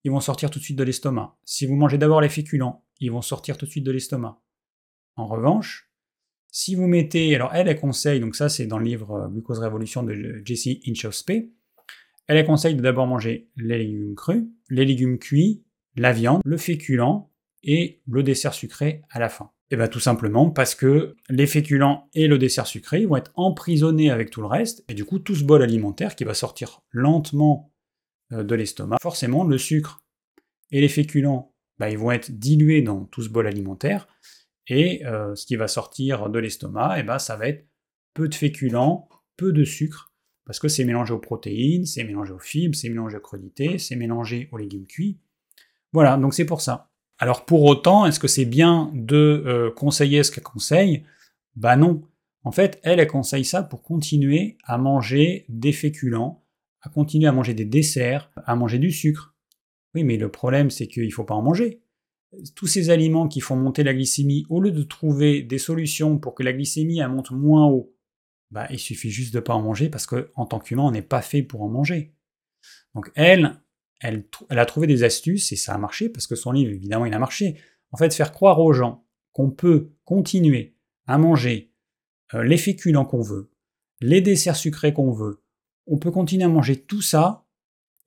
ils 0.04 0.12
vont 0.12 0.20
sortir 0.20 0.52
tout 0.52 0.60
de 0.60 0.64
suite 0.64 0.78
de 0.78 0.84
l'estomac. 0.84 1.38
Si 1.44 1.66
vous 1.66 1.76
mangez 1.76 1.98
d'abord 1.98 2.22
les 2.22 2.30
féculents, 2.30 2.86
ils 3.00 3.12
vont 3.12 3.22
sortir 3.22 3.58
tout 3.58 3.66
de 3.66 3.72
suite 3.72 3.86
de 3.86 3.92
l'estomac. 3.92 4.40
En 5.16 5.26
revanche, 5.26 5.92
si 6.52 6.76
vous 6.76 6.88
mettez, 6.88 7.36
alors 7.36 7.54
elle, 7.54 7.68
elle 7.68 7.80
conseille, 7.80 8.20
donc 8.20 8.36
ça 8.36 8.48
c'est 8.48 8.68
dans 8.68 8.78
le 8.78 8.86
livre 8.86 9.12
euh, 9.12 9.28
Glucose 9.28 9.60
Révolution 9.60 10.04
de 10.04 10.42
Jesse 10.46 10.78
Inchauspé, 10.88 11.52
elle, 12.28 12.46
conseille 12.46 12.76
de 12.76 12.82
d'abord 12.82 13.08
manger 13.08 13.50
les 13.56 13.78
légumes 13.78 14.16
crus, 14.16 14.44
les 14.70 14.86
légumes 14.86 15.20
cuits, 15.20 15.64
la 15.96 16.14
viande, 16.14 16.42
le 16.46 16.58
féculent 16.58 17.28
et 17.64 18.02
le 18.08 18.24
dessert 18.24 18.54
sucré 18.54 19.02
à 19.10 19.20
la 19.20 19.30
fin. 19.30 19.52
Et 19.70 19.76
bien 19.76 19.88
tout 19.88 20.00
simplement 20.00 20.50
parce 20.50 20.76
que 20.76 21.16
les 21.30 21.48
féculents 21.48 22.10
et 22.14 22.28
le 22.28 22.38
dessert 22.38 22.68
sucré 22.68 23.06
vont 23.06 23.18
être 23.18 23.32
emprisonnés 23.36 24.10
avec 24.10 24.30
tout 24.30 24.42
le 24.42 24.48
reste, 24.48 24.86
et 24.88 24.94
du 24.94 25.04
coup 25.04 25.20
tout 25.20 25.36
ce 25.36 25.44
bol 25.44 25.62
alimentaire 25.62 26.16
qui 26.16 26.24
va 26.24 26.34
sortir 26.34 26.82
lentement 26.92 27.74
euh, 28.32 28.44
de 28.44 28.56
l'estomac, 28.56 28.98
forcément 29.02 29.44
le 29.44 29.58
sucre 29.58 30.00
et 30.72 30.80
les 30.80 30.88
féculents, 30.88 31.54
bah, 31.80 31.90
ils 31.90 31.98
vont 31.98 32.12
être 32.12 32.32
dilués 32.32 32.82
dans 32.82 33.06
tout 33.06 33.22
ce 33.22 33.30
bol 33.30 33.48
alimentaire, 33.48 34.08
et 34.68 35.06
euh, 35.06 35.36
ce 35.36 35.46
qui 35.46 35.56
va 35.56 35.68
sortir 35.68 36.30
de 36.30 36.40
l'estomac, 36.40 36.98
et 36.98 37.02
eh 37.02 37.04
ben, 37.04 37.20
ça 37.20 37.36
va 37.36 37.48
être 37.48 37.68
peu 38.14 38.28
de 38.28 38.36
féculents, 38.36 39.08
peu 39.38 39.52
de 39.52 39.64
sucre, 39.64 40.07
parce 40.48 40.60
que 40.60 40.68
c'est 40.68 40.86
mélangé 40.86 41.14
aux 41.14 41.20
protéines, 41.20 41.86
c'est 41.86 42.04
mélangé 42.04 42.32
aux 42.32 42.40
fibres, 42.40 42.76
c'est 42.76 42.90
mélangé 42.90 43.18
aux 43.18 43.22
crudités, 43.22 43.78
c'est 43.78 43.96
mélangé 43.96 44.50
aux 44.52 44.58
légumes 44.58 44.88
cuits. 44.88 45.20
Voilà, 45.94 46.18
donc 46.18 46.34
c'est 46.34 46.46
pour 46.46 46.62
ça. 46.62 46.90
Alors 47.20 47.46
pour 47.46 47.64
autant, 47.64 48.06
est-ce 48.06 48.20
que 48.20 48.28
c'est 48.28 48.46
bien 48.46 48.92
de 48.96 49.44
euh, 49.46 49.72
conseiller 49.72 50.24
ce 50.24 50.32
qu'elle 50.32 50.44
conseille? 50.44 51.04
Bah 51.56 51.76
non. 51.76 52.02
En 52.44 52.52
fait, 52.52 52.80
elle, 52.84 53.00
elle 53.00 53.08
conseille 53.08 53.46
ça 53.46 53.62
pour 53.62 53.84
continuer 53.84 54.58
à 54.64 54.78
manger 54.78 55.46
des 55.50 55.74
féculents, 55.74 56.44
à 56.82 56.90
continuer 56.90 57.28
à 57.28 57.32
manger 57.32 57.54
des 57.54 57.66
desserts, 57.66 58.32
à 58.36 58.56
manger 58.56 58.80
du 58.80 58.92
sucre. 58.92 59.36
Oui, 59.94 60.04
mais 60.04 60.18
le 60.18 60.32
problème, 60.32 60.70
c'est 60.70 60.88
qu'il 60.88 61.06
ne 61.06 61.12
faut 61.12 61.26
pas 61.26 61.36
en 61.36 61.42
manger 61.42 61.82
tous 62.56 62.68
ces 62.68 62.90
aliments 62.90 63.28
qui 63.28 63.40
font 63.40 63.56
monter 63.56 63.84
la 63.84 63.94
glycémie, 63.94 64.46
au 64.50 64.62
lieu 64.62 64.72
de 64.72 64.84
trouver 64.84 65.42
des 65.42 65.58
solutions 65.58 66.18
pour 66.18 66.36
que 66.36 66.44
la 66.44 66.54
glycémie 66.54 67.02
monte 67.10 67.32
moins 67.32 67.66
haut, 67.68 67.94
bah, 68.52 68.68
il 68.70 68.80
suffit 68.80 69.10
juste 69.10 69.34
de 69.34 69.40
ne 69.40 69.44
pas 69.44 69.54
en 69.54 69.62
manger 69.62 69.90
parce 69.90 70.06
qu'en 70.06 70.46
tant 70.46 70.60
qu'humain, 70.60 70.84
on 70.84 70.92
n'est 70.92 71.02
pas 71.02 71.22
fait 71.22 71.44
pour 71.44 71.62
en 71.64 71.70
manger. 71.70 72.14
Donc 72.96 73.12
elle, 73.16 73.60
elle, 74.00 74.26
a 74.50 74.66
trouvé 74.66 74.88
des 74.88 75.04
astuces 75.04 75.52
et 75.52 75.56
ça 75.56 75.74
a 75.74 75.78
marché 75.78 76.10
parce 76.10 76.28
que 76.28 76.36
son 76.36 76.52
livre, 76.52 76.72
évidemment, 76.72 77.06
il 77.06 77.14
a 77.14 77.20
marché. 77.20 77.60
En 77.92 77.98
fait, 77.98 78.14
faire 78.14 78.32
croire 78.32 78.60
aux 78.60 78.74
gens 78.74 79.06
qu'on 79.34 79.50
peut 79.50 79.92
continuer 80.06 80.76
à 81.06 81.18
manger 81.18 81.74
euh, 82.34 82.44
les 82.44 82.58
féculents 82.58 83.06
qu'on 83.06 83.22
veut, 83.22 83.52
les 84.02 84.22
desserts 84.22 84.56
sucrés 84.56 84.94
qu'on 84.94 85.12
veut, 85.12 85.44
on 85.86 85.98
peut 85.98 86.12
continuer 86.12 86.44
à 86.44 86.50
manger 86.50 86.76
tout 86.76 87.02
ça 87.02 87.46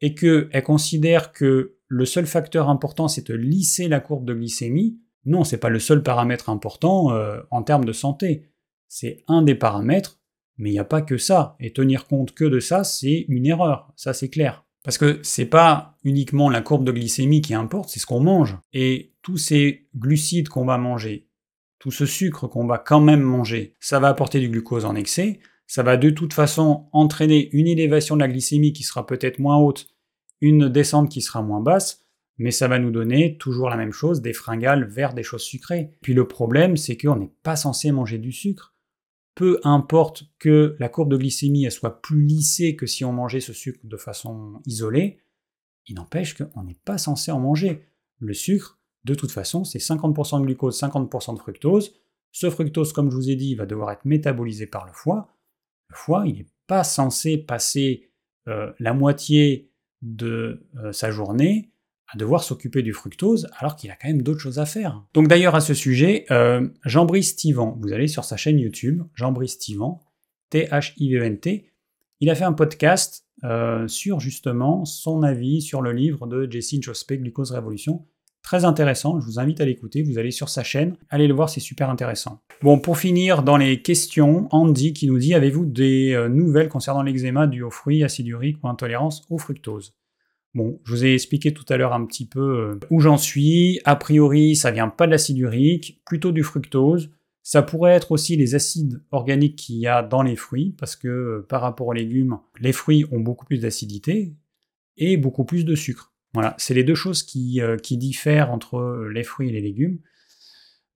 et 0.01 0.15
qu'elle 0.15 0.63
considère 0.65 1.33
que 1.33 1.77
le 1.89 2.05
seul 2.05 2.27
facteur 2.27 2.69
important, 2.69 3.09
c'est 3.09 3.27
de 3.27 3.35
lisser 3.35 3.89
la 3.89 4.01
courbe 4.01 4.25
de 4.25 4.35
glycémie. 4.35 5.01
Non, 5.25 5.45
c'est 5.45 5.59
pas 5.59 5.69
le 5.69 5.79
seul 5.79 6.03
paramètre 6.03 6.49
important 6.49 7.13
euh, 7.13 7.41
en 7.51 7.63
termes 7.63 7.85
de 7.85 7.93
santé. 7.93 8.47
C'est 8.89 9.25
un 9.29 9.43
des 9.43 9.55
paramètres, 9.55 10.20
mais 10.61 10.71
il 10.71 10.75
n'y 10.75 10.79
a 10.79 10.85
pas 10.85 11.03
que 11.03 11.17
ça. 11.17 11.57
Et 11.59 11.73
tenir 11.73 12.07
compte 12.07 12.33
que 12.35 12.45
de 12.45 12.61
ça, 12.61 12.85
c'est 12.85 13.25
une 13.29 13.47
erreur. 13.47 13.93
Ça, 13.97 14.13
c'est 14.13 14.29
clair. 14.29 14.65
Parce 14.85 14.99
que 14.99 15.19
c'est 15.23 15.47
pas 15.47 15.97
uniquement 16.05 16.49
la 16.49 16.63
courbe 16.63 16.85
de 16.85 16.93
glycémie 16.93 17.43
qui 17.43 17.55
importe, 17.55 17.91
c'est 17.91 18.01
ce 18.01 18.07
qu'on 18.07 18.21
mange. 18.21 18.57
Et 18.73 19.15
tous 19.23 19.37
ces 19.37 19.89
glucides 19.95 20.49
qu'on 20.49 20.65
va 20.65 20.79
manger, 20.79 21.29
tout 21.79 21.91
ce 21.91 22.07
sucre 22.07 22.47
qu'on 22.47 22.67
va 22.67 22.79
quand 22.79 23.01
même 23.01 23.21
manger, 23.21 23.75
ça 23.81 23.99
va 23.99 24.09
apporter 24.09 24.41
du 24.41 24.49
glucose 24.49 24.85
en 24.85 24.95
excès, 24.95 25.41
ça 25.67 25.83
va 25.83 25.97
de 25.97 26.11
toute 26.11 26.33
façon 26.33 26.89
entraîner 26.93 27.51
une 27.53 27.67
élévation 27.67 28.17
de 28.17 28.21
la 28.21 28.29
glycémie 28.29 28.73
qui 28.73 28.83
sera 28.83 29.07
peut-être 29.07 29.39
moins 29.39 29.59
haute, 29.59 29.89
une 30.41 30.69
descente 30.69 31.11
qui 31.11 31.21
sera 31.21 31.43
moins 31.43 31.61
basse, 31.61 32.07
mais 32.39 32.51
ça 32.51 32.69
va 32.69 32.79
nous 32.79 32.91
donner 32.91 33.37
toujours 33.37 33.69
la 33.69 33.77
même 33.77 33.93
chose, 33.93 34.23
des 34.23 34.33
fringales 34.33 34.89
vers 34.89 35.13
des 35.13 35.23
choses 35.23 35.43
sucrées. 35.43 35.91
Puis 36.01 36.15
le 36.15 36.27
problème, 36.27 36.79
c'est 36.79 36.97
qu'on 36.97 37.17
n'est 37.17 37.33
pas 37.43 37.57
censé 37.57 37.93
manger 37.93 38.17
du 38.17 38.33
sucre. 38.33 38.75
Peu 39.35 39.61
importe 39.65 40.25
que 40.39 40.77
la 40.79 40.89
courbe 40.89 41.11
de 41.11 41.17
glycémie 41.17 41.71
soit 41.71 42.03
plus 42.03 42.23
lissée 42.23 42.77
que 42.77 42.87
si 42.87 43.05
on 43.05 43.13
mangeait 43.13 43.41
ce 43.41 43.53
sucre 43.53 43.81
de 43.85 43.97
façon 43.97 44.61
isolée, 44.67 45.21
il 45.87 45.95
n'empêche 45.95 46.37
qu'on 46.37 46.65
n'est 46.65 46.79
pas 46.85 46.99
censé 46.99 47.31
en 47.31 47.41
manger. 47.41 47.85
Le 48.19 48.35
sucre, 48.35 48.79
de 49.05 49.15
toute 49.15 49.31
façon, 49.31 49.65
c'est 49.65 49.79
50% 49.79 50.41
de 50.41 50.47
glucose, 50.47 50.79
50% 50.79 51.35
de 51.35 51.39
fructose. 51.39 51.95
Ce 52.33 52.51
fructose, 52.51 52.93
comme 52.93 53.11
je 53.11 53.17
vous 53.17 53.31
ai 53.31 53.37
dit, 53.37 53.55
va 53.55 53.67
devoir 53.67 53.91
être 53.93 54.05
métabolisé 54.05 54.67
par 54.67 54.87
le 54.87 54.93
foie. 54.93 55.35
Le 55.89 55.97
foie, 55.97 56.25
il 56.27 56.35
n'est 56.35 56.49
pas 56.67 56.85
censé 56.85 57.39
passer 57.39 58.13
euh, 58.49 58.73
la 58.79 58.95
moitié 58.95 59.73
de 60.03 60.67
euh, 60.77 60.93
sa 60.93 61.11
journée 61.11 61.73
à 62.13 62.17
devoir 62.17 62.43
s'occuper 62.43 62.83
du 62.83 62.93
fructose 62.93 63.49
alors 63.59 63.77
qu'il 63.77 63.91
a 63.91 63.97
quand 63.97 64.09
même 64.09 64.23
d'autres 64.23 64.41
choses 64.41 64.59
à 64.59 64.67
faire. 64.67 65.05
Donc 65.15 65.29
d'ailleurs 65.29 65.55
à 65.55 65.61
ce 65.61 65.75
sujet, 65.75 66.27
euh, 66.31 66.69
Jean-Brice 66.85 67.37
Tivan, 67.37 67.79
vous 67.81 67.93
allez 67.93 68.09
sur 68.09 68.25
sa 68.25 68.37
chaîne 68.37 68.59
YouTube, 68.59 69.03
Jean-Brice 69.15 69.59
Tivan, 69.59 70.01
T-H-I-V-E-N-T, 70.51 71.51
e 71.51 71.71
il 72.21 72.31
a 72.31 72.35
fait 72.35 72.45
un 72.45 72.53
podcast 72.53 73.25
sur 73.87 74.21
justement 74.21 74.85
son 74.85 75.23
avis 75.23 75.63
sur 75.63 75.81
le 75.81 75.93
livre 75.93 76.27
de 76.27 76.47
Jesse 76.51 76.75
Introspect, 76.75 77.17
Glucose 77.17 77.53
Révolution, 77.53 78.05
Très 78.43 78.65
intéressant, 78.65 79.21
je 79.21 79.27
vous 79.27 79.39
invite 79.39 79.61
à 79.61 79.65
l'écouter, 79.65 80.03
vous 80.03 80.19
allez 80.19 80.31
sur 80.31 80.49
sa 80.49 80.63
chaîne, 80.63 80.97
allez 81.11 81.29
le 81.29 81.35
voir, 81.35 81.51
c'est 81.51 81.61
super 81.61 81.91
intéressant. 81.91 82.41
Bon, 82.63 82.79
pour 82.79 82.99
finir, 82.99 83.43
dans 83.43 83.57
les 83.57 83.83
questions, 83.83 84.49
Andy 84.51 84.93
qui 84.93 85.07
nous 85.07 85.19
dit 85.19 85.35
Avez-vous 85.35 85.67
des 85.67 86.13
euh, 86.15 86.29
nouvelles 86.29 86.69
concernant 86.69 87.03
l'eczéma 87.03 87.47
dû 87.47 87.63
aux 87.63 87.71
fruits, 87.71 88.03
acide 88.03 88.29
urique 88.29 88.57
ou 88.63 88.69
intolérance 88.69 89.23
au 89.31 89.39
fructose? 89.39 89.95
Bon, 90.55 90.81
je 90.85 90.93
vous 90.93 91.05
ai 91.05 91.15
expliqué 91.15 91.55
tout 91.55 91.65
à 91.69 91.77
l'heure 91.77 91.93
un 91.93 92.05
petit 92.05 92.27
peu 92.27 92.41
euh, 92.41 92.81
où 92.91 93.01
j'en 93.01 93.17
suis. 93.17 93.81
A 93.85 93.95
priori, 93.95 94.57
ça 94.57 94.73
vient 94.73 94.89
pas 94.89 95.07
de 95.07 95.13
l'acide 95.13 95.39
urique, 95.39 96.03
plutôt 96.05 96.33
du 96.33 96.43
fructose. 96.43 97.11
Ça 97.43 97.63
pourrait 97.63 97.93
être 97.93 98.11
aussi 98.13 98.37
les 98.37 98.55
acides 98.55 99.03
organiques 99.13 99.57
qu'il 99.57 99.77
y 99.77 99.87
a 99.87 100.03
dans 100.03 100.23
les 100.23 100.37
fruits, 100.37 100.75
parce 100.77 100.97
que 100.97 101.09
euh, 101.09 101.47
par 101.49 101.63
rapport 101.63 101.87
aux 101.87 101.93
légumes, 101.93 102.39
les 102.59 102.73
fruits 102.73 103.05
ont 103.13 103.21
beaucoup 103.21 103.47
plus 103.47 103.61
d'acidité 103.61 104.35
et 104.97 105.17
beaucoup 105.17 105.45
plus 105.45 105.65
de 105.65 105.77
sucre. 105.77 106.13
Voilà, 106.35 106.55
c'est 106.59 106.75
les 106.75 106.85
deux 106.85 106.95
choses 106.97 107.25
euh, 107.59 107.77
qui, 107.77 107.97
diffèrent 107.97 108.51
entre 108.51 109.09
les 109.13 109.23
fruits 109.23 109.49
et 109.49 109.53
les 109.53 109.61
légumes. 109.61 110.01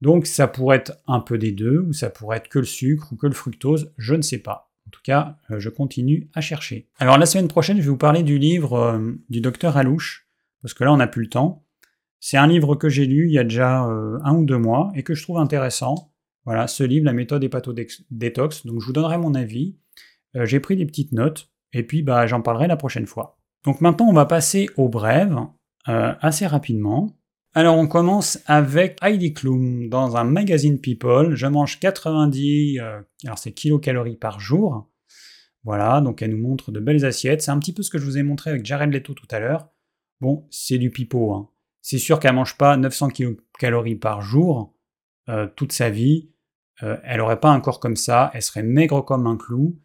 Donc 0.01 0.27
ça 0.27 0.49
pourrait 0.49 0.79
être 0.79 0.99
un 1.07 1.21
peu 1.21 1.39
des 1.39 1.53
deux, 1.53 1.79
ou 1.79 1.93
ça 1.93 2.11
pourrait 2.11 2.39
être 2.39 2.49
que 2.49 2.59
le 2.59 2.65
sucre 2.65 3.13
ou 3.13 3.17
que 3.17 3.29
le 3.29 3.33
fructose, 3.33 3.93
je 3.99 4.15
ne 4.15 4.23
sais 4.23 4.39
pas. 4.39 4.74
Tout 4.95 5.01
cas, 5.03 5.39
euh, 5.51 5.59
je 5.59 5.71
continue 5.71 6.31
à 6.35 6.41
chercher. 6.41 6.89
Alors 7.01 7.19
la 7.19 7.27
semaine 7.27 7.49
prochaine, 7.49 7.79
je 7.79 7.83
vais 7.83 7.89
vous 7.89 7.97
parler 7.97 8.23
du 8.23 8.39
livre 8.39 8.75
euh, 8.75 9.13
du 9.29 9.41
docteur 9.41 9.77
Alouche, 9.77 10.29
parce 10.63 10.73
que 10.73 10.85
là, 10.85 10.93
on 10.93 10.99
n'a 10.99 11.09
plus 11.09 11.25
le 11.25 11.29
temps. 11.29 11.67
C'est 12.21 12.37
un 12.37 12.47
livre 12.47 12.77
que 12.77 12.89
j'ai 12.89 13.05
lu 13.05 13.27
il 13.27 13.33
y 13.33 13.39
a 13.39 13.45
déjà 13.45 13.81
un 13.81 14.35
ou 14.35 14.47
deux 14.47 14.57
mois 14.57 14.91
et 14.95 15.03
que 15.03 15.15
je 15.15 15.23
trouve 15.23 15.39
intéressant. 15.39 16.15
Voilà, 16.47 16.69
ce 16.69 16.83
livre, 16.85 17.05
La 17.05 17.13
méthode 17.13 17.43
hépato-détox. 17.45 18.65
Donc 18.65 18.81
je 18.81 18.87
vous 18.87 18.93
donnerai 18.95 19.19
mon 19.19 19.35
avis. 19.35 19.77
j'ai 20.35 20.59
pris 20.59 20.77
des 20.77 20.87
petites 20.87 21.13
notes 21.13 21.51
et 21.75 21.83
puis 21.83 22.03
bah, 22.03 22.27
j'en 22.27 22.41
parlerai 22.41 22.67
la 22.67 22.77
prochaine 22.77 23.07
fois. 23.07 23.37
Donc 23.65 23.83
maintenant, 23.83 24.07
on 24.07 24.15
va 24.15 24.25
passer 24.25 24.71
aux 24.79 24.89
brèves 24.89 25.37
euh, 25.89 26.15
assez 26.21 26.47
rapidement. 26.47 27.15
Alors 27.57 27.79
on 27.79 27.87
commence 27.87 28.41
avec 28.47 28.99
Heidi 29.01 29.33
Klum 29.33 29.89
dans 29.89 30.17
un 30.17 30.25
magazine 30.25 30.81
People. 30.81 31.37
Je 31.37 31.47
mange 31.47 31.79
90, 31.79 32.81
euh, 32.81 33.01
alors 33.25 33.39
c'est 33.39 33.53
kilocalories 33.53 34.17
par 34.17 34.41
jour. 34.41 34.91
Voilà, 35.63 36.01
donc 36.01 36.21
elle 36.21 36.33
nous 36.33 36.43
montre 36.43 36.73
de 36.73 36.81
belles 36.81 37.05
assiettes. 37.05 37.43
C'est 37.43 37.53
un 37.53 37.61
petit 37.61 37.73
peu 37.73 37.85
ce 37.85 37.91
que 37.91 37.99
je 37.99 38.05
vous 38.05 38.19
ai 38.19 38.25
montré 38.25 38.51
avec 38.51 38.67
Jared 38.67 38.93
Leto 38.93 39.15
tout 39.15 39.29
à 39.31 39.39
l'heure. 39.39 39.69
Bon, 40.21 40.49
c'est 40.51 40.79
du 40.79 40.91
pipeau. 40.91 41.33
Hein. 41.33 41.49
C'est 41.81 41.99
sûr 41.99 42.19
qu'elle 42.19 42.35
mange 42.35 42.59
pas 42.59 42.77
900 42.77 43.11
kilocalories 43.11 43.95
par 43.95 44.21
jour 44.21 44.75
euh, 45.29 45.47
toute 45.55 45.71
sa 45.71 45.91
vie. 45.91 46.31
elle 46.81 47.21
aurait 47.21 47.39
pas 47.39 47.51
un 47.51 47.61
corps 47.61 47.79
comme 47.79 47.95
ça. 47.95 48.33
Elle 48.35 48.43
serait 48.43 48.65
maigre 48.65 49.05
comme 49.05 49.29
un 49.29 49.37
clou. 49.37 49.79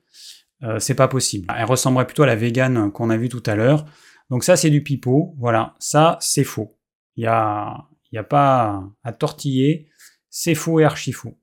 Euh, 0.63 0.80
c'est 0.80 0.95
pas 0.95 1.07
possible. 1.07 1.47
Elle 1.55 1.65
ressemblerait 1.65 2.07
plutôt 2.07 2.24
à 2.24 2.28
la 2.28 2.36
végane 2.36 2.91
qu'on 2.91 3.11
a 3.11 3.17
vue 3.17 3.30
tout 3.30 3.43
à 3.45 3.53
l'heure. 3.53 3.86
Donc 4.32 4.43
ça, 4.43 4.57
c'est 4.57 4.72
du 4.72 4.82
pipeau. 4.82 5.36
Voilà, 5.38 5.76
ça, 5.78 6.17
c'est 6.20 6.43
faux. 6.43 6.79
Il 7.16 7.22
n'y 7.22 7.28
a, 7.28 7.86
a 8.16 8.24
pas 8.24 8.84
à 9.03 9.14
tortiller. 9.14 9.89
C'est 10.30 10.55
faux 10.55 10.80
et 10.80 10.84
archi 10.84 11.12
faux. 11.12 11.38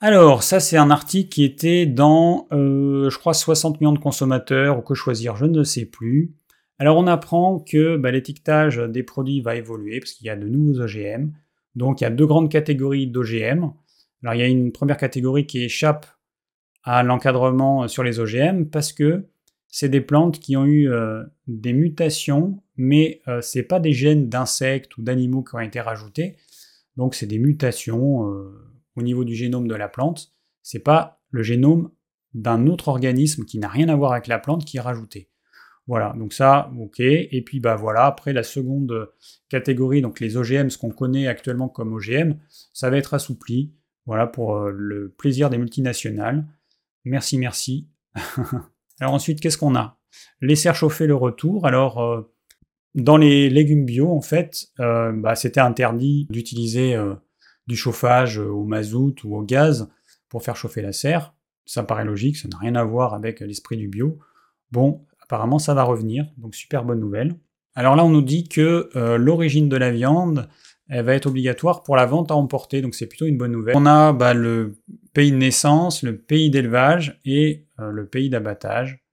Alors, 0.00 0.42
ça, 0.42 0.60
c'est 0.60 0.76
un 0.76 0.90
article 0.90 1.30
qui 1.30 1.44
était 1.44 1.86
dans, 1.86 2.48
euh, 2.52 3.08
je 3.08 3.18
crois, 3.18 3.32
60 3.32 3.80
millions 3.80 3.92
de 3.92 3.98
consommateurs, 3.98 4.78
ou 4.78 4.82
que 4.82 4.94
choisir, 4.94 5.36
je 5.36 5.46
ne 5.46 5.62
sais 5.62 5.86
plus. 5.86 6.34
Alors, 6.78 6.98
on 6.98 7.06
apprend 7.06 7.60
que 7.60 7.96
bah, 7.96 8.10
l'étiquetage 8.10 8.76
des 8.76 9.02
produits 9.02 9.40
va 9.40 9.56
évoluer, 9.56 10.00
parce 10.00 10.12
qu'il 10.12 10.26
y 10.26 10.30
a 10.30 10.36
de 10.36 10.46
nouveaux 10.46 10.82
OGM. 10.82 11.32
Donc, 11.74 12.00
il 12.00 12.04
y 12.04 12.06
a 12.06 12.10
deux 12.10 12.26
grandes 12.26 12.50
catégories 12.50 13.06
d'OGM. 13.06 13.70
Alors, 14.22 14.34
il 14.34 14.38
y 14.38 14.42
a 14.42 14.46
une 14.46 14.72
première 14.72 14.98
catégorie 14.98 15.46
qui 15.46 15.64
échappe 15.64 16.06
à 16.86 17.02
l'encadrement 17.02 17.88
sur 17.88 18.02
les 18.02 18.20
OGM 18.20 18.66
parce 18.66 18.92
que 18.92 19.26
c'est 19.68 19.88
des 19.88 20.00
plantes 20.00 20.38
qui 20.38 20.56
ont 20.56 20.64
eu 20.64 20.88
euh, 20.90 21.22
des 21.48 21.72
mutations, 21.72 22.62
mais 22.76 23.20
ce 23.24 23.30
euh, 23.30 23.40
c'est 23.40 23.62
pas 23.62 23.80
des 23.80 23.92
gènes 23.92 24.28
d'insectes 24.28 24.96
ou 24.98 25.02
d'animaux 25.02 25.42
qui 25.42 25.54
ont 25.54 25.60
été 25.60 25.80
rajoutés. 25.80 26.36
Donc 26.96 27.14
c'est 27.14 27.26
des 27.26 27.38
mutations 27.38 28.30
euh, 28.30 28.52
au 28.96 29.02
niveau 29.02 29.24
du 29.24 29.34
génome 29.34 29.68
de 29.68 29.74
la 29.74 29.88
plante. 29.88 30.32
C'est 30.62 30.80
pas 30.80 31.20
le 31.30 31.42
génome 31.42 31.90
d'un 32.34 32.66
autre 32.66 32.88
organisme 32.88 33.44
qui 33.44 33.58
n'a 33.58 33.68
rien 33.68 33.88
à 33.88 33.96
voir 33.96 34.12
avec 34.12 34.26
la 34.26 34.38
plante 34.38 34.64
qui 34.64 34.76
est 34.76 34.80
rajouté. 34.80 35.30
Voilà, 35.86 36.14
donc 36.18 36.32
ça, 36.32 36.70
ok. 36.80 36.98
Et 37.00 37.42
puis 37.46 37.60
bah 37.60 37.76
voilà, 37.76 38.06
après 38.06 38.32
la 38.32 38.42
seconde 38.42 39.08
catégorie, 39.48 40.02
donc 40.02 40.18
les 40.18 40.36
OGM, 40.36 40.68
ce 40.68 40.78
qu'on 40.78 40.90
connaît 40.90 41.28
actuellement 41.28 41.68
comme 41.68 41.92
OGM, 41.92 42.34
ça 42.72 42.90
va 42.90 42.96
être 42.96 43.14
assoupli. 43.14 43.72
Voilà 44.04 44.26
pour 44.26 44.58
le 44.58 45.10
plaisir 45.16 45.48
des 45.48 45.58
multinationales. 45.58 46.44
Merci, 47.04 47.38
merci. 47.38 47.88
Alors 49.00 49.14
ensuite, 49.14 49.40
qu'est-ce 49.40 49.58
qu'on 49.58 49.76
a? 49.76 49.98
Laisser 50.40 50.72
chauffer 50.74 51.06
le 51.06 51.14
retour. 51.14 51.66
Alors, 51.66 52.02
euh, 52.02 52.34
dans 52.96 53.16
les 53.16 53.48
légumes 53.48 53.84
bio, 53.84 54.10
en 54.10 54.20
fait, 54.20 54.66
euh, 54.80 55.12
bah, 55.12 55.36
c'était 55.36 55.60
interdit 55.60 56.26
d'utiliser 56.30 56.94
euh, 56.94 57.14
du 57.66 57.76
chauffage 57.76 58.38
au 58.38 58.64
mazout 58.64 59.14
ou 59.24 59.36
au 59.36 59.42
gaz 59.42 59.88
pour 60.28 60.42
faire 60.42 60.56
chauffer 60.56 60.82
la 60.82 60.92
serre. 60.92 61.34
Ça 61.64 61.82
paraît 61.82 62.04
logique, 62.04 62.36
ça 62.36 62.48
n'a 62.48 62.58
rien 62.58 62.74
à 62.74 62.84
voir 62.84 63.14
avec 63.14 63.40
l'esprit 63.40 63.76
du 63.76 63.88
bio. 63.88 64.18
Bon, 64.72 65.04
apparemment, 65.20 65.58
ça 65.58 65.74
va 65.74 65.84
revenir, 65.84 66.26
donc 66.38 66.54
super 66.54 66.84
bonne 66.84 67.00
nouvelle. 67.00 67.34
Alors 67.74 67.96
là, 67.96 68.04
on 68.04 68.10
nous 68.10 68.22
dit 68.22 68.48
que 68.48 68.88
l'origine 69.16 69.68
de 69.68 69.76
la 69.76 69.90
viande, 69.90 70.48
elle 70.88 71.04
va 71.04 71.14
être 71.14 71.26
obligatoire 71.26 71.82
pour 71.82 71.96
la 71.96 72.06
vente 72.06 72.30
à 72.30 72.34
emporter, 72.36 72.80
donc 72.80 72.94
c'est 72.94 73.06
plutôt 73.06 73.26
une 73.26 73.36
bonne 73.36 73.52
nouvelle. 73.52 73.76
On 73.76 73.86
a 73.86 74.12
bah, 74.12 74.34
le 74.34 74.76
pays 75.12 75.32
de 75.32 75.36
naissance, 75.36 76.02
le 76.02 76.16
pays 76.16 76.50
d'élevage 76.50 77.20
et 77.24 77.66
euh, 77.80 77.90
le 77.90 78.06
pays 78.06 78.30
d'abattage. 78.30 79.04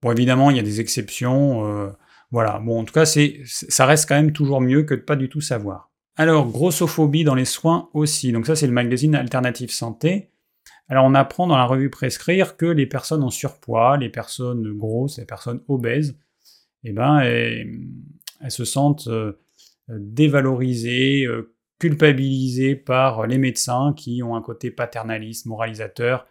Bon, 0.00 0.12
évidemment, 0.12 0.50
il 0.50 0.56
y 0.56 0.60
a 0.60 0.62
des 0.62 0.80
exceptions. 0.80 1.66
Euh, 1.66 1.90
voilà. 2.30 2.60
Bon, 2.60 2.80
en 2.80 2.84
tout 2.84 2.94
cas, 2.94 3.04
ça 3.06 3.86
reste 3.86 4.08
quand 4.08 4.14
même 4.14 4.32
toujours 4.32 4.60
mieux 4.60 4.84
que 4.84 4.94
de 4.94 5.00
pas 5.00 5.16
du 5.16 5.28
tout 5.28 5.40
savoir. 5.40 5.90
Alors, 6.16 6.50
grossophobie 6.50 7.24
dans 7.24 7.34
les 7.34 7.44
soins 7.44 7.88
aussi. 7.92 8.32
Donc 8.32 8.46
ça, 8.46 8.54
c'est 8.54 8.66
le 8.66 8.72
magazine 8.72 9.14
Alternative 9.14 9.70
Santé. 9.70 10.30
Alors, 10.88 11.04
on 11.04 11.14
apprend 11.14 11.46
dans 11.46 11.56
la 11.56 11.64
revue 11.64 11.90
Prescrire 11.90 12.56
que 12.56 12.66
les 12.66 12.86
personnes 12.86 13.22
en 13.22 13.30
surpoids, 13.30 13.96
les 13.96 14.08
personnes 14.08 14.76
grosses, 14.76 15.18
les 15.18 15.24
personnes 15.24 15.62
obèses, 15.68 16.18
eh 16.84 16.92
ben, 16.92 17.20
elles, 17.20 18.50
se 18.50 18.64
sentent 18.64 19.08
euh, 19.08 19.38
dévalorisés, 19.88 21.24
euh, 21.26 21.54
culpabilisés 21.78 22.74
par 22.74 23.26
les 23.26 23.38
médecins 23.38 23.94
qui 23.96 24.22
ont 24.22 24.34
un 24.34 24.42
côté 24.42 24.70
paternaliste, 24.70 25.46
moralisateur, 25.46 26.26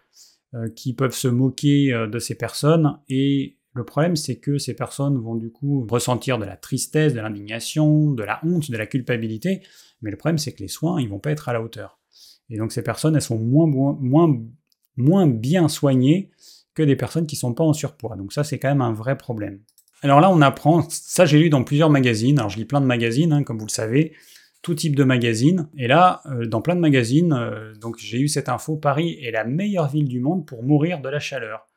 euh, 0.54 0.70
qui 0.76 0.94
peuvent 0.94 1.16
se 1.16 1.28
moquer 1.28 1.92
de 1.92 2.20
ces 2.20 2.36
personnes. 2.36 3.00
Et 3.08 3.59
le 3.74 3.86
problème, 3.86 4.16
c'est 4.16 4.38
que 4.38 4.58
ces 4.58 4.74
personnes 4.74 5.18
vont 5.18 5.36
du 5.36 5.52
coup 5.52 5.86
ressentir 5.90 6.40
de 6.40 6.46
la 6.46 6.58
tristesse, 6.58 7.14
de 7.14 7.20
l'indignation, 7.20 8.12
de 8.12 8.24
la 8.24 8.40
honte, 8.44 8.72
de 8.72 8.78
la 8.78 8.88
culpabilité. 8.88 9.62
Mais 10.02 10.12
le 10.12 10.18
problème, 10.18 10.38
c'est 10.38 10.54
que 10.54 10.62
les 10.62 10.68
soins, 10.68 11.00
ils 11.00 11.10
vont 11.10 11.20
pas 11.20 11.32
être 11.32 11.50
à 11.50 11.54
la 11.54 11.62
hauteur. 11.62 12.00
Et 12.50 12.58
donc 12.58 12.72
ces 12.72 12.82
personnes, 12.82 13.16
elles 13.16 13.22
sont 13.22 13.38
moins, 13.38 15.28
bien 15.28 15.68
soignées 15.68 16.32
que 16.74 16.82
des 16.82 16.96
personnes 16.96 17.28
qui 17.28 17.36
sont 17.36 17.54
pas 17.54 17.64
en 17.64 17.74
surpoids. 17.74 18.16
Donc 18.16 18.34
ça, 18.34 18.44
c'est 18.44 18.58
quand 18.58 18.70
même 18.70 18.82
un 18.82 18.94
vrai 18.94 19.18
problème. 19.18 19.60
Alors 20.02 20.20
là, 20.20 20.32
on 20.32 20.42
apprend, 20.42 20.88
ça 20.90 21.26
j'ai 21.26 21.38
lu 21.40 21.50
dans 21.50 21.64
plusieurs 21.64 21.90
magazines, 21.90 22.40
alors 22.40 22.50
je 22.50 22.58
lis 22.58 22.66
plein 22.66 22.82
de 22.82 22.86
magazines, 22.86 23.34
hein, 23.34 23.44
comme 23.44 23.60
vous 23.60 23.66
le 23.66 23.72
savez, 23.72 24.14
tout 24.62 24.74
type 24.74 24.96
de 24.96 25.04
magazines, 25.04 25.70
et 25.78 25.88
là, 25.88 26.22
euh, 26.26 26.46
dans 26.46 26.62
plein 26.62 26.76
de 26.76 26.80
magazines, 26.80 27.34
euh, 27.34 27.74
donc 27.76 27.98
j'ai 27.98 28.20
eu 28.20 28.30
cette 28.30 28.50
info, 28.50 28.78
Paris 28.78 29.18
est 29.22 29.32
la 29.32 29.44
meilleure 29.44 29.90
ville 29.90 30.08
du 30.08 30.22
monde 30.22 30.46
pour 30.46 30.64
mourir 30.64 31.02
de 31.02 31.10
la 31.10 31.20
chaleur. 31.20 31.69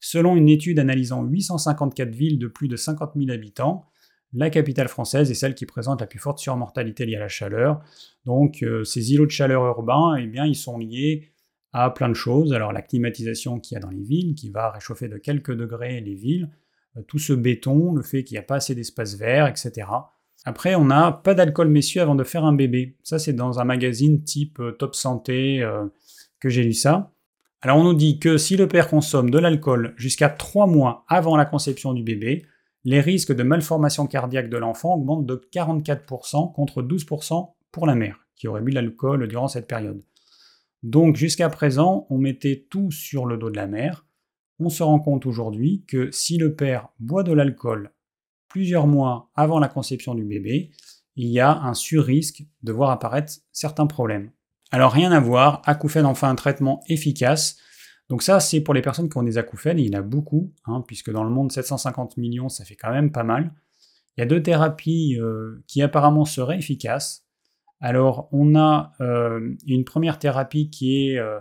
Selon 0.00 0.34
une 0.34 0.48
étude 0.48 0.78
analysant 0.78 1.22
854 1.24 2.14
villes 2.14 2.38
de 2.38 2.48
plus 2.48 2.68
de 2.68 2.76
50 2.76 3.12
000 3.16 3.30
habitants, 3.30 3.86
la 4.32 4.48
capitale 4.48 4.88
française 4.88 5.30
est 5.30 5.34
celle 5.34 5.54
qui 5.54 5.66
présente 5.66 6.00
la 6.00 6.06
plus 6.06 6.18
forte 6.18 6.38
surmortalité 6.38 7.04
liée 7.04 7.16
à 7.16 7.20
la 7.20 7.28
chaleur. 7.28 7.80
Donc 8.24 8.62
euh, 8.62 8.84
ces 8.84 9.12
îlots 9.12 9.26
de 9.26 9.30
chaleur 9.30 9.64
urbains, 9.64 10.16
eh 10.16 10.26
bien, 10.26 10.46
ils 10.46 10.56
sont 10.56 10.78
liés 10.78 11.32
à 11.72 11.90
plein 11.90 12.08
de 12.08 12.14
choses. 12.14 12.52
Alors 12.52 12.72
la 12.72 12.82
climatisation 12.82 13.58
qu'il 13.58 13.74
y 13.74 13.78
a 13.78 13.80
dans 13.80 13.90
les 13.90 14.02
villes, 14.02 14.34
qui 14.34 14.50
va 14.50 14.70
réchauffer 14.70 15.08
de 15.08 15.18
quelques 15.18 15.54
degrés 15.54 16.00
les 16.00 16.14
villes, 16.14 16.50
euh, 16.96 17.02
tout 17.02 17.18
ce 17.18 17.32
béton, 17.32 17.92
le 17.92 18.02
fait 18.02 18.24
qu'il 18.24 18.36
n'y 18.36 18.40
a 18.40 18.44
pas 18.44 18.56
assez 18.56 18.74
d'espace 18.74 19.16
vert, 19.16 19.46
etc. 19.46 19.88
Après, 20.44 20.74
on 20.74 20.86
n'a 20.86 21.12
pas 21.12 21.34
d'alcool 21.34 21.68
messieurs 21.68 22.00
avant 22.00 22.14
de 22.14 22.24
faire 22.24 22.44
un 22.44 22.54
bébé. 22.54 22.96
Ça, 23.02 23.18
c'est 23.18 23.34
dans 23.34 23.58
un 23.58 23.64
magazine 23.64 24.24
type 24.24 24.58
euh, 24.60 24.72
Top 24.72 24.94
Santé 24.94 25.62
que 26.38 26.48
j'ai 26.48 26.62
lu 26.62 26.72
ça. 26.72 27.12
Alors 27.62 27.76
on 27.76 27.84
nous 27.84 27.94
dit 27.94 28.18
que 28.18 28.38
si 28.38 28.56
le 28.56 28.68
père 28.68 28.88
consomme 28.88 29.28
de 29.28 29.38
l'alcool 29.38 29.92
jusqu'à 29.98 30.30
3 30.30 30.66
mois 30.66 31.04
avant 31.08 31.36
la 31.36 31.44
conception 31.44 31.92
du 31.92 32.02
bébé, 32.02 32.46
les 32.84 33.00
risques 33.00 33.34
de 33.34 33.42
malformation 33.42 34.06
cardiaque 34.06 34.48
de 34.48 34.56
l'enfant 34.56 34.94
augmentent 34.94 35.26
de 35.26 35.36
44% 35.52 36.54
contre 36.54 36.82
12% 36.82 37.52
pour 37.70 37.86
la 37.86 37.94
mère, 37.94 38.26
qui 38.34 38.48
aurait 38.48 38.62
bu 38.62 38.70
de 38.70 38.76
l'alcool 38.76 39.28
durant 39.28 39.48
cette 39.48 39.68
période. 39.68 40.02
Donc 40.82 41.16
jusqu'à 41.16 41.50
présent, 41.50 42.06
on 42.08 42.16
mettait 42.16 42.66
tout 42.70 42.90
sur 42.90 43.26
le 43.26 43.36
dos 43.36 43.50
de 43.50 43.56
la 43.56 43.66
mère. 43.66 44.06
On 44.58 44.70
se 44.70 44.82
rend 44.82 44.98
compte 44.98 45.26
aujourd'hui 45.26 45.84
que 45.86 46.10
si 46.12 46.38
le 46.38 46.54
père 46.54 46.88
boit 46.98 47.24
de 47.24 47.32
l'alcool 47.32 47.92
plusieurs 48.48 48.86
mois 48.86 49.30
avant 49.34 49.58
la 49.58 49.68
conception 49.68 50.14
du 50.14 50.24
bébé, 50.24 50.70
il 51.14 51.28
y 51.28 51.40
a 51.40 51.60
un 51.60 51.74
sur-risque 51.74 52.42
de 52.62 52.72
voir 52.72 52.90
apparaître 52.90 53.34
certains 53.52 53.86
problèmes. 53.86 54.30
Alors 54.70 54.92
rien 54.92 55.12
à 55.12 55.20
voir, 55.20 55.62
acouphène 55.66 56.06
enfin 56.06 56.30
un 56.30 56.34
traitement 56.34 56.82
efficace 56.88 57.56
donc 58.10 58.24
ça, 58.24 58.40
c'est 58.40 58.60
pour 58.60 58.74
les 58.74 58.82
personnes 58.82 59.08
qui 59.08 59.16
ont 59.16 59.22
des 59.22 59.38
acouphènes, 59.38 59.78
il 59.78 59.86
y 59.86 59.96
en 59.96 60.00
a 60.00 60.02
beaucoup, 60.02 60.52
hein, 60.66 60.82
puisque 60.84 61.12
dans 61.12 61.22
le 61.22 61.30
monde, 61.30 61.52
750 61.52 62.16
millions, 62.16 62.48
ça 62.48 62.64
fait 62.64 62.74
quand 62.74 62.90
même 62.90 63.12
pas 63.12 63.22
mal. 63.22 63.52
Il 64.16 64.20
y 64.20 64.24
a 64.24 64.26
deux 64.26 64.42
thérapies 64.42 65.16
euh, 65.20 65.62
qui 65.68 65.80
apparemment 65.80 66.24
seraient 66.24 66.58
efficaces. 66.58 67.24
Alors, 67.80 68.28
on 68.32 68.56
a 68.56 68.92
euh, 69.00 69.54
une 69.64 69.84
première 69.84 70.18
thérapie 70.18 70.70
qui 70.70 71.06
est 71.06 71.18
euh, 71.18 71.38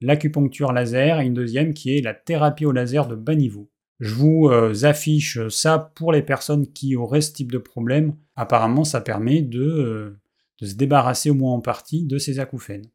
l'acupuncture 0.00 0.72
laser 0.72 1.18
et 1.18 1.26
une 1.26 1.34
deuxième 1.34 1.74
qui 1.74 1.98
est 1.98 2.02
la 2.02 2.14
thérapie 2.14 2.66
au 2.66 2.72
laser 2.72 3.08
de 3.08 3.16
bas 3.16 3.34
niveau. 3.34 3.68
Je 3.98 4.14
vous 4.14 4.50
affiche 4.84 5.46
ça 5.46 5.92
pour 5.94 6.12
les 6.12 6.22
personnes 6.22 6.66
qui 6.72 6.96
auraient 6.96 7.20
ce 7.20 7.32
type 7.32 7.52
de 7.52 7.58
problème. 7.58 8.16
Apparemment, 8.34 8.82
ça 8.82 9.00
permet 9.00 9.42
de, 9.42 10.18
de 10.62 10.66
se 10.66 10.74
débarrasser 10.76 11.28
au 11.28 11.34
moins 11.34 11.52
en 11.52 11.60
partie 11.60 12.04
de 12.04 12.18
ces 12.18 12.38
acouphènes. 12.38 12.86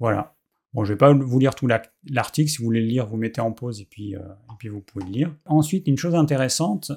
Voilà. 0.00 0.34
Bon, 0.74 0.84
je 0.84 0.90
ne 0.90 0.94
vais 0.94 0.98
pas 0.98 1.14
vous 1.14 1.38
lire 1.38 1.54
tout 1.54 1.68
l'article, 2.10 2.50
si 2.50 2.58
vous 2.58 2.64
voulez 2.64 2.80
le 2.80 2.88
lire, 2.88 3.06
vous 3.06 3.16
mettez 3.16 3.40
en 3.40 3.52
pause 3.52 3.80
et 3.80 3.86
puis, 3.86 4.16
euh, 4.16 4.18
et 4.18 4.56
puis 4.58 4.68
vous 4.68 4.80
pouvez 4.80 5.04
le 5.04 5.10
lire. 5.12 5.34
Ensuite, 5.46 5.86
une 5.86 5.96
chose 5.96 6.16
intéressante, 6.16 6.90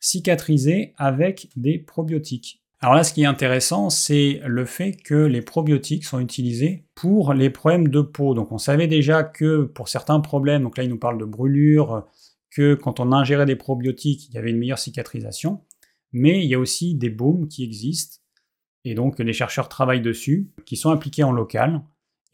cicatriser 0.00 0.92
avec 0.98 1.48
des 1.54 1.78
probiotiques. 1.78 2.60
Alors 2.80 2.96
là, 2.96 3.04
ce 3.04 3.14
qui 3.14 3.22
est 3.22 3.26
intéressant, 3.26 3.88
c'est 3.88 4.40
le 4.44 4.64
fait 4.64 4.96
que 4.96 5.14
les 5.14 5.40
probiotiques 5.40 6.04
sont 6.04 6.18
utilisés 6.18 6.84
pour 6.96 7.32
les 7.32 7.48
problèmes 7.48 7.86
de 7.86 8.00
peau. 8.00 8.34
Donc 8.34 8.50
on 8.50 8.58
savait 8.58 8.88
déjà 8.88 9.22
que 9.22 9.62
pour 9.62 9.88
certains 9.88 10.18
problèmes, 10.18 10.64
donc 10.64 10.76
là 10.76 10.82
il 10.82 10.90
nous 10.90 10.98
parle 10.98 11.18
de 11.18 11.24
brûlure, 11.24 12.08
que 12.50 12.74
quand 12.74 12.98
on 12.98 13.12
ingérait 13.12 13.46
des 13.46 13.54
probiotiques, 13.54 14.28
il 14.28 14.34
y 14.34 14.38
avait 14.38 14.50
une 14.50 14.58
meilleure 14.58 14.80
cicatrisation. 14.80 15.62
Mais 16.10 16.44
il 16.44 16.50
y 16.50 16.54
a 16.54 16.58
aussi 16.58 16.96
des 16.96 17.08
baumes 17.08 17.46
qui 17.46 17.62
existent, 17.62 18.21
et 18.84 18.94
donc 18.94 19.18
les 19.18 19.32
chercheurs 19.32 19.68
travaillent 19.68 20.00
dessus, 20.00 20.50
qui 20.64 20.76
sont 20.76 20.90
appliqués 20.90 21.24
en 21.24 21.32
local 21.32 21.82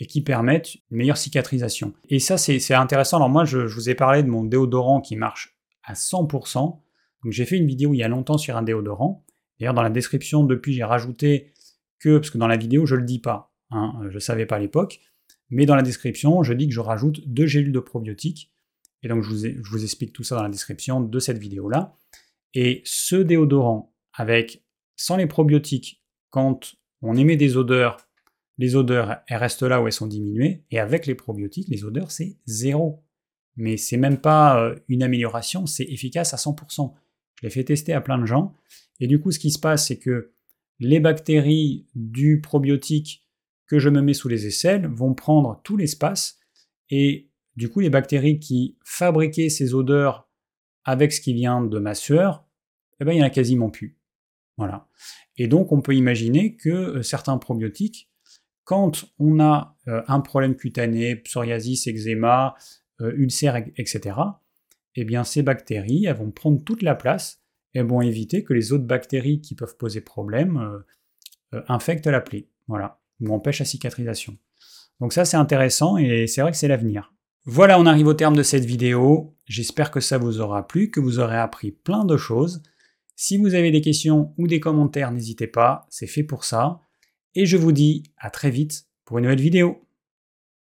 et 0.00 0.06
qui 0.06 0.22
permettent 0.22 0.76
une 0.90 0.98
meilleure 0.98 1.16
cicatrisation. 1.16 1.92
Et 2.08 2.20
ça, 2.20 2.38
c'est 2.38 2.74
intéressant. 2.74 3.16
Alors 3.16 3.28
moi, 3.28 3.44
je, 3.44 3.58
vous 3.58 3.90
ai 3.90 3.94
parlé 3.94 4.22
de 4.22 4.28
mon 4.28 4.44
déodorant 4.44 5.00
qui 5.00 5.16
marche 5.16 5.56
à 5.82 5.94
100%. 5.94 6.54
Donc 7.24 7.32
j'ai 7.32 7.44
fait 7.44 7.56
une 7.56 7.66
vidéo 7.66 7.94
il 7.94 7.98
y 7.98 8.02
a 8.02 8.08
longtemps 8.08 8.38
sur 8.38 8.56
un 8.56 8.62
déodorant. 8.62 9.24
D'ailleurs, 9.58 9.74
dans 9.74 9.82
la 9.82 9.90
description, 9.90 10.44
depuis, 10.44 10.72
j'ai 10.72 10.84
rajouté 10.84 11.52
que, 11.98 12.18
parce 12.18 12.30
que 12.30 12.38
dans 12.38 12.46
la 12.46 12.56
vidéo, 12.56 12.86
je 12.86 12.94
ne 12.94 13.00
le 13.00 13.06
dis 13.06 13.18
pas, 13.18 13.52
hein, 13.70 14.00
je 14.08 14.14
ne 14.14 14.20
savais 14.20 14.46
pas 14.46 14.56
à 14.56 14.60
l'époque, 14.60 15.00
mais 15.50 15.66
dans 15.66 15.74
la 15.74 15.82
description, 15.82 16.44
je 16.44 16.52
dis 16.52 16.68
que 16.68 16.74
je 16.74 16.80
rajoute 16.80 17.26
deux 17.26 17.46
gélules 17.46 17.72
de 17.72 17.80
probiotiques. 17.80 18.52
Et 19.02 19.08
donc, 19.08 19.24
je 19.24 19.30
vous, 19.30 19.38
je 19.38 19.70
vous 19.70 19.82
explique 19.82 20.12
tout 20.12 20.22
ça 20.22 20.36
dans 20.36 20.44
la 20.44 20.48
description 20.48 21.00
de 21.00 21.18
cette 21.18 21.38
vidéo-là. 21.38 21.96
Et 22.54 22.82
ce 22.84 23.16
déodorant, 23.16 23.92
avec 24.12 24.62
sans 24.94 25.16
les 25.16 25.26
probiotiques, 25.26 26.02
quand 26.30 26.74
on 27.02 27.16
émet 27.16 27.36
des 27.36 27.56
odeurs 27.56 28.08
les 28.58 28.74
odeurs, 28.74 29.22
restent 29.28 29.62
là 29.62 29.80
où 29.80 29.86
elles 29.86 29.92
sont 29.92 30.08
diminuées, 30.08 30.64
et 30.70 30.80
avec 30.80 31.06
les 31.06 31.14
probiotiques, 31.14 31.68
les 31.68 31.84
odeurs, 31.84 32.10
c'est 32.10 32.36
zéro. 32.46 33.04
Mais 33.56 33.76
c'est 33.76 33.96
même 33.96 34.18
pas 34.18 34.60
euh, 34.60 34.76
une 34.88 35.02
amélioration, 35.02 35.66
c'est 35.66 35.84
efficace 35.84 36.34
à 36.34 36.36
100%. 36.36 36.92
Je 37.36 37.46
l'ai 37.46 37.50
fait 37.50 37.64
tester 37.64 37.92
à 37.92 38.00
plein 38.00 38.18
de 38.18 38.26
gens, 38.26 38.54
et 39.00 39.06
du 39.06 39.20
coup, 39.20 39.30
ce 39.30 39.38
qui 39.38 39.52
se 39.52 39.60
passe, 39.60 39.86
c'est 39.86 39.98
que 39.98 40.32
les 40.80 41.00
bactéries 41.00 41.86
du 41.94 42.40
probiotique 42.40 43.24
que 43.66 43.78
je 43.78 43.88
me 43.88 44.00
mets 44.00 44.14
sous 44.14 44.28
les 44.28 44.46
aisselles 44.46 44.88
vont 44.88 45.14
prendre 45.14 45.60
tout 45.62 45.76
l'espace, 45.76 46.40
et 46.90 47.30
du 47.56 47.68
coup, 47.68 47.80
les 47.80 47.90
bactéries 47.90 48.40
qui 48.40 48.76
fabriquaient 48.84 49.50
ces 49.50 49.74
odeurs 49.74 50.28
avec 50.84 51.12
ce 51.12 51.20
qui 51.20 51.32
vient 51.32 51.62
de 51.62 51.78
ma 51.78 51.94
sueur, 51.94 52.44
eh 53.00 53.04
ben, 53.04 53.12
il 53.12 53.18
y 53.18 53.22
en 53.22 53.26
a 53.26 53.30
quasiment 53.30 53.70
plus. 53.70 53.97
Voilà. 54.58 54.88
Et 55.38 55.46
donc, 55.46 55.72
on 55.72 55.80
peut 55.80 55.94
imaginer 55.94 56.56
que 56.56 56.68
euh, 56.68 57.02
certains 57.02 57.38
probiotiques 57.38 58.10
quand 58.64 59.06
on 59.18 59.40
a 59.40 59.78
euh, 59.86 60.02
un 60.08 60.20
problème 60.20 60.54
cutané, 60.54 61.16
psoriasis, 61.16 61.86
eczéma, 61.86 62.54
euh, 63.00 63.12
ulcère, 63.16 63.56
etc., 63.78 64.16
eh 64.94 65.04
bien 65.04 65.24
ces 65.24 65.42
bactéries, 65.42 66.06
vont 66.12 66.30
prendre 66.30 66.62
toute 66.62 66.82
la 66.82 66.94
place 66.94 67.40
et 67.72 67.82
vont 67.82 68.02
éviter 68.02 68.42
que 68.42 68.52
les 68.52 68.72
autres 68.72 68.84
bactéries 68.84 69.40
qui 69.40 69.54
peuvent 69.54 69.76
poser 69.76 70.00
problème 70.00 70.82
infectent 71.68 72.08
la 72.08 72.20
plaie, 72.20 72.48
voilà, 72.66 73.00
ou 73.20 73.32
empêchent 73.32 73.60
la 73.60 73.64
cicatrisation. 73.64 74.36
Donc 74.98 75.12
ça 75.12 75.24
c'est 75.24 75.36
intéressant 75.36 75.98
et 75.98 76.26
c'est 76.26 76.40
vrai 76.40 76.50
que 76.50 76.56
c'est 76.56 76.66
l'avenir. 76.66 77.14
Voilà, 77.44 77.78
on 77.78 77.86
arrive 77.86 78.08
au 78.08 78.14
terme 78.14 78.34
de 78.34 78.42
cette 78.42 78.64
vidéo. 78.64 79.36
J'espère 79.44 79.92
que 79.92 80.00
ça 80.00 80.18
vous 80.18 80.40
aura 80.40 80.66
plu, 80.66 80.90
que 80.90 80.98
vous 80.98 81.20
aurez 81.20 81.38
appris 81.38 81.70
plein 81.70 82.04
de 82.04 82.16
choses. 82.16 82.62
Si 83.20 83.36
vous 83.36 83.56
avez 83.56 83.72
des 83.72 83.80
questions 83.80 84.32
ou 84.38 84.46
des 84.46 84.60
commentaires, 84.60 85.10
n'hésitez 85.10 85.48
pas, 85.48 85.88
c'est 85.90 86.06
fait 86.06 86.22
pour 86.22 86.44
ça 86.44 86.82
et 87.34 87.46
je 87.46 87.56
vous 87.56 87.72
dis 87.72 88.04
à 88.16 88.30
très 88.30 88.48
vite 88.48 88.86
pour 89.04 89.18
une 89.18 89.24
nouvelle 89.24 89.40
vidéo. 89.40 89.87